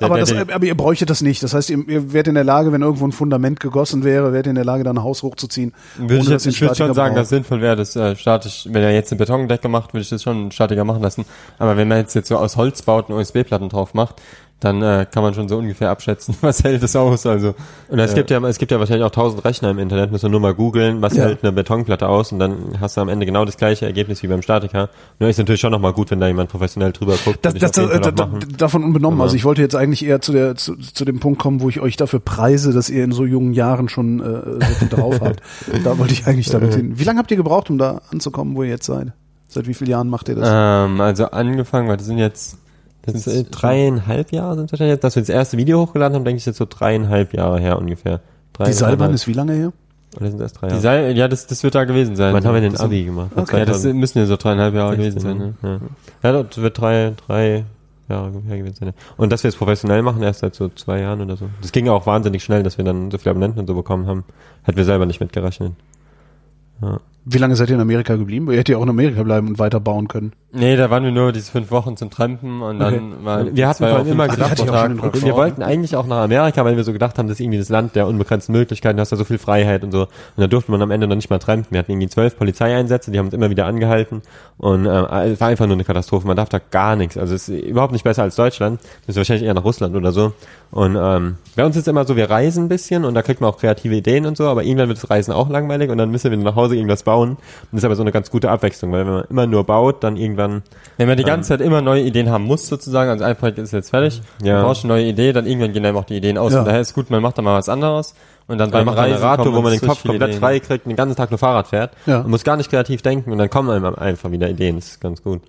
Der, 0.00 0.06
aber, 0.06 0.16
der, 0.16 0.26
das, 0.26 0.54
aber 0.54 0.66
ihr 0.66 0.76
bräuchtet 0.76 1.08
das 1.08 1.20
nicht. 1.20 1.40
Das 1.44 1.54
heißt, 1.54 1.70
ihr, 1.70 1.88
ihr 1.88 2.12
wärt 2.12 2.26
in 2.26 2.34
der 2.34 2.42
Lage, 2.42 2.72
wenn 2.72 2.82
irgendwo 2.82 3.06
ein 3.06 3.12
Fundament 3.12 3.60
gegossen 3.60 4.02
wäre, 4.02 4.32
wärt 4.32 4.46
ihr 4.46 4.50
in 4.50 4.56
der 4.56 4.64
Lage, 4.64 4.82
da 4.82 4.90
ein 4.90 5.02
Haus 5.04 5.22
hochzuziehen. 5.22 5.72
Würde 5.96 6.16
ich, 6.16 6.28
jetzt, 6.28 6.46
ich 6.46 6.60
würde 6.60 6.74
schon 6.74 6.92
sagen, 6.94 7.14
braucht. 7.14 7.22
dass 7.22 7.28
sinnvoll 7.28 7.60
wäre, 7.60 7.76
das 7.76 7.94
äh, 7.94 8.16
statisch, 8.16 8.66
wenn 8.68 8.82
er 8.82 8.92
jetzt 8.92 9.12
eine 9.12 9.20
Betondecke 9.20 9.68
macht, 9.68 9.94
würde 9.94 10.02
ich 10.02 10.08
das 10.08 10.24
schon 10.24 10.36
einen 10.36 10.50
Statiker 10.50 10.84
machen 10.84 11.00
lassen. 11.00 11.24
Aber 11.60 11.76
wenn 11.76 11.86
man 11.86 11.98
jetzt, 11.98 12.14
jetzt 12.14 12.26
so 12.26 12.36
aus 12.36 12.56
Holz 12.56 12.82
baut 12.82 13.08
und 13.08 13.14
USB-Platten 13.14 13.68
drauf 13.68 13.94
macht, 13.94 14.20
dann 14.60 14.80
äh, 14.82 15.06
kann 15.10 15.22
man 15.22 15.34
schon 15.34 15.48
so 15.48 15.58
ungefähr 15.58 15.90
abschätzen, 15.90 16.34
was 16.40 16.64
hält 16.64 16.82
es 16.82 16.96
aus. 16.96 17.26
Also 17.26 17.54
und 17.88 17.98
es 17.98 18.14
gibt 18.14 18.30
ja, 18.30 18.42
es 18.46 18.58
gibt 18.58 18.72
ja 18.72 18.78
wahrscheinlich 18.78 19.04
auch 19.04 19.10
tausend 19.10 19.44
Rechner 19.44 19.70
im 19.70 19.78
Internet, 19.78 20.10
muss 20.10 20.22
man 20.22 20.32
nur 20.32 20.40
mal 20.40 20.54
googeln, 20.54 21.02
was 21.02 21.14
Ja. 21.14 21.24
hält 21.24 21.42
eine 21.42 21.52
Betonplatte 21.52 22.08
aus 22.08 22.32
und 22.32 22.38
dann 22.38 22.78
hast 22.80 22.96
du 22.96 23.00
am 23.02 23.08
Ende 23.08 23.26
genau 23.26 23.44
das 23.44 23.56
gleiche 23.56 23.84
Ergebnis 23.84 24.22
wie 24.22 24.26
beim 24.28 24.42
Statiker. 24.42 24.88
Nur 25.18 25.28
ist 25.28 25.38
natürlich 25.38 25.60
schon 25.60 25.72
nochmal 25.72 25.92
gut, 25.92 26.10
wenn 26.10 26.20
da 26.20 26.28
jemand 26.28 26.50
professionell 26.50 26.92
drüber 26.92 27.16
guckt. 27.24 27.44
Das, 27.44 27.54
das, 27.54 27.72
das, 27.72 28.00
das, 28.00 28.28
davon 28.56 28.84
unbenommen. 28.84 29.16
Genau. 29.16 29.24
Also 29.24 29.36
ich 29.36 29.44
wollte 29.44 29.60
jetzt 29.60 29.76
eigentlich 29.76 30.04
eher 30.04 30.20
zu, 30.20 30.32
der, 30.32 30.54
zu, 30.56 30.76
zu 30.76 31.04
dem 31.04 31.20
Punkt 31.20 31.38
kommen, 31.38 31.60
wo 31.60 31.68
ich 31.68 31.80
euch 31.80 31.96
dafür 31.96 32.20
preise, 32.20 32.72
dass 32.72 32.88
ihr 32.88 33.04
in 33.04 33.12
so 33.12 33.24
jungen 33.26 33.52
Jahren 33.52 33.88
schon 33.88 34.20
äh, 34.20 34.64
so 34.64 34.74
viel 34.78 34.88
drauf 34.88 35.20
habt. 35.20 35.40
Da 35.84 35.98
wollte 35.98 36.12
ich 36.14 36.26
eigentlich 36.26 36.48
damit 36.48 36.74
hin. 36.74 36.98
Wie 36.98 37.04
lange 37.04 37.18
habt 37.18 37.30
ihr 37.30 37.36
gebraucht, 37.36 37.68
um 37.68 37.76
da 37.78 38.00
anzukommen, 38.10 38.54
wo 38.56 38.62
ihr 38.62 38.70
jetzt 38.70 38.86
seid? 38.86 39.12
Seit 39.48 39.66
wie 39.66 39.74
vielen 39.74 39.90
Jahren 39.90 40.08
macht 40.08 40.28
ihr 40.28 40.36
das? 40.36 40.48
ähm, 40.50 41.00
also 41.00 41.26
angefangen, 41.26 41.88
weil 41.88 41.96
das 41.96 42.06
sind 42.06 42.18
jetzt 42.18 42.58
Das 43.06 43.14
ist, 43.14 43.26
äh, 43.26 43.44
dreieinhalb 43.44 44.32
Jahre 44.32 44.56
sind 44.56 44.72
wahrscheinlich 44.72 44.94
jetzt, 44.94 45.04
dass 45.04 45.14
wir 45.16 45.22
das 45.22 45.28
erste 45.28 45.56
Video 45.56 45.80
hochgeladen 45.80 46.14
haben, 46.16 46.24
denke 46.24 46.38
ich 46.38 46.46
jetzt 46.46 46.56
so 46.56 46.66
dreieinhalb 46.68 47.32
Jahre 47.34 47.60
her 47.60 47.78
ungefähr. 47.78 48.20
Drei, 48.52 48.64
Die 48.66 48.72
Seilbahn 48.72 49.12
ist 49.12 49.26
wie 49.26 49.32
lange 49.32 49.52
her? 49.52 49.72
Oder 50.16 50.28
sind 50.30 50.40
das 50.40 50.52
drei 50.52 50.68
die 50.68 50.72
Jahre? 50.74 50.82
Seil, 50.82 51.16
ja, 51.16 51.28
das, 51.28 51.46
das 51.46 51.62
wird 51.64 51.74
da 51.74 51.84
gewesen 51.84 52.16
sein. 52.16 52.32
Wann 52.32 52.44
haben 52.44 52.54
wir 52.54 52.60
den 52.60 52.72
Das- 52.72 52.80
Abi 52.80 53.04
gemacht? 53.04 53.30
Okay. 53.34 53.58
Ja, 53.58 53.64
das 53.64 53.84
müssen 53.84 54.18
ja 54.18 54.26
so 54.26 54.36
dreieinhalb 54.36 54.74
Jahre 54.74 54.96
gewesen 54.96 55.20
sein. 55.20 55.38
Ne? 55.38 55.54
Ja, 55.62 55.78
ja 56.22 56.42
das 56.42 56.56
wird 56.58 56.78
drei, 56.80 57.12
drei 57.26 57.64
Jahre 58.08 58.32
her 58.46 58.58
gewesen 58.58 58.76
sein. 58.76 58.88
ja. 58.88 58.94
Und 59.16 59.32
dass 59.32 59.42
wir 59.42 59.48
es 59.48 59.56
professionell 59.56 60.02
machen, 60.02 60.22
erst 60.22 60.40
seit 60.40 60.54
so 60.54 60.68
zwei 60.68 61.00
Jahren 61.00 61.20
oder 61.20 61.36
so. 61.36 61.46
Das 61.62 61.72
ging 61.72 61.88
auch 61.88 62.06
wahnsinnig 62.06 62.44
schnell, 62.44 62.62
dass 62.62 62.78
wir 62.78 62.84
dann 62.84 63.10
so 63.10 63.18
viele 63.18 63.30
Abonnenten 63.32 63.58
und 63.60 63.66
so 63.66 63.74
bekommen 63.74 64.06
haben. 64.06 64.24
Hätten 64.62 64.76
wir 64.78 64.84
selber 64.84 65.04
nicht 65.06 65.20
mitgerechnet. 65.20 65.72
Wie 67.26 67.38
lange 67.38 67.56
seid 67.56 67.70
ihr 67.70 67.76
in 67.76 67.80
Amerika 67.80 68.16
geblieben? 68.16 68.46
Ihr 68.50 68.58
hättet 68.58 68.70
ja 68.70 68.76
auch 68.78 68.82
in 68.82 68.90
Amerika 68.90 69.22
bleiben 69.22 69.48
und 69.48 69.58
weiter 69.58 69.80
bauen 69.80 70.08
können. 70.08 70.32
Nee, 70.52 70.76
da 70.76 70.90
waren 70.90 71.02
wir 71.04 71.10
nur 71.10 71.32
diese 71.32 71.50
fünf 71.50 71.70
Wochen 71.70 71.96
zum 71.96 72.10
Trampen 72.10 72.60
und 72.62 72.78
dann 72.78 72.94
Okay. 72.94 73.24
waren 73.24 73.56
Wir 73.56 73.66
hatten 73.66 73.78
zwei 73.78 73.92
auf 73.92 74.06
immer 74.06 74.28
gedacht, 74.28 74.56
pro 74.56 74.66
Tag 74.66 75.22
Wir 75.24 75.34
wollten 75.34 75.62
eigentlich 75.62 75.96
auch 75.96 76.06
nach 76.06 76.18
Amerika, 76.18 76.64
weil 76.64 76.76
wir 76.76 76.84
so 76.84 76.92
gedacht 76.92 77.18
haben, 77.18 77.26
das 77.26 77.36
ist 77.36 77.40
irgendwie 77.40 77.58
das 77.58 77.70
Land 77.70 77.96
der 77.96 78.06
unbegrenzten 78.06 78.54
Möglichkeiten, 78.54 78.98
du 78.98 79.00
hast 79.00 79.10
da 79.10 79.16
so 79.16 79.24
viel 79.24 79.38
Freiheit 79.38 79.82
und 79.82 79.90
so. 79.90 80.02
Und 80.02 80.08
da 80.36 80.46
durfte 80.46 80.70
man 80.70 80.80
am 80.82 80.90
Ende 80.90 81.06
noch 81.08 81.16
nicht 81.16 81.30
mal 81.30 81.38
trampen. 81.38 81.68
Wir 81.70 81.78
hatten 81.80 81.90
irgendwie 81.92 82.08
zwölf 82.08 82.36
Polizeieinsätze, 82.36 83.10
die 83.10 83.18
haben 83.18 83.26
uns 83.26 83.34
immer 83.34 83.50
wieder 83.50 83.66
angehalten 83.66 84.22
und 84.58 84.86
äh, 84.86 85.30
es 85.30 85.40
war 85.40 85.48
einfach 85.48 85.66
nur 85.66 85.74
eine 85.74 85.84
Katastrophe. 85.84 86.26
Man 86.26 86.36
darf 86.36 86.50
da 86.50 86.60
gar 86.70 86.94
nichts. 86.94 87.16
Also 87.16 87.34
es 87.34 87.48
ist 87.48 87.64
überhaupt 87.64 87.92
nicht 87.92 88.04
besser 88.04 88.22
als 88.22 88.36
Deutschland. 88.36 88.80
Das 89.06 89.14
ist 89.14 89.16
wahrscheinlich 89.16 89.46
eher 89.46 89.54
nach 89.54 89.64
Russland 89.64 89.96
oder 89.96 90.12
so. 90.12 90.34
Und 90.70 90.96
ähm, 91.00 91.36
bei 91.56 91.64
uns 91.64 91.74
ist 91.76 91.88
immer 91.88 92.04
so, 92.04 92.16
wir 92.16 92.28
reisen 92.30 92.66
ein 92.66 92.68
bisschen 92.68 93.04
und 93.04 93.14
da 93.14 93.22
kriegt 93.22 93.40
man 93.40 93.50
auch 93.50 93.58
kreative 93.58 93.94
Ideen 93.96 94.26
und 94.26 94.36
so, 94.36 94.44
aber 94.48 94.62
irgendwann 94.62 94.88
wird 94.88 94.98
das 95.02 95.08
Reisen 95.08 95.32
auch 95.32 95.48
langweilig 95.48 95.90
und 95.90 95.98
dann 95.98 96.10
müssen 96.10 96.30
wir 96.30 96.38
nach 96.38 96.56
Hause 96.56 96.76
irgendwas 96.76 97.02
bauen. 97.02 97.13
Und 97.22 97.38
das 97.72 97.78
ist 97.78 97.84
aber 97.84 97.96
so 97.96 98.02
eine 98.02 98.12
ganz 98.12 98.30
gute 98.30 98.50
Abwechslung, 98.50 98.92
weil 98.92 99.06
wenn 99.06 99.12
man 99.14 99.24
immer 99.30 99.46
nur 99.46 99.64
baut, 99.64 100.02
dann 100.04 100.16
irgendwann 100.16 100.62
Wenn 100.96 101.08
man 101.08 101.16
die 101.16 101.24
ganze 101.24 101.48
Zeit 101.48 101.60
immer 101.60 101.80
neue 101.80 102.02
Ideen 102.02 102.30
haben 102.30 102.44
muss, 102.44 102.66
sozusagen, 102.66 103.10
also 103.10 103.24
ein 103.24 103.36
Projekt 103.36 103.58
ist 103.58 103.72
jetzt 103.72 103.90
fertig, 103.90 104.20
Ja. 104.42 104.54
man 104.56 104.64
braucht 104.64 104.84
eine 104.84 104.92
neue 104.92 105.04
Idee, 105.06 105.32
dann 105.32 105.46
irgendwann 105.46 105.72
gehen 105.72 105.84
einem 105.86 105.96
auch 105.96 106.04
die 106.04 106.16
Ideen 106.16 106.38
aus. 106.38 106.52
Ja. 106.52 106.60
Und 106.60 106.66
daher 106.66 106.80
ist 106.80 106.94
gut, 106.94 107.10
man 107.10 107.22
macht 107.22 107.38
dann 107.38 107.44
mal 107.44 107.56
was 107.58 107.68
anderes 107.68 108.14
und 108.46 108.58
dann 108.58 108.70
beim 108.70 108.88
Reisen 108.88 109.14
Generator, 109.16 109.54
wo 109.54 109.62
man 109.62 109.72
den 109.72 109.80
Kopf 109.80 110.02
komplett 110.02 110.28
Ideen. 110.30 110.40
frei 110.40 110.60
kriegt, 110.60 110.86
den 110.86 110.96
ganzen 110.96 111.16
Tag 111.16 111.30
nur 111.30 111.38
Fahrrad 111.38 111.68
fährt 111.68 111.92
Ja. 112.06 112.20
und 112.20 112.30
muss 112.30 112.44
gar 112.44 112.56
nicht 112.56 112.70
kreativ 112.70 113.02
denken 113.02 113.32
und 113.32 113.38
dann 113.38 113.48
kommen 113.50 113.70
einem 113.70 113.94
einfach 113.94 114.30
wieder 114.30 114.48
Ideen. 114.50 114.76
Das 114.76 114.86
ist 114.86 115.00
ganz 115.00 115.22
gut. 115.22 115.42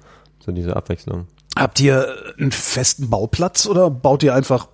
So 0.45 0.51
diese 0.51 0.75
Abwechslung. 0.75 1.27
Habt 1.57 1.79
ihr 1.79 2.07
einen 2.39 2.51
festen 2.51 3.09
Bauplatz 3.09 3.65
oder 3.65 3.89
baut 3.89 4.21
ihr 4.23 4.35
einfach, 4.35 4.67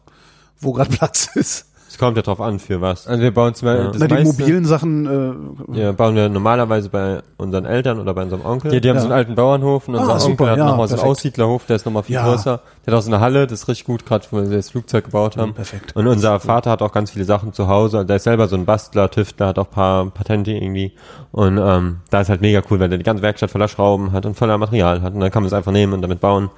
wo 0.59 0.73
gerade 0.73 0.89
Platz 0.97 1.29
ist? 1.35 1.70
Kommt 2.01 2.17
ja 2.17 2.23
drauf 2.23 2.41
an, 2.41 2.57
für 2.57 2.81
was. 2.81 3.05
Also 3.05 3.21
wir 3.21 3.31
bauen 3.31 3.53
zum 3.53 3.67
Beispiel 3.67 3.85
Ja. 3.85 3.91
das 3.91 3.99
Na, 4.01 4.07
die 4.07 4.13
meiste- 4.15 4.41
mobilen 4.41 4.65
Sachen, 4.65 5.67
äh, 5.75 5.79
Ja, 5.79 5.91
bauen 5.91 6.15
wir 6.15 6.29
normalerweise 6.29 6.89
bei 6.89 7.19
unseren 7.37 7.65
Eltern 7.65 7.99
oder 7.99 8.15
bei 8.15 8.23
unserem 8.23 8.43
Onkel. 8.43 8.73
Ja, 8.73 8.79
die 8.79 8.89
haben 8.89 8.95
Ja. 8.95 9.01
so 9.01 9.07
einen 9.07 9.15
alten 9.15 9.35
Bauernhof 9.35 9.87
und 9.87 9.93
unser 9.93 10.07
Ah, 10.09 10.13
Onkel 10.15 10.29
super, 10.31 10.49
hat 10.49 10.57
ja, 10.57 10.65
nochmal 10.65 10.87
so 10.87 10.95
einen. 10.95 11.03
Aussiedlerhof, 11.05 11.67
der 11.67 11.75
ist 11.75 11.85
nochmal 11.85 12.01
viel 12.01 12.15
Ja. 12.15 12.23
größer. 12.27 12.59
Der 12.85 12.91
hat 12.93 12.97
auch 12.99 13.03
so 13.03 13.11
eine 13.11 13.19
Halle, 13.19 13.45
das 13.45 13.61
ist 13.61 13.67
richtig 13.67 13.85
gut, 13.85 14.03
gerade 14.05 14.25
wo 14.31 14.37
wir 14.41 14.49
das 14.57 14.71
Flugzeug 14.71 15.05
gebaut 15.05 15.37
haben. 15.37 15.53
perfekt. 15.53 15.95
Und 15.95 16.07
unser 16.07 16.39
Vater 16.39 16.71
hat 16.71 16.81
auch 16.81 16.91
ganz 16.91 17.11
viele 17.11 17.25
Sachen 17.25 17.53
zu 17.53 17.67
Hause. 17.67 18.03
Der 18.03 18.15
ist 18.15 18.23
selber 18.23 18.47
so 18.47 18.55
ein 18.55 18.65
Bastler, 18.65 19.11
Tüftler, 19.11 19.47
hat 19.47 19.59
auch 19.59 19.67
ein 19.67 19.71
paar 19.71 20.05
Patente 20.09 20.51
irgendwie. 20.51 20.93
Und 21.31 21.59
ähm, 21.63 21.97
da 22.09 22.21
ist 22.21 22.29
halt 22.29 22.41
mega 22.41 22.61
cool, 22.71 22.79
weil 22.79 22.89
der 22.89 22.97
die 22.97 23.03
ganze 23.03 23.21
Werkstatt 23.21 23.51
voller 23.51 23.67
Schrauben 23.67 24.11
hat 24.11 24.25
und 24.25 24.35
voller 24.35 24.57
Material 24.57 25.03
hat. 25.03 25.13
Und 25.13 25.19
dann 25.19 25.29
kann 25.29 25.43
man 25.43 25.47
es 25.47 25.53
einfach 25.53 25.71
nehmen 25.71 25.93
und 25.93 26.01
damit 26.01 26.19
bauen. 26.19 26.49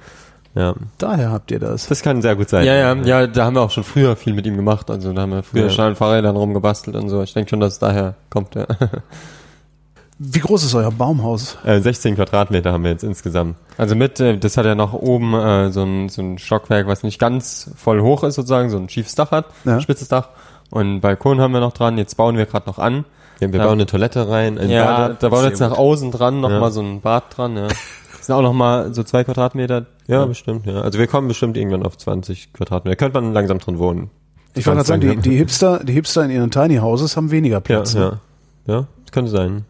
Ja, 0.54 0.74
Daher 0.98 1.32
habt 1.32 1.50
ihr 1.50 1.58
das. 1.58 1.88
das 1.88 2.02
kann 2.02 2.22
sehr 2.22 2.36
gut 2.36 2.48
sein. 2.48 2.64
Ja, 2.64 2.74
ja, 2.74 2.94
ja, 2.94 3.26
da 3.26 3.44
haben 3.46 3.54
wir 3.56 3.62
auch 3.62 3.70
schon 3.72 3.82
früher 3.82 4.14
viel 4.14 4.34
mit 4.34 4.46
ihm 4.46 4.54
gemacht. 4.56 4.88
Also 4.90 5.12
da 5.12 5.22
haben 5.22 5.32
wir 5.32 5.42
früher 5.42 5.64
Ja. 5.64 5.70
schon 5.70 5.84
an 5.86 5.96
Fahrrädern 5.96 6.36
rumgebastelt 6.36 6.94
und 6.96 7.08
so. 7.08 7.22
Ich 7.22 7.32
denke 7.34 7.50
schon, 7.50 7.58
dass 7.60 7.74
es 7.74 7.78
daher 7.80 8.14
kommt, 8.30 8.54
ja. 8.54 8.66
Wie 10.18 10.38
groß 10.38 10.62
ist 10.62 10.74
euer 10.76 10.92
Baumhaus? 10.92 11.58
Äh, 11.64 11.80
16 11.80 12.14
Quadratmeter 12.14 12.72
haben 12.72 12.84
wir 12.84 12.92
jetzt 12.92 13.02
insgesamt. 13.02 13.56
Also 13.76 13.96
mit, 13.96 14.20
äh, 14.20 14.38
das 14.38 14.56
hat 14.56 14.64
ja 14.64 14.76
noch 14.76 14.92
oben 14.92 15.34
äh, 15.34 15.72
so, 15.72 15.82
ein, 15.82 16.08
so 16.08 16.22
ein 16.22 16.38
Stockwerk, 16.38 16.86
was 16.86 17.02
nicht 17.02 17.18
ganz 17.18 17.70
voll 17.76 18.00
hoch 18.00 18.22
ist 18.22 18.36
sozusagen, 18.36 18.70
so 18.70 18.76
ein 18.76 18.88
schiefes 18.88 19.16
Dach 19.16 19.32
hat, 19.32 19.46
Ja. 19.64 19.80
spitzes 19.80 20.06
Dach. 20.08 20.28
Und 20.70 21.00
Balkon 21.00 21.40
haben 21.40 21.52
wir 21.52 21.60
noch 21.60 21.72
dran, 21.72 21.98
jetzt 21.98 22.16
bauen 22.16 22.36
wir 22.36 22.46
gerade 22.46 22.66
noch 22.68 22.78
an. 22.78 23.04
Ja, 23.40 23.50
wir 23.52 23.58
Ja. 23.58 23.64
bauen 23.66 23.72
eine 23.74 23.86
Toilette 23.86 24.28
rein. 24.28 24.56
Ein 24.56 24.70
ja, 24.70 25.08
Bad. 25.08 25.22
da 25.22 25.28
bauen 25.30 25.42
wir 25.42 25.48
jetzt 25.48 25.58
nach 25.60 25.76
außen 25.76 26.12
dran 26.12 26.40
nochmal 26.40 26.58
Ja. 26.58 26.60
mal 26.60 26.70
so 26.72 26.80
ein 26.80 27.00
Bad 27.00 27.36
dran, 27.36 27.56
ja. 27.56 27.66
Das 28.24 28.28
sind 28.28 28.36
auch 28.36 28.42
nochmal 28.42 28.94
so 28.94 29.02
zwei 29.02 29.22
Quadratmeter. 29.22 29.84
Ja, 30.06 30.24
bestimmt, 30.24 30.64
ja. 30.64 30.80
Also 30.80 30.98
wir 30.98 31.06
kommen 31.06 31.28
bestimmt 31.28 31.58
irgendwann 31.58 31.82
auf 31.82 31.98
20 31.98 32.54
Quadratmeter. 32.54 32.96
Könnte 32.96 33.20
man 33.20 33.34
langsam 33.34 33.58
drin 33.58 33.78
wohnen. 33.78 34.08
Ich 34.54 34.66
wollte 34.66 34.76
gerade 34.78 34.88
sagen, 34.88 35.00
die, 35.02 35.16
die 35.28 35.36
Hipster, 35.36 35.84
die 35.84 35.92
Hipster 35.92 36.24
in 36.24 36.30
ihren 36.30 36.50
Tiny 36.50 36.76
Houses 36.76 37.18
haben 37.18 37.30
weniger 37.30 37.56
Ja, 37.56 37.60
Platz. 37.60 37.92
ne? 37.94 38.18
ja. 38.66 38.74
Ja, 38.74 38.86
das 39.02 39.12
könnte 39.12 39.30
sein. 39.30 39.66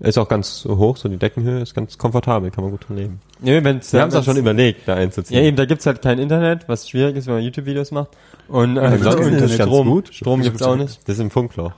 Ist 0.00 0.16
auch 0.16 0.30
ganz 0.30 0.66
hoch, 0.66 0.96
so 0.96 1.10
die 1.10 1.18
Deckenhöhe 1.18 1.60
ist 1.60 1.74
ganz 1.74 1.98
komfortabel, 1.98 2.50
kann 2.50 2.64
man 2.64 2.70
gut 2.70 2.88
drin 2.88 2.96
leben. 2.96 3.20
Ja, 3.42 3.62
wenn's, 3.62 3.92
Wir 3.92 3.98
ja, 3.98 4.04
haben 4.04 4.08
es 4.08 4.14
auch 4.16 4.24
schon 4.24 4.38
überlegt, 4.38 4.88
da 4.88 4.94
einzuziehen. 4.94 5.38
Ja, 5.38 5.46
eben, 5.46 5.58
da 5.58 5.66
gibt's 5.66 5.84
halt 5.84 6.00
kein 6.00 6.18
Internet, 6.18 6.66
was 6.66 6.88
schwierig 6.88 7.14
ist, 7.14 7.26
wenn 7.26 7.34
man 7.34 7.42
YouTube-Videos 7.42 7.90
macht. 7.90 8.08
Und 8.48 8.78
äh, 8.78 8.94
es 8.94 9.02
ganz 9.02 9.52
Strom. 9.52 10.02
Strom 10.10 10.40
gibt's 10.40 10.62
auch 10.62 10.76
nicht. 10.76 11.06
Das 11.06 11.16
ist 11.16 11.20
im 11.20 11.30
Funkloch. 11.30 11.72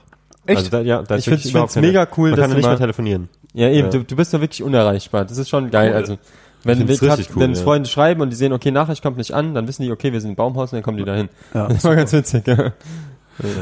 Echt? 0.45 0.57
Also 0.57 0.69
da, 0.71 0.81
ja, 0.81 1.01
da 1.03 1.15
Ich 1.15 1.25
find's- 1.25 1.27
wirklich 1.27 1.45
ich 1.45 1.51
überhaupt 1.51 1.73
find's 1.73 1.87
mega 1.87 2.07
cool, 2.17 2.29
man 2.31 2.37
dass 2.37 2.43
kann 2.43 2.49
du 2.51 2.55
nicht 2.57 2.63
mal- 2.65 2.69
mehr 2.71 2.77
telefonieren. 2.79 3.29
Ja, 3.53 3.67
eben, 3.69 3.87
Ja. 3.91 3.99
Du, 3.99 4.03
du 4.03 4.15
bist 4.15 4.33
da 4.33 4.41
wirklich 4.41 4.63
unerreichbar. 4.63 5.25
Das 5.25 5.37
ist 5.37 5.49
schon 5.49 5.69
geil. 5.71 5.89
Cool. 5.91 5.95
Also, 5.97 6.17
wenn, 6.63 6.87
wir 6.87 6.97
grad, 6.97 7.19
cool, 7.19 7.41
wenn 7.41 7.53
ja. 7.53 7.61
Freunde 7.61 7.89
schreiben 7.89 8.21
und 8.21 8.29
die 8.29 8.35
sehen, 8.35 8.53
okay, 8.53 8.71
Nachricht 8.71 9.01
kommt 9.03 9.17
nicht 9.17 9.33
an, 9.33 9.53
dann 9.55 9.67
wissen 9.67 9.81
die, 9.83 9.91
okay, 9.91 10.13
wir 10.13 10.21
sind 10.21 10.31
im 10.31 10.35
Baumhaus 10.35 10.71
und 10.71 10.77
dann 10.77 10.83
kommen 10.83 10.97
die 10.97 11.03
dahin. 11.05 11.29
Ja. 11.53 11.67
Das 11.67 11.83
war 11.83 11.95
ganz 11.95 12.13
witzig, 12.13 12.45
ja. 12.47 12.71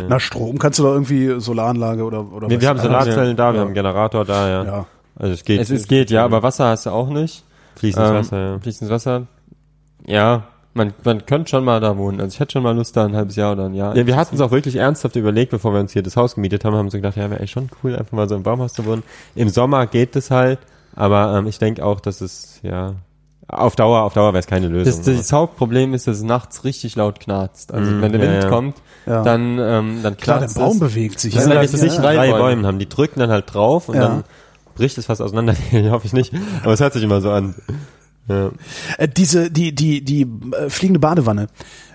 Na, 0.10 0.20
Strom 0.20 0.58
kannst 0.60 0.80
du 0.80 0.84
da 0.84 0.90
irgendwie 0.90 1.40
Solaranlage 1.40 2.04
oder, 2.04 2.20
oder 2.32 2.50
Wir, 2.50 2.58
was- 2.58 2.62
wir 2.62 2.70
haben 2.70 2.80
Solarzellen 2.80 3.38
da, 3.38 3.50
wir 3.52 3.56
Ja. 3.56 3.60
haben 3.62 3.68
einen 3.68 3.76
Generator 3.76 4.26
da, 4.26 4.50
ja. 4.50 4.64
Ja. 4.66 4.86
Also 5.16 5.34
es 5.34 5.44
geht. 5.44 5.60
Es, 5.62 5.70
es 5.70 5.88
geht, 5.88 6.12
ja, 6.12 6.24
aber 6.26 6.44
Wasser 6.44 6.66
hast 6.68 6.86
du 6.86 6.90
auch 6.92 7.10
nicht. 7.10 7.44
fließendes 7.78 8.10
Ähm, 8.10 8.16
Wasser, 8.18 8.40
ja. 8.40 8.60
Fließendes 8.60 8.94
Wasser. 8.94 9.28
Ja, 10.06 10.44
man, 10.74 10.94
man 11.04 11.26
könnte 11.26 11.50
schon 11.50 11.64
mal 11.66 11.80
da 11.80 11.98
wohnen. 11.98 12.22
Also 12.22 12.36
ich 12.36 12.40
hätte 12.40 12.54
schon 12.54 12.64
mal 12.64 12.76
Lust, 12.76 12.96
da 12.96 13.06
ein 13.06 13.16
halbes 13.16 13.36
Jahr 13.36 13.54
oder 13.54 13.66
ein 13.66 13.74
Jahr. 13.74 13.96
Ja, 13.96 14.06
wir 14.06 14.16
hatten 14.16 14.36
es 14.36 14.42
auch 14.42 14.52
wirklich 14.52 14.76
ernsthaft 14.76 15.16
überlegt, 15.16 15.52
bevor 15.52 15.74
wir 15.74 15.80
uns 15.80 15.94
hier 15.94 16.04
das 16.04 16.16
Haus 16.16 16.36
gemietet 16.36 16.64
haben, 16.66 16.76
haben 16.76 16.86
uns 16.86 16.94
gedacht, 16.94 17.18
ja, 17.18 17.30
wäre 17.30 17.40
echt 17.42 17.54
schon 17.54 17.70
cool, 17.84 17.96
einfach 17.96 18.12
mal 18.14 18.30
so 18.30 18.36
im 18.36 18.44
Baumhaus 18.44 18.74
zu 18.74 18.86
wohnen. 18.86 19.04
Im 19.36 19.50
Sommer 19.50 19.88
geht 19.88 20.16
es 20.16 20.30
halt, 20.32 20.60
aber 20.96 21.36
ähm, 21.38 21.48
ich 21.48 21.58
denke 21.60 21.84
auch, 21.86 22.00
dass 22.00 22.22
es, 22.22 22.60
ja, 22.62 22.94
auf 23.48 23.76
Dauer, 23.76 24.04
auf 24.04 24.14
Dauer 24.14 24.32
wäre 24.34 24.40
es 24.42 24.46
keine 24.48 24.68
Lösung. 24.68 25.04
Das, 25.04 25.18
das 25.18 25.34
Hauptproblem 25.34 25.96
ist, 25.96 26.06
dass 26.08 26.18
es 26.18 26.24
nachts 26.24 26.64
richtig 26.66 26.96
laut 26.96 27.20
knarzt. 27.20 27.74
Also 27.74 27.90
Mm, 27.92 28.02
wenn 28.04 28.12
der 28.12 28.24
ja, 28.24 28.32
Wind 28.32 28.44
ja. 28.44 28.50
kommt, 28.50 28.78
Ja. 29.08 29.24
dann, 29.24 29.58
ähm, 29.60 30.00
dann 30.04 30.18
Klar, 30.18 30.38
der 30.38 30.48
knarzt 30.50 30.60
Baum 30.60 30.74
es. 30.74 30.80
bewegt 30.80 31.20
sich. 31.20 31.34
Das 31.34 31.46
Das 31.46 31.72
sind 31.72 31.74
das 31.74 31.82
nicht 31.82 31.98
drei 31.98 32.14
drei 32.16 32.30
Bäume. 32.30 32.44
Bäume 32.44 32.68
haben, 32.68 32.78
die 32.78 32.88
drücken 32.88 33.20
dann 33.20 33.32
halt 33.32 33.52
drauf 33.52 33.90
und 33.90 33.96
Ja. 33.96 34.02
dann 34.08 34.24
bricht 34.76 35.00
es 35.00 35.08
fast 35.08 35.20
auseinander. 35.20 35.56
hoffe 35.90 36.06
ich 36.06 36.14
nicht. 36.14 36.32
Aber 36.64 36.74
es 36.74 36.80
hört 36.80 36.94
sich 36.94 37.02
immer 37.02 37.22
so 37.22 37.32
an. 37.32 37.56
Ja. 38.30 38.52
Äh, 38.98 39.08
diese, 39.08 39.52
die, 39.52 39.74
die, 39.74 40.02
die 40.04 40.22
äh, 40.22 40.70
fliegende 40.70 41.00
Badewanne. 41.00 41.48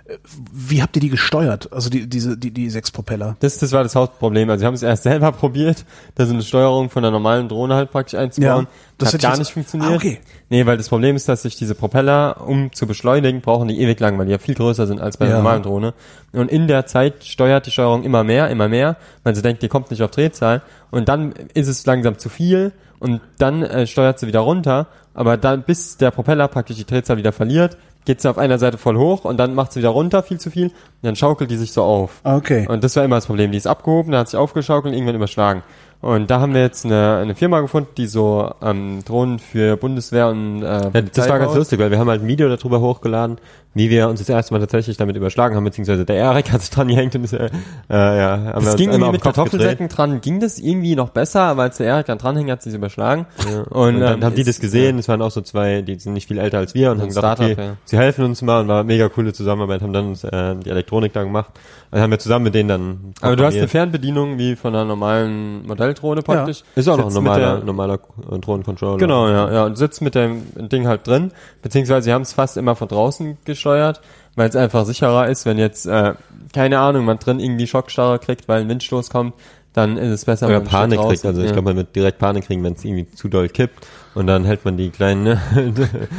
Äh, 0.06 0.16
Wie 0.52 0.82
habt 0.82 0.96
ihr 0.96 1.00
die 1.00 1.08
gesteuert? 1.08 1.72
Also 1.72 1.88
die, 1.88 2.06
diese, 2.06 2.36
die, 2.36 2.50
die 2.50 2.68
sechs 2.68 2.90
Propeller? 2.90 3.36
Das, 3.40 3.56
das 3.58 3.72
war 3.72 3.82
das 3.82 3.94
Hauptproblem. 3.94 4.50
Also 4.50 4.60
wir 4.62 4.66
haben 4.66 4.74
es 4.74 4.82
erst 4.82 5.04
selber 5.04 5.32
probiert, 5.32 5.84
da 6.16 6.26
so 6.26 6.34
eine 6.34 6.42
Steuerung 6.42 6.90
von 6.90 7.02
einer 7.04 7.10
normalen 7.12 7.48
Drohne 7.48 7.74
halt 7.76 7.90
praktisch 7.90 8.18
einzubauen. 8.18 8.64
Ja, 8.64 8.70
das 8.98 9.14
hat 9.14 9.22
gar 9.22 9.38
nicht 9.38 9.52
funktioniert. 9.52 9.90
Ah, 9.92 9.94
okay. 9.94 10.18
Nee, 10.50 10.66
weil 10.66 10.76
das 10.76 10.88
Problem 10.88 11.16
ist, 11.16 11.28
dass 11.28 11.42
sich 11.42 11.56
diese 11.56 11.74
Propeller, 11.74 12.46
um 12.46 12.72
zu 12.72 12.86
beschleunigen, 12.86 13.40
brauchen 13.40 13.68
die 13.68 13.80
ewig 13.80 13.98
lang, 14.00 14.18
weil 14.18 14.26
die 14.26 14.32
ja 14.32 14.38
viel 14.38 14.54
größer 14.54 14.86
sind 14.86 15.00
als 15.00 15.16
bei 15.16 15.26
Ja. 15.26 15.36
normalen 15.36 15.62
Drohne. 15.62 15.94
Und 16.32 16.50
in 16.50 16.68
der 16.68 16.84
Zeit 16.86 17.24
steuert 17.24 17.66
die 17.66 17.70
Steuerung 17.70 18.02
immer 18.04 18.24
mehr, 18.24 18.50
immer 18.50 18.68
mehr, 18.68 18.96
weil 19.22 19.34
sie 19.34 19.42
denkt, 19.42 19.62
die 19.62 19.68
kommt 19.68 19.90
nicht 19.90 20.02
auf 20.02 20.10
Drehzahl. 20.10 20.62
Und 20.90 21.08
dann 21.08 21.32
ist 21.54 21.68
es 21.68 21.86
langsam 21.86 22.18
zu 22.18 22.28
viel 22.28 22.72
und 22.98 23.20
dann 23.38 23.62
äh, 23.62 23.86
steuert 23.86 24.18
sie 24.18 24.26
wieder 24.26 24.40
runter. 24.40 24.86
Aber 25.14 25.36
dann, 25.36 25.62
bis 25.62 25.96
der 25.96 26.10
Propeller 26.10 26.48
praktisch 26.48 26.76
die 26.76 26.84
Drehzahl 26.84 27.16
wieder 27.16 27.32
verliert, 27.32 27.76
geht 28.04 28.20
sie 28.20 28.28
auf 28.28 28.38
einer 28.38 28.58
Seite 28.58 28.76
voll 28.78 28.96
hoch 28.96 29.24
und 29.24 29.38
dann 29.38 29.54
macht 29.54 29.72
sie 29.72 29.80
wieder 29.80 29.90
runter, 29.90 30.22
viel 30.22 30.38
zu 30.38 30.50
viel. 30.50 30.66
Und 30.66 30.74
dann 31.02 31.16
schaukelt 31.16 31.50
die 31.50 31.56
sich 31.56 31.72
so 31.72 31.82
auf. 31.82 32.20
Okay. 32.24 32.66
Und 32.68 32.84
das 32.84 32.96
war 32.96 33.04
immer 33.04 33.16
das 33.16 33.26
Problem. 33.26 33.50
Die 33.50 33.58
ist 33.58 33.66
abgehoben, 33.66 34.12
dann 34.12 34.20
hat 34.20 34.28
sich 34.28 34.38
aufgeschaukelt 34.38 34.92
und 34.92 34.98
irgendwann 34.98 35.16
überschlagen. 35.16 35.62
Und 36.00 36.30
da 36.30 36.38
haben 36.38 36.52
wir 36.52 36.60
jetzt 36.60 36.84
eine, 36.84 37.16
eine 37.16 37.34
Firma 37.34 37.60
gefunden, 37.60 37.88
die 37.96 38.06
so 38.06 38.52
ähm, 38.62 39.02
Drohnen 39.06 39.38
für 39.38 39.78
Bundeswehr 39.78 40.28
und 40.28 40.62
äh, 40.62 40.90
Ja, 40.92 41.00
das 41.00 41.28
war 41.30 41.38
ganz 41.38 41.54
lustig, 41.54 41.78
weil 41.78 41.90
wir 41.90 41.98
haben 41.98 42.10
halt 42.10 42.20
ein 42.20 42.28
Video 42.28 42.54
darüber 42.54 42.80
hochgeladen, 42.80 43.38
wie 43.74 43.90
wir 43.90 44.08
uns 44.08 44.20
das 44.20 44.28
erste 44.28 44.54
Mal 44.54 44.60
tatsächlich 44.60 44.96
damit 44.96 45.16
überschlagen 45.16 45.56
haben, 45.56 45.64
beziehungsweise 45.64 46.04
der 46.04 46.16
Erik 46.16 46.52
hat 46.52 46.60
sich 46.62 46.70
dran 46.70 46.88
gehängt 46.88 47.14
und 47.14 47.24
ist, 47.24 47.32
äh, 47.32 47.46
äh, 47.46 47.50
ja, 47.90 48.52
haben 48.54 48.64
Das 48.64 48.76
ging 48.76 48.90
irgendwie 48.90 49.12
mit 49.12 49.22
Kartoffelsäcken 49.22 49.88
dran, 49.88 50.20
ging 50.20 50.40
das 50.40 50.58
irgendwie 50.58 50.94
noch 50.96 51.10
besser, 51.10 51.42
aber 51.42 51.62
als 51.62 51.78
der 51.78 51.86
Erik 51.88 52.06
dann 52.06 52.18
dranhing, 52.18 52.50
hat 52.50 52.62
sie 52.62 52.70
sich 52.70 52.78
überschlagen. 52.78 53.26
Und, 53.70 54.00
dann 54.00 54.18
ähm, 54.18 54.24
haben 54.24 54.34
die 54.34 54.44
das 54.44 54.60
gesehen, 54.60 54.98
es 54.98 55.08
waren 55.08 55.22
auch 55.22 55.30
so 55.30 55.40
zwei, 55.40 55.82
die 55.82 55.96
sind 55.98 56.14
nicht 56.14 56.28
viel 56.28 56.38
älter 56.38 56.58
als 56.58 56.74
wir 56.74 56.90
und 56.92 57.00
haben 57.00 57.08
gesagt, 57.08 57.40
okay, 57.40 57.56
ja. 57.58 57.76
sie 57.84 57.96
helfen 57.98 58.24
uns 58.24 58.42
mal 58.42 58.60
und 58.60 58.68
war 58.68 58.84
mega 58.84 59.08
coole 59.08 59.32
Zusammenarbeit, 59.32 59.82
haben 59.82 59.92
dann 59.92 60.08
uns, 60.08 60.24
äh, 60.24 60.54
die 60.56 60.70
Elektronik 60.70 61.12
da 61.12 61.22
gemacht. 61.24 61.50
Also 61.90 62.02
haben 62.02 62.10
wir 62.10 62.18
zusammen 62.18 62.44
mit 62.44 62.54
denen 62.54 62.68
dann 62.68 63.14
Aber 63.20 63.36
du 63.36 63.44
hast 63.44 63.56
eine. 63.56 63.68
Fernbedienung 63.68 64.36
wie 64.38 64.56
von 64.56 64.74
einer 64.74 64.84
normalen 64.84 65.66
Modelldrohne 65.66 66.22
praktisch. 66.22 66.64
Ist 66.74 66.88
auch 66.88 66.96
noch 66.96 67.06
ein 67.06 67.12
normaler, 67.12 67.56
der- 67.56 67.64
normaler 67.64 67.98
äh, 68.30 68.38
Drohnencontroller. 68.38 68.98
Genau, 68.98 69.28
ja, 69.28 69.52
ja. 69.52 69.64
Und 69.66 69.76
sitzt 69.78 70.02
mit 70.02 70.14
dem 70.14 70.42
Ding 70.68 70.86
halt 70.88 71.06
drin, 71.06 71.30
beziehungsweise 71.62 72.04
sie 72.04 72.12
haben 72.12 72.22
es 72.22 72.32
fast 72.32 72.56
immer 72.56 72.74
von 72.74 72.88
draußen 72.88 73.38
gesteuert, 73.64 74.00
weil 74.36 74.48
es 74.48 74.56
einfach 74.56 74.84
sicherer 74.84 75.28
ist, 75.28 75.46
wenn 75.46 75.58
jetzt, 75.58 75.86
äh, 75.86 76.14
keine 76.52 76.78
Ahnung, 76.78 77.04
man 77.04 77.18
drin 77.18 77.40
irgendwie 77.40 77.66
Schockstarre 77.66 78.18
kriegt, 78.18 78.48
weil 78.48 78.60
ein 78.60 78.68
Windstoß 78.68 79.10
kommt, 79.10 79.34
dann 79.72 79.96
ist 79.96 80.10
es 80.10 80.24
besser, 80.24 80.46
Oder 80.46 80.60
man 80.60 80.68
Panik 80.68 80.98
draußen. 80.98 81.10
kriegt, 81.10 81.24
also 81.24 81.40
ich 81.40 81.48
ja. 81.48 81.52
glaube, 81.52 81.70
man 81.70 81.76
wird 81.76 81.96
direkt 81.96 82.18
Panik 82.18 82.44
kriegen, 82.44 82.62
wenn 82.62 82.74
es 82.74 82.84
irgendwie 82.84 83.10
zu 83.10 83.28
doll 83.28 83.48
kippt 83.48 83.86
und 84.14 84.26
dann 84.26 84.44
hält 84.44 84.64
man 84.64 84.76
die 84.76 84.90
kleinen 84.90 85.24
ne, 85.24 85.40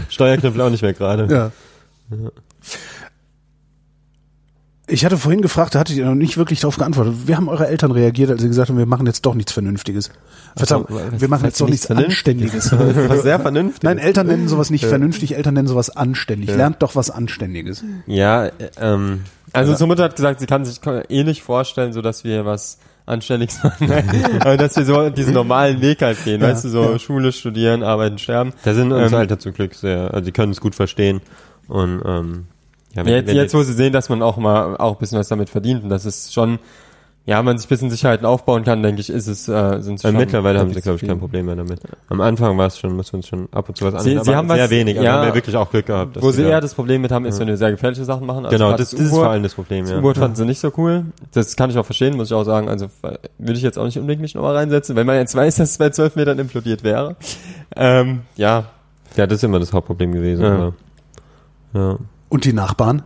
Steuerknüppel 0.09 0.61
auch 0.61 0.69
nicht 0.69 0.81
mehr 0.81 0.93
gerade. 0.93 1.27
Ja. 1.33 1.51
Ich 4.87 5.03
hatte 5.03 5.17
vorhin 5.17 5.41
gefragt, 5.41 5.73
da 5.73 5.79
hattet 5.79 5.95
ihr 5.95 6.05
noch 6.05 6.13
nicht 6.13 6.37
wirklich 6.37 6.59
darauf 6.59 6.77
geantwortet. 6.77 7.15
Wie 7.25 7.35
haben 7.35 7.49
eure 7.49 7.67
Eltern 7.67 7.91
reagiert, 7.91 8.29
als 8.29 8.41
sie 8.41 8.47
gesagt 8.47 8.69
haben, 8.69 8.77
wir 8.77 8.85
machen 8.85 9.07
jetzt 9.07 9.25
doch 9.25 9.33
nichts 9.33 9.51
Vernünftiges? 9.51 10.11
Verzeihung, 10.55 10.85
was- 10.89 11.21
wir 11.21 11.27
machen 11.27 11.45
jetzt 11.45 11.59
doch 11.59 11.67
nichts 11.67 11.89
Anständiges. 11.89 12.71
Was 13.09 13.23
sehr 13.23 13.39
vernünftig. 13.39 13.81
Nein, 13.83 13.97
Eltern 13.97 14.27
nennen 14.27 14.47
sowas 14.47 14.69
nicht 14.69 14.85
vernünftig, 14.85 15.35
Eltern 15.35 15.55
nennen 15.55 15.67
sowas 15.67 15.89
anständig. 15.89 16.49
Lernt 16.55 16.81
doch 16.83 16.95
was 16.95 17.09
Anständiges. 17.09 17.83
Ja, 18.05 18.45
äh, 18.45 18.51
ähm, 18.79 19.21
Also 19.53 19.71
unsere 19.71 19.87
Mutter 19.87 20.03
hat 20.03 20.15
gesagt, 20.15 20.39
sie 20.39 20.45
kann 20.45 20.65
sich 20.65 20.79
eh 21.09 21.23
nicht 21.23 21.41
vorstellen, 21.41 21.91
so 21.91 22.01
dass 22.01 22.23
wir 22.23 22.45
was 22.45 22.77
Anständiges 23.07 23.63
machen, 23.63 23.91
aber 24.39 24.55
dass 24.57 24.75
wir 24.77 24.85
so 24.85 25.09
diesen 25.09 25.33
normalen 25.33 25.81
Weg 25.81 26.01
halt 26.03 26.23
gehen, 26.23 26.41
Ja, 26.41 26.47
weißt 26.49 26.65
du, 26.65 26.69
so 26.69 26.91
ja. 26.93 26.99
Schule, 26.99 27.31
studieren, 27.31 27.81
arbeiten, 27.83 28.17
sterben. 28.19 28.53
da 28.63 28.73
sind 28.73 28.91
unsere 28.91 29.15
Ähm, 29.15 29.21
Eltern 29.21 29.39
zum 29.39 29.53
Glück 29.53 29.73
sehr, 29.75 30.13
also 30.13 30.23
die 30.25 30.31
können 30.31 30.51
es 30.51 30.61
gut 30.61 30.75
verstehen 30.75 31.21
und 31.67 32.01
ähm, 32.05 32.45
ja, 32.95 33.05
wenn, 33.05 33.13
Jetzt, 33.13 33.27
wenn 33.27 33.35
jetzt, 33.35 33.53
wo 33.53 33.61
sie 33.63 33.73
sehen, 33.73 33.93
dass 33.93 34.09
man 34.09 34.21
auch 34.21 34.37
mal 34.37 34.77
auch 34.77 34.93
ein 34.93 34.99
bisschen 34.99 35.19
was 35.19 35.27
damit 35.27 35.49
verdient 35.49 35.83
und 35.83 35.89
das 35.89 36.05
ist 36.05 36.33
schon, 36.33 36.59
ja, 37.27 37.41
man 37.41 37.57
sich 37.57 37.65
ein 37.65 37.69
bisschen 37.69 37.89
Sicherheiten 37.89 38.23
aufbauen 38.25 38.63
kann, 38.63 38.83
denke 38.83 39.01
ich, 39.01 39.09
ist 39.09 39.25
es, 39.27 39.47
äh, 39.49 39.81
sind 39.81 39.99
schon 39.99 40.15
mittlerweile 40.15 40.59
haben 40.59 40.71
sie, 40.71 40.79
glaube 40.79 40.99
ich, 41.01 41.07
kein. 41.07 41.17
Problem 41.17 41.47
mehr 41.47 41.55
damit. 41.55 41.79
Am 42.07 42.21
Anfang 42.21 42.55
war 42.57 42.67
es 42.67 42.77
schon, 42.77 42.95
muss 42.95 43.11
man 43.13 43.23
schon 43.23 43.49
ab 43.51 43.67
und 43.67 43.75
zu 43.75 43.83
was 43.91 44.03
Sie- 44.03 44.11
anderes, 44.11 44.27
sie 44.27 44.35
haben 44.35 44.47
sehr 44.47 44.63
was- 44.65 44.69
wenig. 44.69 44.95
Ja, 44.97 45.13
haben 45.13 45.27
wir 45.29 45.33
wirklich 45.33 45.55
auch 45.57 45.71
Glück 45.71 45.87
gehabt. 45.87 46.21
Wo 46.21 46.29
sie 46.29 46.43
eher 46.43 46.61
das 46.61 46.75
Problem 46.75 47.01
mit 47.01 47.11
haben, 47.11 47.25
ist, 47.25 47.39
wenn 47.39 47.47
wir 47.47 47.57
sehr 47.57 47.71
gefährliche 47.71 48.05
Sachen 48.05 48.27
machen. 48.27 48.45
Also 48.45 48.55
genau, 48.55 48.71
das, 48.77 48.91
das 48.91 48.99
ist 48.99 49.09
vor 49.09 49.27
allem 49.27 49.41
das 49.41 49.55
Problem, 49.55 49.85
Das 49.85 49.91
ja. 49.93 49.97
U-Boot 49.97 50.17
fanden 50.19 50.35
sie 50.35 50.45
nicht 50.45 50.59
so 50.59 50.71
cool. 50.77 51.05
Das 51.33 51.55
kann 51.55 51.71
ich 51.71 51.77
auch 51.79 51.85
verstehen, 51.85 52.15
muss 52.15 52.27
ich 52.27 52.33
auch 52.35 52.43
sagen. 52.43 52.69
Also 52.69 52.89
würde 53.01 53.53
ich 53.57 53.63
jetzt 53.63 53.79
auch 53.79 53.85
nicht 53.85 53.97
unbedingt 53.97 54.21
mich 54.21 54.35
nochmal 54.35 54.55
reinsetzen, 54.55 54.95
wenn 54.95 55.07
man 55.07 55.15
jetzt 55.15 55.33
weiß, 55.33 55.55
dass 55.55 55.71
es 55.71 55.77
bei 55.79 55.89
zwölf 55.89 56.15
Metern 56.15 56.37
implodiert 56.37 56.83
wäre. 56.83 57.15
Ähm, 57.75 58.21
ja, 58.35 58.65
Ja, 59.17 59.25
das 59.25 59.37
ist 59.37 59.43
immer 59.45 59.59
das 59.59 59.73
Hauptproblem 59.73 60.11
gewesen. 60.11 60.43
Ja. 60.43 60.53
aber- 60.55 60.73
Ja. 61.73 61.97
Und 62.35 62.43
die 62.43 62.51
Nachbarn? 62.51 63.01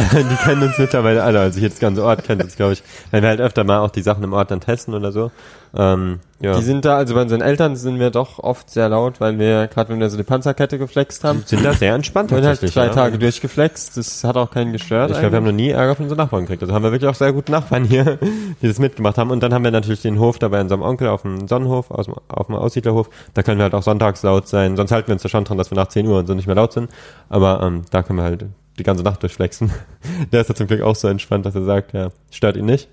Die 0.12 0.36
kennen 0.36 0.62
uns 0.62 0.78
mittlerweile 0.78 1.22
alle, 1.22 1.40
also 1.40 1.58
hier 1.58 1.68
das 1.68 1.78
ganze 1.78 2.04
Ort 2.04 2.24
kennt 2.24 2.42
uns, 2.42 2.56
glaube 2.56 2.72
ich. 2.72 2.82
Weil 3.10 3.22
wir 3.22 3.28
halt 3.28 3.40
öfter 3.40 3.64
mal 3.64 3.80
auch 3.80 3.90
die 3.90 4.02
Sachen 4.02 4.24
im 4.24 4.32
Ort 4.32 4.50
dann 4.50 4.60
testen 4.60 4.94
oder 4.94 5.12
so. 5.12 5.30
Ähm, 5.72 6.18
ja. 6.40 6.56
die 6.56 6.62
sind 6.62 6.84
da, 6.84 6.96
also 6.96 7.14
bei 7.14 7.22
unseren 7.22 7.42
Eltern 7.42 7.76
sind 7.76 8.00
wir 8.00 8.10
doch 8.10 8.40
oft 8.40 8.70
sehr 8.70 8.88
laut, 8.88 9.20
weil 9.20 9.38
wir, 9.38 9.68
gerade 9.68 9.90
wenn 9.90 10.00
wir 10.00 10.10
so 10.10 10.16
die 10.16 10.24
Panzerkette 10.24 10.78
geflext 10.78 11.22
haben, 11.22 11.44
sind 11.46 11.64
da 11.64 11.74
sehr 11.74 11.94
entspannt 11.94 12.30
wir 12.32 12.38
haben 12.38 12.46
halt 12.46 12.74
drei 12.74 12.86
ja. 12.86 12.92
Tage 12.92 13.18
durchgeflext. 13.18 13.96
Das 13.96 14.24
hat 14.24 14.36
auch 14.36 14.50
keinen 14.50 14.72
gestört. 14.72 15.12
Ich 15.12 15.18
glaube, 15.18 15.32
wir 15.32 15.36
haben 15.36 15.44
noch 15.44 15.52
nie 15.52 15.70
Ärger 15.70 15.94
von 15.94 16.04
unseren 16.06 16.18
Nachbarn 16.18 16.42
gekriegt. 16.42 16.62
Also 16.62 16.74
haben 16.74 16.82
wir 16.82 16.92
wirklich 16.92 17.08
auch 17.08 17.14
sehr 17.14 17.32
gute 17.32 17.52
Nachbarn 17.52 17.84
hier, 17.84 18.18
die 18.62 18.66
das 18.66 18.78
mitgemacht 18.78 19.18
haben. 19.18 19.30
Und 19.30 19.42
dann 19.42 19.54
haben 19.54 19.62
wir 19.62 19.70
natürlich 19.70 20.02
den 20.02 20.18
Hof 20.18 20.38
da 20.38 20.48
bei 20.48 20.60
unserem 20.60 20.82
Onkel 20.82 21.08
auf 21.08 21.22
dem 21.22 21.46
Sonnenhof, 21.46 21.90
aus 21.90 22.06
dem, 22.06 22.14
auf 22.28 22.46
dem 22.46 22.56
Aussiedlerhof. 22.56 23.10
Da 23.34 23.42
können 23.42 23.58
wir 23.58 23.64
halt 23.64 23.74
auch 23.74 23.82
sonntags 23.82 24.22
laut 24.22 24.48
sein. 24.48 24.76
Sonst 24.76 24.90
halten 24.90 25.08
wir 25.08 25.12
uns 25.12 25.22
da 25.22 25.28
schon 25.28 25.44
dran, 25.44 25.58
dass 25.58 25.70
wir 25.70 25.76
nach 25.76 25.88
10 25.88 26.06
Uhr 26.06 26.18
und 26.18 26.26
so 26.26 26.34
nicht 26.34 26.46
mehr 26.46 26.56
laut 26.56 26.72
sind. 26.72 26.90
Aber 27.28 27.62
ähm, 27.62 27.82
da 27.90 28.02
können 28.02 28.18
wir 28.18 28.24
halt 28.24 28.46
die 28.78 28.82
ganze 28.82 29.02
Nacht 29.02 29.22
durchflexen. 29.22 29.70
Der 30.32 30.40
ist 30.40 30.50
da 30.50 30.54
zum 30.54 30.66
Glück 30.66 30.82
auch 30.82 30.96
so 30.96 31.08
entspannt, 31.08 31.46
dass 31.46 31.54
er 31.54 31.64
sagt, 31.64 31.92
ja, 31.92 32.10
stört 32.30 32.56
ihn 32.56 32.66
nicht. 32.66 32.88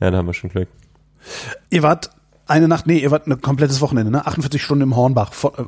Ja, 0.00 0.10
da 0.10 0.16
haben 0.18 0.26
wir 0.26 0.34
schon 0.34 0.50
Glück. 0.50 0.68
Ihr 1.70 1.82
wart 1.82 2.10
eine 2.46 2.66
Nacht, 2.66 2.86
nee, 2.86 2.98
ihr 2.98 3.10
wart 3.12 3.26
ein 3.28 3.40
komplettes 3.40 3.80
Wochenende, 3.80 4.10
ne? 4.10 4.26
48 4.26 4.60
Stunden 4.62 4.82
im 4.82 4.96
Hornbach. 4.96 5.32
Vor- 5.32 5.56
äh, 5.58 5.64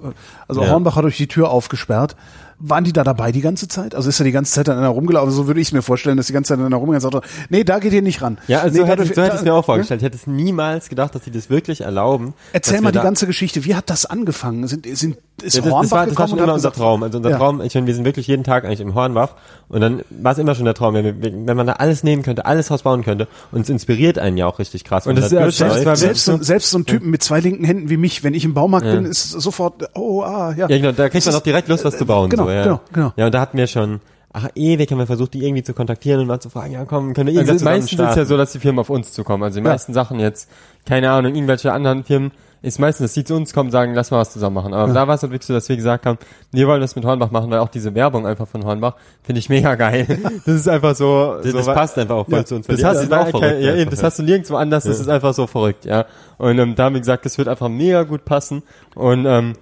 Also 0.49 0.63
Ja. 0.63 0.71
Hornbach 0.71 0.97
hat 0.97 1.05
euch 1.05 1.17
die 1.17 1.29
Tür 1.29 1.51
aufgesperrt. 1.51 2.17
Waren 2.65 2.85
die 2.85 2.93
da 2.93 3.03
dabei 3.03 3.33
die 3.33 3.41
ganze 3.41 3.67
Zeit? 3.67 3.95
Also 3.95 4.09
ist 4.09 4.21
er 4.21 4.25
die 4.25 4.31
ganze 4.33 4.53
Zeit 4.53 4.69
an 4.69 4.79
einer 4.79 4.89
rumgelaufen? 4.89 5.33
So 5.33 5.49
würde 5.49 5.61
ich 5.61 5.69
es 5.69 5.73
mir 5.73 5.83
vorstellen, 5.83 6.17
dass 6.17 6.29
die 6.29 6.33
ganze 6.33 6.51
Zeit 6.51 6.59
an 6.61 6.67
einer 6.67 6.77
rumgelaufen 6.77 7.09
ist. 7.09 7.15
und 7.15 7.25
sagt, 7.25 7.51
Nee, 7.51 7.65
da 7.65 7.79
geht 7.81 7.93
ihr 7.93 8.03
nicht 8.03 8.23
ran. 8.23 8.39
Ja, 8.47 8.61
also 8.61 8.75
nee, 8.75 8.81
so, 8.83 8.87
hätte, 8.87 9.05
da- 9.05 9.15
so 9.15 9.23
hätte 9.23 9.35
ich 9.35 9.41
es 9.41 9.45
mir 9.45 9.53
auch 9.53 9.59
da- 9.63 9.63
vorgestellt. 9.63 10.01
Ich 10.01 10.05
hätte 10.07 10.17
es 10.17 10.27
niemals 10.29 10.89
gedacht, 10.89 11.15
dass 11.15 11.25
sie 11.25 11.31
das 11.33 11.51
wirklich 11.51 11.81
erlauben. 11.81 12.35
Erzähl 12.53 12.81
mal 12.81 12.93
die 12.93 12.99
ganze 13.01 13.27
Geschichte. 13.27 13.65
Wie 13.65 13.75
hat 13.75 13.91
das 13.91 14.07
angefangen? 14.07 14.67
Sind, 14.69 14.87
sind, 14.97 15.17
ist 15.43 15.57
Ja, 15.57 15.63
das, 15.63 15.73
Hornbach 15.73 15.73
das, 15.73 15.73
war, 15.73 15.81
das 15.83 15.91
war 15.91 16.07
gekommen 16.07 16.29
schon 16.29 16.39
und 16.39 16.45
immer 16.45 16.55
unser 16.55 16.73
Traum. 16.73 17.03
Also 17.03 17.19
unser 17.19 17.31
Ja. 17.31 17.37
Traum, 17.39 17.61
ich 17.63 17.75
meine, 17.75 17.87
wir 17.89 17.95
sind 17.95 18.05
wirklich 18.05 18.27
jeden 18.29 18.45
Tag 18.45 18.65
eigentlich 18.65 18.81
im 18.81 18.95
Hornbach 18.95 19.35
und 19.69 19.81
dann 19.81 20.03
war 20.11 20.33
es 20.33 20.39
immer 20.39 20.55
schon 20.55 20.65
der 20.65 20.75
Traum, 20.75 20.95
wenn, 20.95 21.05
wir, 21.05 21.33
wenn 21.47 21.57
man 21.57 21.67
da 21.67 21.73
alles 21.75 22.05
nehmen 22.05 22.23
könnte, 22.23 22.47
alles 22.47 22.71
rausbauen 22.71 23.03
könnte 23.03 23.27
und 23.51 23.63
es 23.63 23.69
inspiriert 23.71 24.19
einen 24.21 24.37
ja 24.37 24.47
auch 24.47 24.59
richtig 24.61 24.85
krass. 24.85 25.07
Und 25.07 25.17
wenn 25.17 25.23
das 25.23 25.33
man 25.33 25.43
da 25.43 25.49
ist 25.49 25.59
ja 25.59 25.71
selbst- 25.71 26.01
selbst, 26.01 26.25
so, 26.27 26.37
selbst 26.43 26.71
so 26.71 26.79
ein 26.79 26.87
Typen 26.87 27.11
mit 27.11 27.23
zwei 27.25 27.41
linken 27.41 27.65
Händen 27.65 27.91
wie 27.91 27.97
mich, 27.97 28.23
wenn 28.23 28.35
ich 28.35 28.45
im 28.45 28.55
Baumarkt 28.55 28.87
Ja. 28.87 28.95
bin, 28.95 29.07
ist 29.07 29.31
sofort, 29.31 29.89
oh, 29.95 30.23
ah, 30.23 30.53
ja. 30.57 30.69
Ja, 30.69 30.77
genau, 30.77 30.93
da 30.93 31.09
kriegt 31.09 31.25
man 31.25 31.33
Das 31.33 31.41
auch 31.41 31.45
direkt 31.45 31.69
Lust, 31.69 31.85
was 31.85 31.97
zu 31.99 32.05
bauen. 32.07 32.31
genau, 32.31 32.45
so, 32.45 32.51
ja. 32.53 32.63
genau, 32.65 32.81
genau. 32.93 33.13
Ja, 33.17 33.27
und 33.27 33.35
da 33.35 33.41
hatten 33.41 33.59
wir 33.59 33.67
schon, 33.67 34.01
ach, 34.33 34.49
ewig 34.55 34.91
haben 34.91 34.99
wir 34.99 35.07
versucht, 35.07 35.35
die 35.35 35.45
irgendwie 35.45 35.63
zu 35.63 35.75
kontaktieren 35.75 36.21
und 36.21 36.27
mal 36.27 36.41
zu 36.41 36.51
fragen, 36.51 36.73
ja 36.73 36.85
komm, 36.85 37.15
können 37.15 37.29
wir 37.29 37.35
irgendwas 37.35 37.55
Also 37.57 37.65
meistens 37.65 37.93
ist 37.93 37.99
ja 37.99 38.13
starten? 38.13 38.27
so, 38.29 38.37
dass 38.37 38.53
die 38.53 38.59
Firmen 38.59 38.79
auf 38.81 38.91
uns 38.91 39.13
zukommen. 39.13 39.43
Also 39.43 39.61
die 39.61 39.67
meisten 39.67 39.93
Sachen 39.93 40.21
jetzt, 40.21 40.49
keine 40.87 41.11
Ahnung, 41.11 41.35
irgendwelche 41.35 41.73
anderen 41.73 42.05
Firmen, 42.05 42.33
ist 42.63 42.79
meistens, 42.79 43.07
dass 43.07 43.15
die 43.15 43.25
zu 43.25 43.35
uns 43.35 43.53
kommen, 43.53 43.73
sagen, 43.73 43.93
lass 43.93 44.13
mal 44.13 44.19
was 44.19 44.33
zusammen 44.33 44.55
machen. 44.55 44.73
Aber 44.73 44.93
da 44.93 45.09
war 45.09 45.17
es 45.17 45.23
halt 45.23 45.33
wirklich 45.33 45.49
so, 45.49 45.53
dass 45.53 45.69
wir 45.69 45.75
gesagt 45.75 46.07
haben, 46.07 46.17
wir 46.53 46.69
wollen 46.69 46.81
das 46.81 46.95
mit 46.95 47.05
Hornbach 47.05 47.33
machen, 47.33 47.51
weil 47.51 47.59
auch 47.59 47.69
diese 47.69 47.93
Werbung 47.97 48.25
einfach 48.25 48.47
von 48.47 48.65
Hornbach 48.65 48.95
finde 49.25 49.41
ich 49.41 49.49
mega 49.49 49.75
geil. 49.75 50.07
Das 50.47 50.55
ist 50.55 50.69
einfach 50.69 50.95
so, 50.95 51.39
Das, 51.43 51.51
so 51.51 51.57
das 51.59 51.67
passt 51.67 51.99
einfach 51.99 52.15
auch 52.15 52.27
voll 52.27 52.39
Ja, 52.39 52.45
zu 52.45 52.55
uns. 52.55 52.69
das 52.69 52.85
hast, 52.85 53.11
du, 53.11 53.17
auch 53.19 53.25
kein, 53.25 53.31
verrückt 53.33 53.63
ja, 53.63 53.75
eben, 53.75 53.91
das 53.91 54.01
ja. 54.01 54.07
hast 54.07 54.19
du 54.21 54.23
nirgendwo 54.23 54.55
anders, 54.55 54.85
das 54.85 55.01
ist 55.01 55.09
einfach 55.09 55.35
so 55.35 55.49
verrückt, 55.49 55.85
ja. 55.85 56.07
Und 56.39 56.59
ähm, 56.59 56.77
da 56.77 56.85
haben 56.85 56.95
wir 56.95 57.01
gesagt, 57.01 57.27
das 57.27 57.37
wird 57.37 57.49
einfach 57.49 57.69
mega 57.69 58.05
gut 58.05 58.25
passen. 58.25 58.63
Und 58.95 59.27
ähm, 59.27 59.55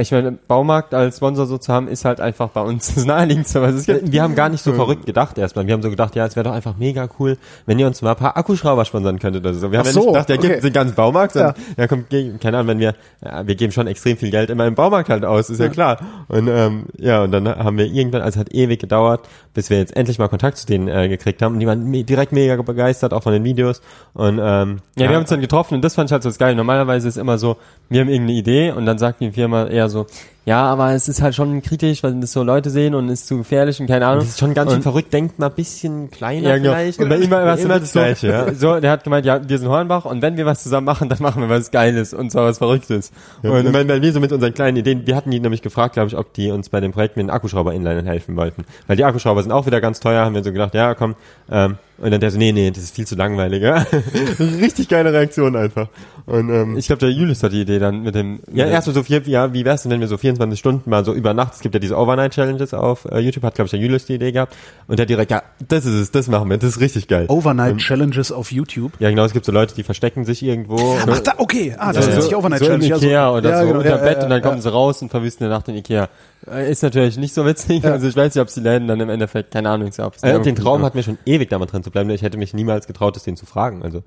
ich 0.00 0.12
meine, 0.12 0.32
Baumarkt 0.32 0.94
als 0.94 1.16
Sponsor 1.16 1.46
so 1.46 1.58
zu 1.58 1.72
haben, 1.72 1.88
ist 1.88 2.04
halt 2.04 2.20
einfach 2.20 2.48
bei 2.50 2.60
uns 2.60 2.94
das 2.94 3.04
naheliegendste, 3.04 3.60
was 3.62 3.74
es 3.74 3.86
gibt. 3.86 4.12
Wir 4.12 4.22
haben 4.22 4.34
gar 4.34 4.48
nicht 4.48 4.62
so 4.62 4.72
verrückt 4.72 5.06
gedacht 5.06 5.38
erstmal. 5.38 5.66
Wir 5.66 5.74
haben 5.74 5.82
so 5.82 5.90
gedacht, 5.90 6.14
ja, 6.16 6.24
es 6.26 6.36
wäre 6.36 6.44
doch 6.44 6.52
einfach 6.52 6.76
mega 6.76 7.08
cool, 7.18 7.36
wenn 7.66 7.78
ihr 7.78 7.86
uns 7.86 8.02
mal 8.02 8.10
ein 8.10 8.16
paar 8.16 8.36
Akkuschrauber 8.36 8.84
sponsern 8.84 9.18
könntet 9.18 9.44
oder 9.44 9.54
so. 9.54 9.70
Wir 9.72 9.78
haben 9.78 9.86
Ach 9.88 9.92
ja 9.92 9.98
nicht 9.98 10.04
so, 10.04 10.12
gedacht, 10.12 10.28
ja, 10.30 10.36
gibt 10.36 10.52
okay. 10.52 10.60
den 10.62 10.72
ganzen 10.72 10.94
Baumarkt, 10.94 11.32
sondern, 11.32 11.54
ja. 11.76 11.86
komm, 11.86 12.04
ge- 12.08 12.32
keine 12.38 12.58
Ahnung, 12.58 12.68
wenn 12.68 12.78
wir, 12.78 12.94
ja, 13.24 13.46
wir 13.46 13.54
geben 13.54 13.72
schon 13.72 13.86
extrem 13.86 14.16
viel 14.16 14.30
Geld 14.30 14.50
immer 14.50 14.66
im 14.66 14.74
Baumarkt 14.74 15.08
halt 15.08 15.24
aus, 15.24 15.50
ist 15.50 15.58
ja, 15.60 15.68
klar. 15.68 15.98
Und 16.28 16.48
ähm, 16.48 16.84
ja, 16.98 17.22
und 17.22 17.32
dann 17.32 17.48
haben 17.48 17.78
wir 17.78 17.86
irgendwann, 17.86 18.22
also 18.22 18.38
es 18.38 18.40
hat 18.46 18.54
ewig 18.54 18.80
gedauert, 18.80 19.28
bis 19.54 19.70
wir 19.70 19.78
jetzt 19.78 19.96
endlich 19.96 20.18
mal 20.18 20.28
Kontakt 20.28 20.56
zu 20.58 20.66
denen 20.66 20.88
äh, 20.88 21.08
gekriegt 21.08 21.42
haben. 21.42 21.54
Und 21.54 21.60
die 21.60 21.66
waren 21.66 21.84
me 21.84 22.04
direkt 22.04 22.32
mega 22.32 22.60
begeistert, 22.62 23.12
auch 23.12 23.22
von 23.22 23.32
den 23.32 23.44
Videos. 23.44 23.82
Und 24.14 24.38
ähm, 24.42 24.78
Ja, 24.96 25.08
wir 25.08 25.08
haben 25.10 25.20
uns 25.22 25.30
dann 25.30 25.40
getroffen 25.40 25.74
und 25.74 25.82
das 25.82 25.94
fand 25.94 26.08
ich 26.08 26.12
halt 26.12 26.22
so 26.22 26.28
das 26.28 26.38
Geile. 26.38 26.56
Normalerweise 26.56 27.08
ist 27.08 27.16
immer 27.16 27.38
so, 27.38 27.56
wir 27.88 28.00
haben 28.00 28.08
irgendeine 28.08 28.38
Idee 28.38 28.70
und 28.72 28.86
dann 28.86 28.98
sagt 28.98 29.20
die 29.20 29.30
Firma, 29.30 29.66
eher 29.72 29.88
so, 29.88 30.06
ja, 30.44 30.64
aber 30.64 30.92
es 30.92 31.08
ist 31.08 31.20
halt 31.22 31.34
schon 31.34 31.62
kritisch, 31.62 32.02
weil 32.02 32.14
das 32.20 32.32
so 32.32 32.42
Leute 32.42 32.70
sehen 32.70 32.94
und 32.94 33.08
ist 33.08 33.26
zu 33.26 33.38
gefährlich 33.38 33.80
und 33.80 33.86
keine 33.86 34.06
Ahnung. 34.06 34.20
Das 34.20 34.30
ist 34.30 34.38
schon 34.38 34.54
ganz 34.54 34.72
schön 34.72 34.82
verrückt. 34.82 35.12
Denkt 35.12 35.38
mal 35.38 35.46
ein 35.46 35.54
bisschen 35.54 36.10
kleiner 36.10 36.50
Ja, 36.50 36.56
genau. 36.58 36.70
vielleicht. 36.72 37.00
Und 37.00 37.08
bei 37.08 37.16
ihm 37.16 37.30
war 37.30 37.46
es 37.54 37.64
immer 37.64 37.72
immer 37.72 37.80
das 37.80 37.92
so, 37.92 37.98
Gleiche, 38.00 38.28
ja. 38.28 38.54
so, 38.54 38.80
der 38.80 38.90
hat 38.90 39.04
gemeint, 39.04 39.26
ja, 39.26 39.40
wir 39.48 39.58
sind 39.58 39.68
Hornbach 39.68 40.04
und 40.04 40.22
wenn 40.22 40.36
wir 40.36 40.46
was 40.46 40.62
zusammen 40.62 40.84
machen, 40.84 41.08
dann 41.08 41.18
machen 41.20 41.42
wir 41.42 41.48
was 41.48 41.70
Geiles 41.70 42.14
und 42.14 42.30
zwar 42.30 42.44
was 42.46 42.58
Verrücktes. 42.58 43.10
Und 43.42 43.66
ich 43.66 43.72
meine, 43.72 43.88
weil 43.88 44.02
wir 44.02 44.12
so 44.12 44.20
mit 44.20 44.32
unseren 44.32 44.54
kleinen 44.54 44.76
Ideen, 44.76 45.06
wir 45.06 45.16
hatten 45.16 45.30
die 45.30 45.40
nämlich 45.40 45.62
gefragt, 45.62 45.94
glaube 45.94 46.08
ich, 46.08 46.16
ob 46.16 46.32
die 46.34 46.50
uns 46.50 46.68
bei 46.68 46.80
dem 46.80 46.92
Projekt 46.92 47.16
mit 47.16 47.24
den 47.24 47.30
Akkuschrauber-Inlinern 47.30 48.06
helfen 48.06 48.36
wollten. 48.36 48.64
Weil 48.86 48.96
die 48.96 49.04
Akkuschrauber 49.04 49.42
sind 49.42 49.52
auch 49.52 49.66
wieder 49.66 49.80
ganz 49.80 50.00
teuer, 50.00 50.24
haben 50.24 50.34
wir 50.34 50.44
so 50.44 50.52
gedacht, 50.52 50.74
ja, 50.74 50.94
komm, 50.94 51.14
ähm, 51.50 51.76
und 51.98 52.10
dann 52.10 52.20
der 52.20 52.32
so, 52.32 52.38
nee, 52.38 52.50
nee, 52.50 52.70
das 52.70 52.82
ist 52.82 52.96
viel 52.96 53.06
zu 53.06 53.14
langweilig, 53.14 53.62
ja. 53.62 53.86
Richtig 54.60 54.88
geile 54.88 55.12
Reaktion 55.12 55.54
einfach. 55.54 55.86
Und, 56.26 56.48
ähm, 56.50 56.76
Ich 56.76 56.88
glaube, 56.88 56.98
der 56.98 57.10
Julius 57.10 57.42
hat 57.44 57.52
die 57.52 57.60
Idee 57.60 57.78
dann 57.78 58.02
mit 58.02 58.16
dem, 58.16 58.40
ja, 58.52 58.66
erstmal 58.66 58.94
so 58.94 59.04
vier, 59.04 59.22
ja, 59.26 59.52
wie 59.52 59.64
wär's 59.64 59.82
denn, 59.82 59.92
wenn 59.92 60.00
wir 60.00 60.08
so 60.08 60.16
24 60.36 60.58
Stunden 60.58 60.90
mal 60.90 61.04
so 61.04 61.12
über 61.12 61.34
Nacht, 61.34 61.54
es 61.54 61.60
gibt 61.60 61.74
ja 61.74 61.78
diese 61.78 61.96
Overnight-Challenges 61.96 62.74
auf 62.74 63.06
äh, 63.10 63.18
YouTube, 63.18 63.44
hat, 63.44 63.54
glaube 63.54 63.66
ich, 63.66 63.70
der 63.70 63.80
Julius 63.80 64.06
die 64.06 64.14
Idee 64.14 64.32
gehabt. 64.32 64.54
Und 64.88 64.98
der 64.98 65.06
direkt, 65.06 65.30
ja, 65.30 65.42
das 65.68 65.84
ist 65.84 65.94
es, 65.94 66.10
das 66.10 66.28
machen 66.28 66.48
wir, 66.50 66.58
das 66.58 66.70
ist 66.70 66.80
richtig 66.80 67.08
geil. 67.08 67.26
Overnight 67.28 67.78
Challenges 67.78 68.32
auf 68.32 68.52
YouTube. 68.52 68.92
Ja, 68.98 69.10
genau, 69.10 69.24
es 69.24 69.32
gibt 69.32 69.44
so 69.44 69.52
Leute, 69.52 69.74
die 69.74 69.82
verstecken 69.82 70.24
sich 70.24 70.42
irgendwo. 70.42 70.96
Ach, 71.08 71.20
da, 71.20 71.34
okay. 71.38 71.74
Ah, 71.78 71.92
das 71.92 72.04
so, 72.04 72.10
ist 72.10 72.16
nicht 72.24 72.34
Overnight 72.34 72.60
so 72.60 72.66
im 72.66 72.80
Challenge. 72.80 72.96
Ikea 72.96 73.30
oder 73.30 73.50
ja, 73.50 73.60
so 73.60 73.66
genau, 73.66 73.78
unter 73.78 73.90
ja, 73.90 73.96
Bett 73.96 74.18
ja, 74.18 74.24
und 74.24 74.30
dann 74.30 74.42
ja. 74.42 74.48
kommen 74.48 74.60
sie 74.60 74.70
raus 74.70 75.02
und 75.02 75.10
verwüsten 75.10 75.46
eine 75.46 75.54
Nacht 75.54 75.68
in 75.68 75.76
Ikea. 75.76 76.08
Äh, 76.50 76.70
Ist 76.70 76.82
natürlich 76.82 77.16
nicht 77.18 77.34
so 77.34 77.46
witzig, 77.46 77.84
also 77.84 78.08
ich 78.08 78.16
weiß 78.16 78.34
nicht, 78.34 78.42
ob 78.42 78.50
sie 78.50 78.60
Läden 78.60 78.88
dann 78.88 79.00
im 79.00 79.10
Endeffekt, 79.10 79.52
keine 79.52 79.70
Ahnung, 79.70 79.90
ja, 79.96 80.06
ob 80.06 80.16
es 80.16 80.22
Äh, 80.22 80.40
den 80.40 80.56
Traum 80.56 80.80
ja. 80.80 80.86
hat 80.86 80.94
mir 80.94 81.02
schon 81.02 81.18
ewig 81.24 81.50
da 81.50 81.58
mal 81.58 81.66
drin 81.66 81.82
zu 81.82 81.90
bleiben. 81.90 82.10
Ich 82.10 82.22
hätte 82.22 82.38
mich 82.38 82.54
niemals 82.54 82.86
getraut, 82.86 83.16
das 83.16 83.24
denen 83.24 83.36
zu 83.36 83.46
fragen. 83.46 83.82
Also 83.82 84.02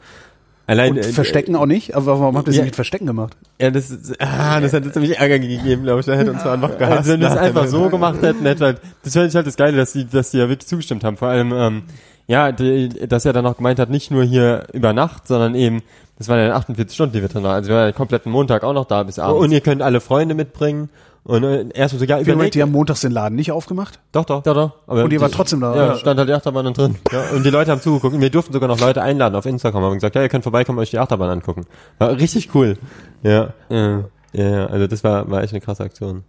allein 0.68 0.91
Und 0.93 0.97
äh, 0.99 1.03
Verstecken 1.03 1.55
auch 1.55 1.66
nicht? 1.66 1.95
Aber 1.95 2.20
warum 2.20 2.38
habt 2.38 2.47
ihr 2.47 2.53
sie 2.53 2.59
Ja. 2.59 2.66
mit 2.66 2.76
Verstecken 2.76 3.05
gemacht? 3.05 3.36
Ja, 3.61 3.72
das, 3.72 3.89
ist- 3.91 4.20
ah, 4.22 4.59
das 4.59 4.74
hätte 4.74 4.91
ziemlich 4.91 5.18
Ärger 5.18 5.39
gegeben, 5.39 5.84
glaube 5.84 5.99
ich. 5.99 6.05
Da 6.05 6.13
hätte 6.16 6.32
uns 6.32 6.43
so 6.43 6.49
einfach 6.49 6.78
gehasst. 6.78 6.97
Also 6.99 7.13
wenn 7.13 7.22
wir 7.22 7.30
es 7.30 7.38
einfach 7.38 7.68
so 7.68 7.89
gemacht 7.89 8.22
hätten, 8.22 8.45
hätte 8.45 8.66
halt, 8.66 8.82
das 9.03 9.13
fände 9.13 9.28
ich 9.30 9.36
halt 9.36 9.47
das 9.47 9.57
Geile, 9.57 9.78
dass 9.78 9.93
die, 9.93 10.05
dass 10.07 10.32
die 10.32 10.38
ja 10.38 10.49
wirklich 10.49 10.68
zugestimmt 10.68 11.03
haben. 11.03 11.18
Vor 11.18 11.28
allem, 11.30 11.53
ähm, 11.53 11.84
ja, 12.28 12.51
die, 12.51 12.89
dass 13.07 13.26
er 13.26 13.34
dann 13.34 13.45
auch 13.45 13.57
gemeint 13.57 13.80
hat, 13.80 13.89
nicht 13.89 14.11
nur 14.11 14.23
hier 14.23 14.65
über 14.73 14.93
Nacht, 14.93 15.28
sondern 15.28 15.55
eben, 15.55 15.82
das 16.17 16.28
waren 16.30 16.39
ja 16.39 16.47
dann 16.47 16.57
48 16.57 16.93
Stunden, 16.95 17.13
die 17.13 17.21
wir 17.21 17.30
drin 17.30 17.43
waren. 17.43 17.53
Also 17.55 17.69
wir 17.69 17.76
waren 17.76 17.88
den 17.91 17.95
kompletten 17.95 18.32
Montag 18.32 18.63
auch 18.63 18.73
noch 18.73 18.86
da 18.86 19.03
bis 19.03 19.19
abends. 19.19 19.43
Und 19.43 19.51
ihr 19.51 19.61
könnt 19.61 19.82
alle 19.82 19.99
Freunde 20.01 20.34
mitbringen. 20.36 20.89
Und 21.23 21.43
äh, 21.43 21.65
erst 21.73 21.97
so, 21.97 22.05
ja, 22.05 22.19
überlegt. 22.19 22.53
die 22.53 22.61
haben 22.61 22.71
montags 22.71 23.01
den 23.01 23.11
Laden 23.11 23.36
nicht 23.36 23.51
aufgemacht? 23.51 23.99
Doch, 24.11 24.26
doch. 24.26 24.45
ja, 24.45 24.53
doch. 24.53 24.73
Aber 24.86 24.99
Und 25.03 25.11
ihr 25.11 25.17
die- 25.17 25.21
wart 25.21 25.34
trotzdem 25.34 25.59
da? 25.59 25.76
Ja, 25.76 25.86
oder? 25.88 25.95
stand 25.97 26.19
halt 26.19 26.30
die 26.30 26.34
Achterbahn 26.34 26.65
dann 26.65 26.73
drin. 26.76 26.95
Ja, 27.11 27.23
und 27.36 27.43
die 27.43 27.49
Leute 27.49 27.71
haben 27.71 27.82
zugeguckt. 27.82 28.13
Und 28.13 28.21
wir 28.21 28.30
durften 28.30 28.53
sogar 28.53 28.69
noch 28.69 28.80
Leute 28.80 29.01
einladen 29.01 29.36
auf 29.36 29.47
Instagram. 29.47 29.82
Haben 29.84 29.95
gesagt, 29.95 30.13
ja, 30.15 30.21
ihr 30.21 30.30
könnt 30.30 30.43
vorbeikommen, 30.43 30.78
euch 30.78 30.91
die 30.91 30.99
Achterbahn 30.99 31.30
angucken. 31.32 31.65
War 31.97 32.11
richtig 32.11 32.53
cool. 32.53 32.78
Ja. 33.23 33.49
Ja. 33.69 34.03
Ja, 34.34 34.49
ja, 34.49 34.65
also 34.67 34.86
das 34.86 35.03
war, 35.03 35.30
war 35.32 35.41
echt 35.43 35.53
eine 35.53 35.61
krasse 35.61 35.84
Aktion. 35.84 36.23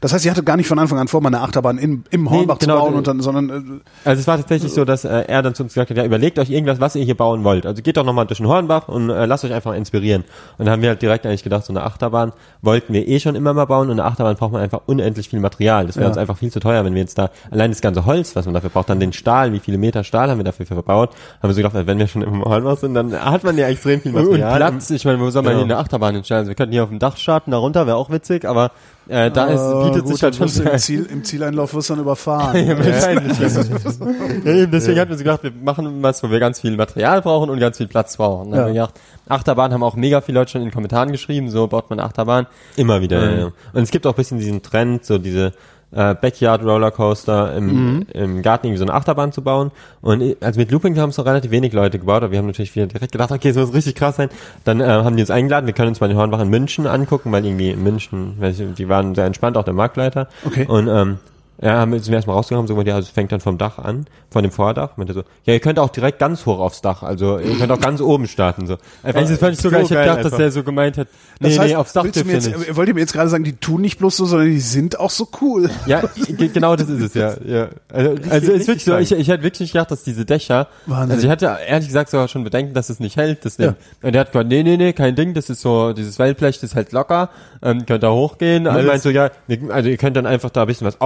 Das 0.00 0.12
heißt, 0.12 0.24
ihr 0.24 0.30
hattet 0.30 0.46
gar 0.46 0.56
nicht 0.56 0.66
von 0.66 0.78
Anfang 0.78 0.98
an 0.98 1.08
vor, 1.08 1.20
mal 1.20 1.28
eine 1.28 1.40
Achterbahn 1.40 1.78
im, 1.78 2.04
im 2.10 2.30
Hornbach 2.30 2.58
genau, 2.58 2.76
zu 2.78 2.84
bauen 2.84 2.94
und 2.94 3.06
dann, 3.06 3.20
sondern 3.20 3.82
äh, 4.04 4.08
Also 4.08 4.20
es 4.20 4.26
war 4.26 4.36
tatsächlich 4.36 4.72
so, 4.72 4.84
dass 4.84 5.04
äh, 5.04 5.24
er 5.28 5.42
dann 5.42 5.54
zu 5.54 5.62
uns 5.62 5.74
gesagt 5.74 5.90
hat, 5.90 5.96
ja, 5.96 6.04
überlegt 6.04 6.38
euch 6.38 6.50
irgendwas, 6.50 6.80
was 6.80 6.94
ihr 6.96 7.04
hier 7.04 7.16
bauen 7.16 7.44
wollt. 7.44 7.66
Also 7.66 7.82
geht 7.82 7.96
doch 7.96 8.04
nochmal 8.04 8.26
durch 8.26 8.38
den 8.38 8.48
Hornbach 8.48 8.88
und 8.88 9.10
äh, 9.10 9.26
lasst 9.26 9.44
euch 9.44 9.52
einfach 9.52 9.74
inspirieren. 9.74 10.24
Und 10.58 10.66
dann 10.66 10.70
haben 10.72 10.82
wir 10.82 10.90
halt 10.90 11.02
direkt 11.02 11.26
eigentlich 11.26 11.42
gedacht, 11.44 11.64
so 11.64 11.72
eine 11.72 11.82
Achterbahn 11.84 12.32
wollten 12.62 12.92
wir 12.92 13.06
eh 13.08 13.20
schon 13.20 13.34
immer 13.34 13.54
mal 13.54 13.64
bauen 13.66 13.88
und 13.90 13.98
eine 14.00 14.04
Achterbahn 14.08 14.36
braucht 14.36 14.52
man 14.52 14.62
einfach 14.62 14.82
unendlich 14.86 15.28
viel 15.28 15.40
Material. 15.40 15.86
Das 15.86 15.96
wäre 15.96 16.04
Ja. 16.04 16.08
uns 16.10 16.18
einfach 16.18 16.36
viel 16.38 16.50
zu 16.50 16.60
teuer, 16.60 16.84
wenn 16.84 16.94
wir 16.94 17.00
jetzt 17.02 17.18
da 17.18 17.30
allein 17.50 17.70
das 17.70 17.80
ganze 17.80 18.04
Holz, 18.06 18.34
was 18.36 18.44
man 18.46 18.54
dafür 18.54 18.70
braucht, 18.70 18.90
dann 18.90 19.00
den 19.00 19.12
Stahl, 19.12 19.52
wie 19.52 19.60
viele 19.60 19.78
Meter 19.78 20.04
Stahl 20.04 20.30
haben 20.30 20.38
wir 20.38 20.44
dafür 20.44 20.66
verbaut, 20.66 21.10
haben 21.42 21.48
wir 21.48 21.54
so 21.54 21.62
gedacht, 21.62 21.74
wenn 21.86 21.98
wir 21.98 22.06
schon 22.08 22.22
im 22.22 22.44
Hornbach 22.44 22.78
sind, 22.78 22.94
dann 22.94 23.12
hat 23.12 23.44
man 23.44 23.56
ja 23.58 23.68
extrem 23.68 24.00
viel 24.00 24.14
Und 24.14 24.24
Material. 24.24 24.56
Platz, 24.56 24.90
ich 24.90 25.04
meine, 25.04 25.20
wo 25.20 25.30
soll 25.30 25.42
man 25.42 25.52
Genau. 25.52 25.64
hier 25.66 25.74
eine 25.74 25.82
Achterbahn 25.82 26.14
hinstellen? 26.14 26.40
Also 26.40 26.48
wir 26.50 26.54
könnten 26.54 26.72
hier 26.72 26.82
auf 26.84 26.88
dem 26.88 26.98
Dach 26.98 27.16
starten, 27.16 27.50
da 27.50 27.58
runter, 27.58 27.86
wäre 27.86 27.96
auch 27.96 28.10
witzig, 28.10 28.44
aber 28.44 28.70
äh, 29.12 29.30
da 29.30 29.46
ist, 29.46 29.60
äh, 29.60 29.84
bietet 29.88 30.04
gut, 30.04 30.12
sich 30.14 30.22
halt 30.22 30.34
schon 30.36 30.48
im, 30.66 30.78
Ziel, 30.78 31.04
im 31.06 31.22
Zieleinlauf 31.22 31.74
wirst 31.74 31.90
du 31.90 31.94
dann 31.94 32.02
überfahren. 32.02 32.56
Ja, 32.66 32.78
wahrscheinlich. 32.78 33.38
ja, 34.44 34.52
eben, 34.54 34.72
deswegen 34.72 34.98
hatten 35.00 35.10
wir 35.10 35.18
so 35.18 35.24
gedacht, 35.24 35.42
wir 35.42 35.52
machen 35.62 36.02
was, 36.02 36.22
wo 36.22 36.30
wir 36.30 36.40
ganz 36.40 36.60
viel 36.60 36.76
Material 36.76 37.20
brauchen 37.22 37.50
und 37.50 37.58
ganz 37.60 37.76
viel 37.76 37.88
Platz 37.88 38.16
brauchen. 38.16 38.50
Dann 38.50 38.58
Ja. 38.58 38.62
haben 38.64 38.68
wir 38.68 38.80
gedacht, 38.80 38.94
Achterbahn 39.28 39.72
haben 39.72 39.82
auch 39.82 39.96
mega 39.96 40.20
viele 40.20 40.38
Leute 40.38 40.52
schon 40.52 40.62
in 40.62 40.68
den 40.68 40.72
Kommentaren 40.74 41.12
geschrieben, 41.12 41.50
so 41.50 41.66
baut 41.66 41.90
man 41.90 42.00
Achterbahn. 42.00 42.46
Immer 42.76 43.00
wieder, 43.02 43.20
Mhm. 43.20 43.30
ja, 43.32 43.38
ja. 43.46 43.52
Und 43.74 43.82
es 43.82 43.90
gibt 43.90 44.06
auch 44.06 44.12
ein 44.12 44.16
bisschen 44.16 44.38
diesen 44.38 44.62
Trend, 44.62 45.04
so 45.04 45.18
diese 45.18 45.52
äh, 45.94 46.14
Backyard 46.14 46.62
Rollercoaster 46.64 47.54
im, 47.56 47.66
Mhm. 47.66 48.06
im 48.14 48.42
Garten 48.42 48.66
irgendwie 48.66 48.78
so 48.78 48.84
eine 48.84 48.94
Achterbahn 48.94 49.32
zu 49.32 49.42
bauen. 49.42 49.70
Und 50.00 50.36
also 50.42 50.58
mit 50.58 50.70
Looping 50.70 50.98
haben 50.98 51.10
es 51.10 51.18
noch 51.18 51.26
relativ 51.26 51.50
wenig 51.50 51.72
Leute 51.72 51.98
gebaut, 51.98 52.22
aber 52.22 52.30
wir 52.30 52.38
haben 52.38 52.46
natürlich 52.46 52.74
wieder 52.74 52.86
direkt 52.86 53.12
gedacht, 53.12 53.30
okay, 53.30 53.48
es 53.50 53.56
muss 53.56 53.74
richtig 53.74 53.94
krass 53.94 54.16
sein. 54.16 54.28
Dann 54.64 54.80
äh, 54.80 54.84
haben 54.84 55.16
die 55.16 55.22
uns 55.22 55.30
eingeladen, 55.30 55.66
wir 55.66 55.74
können 55.74 55.88
uns 55.88 56.00
mal 56.00 56.08
den 56.08 56.16
Hornbach 56.16 56.40
in 56.40 56.48
München 56.48 56.86
angucken, 56.86 57.30
weil 57.32 57.44
irgendwie 57.44 57.70
in 57.70 57.82
München, 57.82 58.36
die 58.76 58.88
waren 58.88 59.14
sehr 59.14 59.26
entspannt, 59.26 59.56
auch 59.56 59.64
der 59.64 59.74
Marktleiter. 59.74 60.28
Okay. 60.44 60.66
Und 60.66 60.88
ähm, 60.88 61.18
ja, 61.62 61.78
haben 61.78 61.92
wir 61.92 62.00
sind 62.00 62.08
wir 62.10 62.16
erstmal 62.16 62.36
rausgekommen, 62.36 62.66
so, 62.68 62.78
ja, 62.82 62.98
es 62.98 63.08
fängt 63.08 63.32
dann 63.32 63.40
vom 63.40 63.56
Dach 63.56 63.78
an, 63.78 64.04
von 64.30 64.42
dem 64.42 64.50
Vordach. 64.52 64.96
Meinte 64.96 65.14
so, 65.14 65.20
ja, 65.44 65.54
ihr 65.54 65.60
könnt 65.60 65.78
auch 65.78 65.88
direkt 65.90 66.18
ganz 66.18 66.44
hoch 66.44 66.58
aufs 66.58 66.82
Dach, 66.82 67.02
also 67.02 67.38
ihr 67.38 67.56
könnt 67.56 67.70
auch 67.72 67.80
ganz 67.80 68.00
oben 68.00 68.26
starten, 68.26 68.66
so. 68.66 68.76
Einfach, 69.02 69.20
Also 69.20 69.32
das 69.32 69.40
fand 69.40 69.54
ich 69.54 69.60
sogar, 69.60 69.80
ich 69.80 69.84
hätte 69.86 69.94
geil 69.94 70.02
gedacht, 70.08 70.18
dass 70.18 70.24
einfach. 70.26 70.38
der 70.38 70.50
so 70.50 70.62
gemeint 70.64 70.98
hat, 70.98 71.08
nee, 71.40 71.48
Das 71.48 71.58
heißt, 71.58 71.68
nee, 71.70 71.76
aufs 71.76 71.92
Dach 71.92 72.02
dürft 72.02 72.26
mir 72.26 72.32
ihr 72.32 72.38
jetzt, 72.38 72.56
nicht. 72.56 72.76
wollt 72.76 72.88
ihr 72.88 72.94
mir 72.94 73.00
jetzt 73.00 73.12
gerade 73.12 73.28
sagen, 73.30 73.44
die 73.44 73.54
tun 73.56 73.80
nicht 73.80 73.98
bloß 73.98 74.16
so, 74.16 74.24
sondern 74.26 74.48
die 74.50 74.60
sind 74.60 74.98
auch 75.00 75.10
so 75.10 75.28
cool. 75.40 75.70
Ja, 75.86 76.02
ge- 76.36 76.48
genau 76.48 76.74
das 76.76 76.88
ist 76.88 77.00
es, 77.00 77.14
ja. 77.14 77.34
ja. 77.44 77.68
Also, 77.92 78.10
richtig, 78.10 78.32
Also 78.32 78.52
es 78.52 78.60
ist 78.62 78.66
wirklich 78.66 78.84
so, 78.84 78.96
ich, 78.98 79.12
ich 79.12 79.28
hätte 79.28 79.42
wirklich 79.44 79.60
nicht 79.60 79.72
gedacht, 79.72 79.90
dass 79.90 80.02
diese 80.02 80.24
Dächer, 80.24 80.66
Wahnsinn. 80.86 81.12
also 81.12 81.24
ich 81.26 81.30
hatte 81.30 81.56
ehrlich 81.66 81.86
gesagt 81.86 82.10
sogar 82.10 82.26
schon 82.28 82.42
Bedenken, 82.44 82.74
dass 82.74 82.90
es 82.90 82.98
nicht 82.98 83.16
hält, 83.16 83.44
das 83.44 83.56
Ding. 83.56 83.66
Ja. 83.66 83.74
Und 84.02 84.12
der 84.14 84.22
hat 84.22 84.32
gesagt, 84.32 84.48
nee, 84.48 84.62
nee, 84.64 84.76
nee, 84.76 84.92
kein 84.92 85.14
Ding, 85.14 85.32
das 85.34 85.48
ist 85.48 85.60
so, 85.60 85.92
dieses 85.92 86.18
Wellblech, 86.18 86.58
das 86.60 86.74
hält 86.74 86.90
locker, 86.92 87.30
ähm, 87.62 87.86
könnt 87.86 88.02
da 88.02 88.10
hochgehen, 88.10 88.66
Und 88.66 88.72
alles. 88.74 88.86
meinst 88.86 89.04
du, 89.04 89.10
ja, 89.10 89.30
also 89.68 89.88
ihr 89.88 89.96
könnt 89.96 90.16
dann 90.16 90.26
einfach 90.26 90.50
da 90.50 90.62
ein 90.62 90.66
bisschen 90.66 90.86
was 90.86 91.00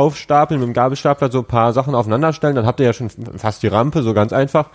aufstapeln, 0.47 0.61
mit 0.61 0.69
dem 0.69 0.73
Gabelstapler 0.75 1.31
so 1.31 1.39
ein 1.39 1.45
paar 1.45 1.73
Sachen 1.73 1.95
aufeinander 1.95 2.33
stellen, 2.33 2.55
dann 2.55 2.67
habt 2.67 2.81
ihr 2.81 2.87
ja 2.87 2.93
schon 2.93 3.11
fast 3.37 3.63
die 3.63 3.69
Rampe, 3.69 4.03
so 4.03 4.15
ganz 4.15 4.33
einfach. 4.33 4.69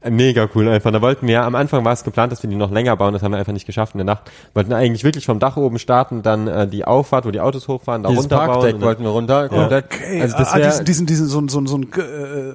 Äh, 0.00 0.10
Mega 0.10 0.48
cool 0.54 0.68
einfach. 0.68 0.90
Da 0.92 1.00
wollten 1.02 1.26
wir, 1.26 1.42
am 1.44 1.54
Anfang 1.54 1.84
war 1.84 1.92
es 1.92 2.04
geplant, 2.04 2.32
dass 2.32 2.42
wir 2.42 2.50
die 2.50 2.56
noch 2.56 2.70
länger 2.70 2.96
bauen, 2.96 3.12
das 3.12 3.22
haben 3.22 3.32
wir 3.32 3.38
einfach 3.38 3.52
nicht 3.52 3.66
geschafft 3.66 3.94
in 3.94 3.98
der 3.98 4.04
Nacht. 4.06 4.30
Wollten 4.54 4.72
eigentlich 4.72 5.04
wirklich 5.04 5.26
vom 5.26 5.38
Dach 5.38 5.56
oben 5.56 5.78
starten, 5.78 6.22
dann 6.22 6.46
äh, 6.48 6.66
die 6.66 6.84
Auffahrt, 6.84 7.26
wo 7.26 7.30
die 7.30 7.40
Autos 7.40 7.68
hochfahren, 7.68 8.02
da 8.02 8.08
dieses 8.10 8.24
runterbauen. 8.24 8.48
Parkdeck 8.60 8.80
wollten 8.80 9.02
wir 9.02 9.10
runter, 9.10 9.48
komplett. 9.48 9.84
Okay, 9.86 10.20
Also 10.22 10.36
das 10.36 10.52
ah, 10.52 10.56
wäre, 10.58 10.68
diesen, 10.84 11.06
diesen, 11.06 11.06
diesen, 11.06 11.26
so, 11.28 11.40
ein- 11.40 11.48
so, 11.48 11.60
ein- 11.60 11.66
so 11.66 11.76
ein, 11.76 11.82
äh, 11.92 12.54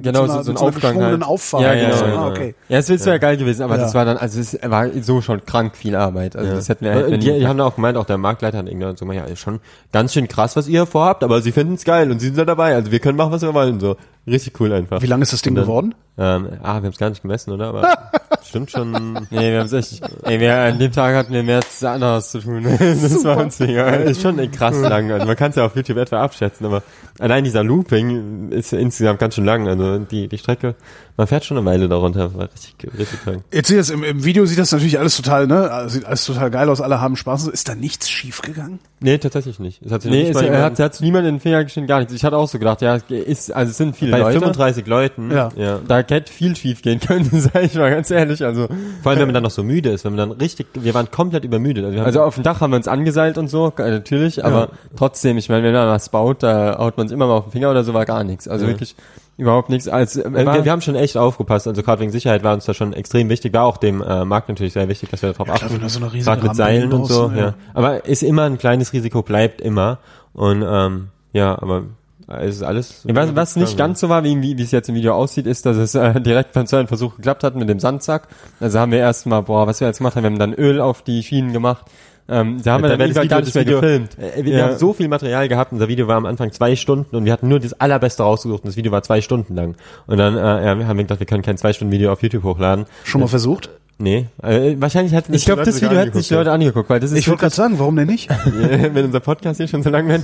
genau, 0.00 0.20
so 0.20 0.26
so, 0.26 0.32
einer- 0.32 0.42
so 0.44 0.50
ein 0.52 0.56
Aufgang 0.58 1.02
halt. 1.02 1.22
Auffahrt. 1.22 1.62
Ja, 1.62 1.70
oder 1.72 1.80
genau. 1.80 1.96
so. 1.96 2.04
ja, 2.06 2.14
Ah, 2.16 2.28
okay. 2.28 2.54
Ja, 2.68 2.78
es 2.78 2.88
wäre 3.06 3.18
geil 3.20 3.36
gewesen, 3.36 3.62
aber 3.62 3.76
Ja. 3.76 3.82
das 3.82 3.94
war 3.94 4.04
dann, 4.04 4.16
also 4.16 4.40
es 4.40 4.58
war 4.62 4.86
so 5.02 5.20
schon 5.20 5.44
krank 5.44 5.76
viel 5.76 5.96
Arbeit. 5.96 6.36
Also 6.36 6.54
das 6.54 6.68
hätten 6.68 6.84
wir 6.84 6.92
hätten 6.94 7.20
die, 7.20 7.26
wir 7.26 7.38
die 7.38 7.46
haben 7.46 7.60
auch 7.60 7.74
gemeint, 7.74 7.96
auch 7.96 8.04
der 8.06 8.18
Marktleiter 8.18 8.58
hat 8.58 8.66
irgendwann 8.66 8.96
so, 8.96 9.10
ja, 9.12 9.24
ist 9.24 9.40
schon 9.40 9.60
ganz 9.92 10.12
schön 10.12 10.28
krass, 10.28 10.56
was 10.56 10.68
ihr 10.68 10.86
vorhabt, 10.86 11.24
aber 11.24 11.42
sie 11.42 11.52
finden 11.52 11.74
es 11.74 11.84
geil 11.84 12.10
und 12.10 12.20
sie 12.20 12.26
sind 12.26 12.38
da 12.38 12.44
dabei. 12.44 12.74
Also 12.74 12.90
wir 12.92 12.98
können 13.00 13.16
machen, 13.18 13.32
was 13.32 13.42
wir 13.42 13.52
wollen. 13.54 13.80
So 13.80 13.96
richtig 14.26 14.60
cool 14.60 14.72
einfach. 14.72 15.02
Wie 15.02 15.06
lang 15.06 15.22
ist 15.22 15.32
das 15.32 15.42
Ding 15.42 15.54
dann- 15.54 15.64
geworden? 15.64 15.94
Ähm, 16.18 16.46
ah, 16.62 16.74
wir 16.74 16.74
haben 16.74 16.86
es 16.88 16.98
gar 16.98 17.08
nicht 17.08 17.22
gemessen, 17.22 17.52
oder? 17.52 17.68
Aber 17.68 17.88
stimmt 18.46 18.70
schon. 18.70 18.92
Nee, 19.30 19.50
wir 19.50 19.60
haben 19.60 19.66
es 19.66 19.72
echt. 19.72 20.02
Ey, 20.24 20.38
wir, 20.40 20.54
an 20.54 20.78
dem 20.78 20.92
Tag 20.92 21.14
hatten 21.16 21.32
wir 21.32 21.42
mehr 21.42 21.56
als 21.56 21.82
anderes 21.82 22.32
zu 22.32 22.40
tun. 22.40 22.64
Das 22.78 23.24
war 23.24 23.38
uns 23.38 23.58
egal. 23.60 24.02
Ist 24.02 24.20
schon 24.20 24.36
krass 24.50 24.78
lang. 24.78 25.10
Also 25.10 25.26
man 25.26 25.36
kann 25.36 25.50
es 25.50 25.56
ja 25.56 25.64
auf 25.64 25.74
YouTube 25.74 25.96
etwa 25.96 26.22
abschätzen, 26.22 26.66
aber 26.66 26.82
allein 27.18 27.44
dieser 27.44 27.64
Looping 27.64 28.50
ist 28.50 28.74
insgesamt 28.74 29.20
ganz 29.20 29.36
schön 29.36 29.46
lang. 29.46 29.66
Also 29.66 30.00
die, 30.00 30.28
die 30.28 30.36
Strecke, 30.36 30.74
man 31.16 31.26
fährt 31.26 31.46
schon 31.46 31.56
eine 31.56 31.64
Weile 31.64 31.88
darunter. 31.88 32.34
War 32.34 32.50
richtig, 32.52 32.76
richtig 32.98 33.24
lang. 33.24 33.42
Jetzt 33.50 33.68
sieht 33.68 33.78
das 33.78 33.88
im, 33.88 34.04
im 34.04 34.22
Video 34.22 34.44
sieht 34.44 34.58
das 34.58 34.70
natürlich 34.70 34.98
alles 34.98 35.16
total, 35.16 35.46
ne? 35.46 35.84
Sieht 35.88 36.04
alles 36.04 36.26
total 36.26 36.50
geil 36.50 36.68
aus, 36.68 36.82
alle 36.82 37.00
haben 37.00 37.16
Spaß. 37.16 37.46
Ist 37.48 37.70
da 37.70 37.74
nichts 37.74 38.10
schief 38.10 38.42
gegangen? 38.42 38.80
Nee, 39.00 39.16
tatsächlich 39.16 39.58
nicht. 39.58 39.80
Es 39.82 39.90
hat 39.90 40.02
sich 40.02 40.10
Nee, 40.10 40.24
nicht 40.24 40.28
es, 40.30 40.34
mal 40.36 40.44
er 40.44 40.62
hat, 40.62 40.78
er 40.78 40.84
hat 40.84 41.00
niemand 41.00 41.26
in 41.26 41.36
den 41.36 41.40
Finger 41.40 41.64
geschnitten, 41.64 41.88
gar 41.88 42.00
nichts. 42.00 42.12
Ich 42.12 42.22
hatte 42.22 42.36
auch 42.36 42.48
so 42.48 42.58
gedacht, 42.58 42.82
ja, 42.82 42.96
es 42.96 43.02
ist, 43.08 43.50
also 43.56 43.70
es 43.70 43.78
sind 43.78 43.96
viele 43.96 44.11
bei 44.12 44.20
Leute. 44.20 44.38
35 44.38 44.86
Leuten. 44.86 45.30
Ja. 45.30 45.48
ja. 45.56 45.80
Da 45.86 45.98
hätte 45.98 46.32
viel 46.32 46.54
schief 46.56 46.82
gehen 46.82 47.00
können, 47.00 47.28
sag 47.32 47.62
ich 47.64 47.74
mal 47.74 47.90
ganz 47.90 48.10
ehrlich. 48.10 48.44
Also, 48.44 48.68
Vor 49.02 49.10
allem, 49.10 49.20
wenn 49.20 49.28
man 49.28 49.34
dann 49.34 49.42
noch 49.42 49.50
so 49.50 49.62
müde 49.62 49.90
ist, 49.90 50.04
wenn 50.04 50.14
man 50.14 50.28
dann 50.28 50.38
richtig, 50.38 50.66
wir 50.74 50.94
waren 50.94 51.10
komplett 51.10 51.44
übermüdet. 51.44 51.84
Also, 51.84 51.94
wir 51.94 52.00
haben 52.00 52.06
also 52.06 52.22
auf 52.22 52.34
dem 52.34 52.44
Dach 52.44 52.60
haben 52.60 52.70
wir 52.70 52.76
uns 52.76 52.88
angeseilt 52.88 53.38
und 53.38 53.48
so, 53.48 53.72
äh, 53.78 53.90
natürlich, 53.90 54.44
aber 54.44 54.68
trotzdem, 54.96 55.36
ich 55.38 55.48
meine, 55.48 55.64
wenn 55.64 55.72
man 55.72 55.88
was 55.88 56.08
baut, 56.08 56.42
da 56.42 56.78
haut 56.78 56.96
man 56.96 57.06
es 57.06 57.12
immer 57.12 57.26
mal 57.26 57.34
auf 57.34 57.44
den 57.44 57.52
Finger 57.52 57.70
oder 57.70 57.84
so, 57.84 57.94
war 57.94 58.04
gar 58.04 58.24
nichts. 58.24 58.48
Also 58.48 58.64
Ja. 58.64 58.70
wirklich 58.70 58.94
überhaupt 59.36 59.70
nichts. 59.70 59.88
Als, 59.88 60.16
äh, 60.16 60.22
Äh, 60.22 60.46
wir, 60.46 60.64
wir 60.64 60.72
haben 60.72 60.80
schon 60.82 60.94
echt 60.94 61.16
aufgepasst, 61.16 61.66
also 61.66 61.82
gerade 61.82 62.00
wegen 62.00 62.12
Sicherheit 62.12 62.44
war 62.44 62.54
uns 62.54 62.64
da 62.64 62.74
schon 62.74 62.92
extrem 62.92 63.28
wichtig, 63.28 63.52
war 63.52 63.64
auch 63.64 63.76
dem 63.76 64.02
äh, 64.02 64.24
Markt 64.24 64.48
natürlich 64.48 64.72
sehr 64.72 64.88
wichtig, 64.88 65.10
dass 65.10 65.22
wir 65.22 65.32
darauf 65.32 65.46
klar, 65.46 65.56
achten. 65.56 65.74
wenn 65.74 65.80
du 65.80 65.88
so 65.88 66.00
Gerade 66.00 66.16
mit 66.18 66.26
Rampe 66.26 66.54
Seilen 66.54 66.92
und 66.92 67.06
so, 67.06 67.30
ja. 67.34 67.40
ja. 67.40 67.54
Aber 67.74 68.04
ist 68.04 68.22
immer 68.22 68.44
ein 68.44 68.58
kleines 68.58 68.92
Risiko, 68.92 69.22
bleibt 69.22 69.60
immer. 69.60 69.98
Und 70.32 70.64
ähm, 70.66 71.08
ja, 71.32 71.60
aber 71.60 71.84
es 72.28 72.56
ist 72.56 72.62
alles. 72.62 73.02
was, 73.04 73.34
was 73.36 73.56
nicht 73.56 73.76
ganz 73.76 74.00
so 74.00 74.08
war, 74.08 74.24
wie, 74.24 74.40
wie, 74.42 74.56
wie 74.58 74.62
es 74.62 74.70
jetzt 74.70 74.88
im 74.88 74.94
Video 74.94 75.14
aussieht, 75.14 75.46
ist, 75.46 75.66
dass 75.66 75.76
es 75.76 75.94
äh, 75.94 76.20
direkt 76.22 76.52
beim 76.52 76.66
zweiten 76.66 76.88
Versuch 76.88 77.16
geklappt 77.16 77.44
hat 77.44 77.56
mit 77.56 77.68
dem 77.68 77.78
Sandsack. 77.80 78.28
Also 78.60 78.78
haben 78.78 78.92
wir 78.92 78.98
erstmal, 78.98 79.42
boah, 79.42 79.66
was 79.66 79.80
wir 79.80 79.88
jetzt 79.88 79.98
gemacht 79.98 80.16
haben, 80.16 80.22
wir 80.24 80.30
haben 80.30 80.38
dann 80.38 80.54
Öl 80.54 80.80
auf 80.80 81.02
die 81.02 81.22
Schienen 81.22 81.52
gemacht. 81.52 81.86
Ähm, 82.28 82.62
da 82.62 82.74
haben 82.74 82.82
wir 82.84 82.88
dann 82.90 83.00
irgendwann 83.00 83.26
gar 83.28 83.40
nicht 83.40 83.54
mehr 83.54 83.64
gefilmt. 83.64 84.16
Äh, 84.18 84.44
wir 84.44 84.56
Ja. 84.56 84.64
haben 84.68 84.78
so 84.78 84.92
viel 84.92 85.08
Material 85.08 85.48
gehabt, 85.48 85.72
unser 85.72 85.88
Video 85.88 86.06
war 86.06 86.16
am 86.16 86.24
Anfang 86.24 86.52
zwei 86.52 86.76
Stunden 86.76 87.16
und 87.16 87.24
wir 87.24 87.32
hatten 87.32 87.48
nur 87.48 87.58
das 87.58 87.72
allerbeste 87.74 88.22
rausgesucht 88.22 88.62
und 88.62 88.68
das 88.68 88.76
Video 88.76 88.92
war 88.92 89.02
zwei 89.02 89.20
Stunden 89.20 89.56
lang. 89.56 89.74
Und 90.06 90.18
dann 90.18 90.36
äh, 90.36 90.40
ja, 90.40 90.78
wir 90.78 90.86
haben 90.86 90.96
wir 90.96 91.04
gedacht, 91.04 91.18
wir 91.18 91.26
können 91.26 91.42
kein 91.42 91.56
zwei 91.56 91.72
Stunden 91.72 91.90
Video 91.92 92.12
auf 92.12 92.22
YouTube 92.22 92.44
hochladen. 92.44 92.86
Schon 93.04 93.20
mal 93.22 93.26
versucht? 93.26 93.70
Nee, 93.98 94.26
äh, 94.42 94.74
wahrscheinlich 94.78 95.14
hat 95.14 95.26
Ich 95.30 95.44
glaube, 95.44 95.62
das 95.62 95.80
Video 95.80 95.96
hätten 95.96 96.12
sich 96.14 96.26
die 96.26 96.34
Leute 96.34 96.50
angeguckt, 96.50 96.90
weil 96.90 96.98
das 96.98 97.12
ist 97.12 97.18
Ich 97.18 97.28
wollte 97.28 97.42
gerade 97.42 97.54
sagen, 97.54 97.78
warum 97.78 97.94
denn 97.94 98.08
nicht? 98.08 98.28
wenn 98.92 99.04
unser 99.04 99.20
Podcast 99.20 99.58
hier 99.58 99.68
schon 99.68 99.84
so 99.84 99.90
lang 99.90 100.08
wird. 100.08 100.22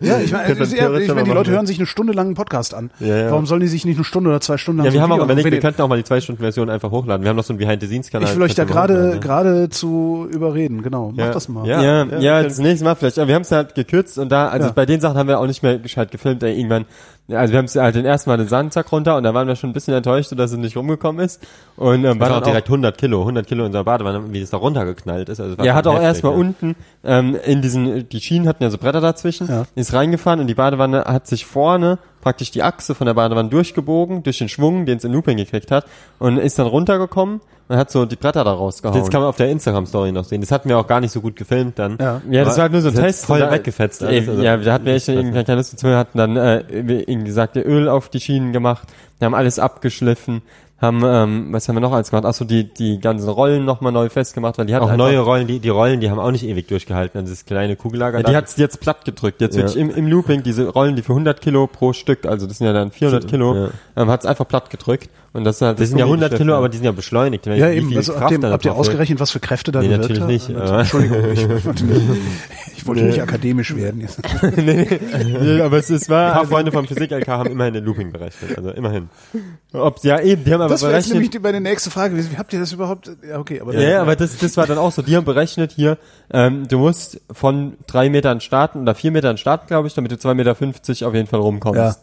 Ja, 0.00 0.20
ich 0.20 0.30
meine, 0.30 0.52
ich 0.52 0.78
meine, 0.80 1.10
aber 1.10 1.22
die 1.24 1.30
Leute 1.32 1.50
hören 1.50 1.66
sich 1.66 1.78
eine 1.78 1.86
Stunde 1.86 2.12
lang 2.12 2.26
einen 2.26 2.34
Podcast 2.36 2.72
an. 2.72 2.90
Ja, 3.00 3.16
ja. 3.16 3.30
Warum 3.32 3.46
sollen 3.46 3.62
die 3.62 3.66
sich 3.66 3.84
nicht 3.84 3.96
eine 3.96 4.04
Stunde 4.04 4.30
oder 4.30 4.40
zwei 4.40 4.58
Stunden 4.58 4.78
lang 4.78 4.86
Ja, 4.86 4.92
wir 4.92 5.02
haben 5.02 5.10
überlegt, 5.10 5.30
angucken? 5.38 5.52
wir 5.52 5.60
könnten 5.60 5.82
auch 5.82 5.88
mal 5.88 5.96
die 5.96 6.04
zwei 6.04 6.20
Stunden 6.20 6.40
Version 6.40 6.70
einfach 6.70 6.90
hochladen. 6.92 7.24
Wir 7.24 7.30
haben 7.30 7.36
noch 7.36 7.42
so 7.44 7.52
einen 7.52 7.58
Behind-the-Scenes-Kanal. 7.58 8.28
ihr- 8.28 8.30
Ich 8.32 8.36
will 8.38 8.44
euch 8.44 8.54
da 8.54 8.62
gerade 8.64 8.94
hochladen, 8.94 9.20
gerade 9.20 9.68
zu 9.70 10.28
überreden, 10.30 10.82
genau. 10.82 11.08
Macht 11.08 11.18
Ja. 11.18 11.30
das 11.32 11.48
mal. 11.48 11.66
Ja. 11.66 11.82
Ja, 11.82 12.18
ja, 12.20 12.42
das 12.44 12.58
nächste 12.58 12.84
Mal 12.84 12.94
vielleicht. 12.94 13.18
Aber 13.18 13.26
wir 13.26 13.34
haben 13.34 13.42
es 13.42 13.50
halt 13.50 13.74
gekürzt 13.74 14.18
und 14.18 14.30
da, 14.30 14.48
also 14.48 14.68
Ja. 14.68 14.72
bei 14.72 14.86
den 14.86 15.00
Sachen 15.00 15.16
haben 15.18 15.28
wir 15.28 15.40
auch 15.40 15.46
nicht 15.48 15.64
mehr 15.64 15.78
gescheit 15.78 16.12
gefilmt. 16.12 16.44
Ey, 16.44 16.56
irgendwann, 16.56 16.84
ja, 17.28 17.38
also 17.40 17.52
wir 17.52 17.58
haben 17.58 17.64
es 17.64 17.74
halt 17.74 17.96
den 17.96 18.04
ersten 18.04 18.30
Mal 18.30 18.36
den 18.36 18.46
Sandsack 18.46 18.92
runter 18.92 19.16
und 19.16 19.24
da 19.24 19.34
waren 19.34 19.48
wir 19.48 19.56
schon 19.56 19.70
ein 19.70 19.72
bisschen 19.72 19.94
enttäuscht, 19.94 20.30
dass 20.36 20.52
es 20.52 20.58
nicht 20.58 20.76
rumgekommen 20.76 21.24
ist. 21.24 21.44
Und 21.76 22.04
ähm, 22.04 22.20
war 22.20 22.30
waren 22.30 22.40
auch 22.40 22.46
direkt 22.46 22.68
100 22.68 22.96
Kilo, 22.96 23.20
100 23.20 23.46
Kilo 23.46 23.62
in 23.62 23.66
unserer 23.66 23.84
Badewanne, 23.84 24.32
wie 24.32 24.40
das 24.40 24.50
da 24.50 24.58
runtergeknallt 24.58 25.28
ist. 25.28 25.40
Also 25.40 25.52
es 25.52 25.58
war 25.58 25.66
Er 25.66 25.74
hat 25.74 25.86
auch 25.88 26.00
erstmal 26.00 26.32
ja. 26.32 26.38
unten 26.38 26.76
ähm, 27.04 27.36
in 27.44 27.62
diesen, 27.62 28.08
die 28.08 28.20
Schienen 28.20 28.46
hatten 28.46 28.62
ja 28.62 28.70
so 28.70 28.78
Bretter 28.78 29.00
dazwischen, 29.00 29.48
Ja. 29.48 29.66
ist 29.74 29.92
reingefahren 29.92 30.38
und 30.40 30.46
die 30.46 30.54
Badewanne 30.54 31.04
hat 31.04 31.26
sich 31.26 31.46
vorne 31.46 31.98
praktisch 32.20 32.50
die 32.50 32.62
Achse 32.62 32.94
von 32.94 33.06
der 33.06 33.14
Badewanne 33.14 33.48
durchgebogen, 33.48 34.22
durch 34.22 34.38
den 34.38 34.48
Schwung, 34.48 34.86
den 34.86 34.98
es 34.98 35.04
in 35.04 35.12
Looping 35.12 35.36
gekriegt 35.36 35.70
hat 35.70 35.84
und 36.18 36.38
ist 36.38 36.58
dann 36.58 36.66
runtergekommen 36.66 37.40
und 37.68 37.76
hat 37.76 37.90
so 37.90 38.04
die 38.04 38.16
Bretter 38.16 38.44
da 38.44 38.52
rausgehauen. 38.52 39.00
Das 39.00 39.10
kann 39.10 39.20
man 39.20 39.28
auf 39.28 39.36
der 39.36 39.48
Instagram-Story 39.50 40.12
noch 40.12 40.24
sehen. 40.24 40.40
Das 40.40 40.50
hatten 40.52 40.68
wir 40.68 40.78
auch 40.78 40.86
gar 40.86 41.00
nicht 41.00 41.10
so 41.12 41.20
gut 41.20 41.36
gefilmt 41.36 41.78
dann. 41.78 41.98
Ja. 42.00 42.20
Ja, 42.30 42.44
das 42.44 42.56
war 42.56 42.62
halt 42.62 42.72
nur 42.72 42.80
so 42.80 42.88
ein 42.88 42.94
Test. 42.94 43.26
Voll 43.26 43.40
da- 43.40 43.50
weggefetzt. 43.50 44.02
Alles, 44.04 44.28
also- 44.28 44.42
ja, 44.42 44.56
da 44.56 44.72
hatten 44.72 44.84
wir 44.86 44.94
echt 44.94 45.08
irgendwie 45.08 45.42
keine 45.44 45.58
Lust 45.58 45.72
dazu. 45.72 45.86
Wir 45.86 45.96
hatten 45.96 46.18
dann, 46.18 46.36
äh, 46.36 46.64
wie 46.70 47.16
gesagt, 47.24 47.56
Öl 47.56 47.88
auf 47.88 48.08
die 48.08 48.20
Schienen 48.20 48.52
gemacht, 48.52 48.88
wir 49.18 49.26
haben 49.26 49.34
alles 49.34 49.58
abgeschliffen, 49.58 50.42
haben, 50.78 51.00
ähm, 51.04 51.48
was 51.52 51.66
haben 51.68 51.76
wir 51.76 51.80
noch 51.80 51.92
alles 51.92 52.10
gemacht? 52.10 52.26
Achso, 52.26 52.44
die, 52.44 52.64
die 52.72 53.00
ganzen 53.00 53.28
Rollen 53.30 53.64
nochmal 53.64 53.92
neu 53.92 54.10
festgemacht, 54.10 54.58
weil 54.58 54.66
die 54.66 54.74
hatten 54.74 54.84
auch 54.84 54.88
einfach- 54.90 55.06
neue 55.06 55.20
Rollen, 55.20 55.46
die, 55.46 55.58
die 55.58 55.68
Rollen, 55.70 56.00
die 56.00 56.10
haben 56.10 56.18
auch 56.18 56.30
nicht 56.30 56.44
ewig 56.44 56.68
durchgehalten. 56.68 57.18
Also 57.18 57.32
das 57.32 57.46
kleine 57.46 57.76
Kugellager. 57.76 58.18
Ja, 58.18 58.24
die 58.24 58.36
hat's 58.36 58.56
jetzt 58.58 58.80
platt 58.80 59.04
gedrückt. 59.06 59.40
Jetzt 59.40 59.56
Ja. 59.56 59.62
wirklich 59.62 59.76
im, 59.80 59.88
im 59.90 60.06
Looping, 60.06 60.42
diese 60.42 60.68
Rollen, 60.68 60.94
die 60.94 61.02
für 61.02 61.12
100 61.14 61.40
Kilo 61.40 61.66
pro 61.66 61.92
Stück, 61.94 62.26
also 62.26 62.46
das 62.46 62.58
sind 62.58 62.66
ja 62.66 62.74
dann 62.74 62.90
400 62.90 63.26
Kilo, 63.26 63.54
Ja. 63.54 63.68
ähm, 63.96 64.10
hat's 64.10 64.26
einfach 64.26 64.46
platt 64.46 64.68
gedrückt. 64.68 65.08
Und 65.36 65.44
das 65.44 65.56
ist 65.56 65.62
halt 65.62 65.78
das 65.78 65.88
sind 65.90 65.98
ja 65.98 66.04
Gummi 66.06 66.14
100 66.14 66.30
geschliffen. 66.30 66.46
Kilo, 66.46 66.56
aber 66.56 66.68
die 66.70 66.78
sind 66.78 66.86
ja 66.86 66.92
beschleunigt. 66.92 67.46
Ja, 67.46 67.68
eben. 67.70 67.94
Also 67.94 68.12
Kraft 68.14 68.32
habt 68.32 68.42
ihr, 68.42 68.50
habt 68.50 68.64
ihr 68.64 68.70
ist. 68.72 68.76
ausgerechnet, 68.78 69.20
was 69.20 69.30
für 69.30 69.40
Kräfte 69.40 69.70
da 69.70 69.82
Nee, 69.82 69.88
natürlich 69.88 70.22
hat? 70.22 70.28
nicht, 70.28 70.50
Also, 70.54 70.74
Entschuldigung, 70.74 71.18
ich, 71.32 71.42
ich 71.42 71.66
wollte 71.66 71.84
wollte 72.86 73.02
nicht 73.02 73.20
akademisch 73.20 73.74
werden. 73.76 74.00
Jetzt. 74.06 74.20
nee, 74.56 75.60
aber 75.60 75.76
es, 75.78 75.90
es 75.90 76.08
Ein 76.08 76.14
war, 76.14 76.32
paar 76.32 76.46
Freunde 76.46 76.72
vom 76.72 76.86
Physik-LK 76.88 77.28
haben 77.28 77.50
immerhin 77.50 77.74
den 77.74 77.84
Looping 77.84 78.12
berechnet. 78.12 78.56
Also 78.56 78.70
immerhin. 78.70 79.08
ob, 79.72 80.02
ja 80.04 80.20
eben, 80.20 80.44
die 80.44 80.54
haben 80.54 80.60
aber 80.60 80.70
Das 80.70 80.82
wäre 80.82 80.92
jetzt 80.94 81.08
berechnet, 81.10 81.32
nämlich 81.32 81.42
meine 81.42 81.60
nächste 81.60 81.90
Frage. 81.90 82.16
Wie 82.16 82.36
habt 82.38 82.52
ihr 82.52 82.60
das 82.60 82.72
überhaupt? 82.72 83.10
Ja, 83.28 83.38
okay, 83.38 83.60
aber 83.60 83.74
Ja, 83.74 83.80
ja, 83.80 84.02
aber 84.02 84.16
das, 84.16 84.38
das 84.38 84.56
war 84.56 84.66
dann 84.66 84.78
auch 84.78 84.92
so. 84.92 85.02
Die 85.02 85.16
haben 85.16 85.24
berechnet 85.24 85.72
hier, 85.72 85.98
ähm, 86.32 86.66
du 86.68 86.78
musst 86.78 87.20
von 87.30 87.74
drei 87.86 88.08
Metern 88.08 88.40
starten 88.40 88.82
oder 88.82 88.94
vier 88.94 89.10
Metern 89.10 89.36
starten, 89.36 89.66
glaube 89.66 89.88
ich, 89.88 89.94
damit 89.94 90.12
du 90.12 90.18
zwei 90.18 90.34
Meter 90.34 90.54
fünfzig 90.54 91.04
auf 91.04 91.14
jeden 91.14 91.26
Fall 91.26 91.40
rumkommst. 91.40 91.76
Ja. 91.78 91.96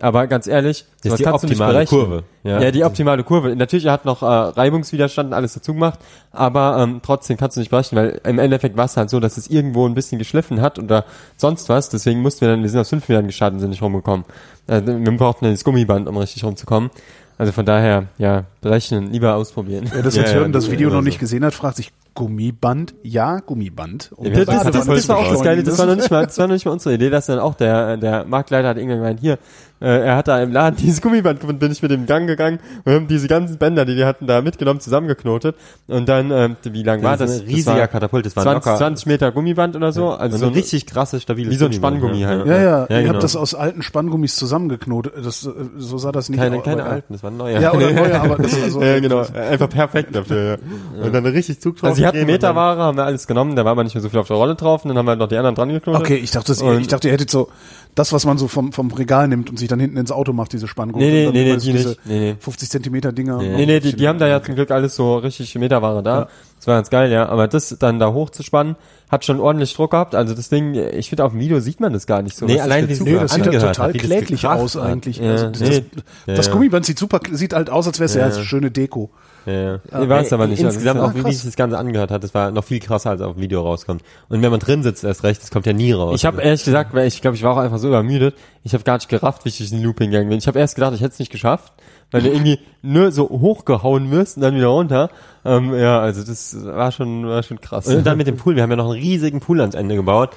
Aber 0.00 0.26
ganz 0.28 0.46
ehrlich, 0.46 0.84
Das 1.02 1.12
ist 1.12 1.18
die 1.18 1.24
kannst 1.24 1.42
du 1.42 1.48
nicht 1.48 1.56
optimale 1.56 1.72
berechnen. 1.78 2.00
Kurve, 2.00 2.22
Ja. 2.44 2.60
ja. 2.60 2.70
die 2.70 2.84
optimale 2.84 3.24
Kurve. 3.24 3.56
Natürlich, 3.56 3.86
er 3.86 3.92
hat 3.92 4.04
noch 4.04 4.22
äh, 4.22 4.26
Reibungswiderstand 4.26 5.28
und 5.30 5.34
alles 5.34 5.54
dazu 5.54 5.74
gemacht, 5.74 5.98
aber 6.30 6.78
ähm, 6.80 7.00
trotzdem 7.04 7.36
kannst 7.36 7.56
du 7.56 7.60
nicht 7.60 7.70
berechnen, 7.70 8.00
weil 8.00 8.20
im 8.24 8.38
Endeffekt 8.38 8.76
war 8.76 8.84
es 8.84 8.96
halt 8.96 9.10
so, 9.10 9.18
dass 9.18 9.36
es 9.36 9.48
irgendwo 9.48 9.86
ein 9.86 9.94
bisschen 9.94 10.18
geschliffen 10.18 10.60
hat 10.60 10.78
oder 10.78 11.04
sonst 11.36 11.68
was. 11.68 11.88
Deswegen 11.88 12.20
mussten 12.22 12.42
wir 12.42 12.48
dann, 12.48 12.62
wir 12.62 12.68
sind 12.68 12.78
aus 12.80 12.90
fünf 12.90 13.08
Metern 13.08 13.26
gestartet 13.26 13.54
und 13.54 13.60
sind 13.60 13.70
nicht 13.70 13.82
rumgekommen. 13.82 14.24
Äh, 14.68 14.82
wir 14.84 15.16
brauchten 15.16 15.44
dann 15.46 15.54
das 15.54 15.64
Gummiband, 15.64 16.06
um 16.08 16.16
richtig 16.16 16.44
rumzukommen. 16.44 16.90
Also 17.36 17.52
von 17.52 17.64
daher, 17.66 18.06
ja, 18.18 18.44
berechnen, 18.60 19.12
lieber 19.12 19.34
ausprobieren. 19.36 19.88
Wer 19.92 20.02
das 20.02 20.16
Ja, 20.16 20.22
jetzt 20.22 20.30
ja, 20.30 20.36
hört 20.38 20.46
und 20.46 20.52
das 20.52 20.70
Video 20.70 20.88
ist 20.88 20.92
noch 20.92 20.98
immer 21.00 21.04
nicht 21.08 21.20
gesehen 21.20 21.44
hat, 21.44 21.54
fragt 21.54 21.76
sich, 21.76 21.92
Gummiband? 22.18 22.96
Ja, 23.04 23.38
Gummiband. 23.38 24.10
Um 24.16 24.26
Ja, 24.26 24.44
Das, 24.44 24.64
das, 24.72 24.86
das, 24.86 25.08
war 25.08 25.18
auch 25.18 25.30
das. 25.30 25.40
Geile, 25.40 25.62
das 25.62 25.78
war 25.78 25.86
noch 25.86 25.94
nicht 25.94 26.10
mal, 26.10 26.26
das 26.26 26.36
war 26.36 26.48
noch 26.48 26.54
nicht 26.54 26.66
mal 26.66 26.72
unsere 26.72 26.96
Idee, 26.96 27.10
dass 27.10 27.26
dann 27.26 27.38
auch 27.38 27.54
der, 27.54 27.96
der 27.96 28.24
Marktleiter 28.24 28.70
hat 28.70 28.76
irgendwann 28.76 28.98
gemeint, 28.98 29.20
hier, 29.20 29.38
äh, 29.80 30.06
er 30.06 30.16
hat 30.16 30.26
da 30.26 30.42
im 30.42 30.50
Laden 30.52 30.74
dieses 30.80 31.00
Gummiband 31.00 31.38
gefunden, 31.38 31.60
bin 31.60 31.70
ich 31.70 31.80
mit 31.80 31.92
dem 31.92 32.06
Gang 32.06 32.26
gegangen 32.26 32.58
und 32.84 32.92
haben 32.92 33.06
diese 33.06 33.28
ganzen 33.28 33.58
Bänder, 33.58 33.84
die 33.84 33.94
die 33.94 34.04
hatten, 34.04 34.26
da 34.26 34.42
mitgenommen, 34.42 34.80
zusammengeknotet 34.80 35.54
und 35.86 36.08
dann, 36.08 36.32
ähm, 36.32 36.56
wie 36.64 36.82
lang 36.82 37.04
war 37.04 37.16
Das 37.16 37.40
ein 37.40 37.46
riesiger 37.46 37.78
war 37.78 37.86
Katapult, 37.86 38.26
das 38.26 38.34
war 38.34 38.42
20, 38.42 38.66
locker. 38.66 38.78
20 38.78 39.06
Meter 39.06 39.30
Gummiband 39.30 39.76
oder 39.76 39.92
so, 39.92 40.10
also 40.10 40.38
so 40.38 40.46
ein 40.46 40.52
richtig 40.54 40.86
krasses, 40.86 41.22
stabiles 41.22 41.52
wie 41.52 41.56
so 41.56 41.66
ein 41.66 41.72
Spanngummi 41.72 42.22
halt. 42.22 42.46
Ja, 42.46 42.56
ja, 42.56 42.62
Ja, 42.62 42.86
ihr 42.88 43.02
genau. 43.02 43.14
habt 43.14 43.22
das 43.22 43.36
aus 43.36 43.54
alten 43.54 43.82
Spanngummis 43.82 44.34
zusammengeknotet. 44.34 45.12
Das, 45.24 45.46
äh, 45.46 45.50
so 45.76 45.98
sah 45.98 46.10
das 46.10 46.28
nicht 46.28 46.40
Keine, 46.40 46.56
aus. 46.56 46.64
keine 46.64 46.82
ja. 46.82 46.88
alten, 46.88 47.12
das 47.12 47.22
waren 47.22 47.36
neue. 47.36 47.60
Ja, 47.60 47.72
oder 47.72 47.92
neue, 47.92 48.20
aber 48.20 48.36
das 48.36 48.60
also, 48.60 48.82
ja, 48.82 48.98
genau, 48.98 49.20
einfach 49.20 49.68
perfekt 49.70 50.16
dafür, 50.16 50.58
ja. 50.98 51.04
Und 51.04 51.14
dann 51.14 51.24
richtig 51.24 51.60
Zug 51.60 51.76
drauf 51.76 51.90
Also 51.90 52.02
hatten 52.08 52.26
Meterware, 52.26 52.78
haben 52.78 52.96
wir 52.98 53.04
alles 53.04 53.26
genommen, 53.26 53.56
da 53.56 53.64
war 53.64 53.72
aber 53.72 53.84
nicht 53.84 53.94
mehr 53.94 54.02
so 54.02 54.08
viel 54.08 54.18
auf 54.18 54.26
der 54.26 54.36
Rolle 54.36 54.54
drauf 54.54 54.84
und 54.84 54.88
dann 54.88 54.98
haben 54.98 55.06
wir 55.06 55.16
noch 55.16 55.28
die 55.28 55.36
anderen 55.36 55.54
dran 55.54 55.68
geknotet. 55.68 56.00
Okay, 56.02 56.16
ich 56.16 56.30
dachte, 56.30 56.48
das, 56.52 56.60
ich 56.62 56.88
dachte, 56.88 57.08
ihr 57.08 57.12
hättet 57.14 57.30
so 57.30 57.48
das, 57.94 58.12
was 58.12 58.24
man 58.26 58.38
so 58.38 58.46
vom, 58.48 58.72
vom 58.72 58.90
Regal 58.92 59.26
nimmt 59.28 59.50
und 59.50 59.58
sich 59.58 59.68
dann 59.68 59.80
hinten 59.80 59.96
ins 59.96 60.12
Auto 60.12 60.32
macht, 60.32 60.52
diese 60.52 60.68
Spanngummi. 60.68 61.04
Nee, 61.04 61.10
nee, 61.10 61.26
Und 61.26 61.34
dann 61.34 61.42
nee, 61.44 61.52
nee, 61.52 61.56
die 61.58 61.72
diese 61.72 61.88
nicht. 61.88 62.00
Nee, 62.06 62.18
nee. 62.20 62.36
50 62.38 62.70
Zentimeter 62.70 63.12
Dinger. 63.12 63.38
Nee, 63.38 63.66
nee, 63.66 63.80
die, 63.80 63.96
die 63.96 64.08
haben 64.08 64.18
da 64.18 64.28
ja 64.28 64.42
zum 64.42 64.54
Glück 64.54 64.70
alles 64.70 64.94
so 64.94 65.16
richtig 65.16 65.54
Meterware 65.56 66.02
da. 66.02 66.18
Ja. 66.20 66.28
Das 66.58 66.66
war 66.66 66.74
ganz 66.76 66.90
geil, 66.90 67.10
ja. 67.10 67.28
Aber 67.28 67.48
das 67.48 67.76
dann 67.78 67.98
da 67.98 68.12
hochzuspannen, 68.12 68.76
hat 69.10 69.24
schon 69.24 69.40
ordentlich 69.40 69.74
Druck 69.74 69.92
gehabt. 69.92 70.14
Also 70.14 70.34
das 70.34 70.48
Ding, 70.48 70.74
ich 70.74 71.08
finde 71.08 71.24
auf 71.24 71.32
dem 71.32 71.40
Video 71.40 71.60
sieht 71.60 71.80
man 71.80 71.92
das 71.92 72.06
gar 72.06 72.22
nicht 72.22 72.36
so. 72.36 72.46
Nee, 72.46 72.60
allein 72.60 72.88
wie 72.88 72.92
Nee, 73.02 73.14
war. 73.14 73.22
das 73.22 73.34
sieht 73.34 73.44
angehört 73.46 73.76
total 73.76 73.92
hat, 73.94 73.98
kläglich 73.98 74.46
aus 74.46 74.74
hat. 74.76 74.82
eigentlich. 74.84 75.18
Ja, 75.18 75.30
also 75.32 75.48
das, 75.48 75.60
nee. 75.60 75.84
das, 76.26 76.36
das 76.36 76.46
Ja. 76.46 76.52
Gummiband 76.52 76.84
sieht 76.86 76.98
super, 76.98 77.20
sieht 77.32 77.52
halt 77.54 77.70
aus, 77.70 77.86
als 77.86 77.98
wäre 77.98 78.06
es 78.06 78.14
ja, 78.14 78.24
eine 78.26 78.44
schöne 78.44 78.70
Deko. 78.70 79.10
Ja, 79.48 79.62
ja. 79.62 79.80
Nee, 79.98 80.08
war 80.08 80.20
es 80.20 80.32
aber 80.32 80.46
nicht. 80.46 80.62
Insgesamt 80.62 81.00
Also, 81.00 81.18
auch, 81.18 81.26
wie 81.26 81.32
sich 81.32 81.44
das 81.44 81.56
Ganze 81.56 81.78
angehört 81.78 82.10
hat, 82.10 82.22
das 82.22 82.34
war 82.34 82.50
noch 82.50 82.64
viel 82.64 82.80
krasser, 82.80 83.10
als 83.10 83.20
auf 83.22 83.34
dem 83.34 83.42
Video 83.42 83.62
rauskommt. 83.62 84.02
Und 84.28 84.42
wenn 84.42 84.50
man 84.50 84.60
drin 84.60 84.82
sitzt, 84.82 85.04
erst 85.04 85.24
recht, 85.24 85.42
das 85.42 85.50
kommt 85.50 85.64
ja 85.64 85.72
nie 85.72 85.92
raus. 85.92 86.14
Ich 86.16 86.26
habe 86.26 86.42
ehrlich 86.42 86.64
gesagt, 86.64 86.92
weil 86.92 87.06
ich 87.06 87.22
glaube, 87.22 87.36
ich 87.36 87.42
war 87.42 87.54
auch 87.54 87.58
einfach 87.58 87.78
so 87.78 87.88
übermüdet, 87.88 88.34
ich 88.64 88.74
habe 88.74 88.84
gar 88.84 88.94
nicht 88.94 89.08
gerafft, 89.08 89.44
wie 89.44 89.48
ich 89.48 89.58
durch 89.58 89.70
den 89.70 89.82
Looping 89.82 90.10
gegangen 90.10 90.28
bin. 90.28 90.38
Ich 90.38 90.46
habe 90.46 90.58
erst 90.58 90.74
gedacht, 90.74 90.92
ich 90.94 91.00
hätte 91.00 91.12
es 91.12 91.18
nicht 91.18 91.32
geschafft, 91.32 91.72
weil 92.10 92.22
du 92.22 92.28
irgendwie 92.30 92.58
nur 92.80 93.12
so 93.12 93.28
hochgehauen 93.28 94.10
wirst 94.10 94.36
und 94.36 94.42
dann 94.42 94.54
wieder 94.54 94.68
runter. 94.68 95.10
Ähm, 95.44 95.74
ja, 95.74 96.00
also 96.00 96.22
das 96.22 96.56
war 96.64 96.90
schon, 96.92 97.26
war 97.26 97.42
schon 97.42 97.60
krass. 97.60 97.86
Und 97.86 98.06
dann 98.06 98.16
mit 98.16 98.26
dem 98.26 98.36
Pool, 98.36 98.56
wir 98.56 98.62
haben 98.62 98.70
ja 98.70 98.76
noch 98.76 98.90
einen 98.90 99.00
riesigen 99.00 99.40
Pool 99.40 99.60
ans 99.60 99.74
Ende 99.74 99.94
gebaut. 99.94 100.30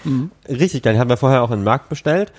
Richtig 0.50 0.84
geil, 0.84 0.94
den 0.94 1.00
haben 1.00 1.10
wir 1.10 1.18
vorher 1.18 1.44
auch 1.44 1.52
in 1.52 1.60
den 1.60 1.64
Markt 1.64 1.90
bestellt. 1.90 2.34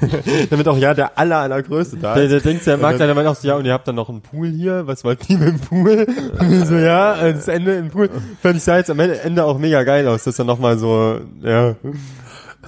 Damit 0.50 0.68
auch 0.68 0.76
ja 0.78 0.94
der 0.94 1.18
aller, 1.18 1.38
allergrößte 1.38 1.96
da 1.96 2.14
Der, 2.14 2.24
ist. 2.24 2.30
der 2.30 2.40
denkt, 2.40 2.66
der 2.66 2.78
Marktleiter 2.78 3.14
meint 3.14 3.28
auch 3.28 3.34
so, 3.34 3.48
ja, 3.48 3.56
und 3.56 3.64
ihr 3.64 3.72
habt 3.72 3.86
dann 3.88 3.94
noch 3.96 4.08
einen 4.08 4.20
Pool 4.22 4.48
hier, 4.48 4.86
was 4.86 5.04
wollt 5.04 5.28
ihr 5.28 5.38
mit 5.38 5.48
dem 5.48 5.60
Pool? 5.60 6.06
Und 6.38 6.50
wir 6.50 6.66
so, 6.66 6.74
ja, 6.76 7.30
das 7.32 7.48
Ende 7.48 7.74
im 7.76 7.90
Pool. 7.90 8.10
Fand 8.42 8.56
ich 8.56 8.62
sah 8.62 8.76
jetzt 8.78 8.90
am 8.90 9.00
Ende 9.00 9.44
auch 9.44 9.58
mega 9.58 9.82
geil 9.82 10.06
aus, 10.08 10.24
dass 10.24 10.38
er 10.38 10.44
nochmal 10.44 10.78
so, 10.78 11.18
ja. 11.42 11.74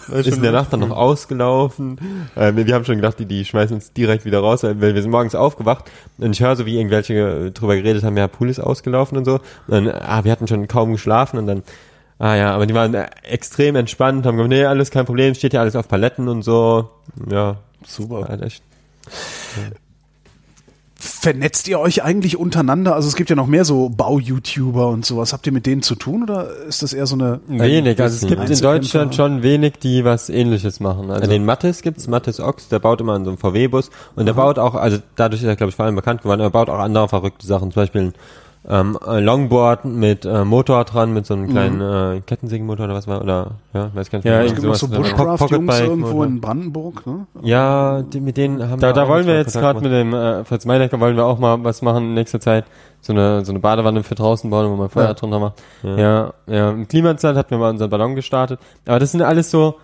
Ist 0.08 0.36
in 0.36 0.42
der 0.42 0.52
Nacht 0.52 0.72
dann 0.72 0.80
noch 0.80 0.90
ausgelaufen. 0.90 1.98
Ähm, 2.36 2.56
wir 2.56 2.74
haben 2.74 2.84
schon 2.84 2.96
gedacht, 2.96 3.18
die, 3.18 3.26
die 3.26 3.44
schmeißen 3.44 3.74
uns 3.74 3.92
direkt 3.92 4.24
wieder 4.24 4.40
raus, 4.40 4.62
weil 4.62 4.94
wir 4.94 5.02
sind 5.02 5.10
morgens 5.10 5.34
aufgewacht 5.34 5.90
und 6.18 6.32
ich 6.32 6.42
höre 6.42 6.56
so, 6.56 6.66
wie 6.66 6.76
irgendwelche 6.76 7.14
äh, 7.14 7.50
drüber 7.50 7.76
geredet 7.76 8.04
haben, 8.04 8.16
ja, 8.16 8.28
Pool 8.28 8.48
ist 8.48 8.60
ausgelaufen 8.60 9.18
und 9.18 9.24
so. 9.24 9.34
Und 9.34 9.40
dann, 9.68 9.88
ah, 9.88 10.24
wir 10.24 10.32
hatten 10.32 10.46
schon 10.48 10.68
kaum 10.68 10.92
geschlafen 10.92 11.38
und 11.38 11.46
dann, 11.46 11.62
ah 12.18 12.34
ja, 12.34 12.54
aber 12.54 12.66
die 12.66 12.74
waren 12.74 12.94
äh, 12.94 13.06
extrem 13.22 13.76
entspannt, 13.76 14.26
haben 14.26 14.36
gesagt, 14.36 14.50
nee, 14.50 14.64
alles 14.64 14.90
kein 14.90 15.06
Problem, 15.06 15.34
steht 15.34 15.52
ja 15.52 15.60
alles 15.60 15.76
auf 15.76 15.88
Paletten 15.88 16.28
und 16.28 16.42
so. 16.42 16.90
Ja, 17.30 17.56
Super. 17.86 18.22
war 18.22 18.42
echt. 18.42 18.62
Vernetzt 21.02 21.66
ihr 21.66 21.80
euch 21.80 22.02
eigentlich 22.04 22.36
untereinander? 22.36 22.94
Also 22.94 23.08
es 23.08 23.16
gibt 23.16 23.30
ja 23.30 23.36
noch 23.36 23.46
mehr 23.46 23.64
so 23.64 23.88
Bau-YouTuber 23.88 24.88
und 24.88 25.06
sowas. 25.06 25.32
Habt 25.32 25.46
ihr 25.46 25.52
mit 25.52 25.64
denen 25.64 25.80
zu 25.80 25.94
tun 25.94 26.24
oder 26.24 26.54
ist 26.68 26.82
das 26.82 26.92
eher 26.92 27.06
so 27.06 27.14
eine 27.14 27.40
Wenig, 27.48 27.98
also 27.98 28.16
es 28.16 28.28
gibt 28.28 28.50
in? 28.50 28.60
Deutschland 28.60 29.14
schon 29.14 29.42
wenig, 29.42 29.78
die 29.82 30.04
was 30.04 30.28
ähnliches 30.28 30.78
machen. 30.78 31.10
Also 31.10 31.26
den 31.26 31.46
Mattes 31.46 31.80
gibt's, 31.80 32.06
Mattes 32.06 32.38
Ochs, 32.38 32.68
der 32.68 32.80
baut 32.80 33.00
immer 33.00 33.14
an 33.14 33.24
so 33.24 33.30
einem 33.30 33.38
VW-Bus 33.38 33.88
und 34.14 34.26
der 34.26 34.34
baut 34.34 34.58
auch, 34.58 34.74
also 34.74 34.98
dadurch 35.16 35.40
ist 35.40 35.48
er, 35.48 35.56
glaube 35.56 35.70
ich, 35.70 35.76
vor 35.76 35.86
allem 35.86 35.96
bekannt 35.96 36.20
geworden, 36.20 36.42
er 36.42 36.50
baut 36.50 36.68
auch 36.68 36.78
andere 36.78 37.08
verrückte 37.08 37.46
Sachen, 37.46 37.72
zum 37.72 37.80
Beispiel 37.80 38.02
ein 38.02 38.14
ähm, 38.68 38.98
ein 39.06 39.24
Longboard 39.24 39.86
mit 39.86 40.24
äh, 40.26 40.44
Motor 40.44 40.84
dran, 40.84 41.12
mit 41.14 41.24
so 41.26 41.34
einem 41.34 41.48
kleinen 41.48 41.80
äh, 41.80 42.20
Kettensägenmotor 42.20 42.84
oder 42.84 42.94
was 42.94 43.06
war, 43.08 43.22
oder, 43.22 43.52
ja, 43.72 43.90
weiß 43.94 44.10
gar 44.10 44.18
nicht 44.18 44.26
Ja. 44.26 44.40
Es 44.42 44.48
ich 44.48 44.54
gibt 44.54 44.66
noch 44.66 44.74
so 44.74 44.88
Bushcraft-Jungs 44.88 45.80
irgendwo 45.80 46.18
oder- 46.18 46.26
in 46.28 46.40
Brandenburg, 46.40 47.06
ne? 47.06 47.26
Ja, 47.42 48.02
die, 48.02 48.20
mit 48.20 48.36
denen 48.36 48.62
haben 48.68 48.78
Da, 48.80 48.88
wir 48.88 48.92
da 48.92 49.08
wollen 49.08 49.26
wir 49.26 49.36
jetzt 49.36 49.54
gerade 49.58 49.80
mit 49.80 49.90
dem 49.90 50.12
äh, 50.12 50.44
Fritz 50.44 50.66
Meinecker 50.66 51.00
wollen 51.00 51.16
wir 51.16 51.24
auch 51.24 51.38
mal 51.38 51.62
was 51.64 51.80
machen 51.82 52.04
in 52.08 52.14
nächster 52.14 52.38
Zeit. 52.40 52.64
So 53.00 53.14
eine, 53.14 53.44
so 53.46 53.52
eine 53.52 53.60
Badewanne 53.60 54.02
für 54.02 54.14
draußen 54.14 54.50
bauen, 54.50 54.70
wo 54.70 54.76
man 54.76 54.90
Feuer 54.90 55.04
Ja. 55.06 55.14
drunter 55.14 55.38
macht. 55.38 55.54
Ja, 55.82 56.34
ja. 56.46 56.70
Im 56.70 56.86
Klimasland 56.86 57.38
hatten 57.38 57.50
wir 57.52 57.58
mal 57.58 57.70
unseren 57.70 57.88
Ballon 57.88 58.14
gestartet. 58.14 58.60
Aber 58.86 58.98
das 58.98 59.12
sind 59.12 59.22
alles 59.22 59.50
so, 59.50 59.76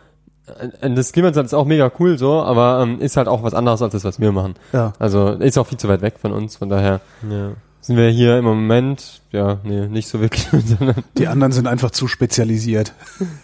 äh, 0.82 0.90
das 0.90 1.12
Klimasland 1.12 1.46
ist 1.46 1.54
auch 1.54 1.64
mega 1.64 1.90
cool 1.98 2.18
so, 2.18 2.42
aber 2.42 2.80
ähm, 2.82 3.00
ist 3.00 3.16
halt 3.16 3.26
auch 3.26 3.42
was 3.42 3.54
anderes 3.54 3.80
als 3.80 3.92
das, 3.94 4.04
was 4.04 4.20
wir 4.20 4.32
machen. 4.32 4.52
Ja. 4.74 4.92
Also 4.98 5.28
ist 5.30 5.56
auch 5.56 5.66
viel 5.66 5.78
zu 5.78 5.88
weit 5.88 6.02
weg 6.02 6.18
von 6.20 6.32
uns, 6.32 6.56
von 6.56 6.68
daher 6.68 7.00
Ja. 7.30 7.52
Sind 7.86 7.96
wir 7.96 8.08
hier 8.08 8.38
im 8.38 8.44
Moment, 8.44 9.20
ja, 9.30 9.58
nee, 9.62 9.86
nicht 9.86 10.08
so 10.08 10.20
wirklich. 10.20 10.48
Die 11.18 11.28
anderen 11.28 11.52
sind 11.52 11.68
einfach 11.68 11.92
zu 11.92 12.08
spezialisiert. 12.08 12.92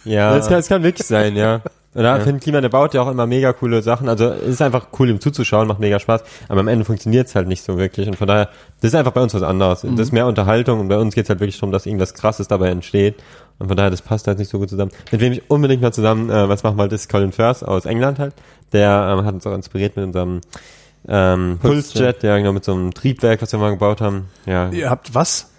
Ja. 0.03 0.35
Das 0.35 0.47
kann, 0.47 0.57
das 0.57 0.67
kann 0.67 0.83
wirklich 0.83 1.07
sein, 1.07 1.37
ja. 1.37 1.61
Und 1.93 2.03
da 2.03 2.19
Finn 2.19 2.39
Kliman, 2.39 2.63
der 2.63 2.69
baut 2.69 2.93
ja 2.95 3.03
auch 3.03 3.11
immer 3.11 3.27
mega 3.27 3.53
coole 3.53 3.83
Sachen. 3.83 4.09
Also 4.09 4.25
es 4.25 4.55
ist 4.55 4.61
einfach 4.61 4.87
cool, 4.97 5.09
ihm 5.09 5.21
zuzuschauen, 5.21 5.67
macht 5.67 5.79
mega 5.79 5.99
Spaß. 5.99 6.23
Aber 6.49 6.59
am 6.59 6.67
Ende 6.67 6.85
funktioniert 6.85 7.27
es 7.27 7.35
halt 7.35 7.47
nicht 7.47 7.63
so 7.63 7.77
wirklich. 7.77 8.07
Und 8.07 8.15
von 8.15 8.27
daher, 8.27 8.49
das 8.81 8.89
ist 8.89 8.95
einfach 8.95 9.11
bei 9.11 9.21
uns 9.21 9.33
was 9.33 9.43
anderes. 9.43 9.81
Das 9.81 9.99
ist 9.99 10.11
mehr 10.11 10.25
Unterhaltung 10.25 10.79
und 10.79 10.87
bei 10.87 10.97
uns 10.97 11.13
geht 11.13 11.25
es 11.25 11.29
halt 11.29 11.39
wirklich 11.39 11.59
darum, 11.59 11.71
dass 11.71 11.85
irgendwas 11.85 12.15
krasses 12.15 12.47
dabei 12.47 12.69
entsteht. 12.69 13.15
Und 13.59 13.67
von 13.67 13.77
daher, 13.77 13.91
das 13.91 14.01
passt 14.01 14.27
halt 14.27 14.39
nicht 14.39 14.49
so 14.49 14.57
gut 14.57 14.69
zusammen. 14.69 14.91
Mit 15.11 15.21
wem 15.21 15.33
ich 15.33 15.49
unbedingt 15.51 15.83
mal 15.83 15.93
zusammen 15.93 16.31
äh, 16.31 16.49
was 16.49 16.63
machen 16.63 16.77
wollte, 16.79 16.95
ist 16.95 17.09
Colin 17.09 17.31
Firth 17.31 17.63
aus 17.63 17.85
England 17.85 18.17
halt. 18.17 18.33
Der 18.71 19.15
ähm, 19.15 19.25
hat 19.25 19.35
uns 19.35 19.45
auch 19.45 19.53
inspiriert 19.53 19.95
mit 19.95 20.05
unserem 20.05 20.41
ähm, 21.07 21.59
Pulsjet, 21.61 22.23
ja 22.23 22.37
genau, 22.37 22.53
mit 22.53 22.63
so 22.63 22.73
einem 22.73 22.93
Triebwerk, 22.93 23.41
was 23.41 23.51
wir 23.51 23.59
mal 23.59 23.71
gebaut 23.71 24.01
haben. 24.01 24.29
Ja, 24.45 24.69
Ihr 24.69 24.89
habt 24.89 25.13
was? 25.13 25.49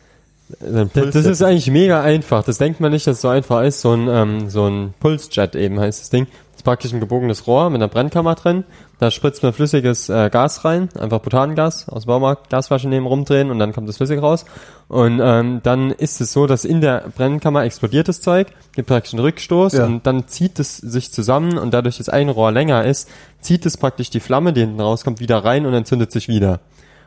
Das, 0.61 0.91
das 0.93 1.27
ist 1.27 1.43
eigentlich 1.43 1.71
mega 1.71 2.03
einfach. 2.03 2.45
Das 2.45 2.59
denkt 2.59 2.81
man 2.81 2.93
nicht, 2.93 3.07
dass 3.07 3.17
es 3.17 3.23
so 3.23 3.29
einfach 3.29 3.63
ist. 3.63 3.81
So 3.81 3.93
ein, 3.93 4.09
ähm, 4.09 4.51
so 4.51 4.67
ein 4.67 4.95
Pulsjet 5.01 5.55
eben 5.55 5.81
heißt 5.81 6.01
das 6.01 6.11
Ding. 6.11 6.27
Das 6.53 6.57
ist 6.61 6.63
praktisch 6.65 6.93
ein 6.93 7.01
gebogenes 7.01 7.47
Rohr 7.47 7.71
mit 7.71 7.81
einer 7.81 7.89
Brennkammer 7.89 8.35
drin. 8.35 8.65
Da 9.01 9.11
spritzt 9.11 9.43
man 9.43 9.53
flüssiges 9.53 10.09
äh, 10.09 10.31
Gas 10.31 10.65
rein, 10.65 10.89
einfach 10.99 11.19
Butangas 11.19 11.89
aus 11.89 12.05
dem 12.05 12.09
Baumarkt, 12.09 12.49
Gasflasche 12.49 12.89
nehmen, 12.89 13.07
rumdrehen 13.07 13.51
und 13.51 13.59
dann 13.59 13.73
kommt 13.73 13.89
das 13.89 13.97
flüssig 13.97 14.23
raus. 14.23 14.45
Und 14.89 15.21
ähm, 15.23 15.61
dann 15.65 15.91
ist 15.91 16.21
es 16.21 16.33
so, 16.33 16.47
dass 16.47 16.65
in 16.65 16.81
der 16.81 17.05
Brennkammer 17.17 17.65
explodiert 17.65 18.07
das 18.09 18.21
Zeug, 18.21 18.49
gibt 18.73 18.89
praktisch 18.89 19.13
einen 19.15 19.21
Rückstoß 19.21 19.73
Ja. 19.75 19.87
und 19.87 20.07
dann 20.07 20.29
zieht 20.29 20.61
es 20.61 20.77
sich 20.77 21.13
zusammen 21.13 21.59
und 21.59 21.75
dadurch, 21.75 21.99
dass 21.99 22.09
ein 22.09 22.29
Rohr 22.29 22.53
länger 22.53 22.85
ist, 22.85 23.09
zieht 23.41 23.67
es 23.67 23.77
praktisch 23.77 24.11
die 24.11 24.21
Flamme, 24.21 24.53
die 24.53 24.61
hinten 24.61 24.81
rauskommt, 24.81 25.19
wieder 25.21 25.45
rein 25.45 25.67
und 25.67 25.75
entzündet 25.75 26.13
sich 26.13 26.29
wieder. 26.29 26.61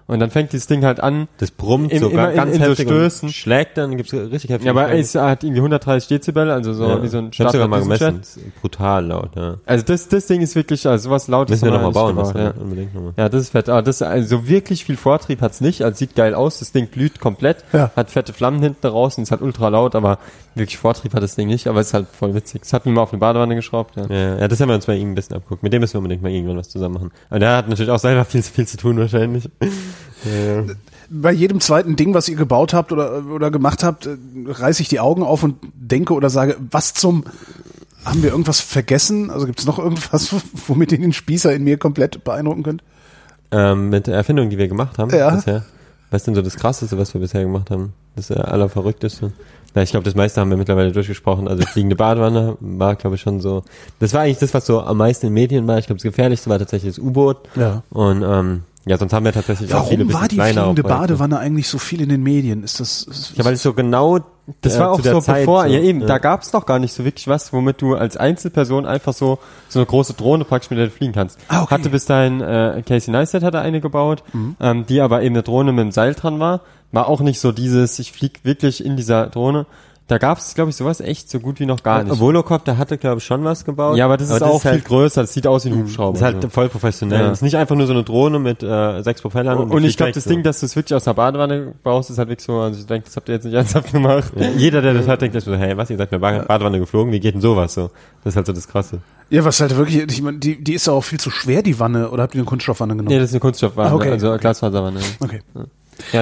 Und 0.10 0.22
dann 0.22 0.30
fängt 0.32 0.54
dieses 0.54 0.68
Ding 0.68 0.86
halt 0.86 1.02
an, 1.02 1.28
Das 1.38 1.52
brummt 1.52 1.92
Im- 1.92 2.00
sogar 2.00 2.30
in- 2.32 2.38
ganz 2.38 2.56
in 2.56 2.62
so 2.64 2.70
heftig 2.70 2.88
Stößen. 2.88 3.28
und 3.28 3.34
schlägt 3.34 3.78
dann, 3.78 3.98
gibt's 3.98 4.14
richtig 4.14 4.50
heftig. 4.52 4.66
ja, 4.66 4.72
aber 4.72 4.94
es 4.94 5.16
hat 5.16 5.44
irgendwie 5.44 5.60
130 5.60 6.08
Dezibel, 6.08 6.50
also 6.50 6.72
so 6.74 6.88
ja. 6.88 7.04
wie 7.04 7.08
so 7.10 7.18
ein 7.18 7.30
ich 7.34 7.40
hab's 7.42 7.52
sogar 7.52 7.68
mal 7.68 7.82
gemessen. 7.82 8.20
Das 8.20 8.38
ist 8.38 8.62
brutal 8.62 9.06
laut, 9.06 9.36
ja. 9.36 9.56
Also 9.66 9.84
das, 9.86 10.08
das 10.08 10.28
Ding 10.28 10.40
ist 10.42 10.56
wirklich, 10.56 10.88
also 10.88 11.10
sowas 11.10 11.28
lautes 11.28 11.52
Müssen 11.62 11.66
wir 11.66 11.74
nochmal 11.74 11.92
bauen, 11.92 12.16
was 12.16 12.32
gebaut, 12.32 12.54
ja. 12.56 12.62
unbedingt 12.62 12.96
nochmal. 12.96 13.14
ja. 13.18 13.24
ja, 13.24 13.30
das 13.30 13.42
ist 13.42 13.50
fett. 13.50 13.68
Aber 13.68 13.82
das, 13.82 14.02
also 14.02 14.48
wirklich 14.48 14.86
viel 14.86 14.96
Vortrieb 14.96 15.42
hat's 15.42 15.60
nicht, 15.60 15.82
also 15.84 15.98
sieht 15.98 16.16
geil 16.16 16.34
aus, 16.36 16.60
das 16.60 16.72
Ding 16.72 16.90
glüht 16.90 17.20
komplett, 17.20 17.66
Ja. 17.74 17.92
hat 17.96 18.10
fette 18.10 18.32
Flammen 18.32 18.62
hinten 18.62 18.88
raus 18.88 19.18
und 19.18 19.24
ist 19.24 19.32
halt 19.32 19.42
ultra 19.42 19.68
laut, 19.68 19.94
aber 19.94 20.20
wirklich 20.58 20.78
Vortrieb 20.78 21.14
hat 21.14 21.24
das 21.24 21.36
Ding 21.36 21.48
nicht, 21.48 21.68
aber 21.68 21.80
es 21.80 21.88
ist 21.88 21.94
halt 21.94 22.08
voll 22.08 22.34
witzig. 22.34 22.62
Das 22.62 22.74
hatten 22.74 22.86
wir 22.86 22.94
mal 22.94 23.02
auf 23.02 23.12
eine 23.14 23.20
Badewanne 23.20 23.56
geschraubt, 23.56 23.96
ja. 23.96 24.06
Ja, 24.08 24.40
ja, 24.40 24.48
das 24.48 24.60
haben 24.60 24.70
wir 24.70 24.76
uns 24.76 24.86
bei 24.86 24.96
ihm 24.96 25.12
ein 25.12 25.16
bisschen 25.16 25.36
abgeguckt. 25.36 25.64
Mit 25.64 25.74
dem 25.74 25.82
müssen 25.82 25.94
wir 25.94 26.00
unbedingt 26.00 26.22
mal 26.22 26.32
irgendwann 26.32 26.58
was 26.58 26.70
zusammen 26.70 26.96
machen. 26.96 27.12
Aber 27.30 27.40
der 27.40 27.58
hat 27.58 27.70
natürlich 27.70 27.92
auch 27.92 28.00
selber 28.00 28.26
viel, 28.26 28.42
viel 28.42 28.68
zu 28.68 28.78
tun 28.78 28.98
wahrscheinlich. 28.98 29.50
Ja, 30.24 30.32
ja. 30.56 30.64
Bei 31.10 31.32
jedem 31.32 31.62
zweiten 31.62 31.96
Ding, 31.96 32.14
was 32.14 32.28
ihr 32.28 32.36
gebaut 32.36 32.74
habt 32.74 32.92
oder, 32.92 33.24
oder 33.28 33.50
gemacht 33.50 33.82
habt, 33.84 34.10
reiße 34.46 34.82
ich 34.82 34.90
die 34.90 35.00
Augen 35.00 35.24
auf 35.24 35.42
und 35.44 35.56
denke 35.74 36.14
oder 36.14 36.30
sage, 36.30 36.58
was 36.70 36.94
zum, 36.94 37.24
haben 38.04 38.24
wir 38.24 38.32
irgendwas 38.32 38.60
vergessen? 38.60 39.30
Also 39.30 39.46
gibt 39.46 39.60
es 39.60 39.66
noch 39.66 39.80
irgendwas, 39.80 40.36
womit 40.68 40.92
ihr 40.92 41.00
den 41.00 41.14
Spießer 41.14 41.54
in 41.54 41.64
mir 41.64 41.78
komplett 41.78 42.24
beeindrucken 42.26 42.64
könnt? 42.64 42.84
Ähm, 43.52 43.90
mit 43.90 44.08
der 44.08 44.16
Erfindung, 44.16 44.50
die 44.50 44.58
wir 44.58 44.68
gemacht 44.68 44.98
haben 44.98 45.10
Ja. 45.16 45.30
bisher. 45.30 45.64
Was 46.10 46.22
ist 46.22 46.28
denn 46.28 46.36
so 46.36 46.42
das 46.42 46.56
Krasseste, 46.56 46.98
was 46.98 47.14
wir 47.14 47.22
bisher 47.22 47.42
gemacht 47.42 47.70
haben? 47.72 47.94
Das 48.16 48.32
Allerverrückteste? 48.32 49.32
Na, 49.78 49.84
ich 49.84 49.92
glaube, 49.92 50.06
das 50.06 50.16
meiste 50.16 50.42
haben 50.42 50.50
wir 50.50 50.58
mittlerweile 50.58 50.92
durchgesprochen. 50.92 51.48
Also 51.48 51.62
fliegende 51.68 51.96
Badewanne 51.96 52.58
war, 52.60 52.96
glaube 52.96 53.16
ich, 53.16 53.22
schon 53.22 53.42
so. 53.42 53.62
Das 54.00 54.12
war 54.12 54.22
eigentlich 54.22 54.40
das, 54.40 54.56
was 54.56 54.66
so 54.66 54.82
am 54.82 54.98
meisten 54.98 55.28
in 55.28 55.34
den 55.34 55.36
Medien 55.36 55.68
war. 55.68 55.78
Ich 55.78 55.86
glaube, 55.86 55.98
das 55.98 56.04
gefährlichste 56.04 56.50
war 56.50 56.58
tatsächlich 56.58 56.96
das 56.96 57.00
U-Boot. 57.04 57.38
Ja. 57.56 57.84
Und 57.92 58.24
ähm, 58.24 58.64
ja, 58.88 58.98
sonst 58.98 59.14
haben 59.14 59.24
wir 59.26 59.34
tatsächlich 59.34 59.72
auch 59.76 59.88
viele 59.88 60.08
Warum 60.08 60.22
war 60.22 60.28
die 60.28 60.38
fliegende 60.38 60.82
Projekte. 60.82 60.84
Badewanne 60.84 61.38
eigentlich 61.38 61.68
so 61.68 61.78
viel 61.78 62.02
in 62.02 62.10
den 62.10 62.24
Medien? 62.24 62.64
Ist 62.64 62.80
das, 62.80 63.04
ist, 63.04 63.38
Ja, 63.38 63.46
weil 63.46 63.54
es 63.54 63.62
so 63.62 63.74
genau 63.74 64.18
Das 64.62 64.78
äh, 64.78 64.80
war 64.80 64.92
auch 64.94 64.96
zu 64.96 65.04
der 65.04 65.14
so 65.14 65.22
Zeit 65.22 65.42
bevor, 65.42 65.68
so, 65.68 65.70
ja 65.70 65.80
eben, 65.80 66.02
ja. 66.02 66.08
da 66.08 66.18
gab's 66.18 66.54
noch 66.54 66.66
gar 66.66 66.80
nicht 66.80 66.94
so 66.94 67.06
wirklich 67.06 67.28
was, 67.28 67.54
womit 67.54 67.80
du 67.80 67.96
als 67.96 68.18
Einzelperson 68.18 68.88
einfach 68.88 69.14
so 69.14 69.38
so 69.68 69.78
eine 69.78 69.86
große 69.86 70.14
Drohne 70.14 70.44
praktisch 70.44 70.72
mit 70.72 70.80
der 70.80 70.88
du 70.88 70.92
fliegen 70.92 71.14
kannst. 71.14 71.38
Ah, 71.50 71.62
okay. 71.62 71.76
Hatte 71.76 71.90
bis 71.92 72.06
dahin, 72.06 72.42
äh, 72.42 72.82
Casey 72.88 73.12
Neistat 73.12 73.44
hatte 73.44 73.60
eine 73.60 73.80
gebaut, 73.80 74.24
ähm, 74.60 74.86
die 74.88 75.02
aber 75.02 75.22
eben 75.22 75.36
eine 75.36 75.44
Drohne 75.44 75.72
mit 75.72 75.82
einem 75.82 75.92
Seil 75.92 76.16
dran 76.16 76.40
war. 76.40 76.62
War 76.92 77.08
auch 77.08 77.22
nicht 77.22 77.40
so 77.40 77.52
dieses, 77.52 78.00
ich 78.00 78.12
flieg 78.12 78.40
wirklich 78.44 78.84
in 78.84 78.96
dieser 78.98 79.28
Drohne. 79.28 79.66
Da 80.10 80.20
gab's, 80.20 80.56
glaube 80.56 80.70
ich, 80.70 80.78
sowas 80.78 81.02
echt 81.02 81.30
so 81.30 81.42
gut 81.42 81.60
wie 81.60 81.66
noch 81.66 81.84
gar 81.84 82.02
nicht. 82.02 82.18
Volocop, 82.18 82.64
der 82.64 82.78
hatte, 82.78 82.98
glaube 82.98 83.18
ich, 83.18 83.26
schon 83.26 83.44
was 83.44 83.66
gebaut. 83.66 83.98
ja, 83.98 84.06
aber 84.06 84.16
das 84.16 84.30
ist 84.30 84.42
auch 84.42 84.62
viel 84.62 84.72
halt, 84.72 84.86
größer, 84.86 85.20
das 85.20 85.34
sieht 85.34 85.46
aus 85.46 85.66
wie 85.66 85.70
ein 85.70 85.80
Hubschrauber. 85.80 86.14
Das 86.14 86.22
ist 86.22 86.34
halt 86.34 86.42
so. 86.44 86.48
voll 86.48 86.70
professionell. 86.70 87.20
Ja. 87.20 87.28
Das 87.28 87.40
ist 87.40 87.42
nicht 87.42 87.58
einfach 87.58 87.76
nur 87.76 87.88
so 87.88 87.92
eine 87.92 88.04
Drohne 88.06 88.40
mit 88.40 88.64
äh, 88.64 89.02
sechs 89.02 89.22
Propellern. 89.22 89.58
Und, 89.58 89.82
die 89.82 89.88
ich 89.90 89.98
glaube, 89.98 90.14
das 90.14 90.24
so. 90.24 90.30
Ding, 90.30 90.44
dass 90.44 90.62
du 90.62 90.66
es 90.66 90.78
wirklich 90.78 90.96
aus 90.96 91.06
einer 91.08 91.14
Badewanne 91.16 91.74
baust, 91.84 92.10
ist 92.10 92.20
halt 92.20 92.30
wirklich 92.30 92.46
so, 92.46 92.58
also 92.58 92.80
ich 92.80 92.86
denke, 92.86 93.04
das 93.08 93.18
habt 93.18 93.28
ihr 93.28 93.36
jetzt 93.36 93.44
nicht 93.44 93.56
ernsthaft 93.56 93.92
gemacht. 93.92 94.32
Ja, 94.38 94.48
Jeder, 94.56 94.82
der 94.82 94.94
das 94.94 95.08
hört, 95.08 95.22
denkt 95.22 95.34
sich 95.34 95.44
so, 95.44 95.54
hey, 95.56 95.76
was, 95.76 95.90
ihr 95.90 95.98
seid 95.98 96.10
mit 96.10 96.22
der 96.24 96.44
Badewanne 96.46 96.80
geflogen, 96.80 97.12
wie 97.12 97.20
geht 97.20 97.34
denn 97.34 97.42
sowas 97.42 97.74
so? 97.74 97.90
Das 98.24 98.32
ist 98.32 98.38
halt 98.38 98.46
so 98.48 98.54
das 98.54 98.70
Krasse. 98.70 99.00
ja, 99.30 99.44
was 99.44 99.60
halt 99.60 99.76
wirklich, 99.76 99.98
ich 100.10 100.22
meine, 100.22 100.38
die, 100.38 100.64
die 100.64 100.74
ist 100.76 100.88
ja 100.88 100.94
auch 100.94 101.04
viel 101.04 101.20
zu 101.20 101.32
schwer, 101.32 101.62
die 101.64 101.82
Wanne, 101.82 102.12
oder 102.12 102.24
habt 102.24 102.34
ihr 102.34 102.40
eine 102.40 102.46
Kunststoffwanne 102.46 102.94
genommen? 102.94 103.10
Nee, 103.10 103.20
das 103.20 103.32
ist 103.32 103.34
eine 103.34 103.42
Kunststoffwanne, 103.42 103.90
Ah, 103.92 103.96
okay. 103.96 104.12
also 104.12 104.38
Glasfaserwanne. 104.38 105.02
Okay. 105.20 105.42
Ja, 105.54 105.66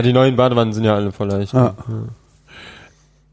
die 0.01 0.13
neuen 0.13 0.35
Badewannen 0.35 0.73
sind 0.73 0.83
ja 0.83 0.95
alle 0.95 1.11
voll 1.11 1.29
leicht. 1.29 1.53
Ah. 1.53 1.75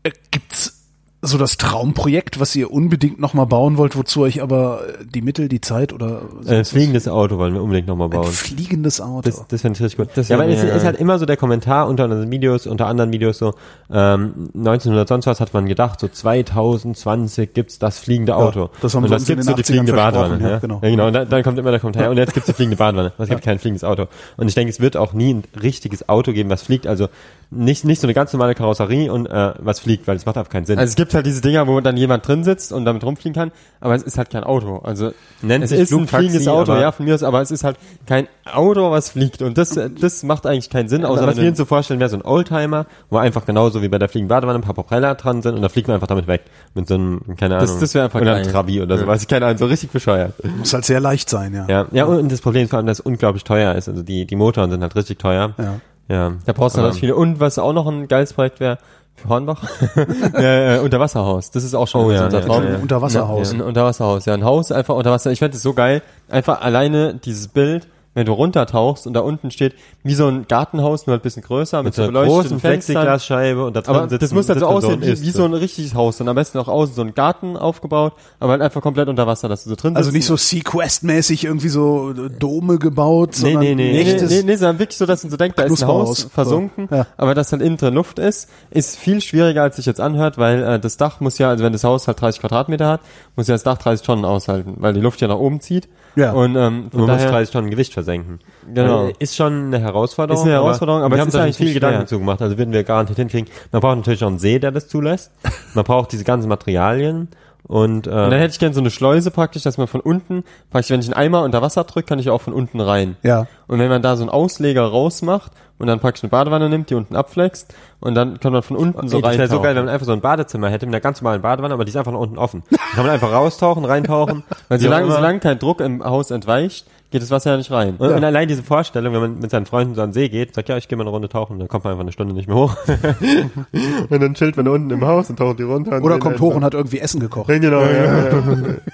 Äh, 0.03 0.11
Gibt's 0.31 0.82
so 1.25 1.39
das 1.39 1.57
Traumprojekt, 1.57 2.41
was 2.41 2.57
ihr 2.57 2.73
unbedingt 2.73 3.21
nochmal 3.21 3.47
bauen 3.47 3.77
wollt, 3.77 3.97
wozu 3.97 4.23
euch 4.23 4.43
aber 4.43 4.81
äh, 4.89 5.05
die 5.07 5.23
Mittel, 5.23 5.49
die 5.49 5.61
Zeit 5.61 5.93
oder 5.93 6.23
Äh, 6.47 6.57
ein 6.57 6.65
fliegendes 6.65 7.07
Auto 7.07 7.39
wollen 7.39 7.55
wir 7.55 7.63
unbedingt 7.63 7.87
nochmal 7.87 8.09
ein 8.09 8.11
bauen. 8.11 8.25
fliegendes 8.27 9.01
Auto? 9.01 9.23
Das, 9.23 9.47
das 9.47 9.61
finde 9.61 9.77
ich 9.77 9.85
richtig 9.85 9.99
gut. 9.99 10.09
Das 10.17 10.29
ja, 10.29 10.39
weil 10.39 10.51
es 10.51 10.65
ist 10.65 10.85
halt 10.85 10.97
immer 10.99 11.21
so 11.21 11.25
der 11.27 11.37
Kommentar 11.37 11.89
unter 11.89 12.07
unseren 12.07 12.29
Videos, 12.31 12.67
unter 12.67 12.89
anderen 12.89 13.13
Videos 13.13 13.39
so, 13.39 13.55
ähm, 13.93 14.51
1900 14.55 15.07
sonst 15.07 15.27
was 15.27 15.41
hat 15.41 15.55
man 15.55 15.67
gedacht, 15.67 16.01
so 16.01 16.09
2020 16.09 17.55
gibt's 17.55 17.79
das 17.79 17.99
fliegende 17.99 18.35
Auto. 18.37 18.71
das 18.81 18.95
haben 18.95 19.05
und 19.05 19.11
das 19.11 19.21
uns 19.23 19.29
in 19.31 19.37
gibt's 19.37 19.47
den 19.47 19.53
so 19.53 19.57
die 19.57 19.63
80ern 19.63 19.67
fliegende 19.67 19.93
versprochen, 19.93 20.31
Badewanne. 20.31 20.43
ja, 20.45 20.51
Ja, 20.51 20.59
genau. 20.59 20.81
ja, 20.83 20.91
genau. 20.91 21.07
Und 21.07 21.13
dann, 21.13 21.29
dann 21.29 21.43
kommt 21.43 21.59
immer 21.59 21.71
der 21.71 21.81
Kommentar, 21.81 22.11
und 22.11 22.17
jetzt 22.17 22.35
gibt's 22.35 22.47
die 22.49 22.53
fliegende 22.53 22.77
Badewanne. 22.77 23.13
Es 23.19 23.29
gibt 23.29 23.43
kein 23.43 23.59
fliegendes 23.59 23.85
Auto. 23.85 24.07
Und 24.37 24.49
ich 24.49 24.55
denke, 24.55 24.71
es 24.71 24.81
wird 24.81 24.97
auch 24.97 25.13
nie 25.13 25.35
ein 25.35 25.45
richtiges 25.63 26.09
Auto 26.09 26.33
geben, 26.33 26.51
was 26.51 26.63
fliegt. 26.63 26.87
Also 26.87 27.09
nicht, 27.51 27.85
nicht 27.85 28.01
so 28.01 28.07
eine 28.07 28.15
ganz 28.15 28.33
normale 28.33 28.55
Karosserie 28.55 29.13
und 29.13 29.27
äh, 29.27 29.53
was 29.59 29.79
fliegt, 29.81 30.07
weil 30.09 30.17
es 30.17 30.27
macht 30.27 30.37
einfach 30.39 30.51
keinen 30.51 30.65
Sinn. 30.65 30.79
Also 30.79 30.91
es 30.91 30.97
gibt 30.97 31.12
halt 31.15 31.27
diese 31.27 31.41
Dinger, 31.41 31.67
wo 31.67 31.81
dann 31.81 31.97
jemand 31.97 32.27
drin 32.27 32.45
sitzt 32.45 32.73
und 32.73 32.85
damit 32.85 33.05
rumfliegen 33.05 33.35
kann, 33.35 33.53
aber 33.81 33.95
es 33.95 34.03
ist 34.03 34.19
halt 34.19 34.31
kein 34.31 34.45
Auto. 34.45 34.79
Also 34.79 35.13
Nennt 35.43 35.65
es 35.65 35.71
sich 35.71 35.81
ist 35.81 35.93
ein 35.93 36.07
fliegendes 36.07 36.47
Auto, 36.49 36.75
ja, 36.75 36.93
von 36.93 37.05
mir 37.07 37.15
aus, 37.15 37.23
aber 37.23 37.41
es 37.43 37.51
ist 37.51 37.65
halt 37.65 37.77
kein 38.07 38.27
Auto, 38.51 38.91
was 38.91 39.11
fliegt. 39.11 39.43
Und 39.43 39.59
das, 39.59 39.79
das 40.01 40.23
macht 40.23 40.47
eigentlich 40.47 40.71
keinen 40.71 40.89
Sinn, 40.89 41.05
außer 41.05 41.21
Also, 41.23 41.33
was 41.33 41.41
wir 41.43 41.49
uns 41.49 41.59
so 41.59 41.65
vorstellen, 41.65 42.01
wäre 42.01 42.11
so 42.11 42.17
ein 42.17 42.23
Oldtimer, 42.25 42.87
wo 43.11 43.19
einfach 43.19 43.45
genauso 43.47 43.83
wie 43.83 43.89
bei 43.89 43.99
der 43.99 44.09
fliegenden 44.09 44.29
Badewanne 44.29 44.59
ein 44.59 44.63
paar 44.63 44.75
Propeller 44.75 45.15
dran 45.15 45.43
sind 45.43 45.55
und 45.55 45.63
da 45.63 45.69
fliegt 45.69 45.89
man 45.89 45.95
einfach 45.95 46.07
damit 46.09 46.27
weg. 46.27 46.43
Mit 46.75 46.89
so 46.89 46.95
einem, 46.95 47.21
keine 47.37 47.55
Das- 47.59 47.71
Ahnung. 47.71 47.81
das 47.81 47.95
wäre 47.95 48.05
einfach 48.07 48.21
Oder 48.21 48.35
ein. 48.37 48.45
Trabi 48.49 48.81
oder 48.83 48.97
so, 48.97 49.03
Ja. 49.05 49.09
weiß 49.09 49.23
ich 49.23 49.29
keine 49.29 49.47
Ahnung, 49.47 49.59
so 49.59 49.67
richtig 49.67 49.91
bescheuert. 49.91 50.35
Muss 50.59 50.73
halt 50.75 50.85
sehr 50.85 51.01
leicht 51.01 51.29
sein, 51.31 51.55
ja. 51.55 51.67
Ja, 51.69 51.87
ja, 51.93 52.05
und 52.05 52.31
das 52.33 52.41
Problem 52.41 52.65
ist 52.65 52.71
vor 52.71 52.79
allem, 52.79 52.87
dass 52.87 53.01
es 53.01 53.05
unglaublich 53.05 53.45
teuer 53.45 53.75
ist. 53.75 53.89
Also 53.89 54.03
die, 54.03 54.27
die 54.27 54.37
Motoren 54.37 54.71
sind 54.71 54.83
halt 54.83 54.97
richtig 54.97 55.19
teuer. 55.19 55.53
Ja. 55.59 55.75
Ja. 56.09 56.33
Da 56.45 56.53
brauchst 56.53 56.77
du 56.77 56.81
natürlich 56.81 57.01
viele. 57.01 57.15
Und 57.15 57.41
was 57.41 57.59
auch 57.59 57.73
noch 57.73 57.87
ein 57.87 58.09
geiles 58.09 58.33
Projekt 58.35 58.61
wäre, 58.61 58.77
für 59.17 59.29
Hornbach, 59.29 59.63
äh, 60.35 60.79
Unterwasserhaus. 60.79 61.51
Das 61.51 61.65
ist 61.65 61.75
auch 61.75 61.87
schon 61.87 62.07
Oh 62.07 62.11
ja, 62.11 62.25
unser 62.25 62.41
ja, 62.41 62.47
Traum. 62.47 62.65
ja, 62.65 62.71
ja. 62.71 62.77
Unterwasserhaus. 62.79 63.53
Ein 63.53 63.61
Unterwasserhaus, 63.61 64.25
ja. 64.27 64.35
Ein 64.35 64.45
Haus 64.45 64.73
einfach 64.73 64.95
unter 64.95 65.11
Wasser. 65.11 65.31
Ich 65.31 65.39
fände 65.39 65.57
es 65.57 65.63
so 65.63 65.75
geil. 65.75 66.03
Einfach 66.29 66.61
alleine 66.61 67.15
dieses 67.15 67.49
Bild, 67.49 67.87
wenn 68.15 68.27
du 68.27 68.33
runtertauchst 68.33 69.07
und 69.07 69.15
da 69.15 69.21
unten 69.21 69.51
steht, 69.51 69.75
wie 70.03 70.15
so 70.15 70.27
ein 70.27 70.47
Gartenhaus, 70.47 71.07
nur 71.07 71.13
halt 71.15 71.21
ein 71.21 71.25
bisschen 71.25 71.43
größer, 71.43 71.79
mit, 71.79 71.87
Mit 71.87 71.95
so 71.95 72.07
beleuchteten 72.07 72.35
großen 72.43 72.61
Fenstern. 72.61 72.95
Plexiglasscheibe 72.97 73.65
und 73.65 73.75
da 73.75 73.81
drin 73.81 73.95
Aber 73.97 74.09
sitzen, 74.09 74.21
das 74.21 74.33
muss 74.33 74.47
dann 74.47 74.59
so 74.59 74.67
sitzt 74.67 74.85
aussehen, 74.87 75.03
wie, 75.03 75.21
wie 75.23 75.31
so 75.31 75.45
ein 75.45 75.55
richtiges 75.55 75.95
Haus. 75.95 76.21
Und 76.21 76.29
am 76.29 76.35
besten 76.37 76.59
auch 76.59 76.69
außen 76.69 76.95
so 76.95 77.03
ein 77.03 77.15
Garten 77.15 77.57
aufgebaut, 77.57 78.13
aber 78.39 78.53
halt 78.53 78.63
einfach 78.63 78.83
komplett 78.83 79.09
unter 79.09 79.27
Wasser, 79.27 79.49
dass 79.49 79.65
du 79.65 79.71
so 79.71 79.77
drin 79.77 79.97
Also 79.97 80.11
sitzt. 80.11 80.15
nicht 80.17 80.27
so 80.27 80.37
Sequest-mäßig 80.37 81.45
irgendwie 81.45 81.69
so 81.69 82.13
Dome 82.13 82.79
gebaut, 82.79 83.31
Nee, 83.43 83.53
sondern 83.53 83.61
nee, 83.63 83.75
nee, 83.75 83.93
Nee, 83.93 84.15
nee, 84.15 84.27
nee, 84.29 84.43
nee, 84.45 84.57
sondern 84.57 84.79
wirklich 84.79 84.99
so, 84.99 85.07
dass 85.07 85.23
man 85.25 85.31
so 85.31 85.37
denkt, 85.37 85.59
da 85.59 85.63
ist 85.65 85.83
ein. 85.83 85.89
Haus 85.89 86.23
versunken, 86.25 86.89
So, 86.91 86.97
ja. 86.97 87.07
aber 87.17 87.35
das 87.35 87.53
halt 87.53 87.63
innen 87.63 87.77
drin 87.77 87.95
Luft 87.95 88.19
ist, 88.19 88.49
ist 88.71 88.97
viel 88.97 89.21
schwieriger, 89.21 89.63
als 89.63 89.77
sich 89.77 89.87
jetzt 89.87 90.01
anhört, 90.01 90.39
weil 90.39 90.63
äh, 90.63 90.79
das 90.81 90.97
Dach 90.97 91.21
muss 91.21 91.39
ja, 91.39 91.49
also 91.49 91.65
wenn 91.65 91.73
das 91.73 91.85
Haus 91.85 92.07
halt 92.09 92.21
30 92.21 92.41
Quadratmeter 92.41 92.89
hat, 92.89 93.01
muss 93.37 93.49
ja 93.49 93.55
das 93.55 93.63
Dach 93.63 93.79
30 93.79 94.05
Tonnen 94.07 94.25
aushalten, 94.25 94.75
weil 94.79 94.93
die 94.93 95.01
Luft 95.01 95.21
ja 95.21 95.29
nach 95.29 95.37
oben 95.39 95.61
zieht. 95.61 95.89
Ja. 96.15 96.33
Und 96.33 96.57
ähm, 96.57 96.91
Man 96.93 97.01
muss 97.01 97.07
daher, 97.07 97.31
30 97.31 97.53
Tonnen 97.53 97.71
Gewicht 97.71 97.93
versenken. 97.93 98.39
Genau. 98.73 99.09
Äh, 99.09 99.15
Ist 99.19 99.37
schon 99.37 99.67
eine 99.67 99.79
Herausforderung. 99.79 100.43
Ist 100.43 100.47
eine 100.47 100.55
Herausforderung, 100.55 101.03
aber 101.03 101.17
wir 101.17 101.21
es 101.21 101.27
haben 101.27 101.33
da 101.33 101.43
eigentlich 101.43 101.57
viel 101.57 101.67
nicht 101.67 101.75
Gedanken 101.75 102.07
zu 102.07 102.19
gemacht. 102.19 102.43
Also 102.43 102.59
würden 102.59 102.73
wir 102.73 102.85
garantiert 102.85 103.19
hinkriegen. 103.19 103.51
Man 103.71 103.81
braucht 103.81 103.97
natürlich 103.97 104.23
auch 104.23 104.29
einen 104.29 104.39
See, 104.39 104.59
der 104.59 104.73
das 104.73 104.89
zulässt. 104.89 105.33
Man 105.75 105.85
braucht 105.85 106.13
diese 106.13 106.25
ganzen 106.25 106.49
Materialien 106.49 107.29
und, 107.65 108.07
äh, 108.07 108.11
und 108.11 108.31
dann 108.31 108.33
hätte 108.33 108.53
ich 108.53 108.59
gerne 108.59 108.75
so 108.75 108.81
eine 108.81 108.91
Schleuse 108.91 109.31
praktisch, 109.31 109.63
dass 109.63 109.79
man 109.79 109.87
von 109.87 110.01
unten, 110.01 110.45
praktisch 110.71 110.91
wenn 110.91 111.01
ich 111.01 111.07
einen 111.07 111.15
Eimer 111.15 111.43
unter 111.43 111.63
Wasser 111.63 111.85
drücke, 111.85 112.07
kann 112.07 112.19
ich 112.19 112.29
auch 112.29 112.41
von 112.41 112.53
unten 112.53 112.81
rein. 112.81 113.17
Ja. 113.23 113.47
Und 113.69 113.79
wenn 113.79 113.89
man 113.89 114.03
da 114.03 114.17
so 114.17 114.23
einen 114.23 114.31
Ausleger 114.31 114.83
rausmacht 114.83 115.53
und 115.79 115.87
dann 115.87 116.01
praktisch 116.01 116.25
eine 116.25 116.31
Badewanne 116.31 116.69
nimmt, 116.69 116.91
die 116.91 116.95
unten 116.95 117.15
abflext 117.15 117.73
und 118.01 118.15
dann 118.15 118.41
kann 118.41 118.53
man 118.53 118.63
von 118.63 118.77
unten 118.77 119.09
so 119.09 119.19
Ey, 119.19 119.23
das 119.23 119.39
wäre 119.39 119.49
so 119.49 119.63
geil, 119.63 119.77
wenn 119.77 119.85
man 119.85 119.95
einfach 119.95 120.07
so 120.07 120.13
ein 120.13 120.21
Badezimmer 120.21 120.71
hätte 120.71 120.87
mit 120.87 120.95
einer 120.95 121.01
ganz 121.01 121.23
normalen 121.23 121.41
Badewanne, 121.41 121.75
aber 121.75 121.85
die 121.85 121.91
ist 121.91 121.97
einfach 121.97 122.13
nach 122.13 122.19
unten 122.19 122.37
offen. 122.37 122.65
Da 122.71 122.77
kann 122.95 123.07
man 123.07 123.15
einfach 123.15 123.33
raustauchen, 123.33 123.85
reintauchen. 123.85 124.43
Weil 124.69 124.81
solange, 124.81 125.11
solange 125.11 125.39
kein 125.39 125.59
Druck 125.59 125.81
im 125.81 126.05
Haus 126.05 126.31
entweicht, 126.31 126.87
geht 127.13 127.23
das 127.23 127.31
Wasser 127.31 127.53
ja 127.53 127.57
nicht 127.57 127.71
rein. 127.71 127.95
und, 127.99 128.11
und 128.11 128.25
allein 128.25 128.49
diese 128.49 128.63
Vorstellung, 128.65 129.13
wenn 129.15 129.21
man 129.21 129.39
mit 129.39 129.51
seinen 129.51 129.67
Freunden 129.67 129.95
so 129.95 130.03
an 130.03 130.09
den 130.09 130.15
See 130.15 130.29
geht, 130.29 130.55
sagt, 130.55 130.69
ja, 130.69 130.77
ich 130.77 130.89
gehe 130.89 130.99
mal 130.99 131.05
eine 131.05 131.11
Runde 131.11 131.29
tauchen, 131.29 131.59
dann 131.61 131.69
kommt 131.69 131.85
man 131.85 131.93
einfach 131.93 132.03
eine 132.03 132.11
Stunde 132.13 132.35
nicht 132.35 132.49
mehr 132.49 132.57
hoch. 132.57 132.75
und 134.11 134.21
dann 134.23 134.35
chillt 134.35 134.57
man 134.57 134.67
unten 134.67 134.91
im 134.91 135.05
Haus 135.07 135.31
und 135.31 135.37
taucht 135.39 135.59
die 135.59 135.63
runter. 135.63 136.03
Oder 136.03 136.19
kommt 136.19 136.41
hoch 136.41 136.55
und 136.55 136.65
hat 136.65 136.75
irgendwie 136.75 136.99
Essen 136.99 137.21
gekocht. 137.21 137.49
Ja, 137.49 137.59
genau, 137.59 137.81
ja, 137.85 137.93
ja. 137.93 138.43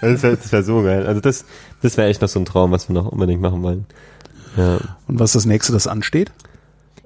Das 0.03 0.23
wäre 0.23 0.39
wär 0.51 0.63
so 0.63 0.83
geil. 0.83 1.07
Also 1.07 1.21
das, 1.21 1.45
das 1.81 1.97
wäre 1.97 2.09
echt 2.09 2.21
noch 2.21 2.29
so 2.29 2.39
ein 2.41 2.45
Traum, 2.45 2.71
was 2.73 2.89
wir 2.89 2.95
noch 2.95 3.07
unbedingt 3.07 3.41
machen 3.41 3.63
wollen. 3.63 3.87
Ja. 4.57 4.79
Und 5.07 5.19
was 5.21 5.31
ist 5.31 5.37
das 5.37 5.47
nächste, 5.47 5.73
das 5.73 5.87
ansteht? 5.87 6.33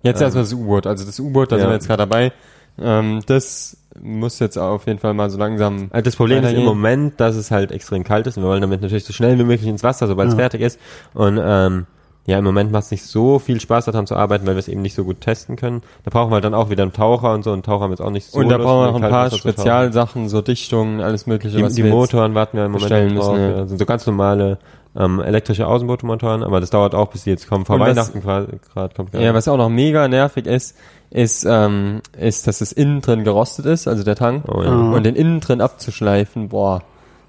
Jetzt 0.02 0.20
erstmal 0.20 0.44
das 0.44 0.52
U-Boot. 0.52 0.86
Also 0.86 1.04
das 1.04 1.20
U-Boot, 1.20 1.52
da 1.52 1.56
sind 1.56 1.64
Ja. 1.64 1.70
wir 1.70 1.74
jetzt 1.74 1.86
gerade 1.86 1.98
dabei. 2.06 2.32
Ähm, 2.80 3.20
das 3.26 3.76
muss 4.01 4.38
jetzt 4.38 4.57
auf 4.57 4.86
jeden 4.86 4.99
Fall 4.99 5.14
mal 5.14 5.28
so 5.30 5.38
langsam. 5.38 5.88
Also 5.90 6.05
das 6.05 6.16
Problem 6.16 6.43
ist 6.45 6.53
im. 6.53 6.64
Moment, 6.64 7.20
dass 7.20 7.36
es 7.36 7.51
halt 7.51 7.72
extrem 7.72 8.05
kalt 8.05 8.26
ist 8.26 8.36
und 8.36 8.43
wir 8.45 8.49
wollen 8.49 8.61
damit 8.62 8.80
natürlich 8.80 9.05
so 9.05 9.12
schnell 9.12 9.38
wie 9.38 9.45
möglich 9.45 9.68
ins 9.68 9.82
Wasser, 9.82 10.07
sobald 10.07 10.28
es 10.28 10.34
Ja. 10.34 10.40
fertig 10.40 10.61
ist. 10.62 10.78
Und 11.14 11.38
ähm, 11.43 11.86
ja, 12.24 12.38
im 12.38 12.45
Moment 12.45 12.70
macht 12.70 12.84
es 12.84 12.90
nicht 12.93 13.05
so 13.05 13.40
viel 13.40 13.61
Spaß 13.61 13.86
daran 13.86 14.07
zu 14.07 14.14
arbeiten, 14.14 14.47
weil 14.47 14.55
wir 14.55 14.61
es 14.61 14.68
eben 14.68 14.80
nicht 14.80 14.95
so 14.95 15.03
gut 15.05 15.20
testen 15.20 15.57
können. 15.57 15.82
Da 16.05 16.11
brauchen 16.11 16.30
wir 16.30 16.40
dann 16.40 16.55
auch 16.55 16.70
wieder 16.70 16.84
einen 16.84 16.93
Taucher 16.93 17.32
und 17.34 17.43
so 17.43 17.51
und 17.53 17.66
Taucher 17.66 17.82
haben 17.84 17.90
jetzt 17.90 18.01
auch 18.01 18.11
nicht 18.11 18.30
so 18.30 18.38
und 18.38 18.49
da 18.49 18.57
Lust, 18.57 18.66
brauchen 18.66 18.86
wir 18.86 18.93
noch 18.99 19.03
ein 19.03 19.11
paar. 19.11 19.30
Spezialsachen, 19.30 20.28
so 20.28 20.40
Dichtungen, 20.40 21.01
alles 21.01 21.26
mögliche. 21.26 21.57
Die, 21.57 21.64
was 21.64 21.74
die 21.74 21.82
Motoren 21.82 22.34
warten 22.34 22.57
wir 22.57 22.66
im 22.66 22.72
Moment 22.72 22.90
drauf. 23.18 23.32
müssen, 23.36 23.57
ja. 23.57 23.66
sind 23.66 23.78
so 23.78 23.86
ganz 23.86 24.07
normale 24.07 24.59
ähm, 24.97 25.20
elektrische 25.20 25.66
Außenbootemotoren, 25.66 26.43
aber 26.43 26.61
das 26.61 26.70
dauert 26.70 26.95
auch, 26.95 27.09
bis 27.11 27.24
die 27.24 27.30
jetzt 27.30 27.49
kommen. 27.49 27.64
Vor 27.64 27.76
Und 27.76 27.82
Weihnachten 27.82 28.20
gerade 28.20 28.59
grad 28.72 28.95
kommt 28.95 29.14
Ja, 29.14 29.32
was 29.34 29.49
auch 29.49 29.57
noch 29.57 29.70
mega 29.70 30.07
nervig 30.09 30.47
ist, 30.47 30.76
ist, 31.11 31.45
ähm, 31.49 32.01
ist, 32.18 32.47
dass 32.47 32.61
es 32.61 32.72
innen 32.72 33.01
drin 33.01 33.24
gerostet 33.24 33.66
ist, 33.66 33.88
also 33.88 34.03
der 34.03 34.16
Tank. 34.16 34.45
Oh, 34.49 34.62
ja. 34.62 34.70
Und 34.70 35.05
den 35.05 35.14
innen 35.16 35.40
drin 35.40 35.61
abzuschleifen, 35.61 36.49
boah, 36.51 36.82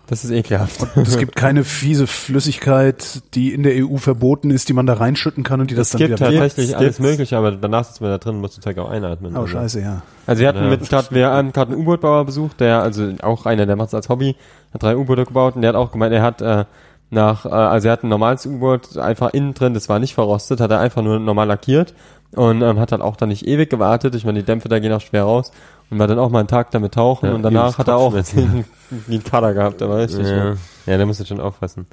das 0.07 0.25
ist 0.25 0.31
ekelhaft. 0.31 0.85
Es 0.97 1.17
gibt 1.17 1.35
keine 1.37 1.63
fiese 1.63 2.07
Flüssigkeit, 2.07 3.21
die 3.35 3.53
in 3.53 3.63
der 3.63 3.73
EU 3.85 3.95
verboten 3.97 4.51
ist, 4.51 4.67
die 4.67 4.73
man 4.73 4.85
da 4.85 4.93
reinschütten 4.95 5.43
kann 5.45 5.61
und 5.61 5.71
die 5.71 5.75
das 5.75 5.87
es 5.87 5.91
dann 5.93 5.99
gibt 5.99 6.19
wieder 6.19 6.29
tatsächlich 6.29 6.67
Gibt's, 6.67 6.81
alles 6.81 6.99
mögliche, 6.99 7.37
aber 7.37 7.51
danach 7.53 7.85
sitzt 7.85 8.01
man 8.01 8.09
da 8.09 8.17
drin 8.17 8.35
und 8.35 8.41
muss 8.41 8.55
das 8.55 8.63
Zeug 8.63 8.77
auch 8.79 8.89
einatmen. 8.89 9.33
Oh, 9.35 9.41
Also- 9.41 9.53
scheiße, 9.53 9.81
ja. 9.81 10.01
Also 10.27 10.41
wir 10.41 10.47
hatten 10.49 10.63
Ja. 10.63 10.69
mit 10.69 10.89
grad, 10.89 11.13
wir 11.13 11.29
haben 11.29 11.53
gerade 11.53 11.71
einen 11.71 11.81
U-Boot-Bauer 11.81 12.25
besucht, 12.25 12.59
der, 12.59 12.81
also 12.81 13.09
auch 13.21 13.45
einer, 13.45 13.65
der 13.65 13.75
macht 13.77 13.89
es 13.89 13.93
als 13.93 14.09
Hobby, 14.09 14.35
hat 14.73 14.83
drei 14.83 14.95
U-Boote 14.97 15.25
gebaut 15.25 15.55
und 15.55 15.61
der 15.61 15.69
hat 15.69 15.75
auch 15.77 15.91
gemeint, 15.93 16.13
er 16.13 16.21
hat 16.21 16.41
äh, 16.41 16.65
nach, 17.09 17.45
äh, 17.45 17.49
also 17.49 17.87
er 17.87 17.91
hat 17.93 18.03
ein 18.03 18.09
normales 18.09 18.45
U-Boot 18.45 18.97
einfach 18.97 19.33
innen 19.33 19.53
drin, 19.53 19.73
das 19.73 19.89
war 19.89 19.99
nicht 19.99 20.13
verrostet, 20.15 20.59
hat 20.59 20.71
er 20.71 20.79
einfach 20.79 21.01
nur 21.01 21.19
normal 21.19 21.47
lackiert 21.47 21.93
und 22.35 22.61
ähm, 22.61 22.79
hat 22.79 22.91
dann 22.91 23.01
auch 23.01 23.15
dann 23.15 23.29
nicht 23.29 23.47
ewig 23.47 23.69
gewartet. 23.69 24.15
Ich 24.15 24.25
meine, 24.25 24.39
die 24.39 24.45
Dämpfe 24.45 24.69
da 24.69 24.79
gehen 24.79 24.91
auch 24.93 25.01
schwer 25.01 25.23
raus 25.23 25.51
und 25.89 25.99
war 25.99 26.07
dann 26.07 26.17
auch 26.19 26.29
mal 26.29 26.39
einen 26.39 26.47
Tag 26.47 26.71
damit 26.71 26.93
tauchen 26.95 27.29
Ja, 27.29 27.35
und 27.35 27.43
danach 27.43 27.77
hat 27.77 27.87
er 27.87 27.97
auch 27.97 28.13
wie 28.13 29.15
ein 29.15 29.23
Kader 29.23 29.53
gehabt, 29.53 29.81
aber 29.81 29.97
richtig. 29.97 30.25
Ja, 30.27 30.49
Ja. 30.51 30.55
ja 30.87 30.97
da 30.97 31.05
musst 31.05 31.19
du 31.19 31.25
schon 31.25 31.39
aufpassen. 31.39 31.85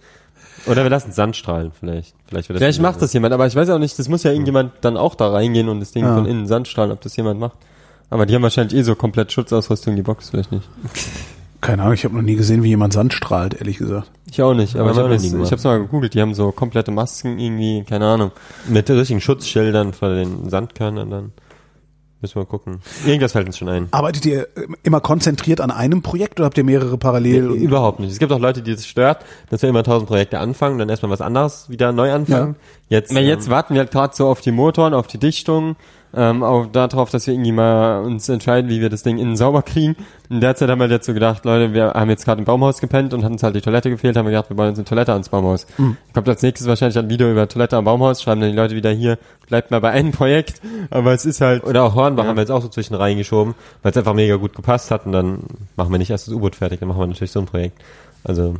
Oder 0.66 0.82
wir 0.82 0.90
lassen 0.90 1.12
Sand 1.12 1.36
strahlen, 1.36 1.72
vielleicht. 1.78 2.14
Vielleicht, 2.26 2.48
wird 2.48 2.56
das 2.56 2.62
Vielleicht 2.62 2.82
macht 2.82 3.00
das 3.00 3.12
jemand, 3.12 3.32
aber 3.32 3.46
ich 3.46 3.56
weiß 3.56 3.70
auch 3.70 3.78
nicht, 3.78 3.98
das 3.98 4.08
muss 4.08 4.22
ja 4.22 4.30
irgendjemand 4.30 4.72
dann 4.82 4.96
auch 4.96 5.14
da 5.14 5.30
reingehen 5.30 5.68
und 5.68 5.80
das 5.80 5.92
Ding 5.92 6.04
Ja. 6.04 6.14
von 6.14 6.26
innen 6.26 6.46
Sand 6.46 6.68
strahlen, 6.68 6.92
ob 6.92 7.00
das 7.00 7.16
jemand 7.16 7.40
macht. 7.40 7.56
Aber 8.10 8.26
die 8.26 8.34
haben 8.34 8.42
wahrscheinlich 8.42 8.78
eh 8.78 8.82
so 8.82 8.94
komplett 8.94 9.32
Schutzausrüstung, 9.32 9.96
die 9.96 10.02
Box 10.02 10.30
vielleicht 10.30 10.52
nicht. 10.52 10.68
Keine 11.60 11.82
Ahnung, 11.82 11.94
ich 11.94 12.04
habe 12.04 12.14
noch 12.14 12.22
nie 12.22 12.36
gesehen, 12.36 12.62
wie 12.62 12.68
jemand 12.68 12.92
Sand 12.92 13.12
strahlt, 13.12 13.54
ehrlich 13.54 13.78
gesagt. 13.78 14.10
Ich 14.30 14.40
auch 14.40 14.54
nicht, 14.54 14.76
aber 14.76 14.84
Haben 14.90 14.92
ich 14.92 14.98
habe 14.98 15.14
noch 15.14 15.20
nie 15.38 15.44
ich 15.44 15.52
hab's 15.52 15.64
mal 15.64 15.78
gegoogelt, 15.80 16.14
die 16.14 16.20
haben 16.22 16.34
so 16.34 16.52
komplette 16.52 16.90
Masken 16.90 17.38
irgendwie, 17.38 17.84
keine 17.84 18.06
Ahnung. 18.06 18.30
Mit 18.68 18.88
richtigen 18.88 19.20
Schutzschildern 19.20 19.92
vor 19.92 20.08
den 20.08 20.48
Sandkörnern 20.48 21.10
dann. 21.10 21.32
Müssen 22.22 22.36
wir 22.36 22.44
gucken. 22.44 22.80
Irgendwas 23.06 23.32
fällt 23.32 23.46
uns 23.46 23.56
schon 23.56 23.70
ein. 23.70 23.88
Arbeitet 23.92 24.26
ihr 24.26 24.42
äh, 24.42 24.66
immer 24.82 25.00
konzentriert 25.00 25.62
an 25.62 25.70
einem 25.70 26.02
Projekt 26.02 26.38
oder 26.38 26.46
habt 26.46 26.58
ihr 26.58 26.64
mehrere 26.64 26.98
parallel? 26.98 27.48
und- 27.50 27.56
Überhaupt 27.58 27.98
nicht. 27.98 28.12
Es 28.12 28.18
gibt 28.18 28.30
auch 28.30 28.38
Leute, 28.38 28.60
die 28.60 28.74
das 28.74 28.86
stört, 28.86 29.24
dass 29.48 29.62
wir 29.62 29.70
immer 29.70 29.82
tausend 29.82 30.06
Projekte 30.08 30.38
anfangen, 30.38 30.78
dann 30.78 30.90
erstmal 30.90 31.10
was 31.10 31.22
anderes 31.22 31.70
wieder 31.70 31.92
neu 31.92 32.12
anfangen. 32.12 32.56
Jetzt, 32.90 33.10
Na, 33.12 33.20
jetzt 33.20 33.46
ähm, 33.46 33.52
warten 33.52 33.72
wir 33.74 33.80
halt 33.80 33.90
gerade 33.90 34.14
so 34.14 34.26
auf 34.28 34.42
die 34.42 34.50
Motoren, 34.52 34.92
auf 34.92 35.06
die 35.06 35.16
Dichtung, 35.16 35.76
ähm, 36.14 36.42
auf 36.42 36.70
darauf, 36.72 37.10
dass 37.10 37.26
wir 37.26 37.34
irgendwie 37.34 37.52
mal 37.52 38.00
uns 38.02 38.28
entscheiden, 38.28 38.70
wie 38.70 38.80
wir 38.80 38.90
das 38.90 39.02
Ding 39.02 39.18
innen 39.18 39.36
sauber 39.36 39.62
kriegen. 39.62 39.96
In 40.28 40.40
der 40.40 40.56
Zeit 40.56 40.68
haben 40.68 40.80
wir 40.80 40.88
jetzt 40.88 41.06
so 41.06 41.14
gedacht, 41.14 41.44
Leute, 41.44 41.72
wir 41.72 41.92
haben 41.94 42.10
jetzt 42.10 42.24
gerade 42.24 42.40
im 42.40 42.44
Baumhaus 42.44 42.80
gepennt 42.80 43.14
und 43.14 43.22
hatten 43.22 43.34
uns 43.34 43.42
halt 43.42 43.54
die 43.54 43.60
Toilette 43.60 43.90
gefehlt, 43.90 44.16
haben 44.16 44.26
wir 44.26 44.32
gedacht, 44.32 44.50
wir 44.50 44.56
bauen 44.56 44.68
uns 44.68 44.78
eine 44.78 44.84
Toilette 44.84 45.12
ans 45.12 45.28
Baumhaus. 45.28 45.66
Kommt 46.12 46.28
als 46.28 46.42
nächstes 46.42 46.66
wahrscheinlich 46.68 46.98
ein 46.98 47.08
Video 47.08 47.30
über 47.30 47.48
Toilette 47.48 47.76
am 47.76 47.84
Baumhaus, 47.84 48.22
schreiben 48.22 48.40
dann 48.40 48.50
die 48.50 48.56
Leute 48.56 48.74
wieder 48.76 48.90
hier, 48.90 49.18
bleibt 49.48 49.70
mal 49.70 49.80
bei 49.80 49.90
einem 49.90 50.12
Projekt, 50.12 50.60
aber 50.90 51.12
es 51.12 51.24
ist 51.24 51.40
halt, 51.40 51.64
oder 51.64 51.84
auch 51.84 51.94
Hornbach 51.94 52.26
haben 52.26 52.36
wir 52.36 52.42
jetzt 52.42 52.50
auch 52.50 52.62
so 52.62 52.68
zwischen 52.68 52.94
reingeschoben, 52.94 53.54
weil 53.82 53.90
es 53.90 53.96
einfach 53.96 54.14
mega 54.14 54.36
gut 54.36 54.54
gepasst 54.54 54.90
hat 54.90 55.06
und 55.06 55.12
dann 55.12 55.40
machen 55.76 55.92
wir 55.92 55.98
nicht 55.98 56.10
erst 56.10 56.26
das 56.26 56.34
U-Boot 56.34 56.56
fertig, 56.56 56.80
dann 56.80 56.88
machen 56.88 57.00
wir 57.00 57.06
natürlich 57.06 57.32
so 57.32 57.40
ein 57.40 57.46
Projekt. 57.46 57.80
Also 58.24 58.54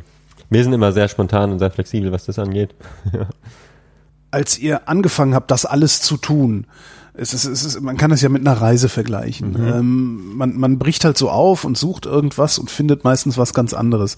wir 0.49 0.63
sind 0.63 0.73
immer 0.73 0.91
sehr 0.91 1.07
spontan 1.07 1.51
und 1.51 1.59
sehr 1.59 1.71
flexibel, 1.71 2.11
was 2.11 2.25
das 2.25 2.37
angeht. 2.37 2.75
Als 4.31 4.59
ihr 4.59 4.87
angefangen 4.87 5.35
habt, 5.35 5.51
das 5.51 5.65
alles 5.65 6.01
zu 6.01 6.17
tun, 6.17 6.65
es 7.13 7.33
ist, 7.33 7.45
es 7.45 7.63
ist, 7.63 7.81
man 7.81 7.97
kann 7.97 8.09
das 8.09 8.21
ja 8.21 8.29
mit 8.29 8.45
einer 8.47 8.59
Reise 8.59 8.89
vergleichen. 8.89 9.55
Ähm, 9.55 10.35
man, 10.35 10.57
man 10.57 10.79
bricht 10.79 11.03
halt 11.03 11.17
so 11.17 11.29
auf 11.29 11.65
und 11.65 11.77
sucht 11.77 12.05
irgendwas 12.05 12.57
und 12.57 12.71
findet 12.71 13.03
meistens 13.03 13.37
was 13.37 13.53
ganz 13.53 13.73
anderes. 13.73 14.17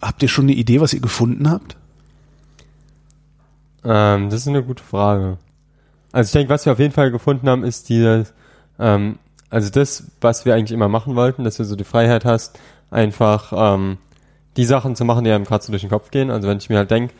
Habt 0.00 0.22
ihr 0.22 0.28
schon 0.28 0.46
eine 0.46 0.54
Idee, 0.54 0.80
was 0.80 0.92
ihr 0.94 1.00
gefunden 1.00 1.50
habt? 1.50 1.76
Ähm, 3.84 4.30
das 4.30 4.40
ist 4.40 4.48
eine 4.48 4.62
gute 4.62 4.82
Frage. 4.82 5.38
Also 6.12 6.28
ich 6.28 6.32
denke, 6.32 6.50
was 6.50 6.64
wir 6.64 6.72
auf 6.72 6.78
jeden 6.78 6.94
Fall 6.94 7.10
gefunden 7.10 7.48
haben, 7.48 7.64
ist 7.64 7.88
dieses, 7.88 8.32
ähm, 8.78 9.18
also 9.50 9.70
das, 9.70 10.04
was 10.20 10.44
wir 10.44 10.54
eigentlich 10.54 10.72
immer 10.72 10.88
machen 10.88 11.14
wollten, 11.16 11.44
dass 11.44 11.58
du 11.58 11.64
so 11.64 11.76
die 11.76 11.84
Freiheit 11.84 12.24
hast, 12.24 12.58
einfach 12.90 13.52
ähm, 13.54 13.98
die 14.56 14.64
Sachen 14.64 14.96
zu 14.96 15.04
machen, 15.04 15.24
die 15.24 15.30
einem 15.30 15.44
gerade 15.44 15.62
so 15.62 15.72
durch 15.72 15.82
den 15.82 15.90
Kopf 15.90 16.10
gehen. 16.10 16.30
Also 16.30 16.48
wenn 16.48 16.58
ich 16.58 16.70
mir 16.70 16.78
halt 16.78 16.90
denke, 16.90 17.12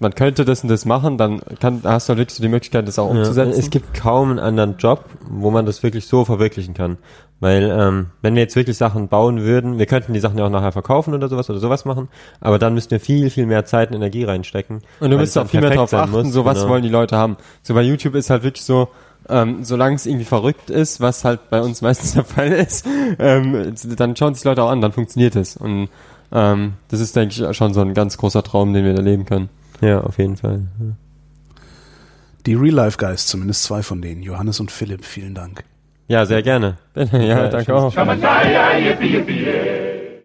man 0.00 0.14
könnte 0.14 0.44
das 0.44 0.62
und 0.62 0.68
das 0.68 0.84
machen, 0.84 1.18
dann 1.18 1.40
kann, 1.60 1.82
hast 1.84 2.08
du 2.08 2.16
wirklich 2.16 2.36
so 2.36 2.42
die 2.42 2.48
Möglichkeit, 2.48 2.86
das 2.88 2.98
auch 2.98 3.10
umzusetzen. 3.10 3.58
Es 3.58 3.70
gibt 3.70 3.94
kaum 3.94 4.30
einen 4.30 4.38
anderen 4.38 4.76
Job, 4.78 5.04
wo 5.28 5.50
man 5.50 5.66
das 5.66 5.82
wirklich 5.82 6.06
so 6.06 6.24
verwirklichen 6.24 6.74
kann. 6.74 6.98
Weil 7.40 7.76
ähm, 7.76 8.06
wenn 8.20 8.36
wir 8.36 8.42
jetzt 8.42 8.54
wirklich 8.54 8.76
Sachen 8.76 9.08
bauen 9.08 9.40
würden, 9.40 9.78
wir 9.78 9.86
könnten 9.86 10.12
die 10.12 10.20
Sachen 10.20 10.38
ja 10.38 10.46
auch 10.46 10.50
nachher 10.50 10.70
verkaufen 10.70 11.12
oder 11.12 11.28
sowas 11.28 11.50
oder 11.50 11.58
sowas 11.58 11.84
machen, 11.84 12.08
aber 12.40 12.60
dann 12.60 12.72
müssten 12.74 12.92
wir 12.92 13.00
viel, 13.00 13.30
viel 13.30 13.46
mehr 13.46 13.64
Zeit 13.64 13.90
und 13.90 13.96
Energie 13.96 14.22
reinstecken. 14.22 14.82
Und 15.00 15.10
du 15.10 15.16
dann 15.16 15.44
auch 15.44 15.48
viel 15.48 15.60
mehr 15.60 15.70
darauf 15.70 15.90
sein 15.90 16.02
achten, 16.02 16.12
muss, 16.12 16.32
so 16.32 16.44
was 16.44 16.60
genau. 16.60 16.70
wollen 16.70 16.82
die 16.84 16.88
Leute 16.88 17.16
haben. 17.16 17.36
So 17.62 17.74
bei 17.74 17.82
YouTube 17.82 18.14
ist 18.14 18.30
halt 18.30 18.44
wirklich 18.44 18.64
so, 18.64 18.88
ähm, 19.28 19.64
solange 19.64 19.96
es 19.96 20.06
irgendwie 20.06 20.24
verrückt 20.24 20.70
ist, 20.70 21.00
was 21.00 21.24
halt 21.24 21.50
bei 21.50 21.60
uns 21.60 21.82
meistens 21.82 22.14
der 22.14 22.24
Fall 22.24 22.52
ist, 22.52 22.86
ähm, 23.18 23.74
dann 23.96 24.14
schauen 24.14 24.34
sich 24.34 24.44
Leute 24.44 24.62
auch 24.62 24.70
an, 24.70 24.80
dann 24.80 24.92
funktioniert 24.92 25.34
es. 25.34 25.56
Und 25.56 25.88
ähm, 26.32 26.74
das 26.88 27.00
ist, 27.00 27.16
denke 27.16 27.34
ich, 27.34 27.56
schon 27.56 27.74
so 27.74 27.80
ein 27.80 27.94
ganz 27.94 28.18
großer 28.18 28.42
Traum, 28.42 28.72
den 28.72 28.84
wir 28.84 28.94
da 28.94 29.02
leben 29.02 29.24
können. 29.24 29.48
Ja, 29.82 30.00
auf 30.00 30.16
jeden 30.18 30.36
Fall. 30.36 30.62
Die 32.46 32.54
Real 32.54 32.74
Life 32.74 32.96
Guys, 32.98 33.26
zumindest 33.26 33.64
zwei 33.64 33.82
von 33.82 34.00
denen, 34.00 34.22
Johannes 34.22 34.60
und 34.60 34.70
Philipp, 34.70 35.04
vielen 35.04 35.34
Dank. 35.34 35.64
Ja, 36.08 36.24
sehr 36.24 36.42
gerne. 36.42 36.78
ja, 36.94 37.48
danke 37.48 37.74
auch. 37.74 37.92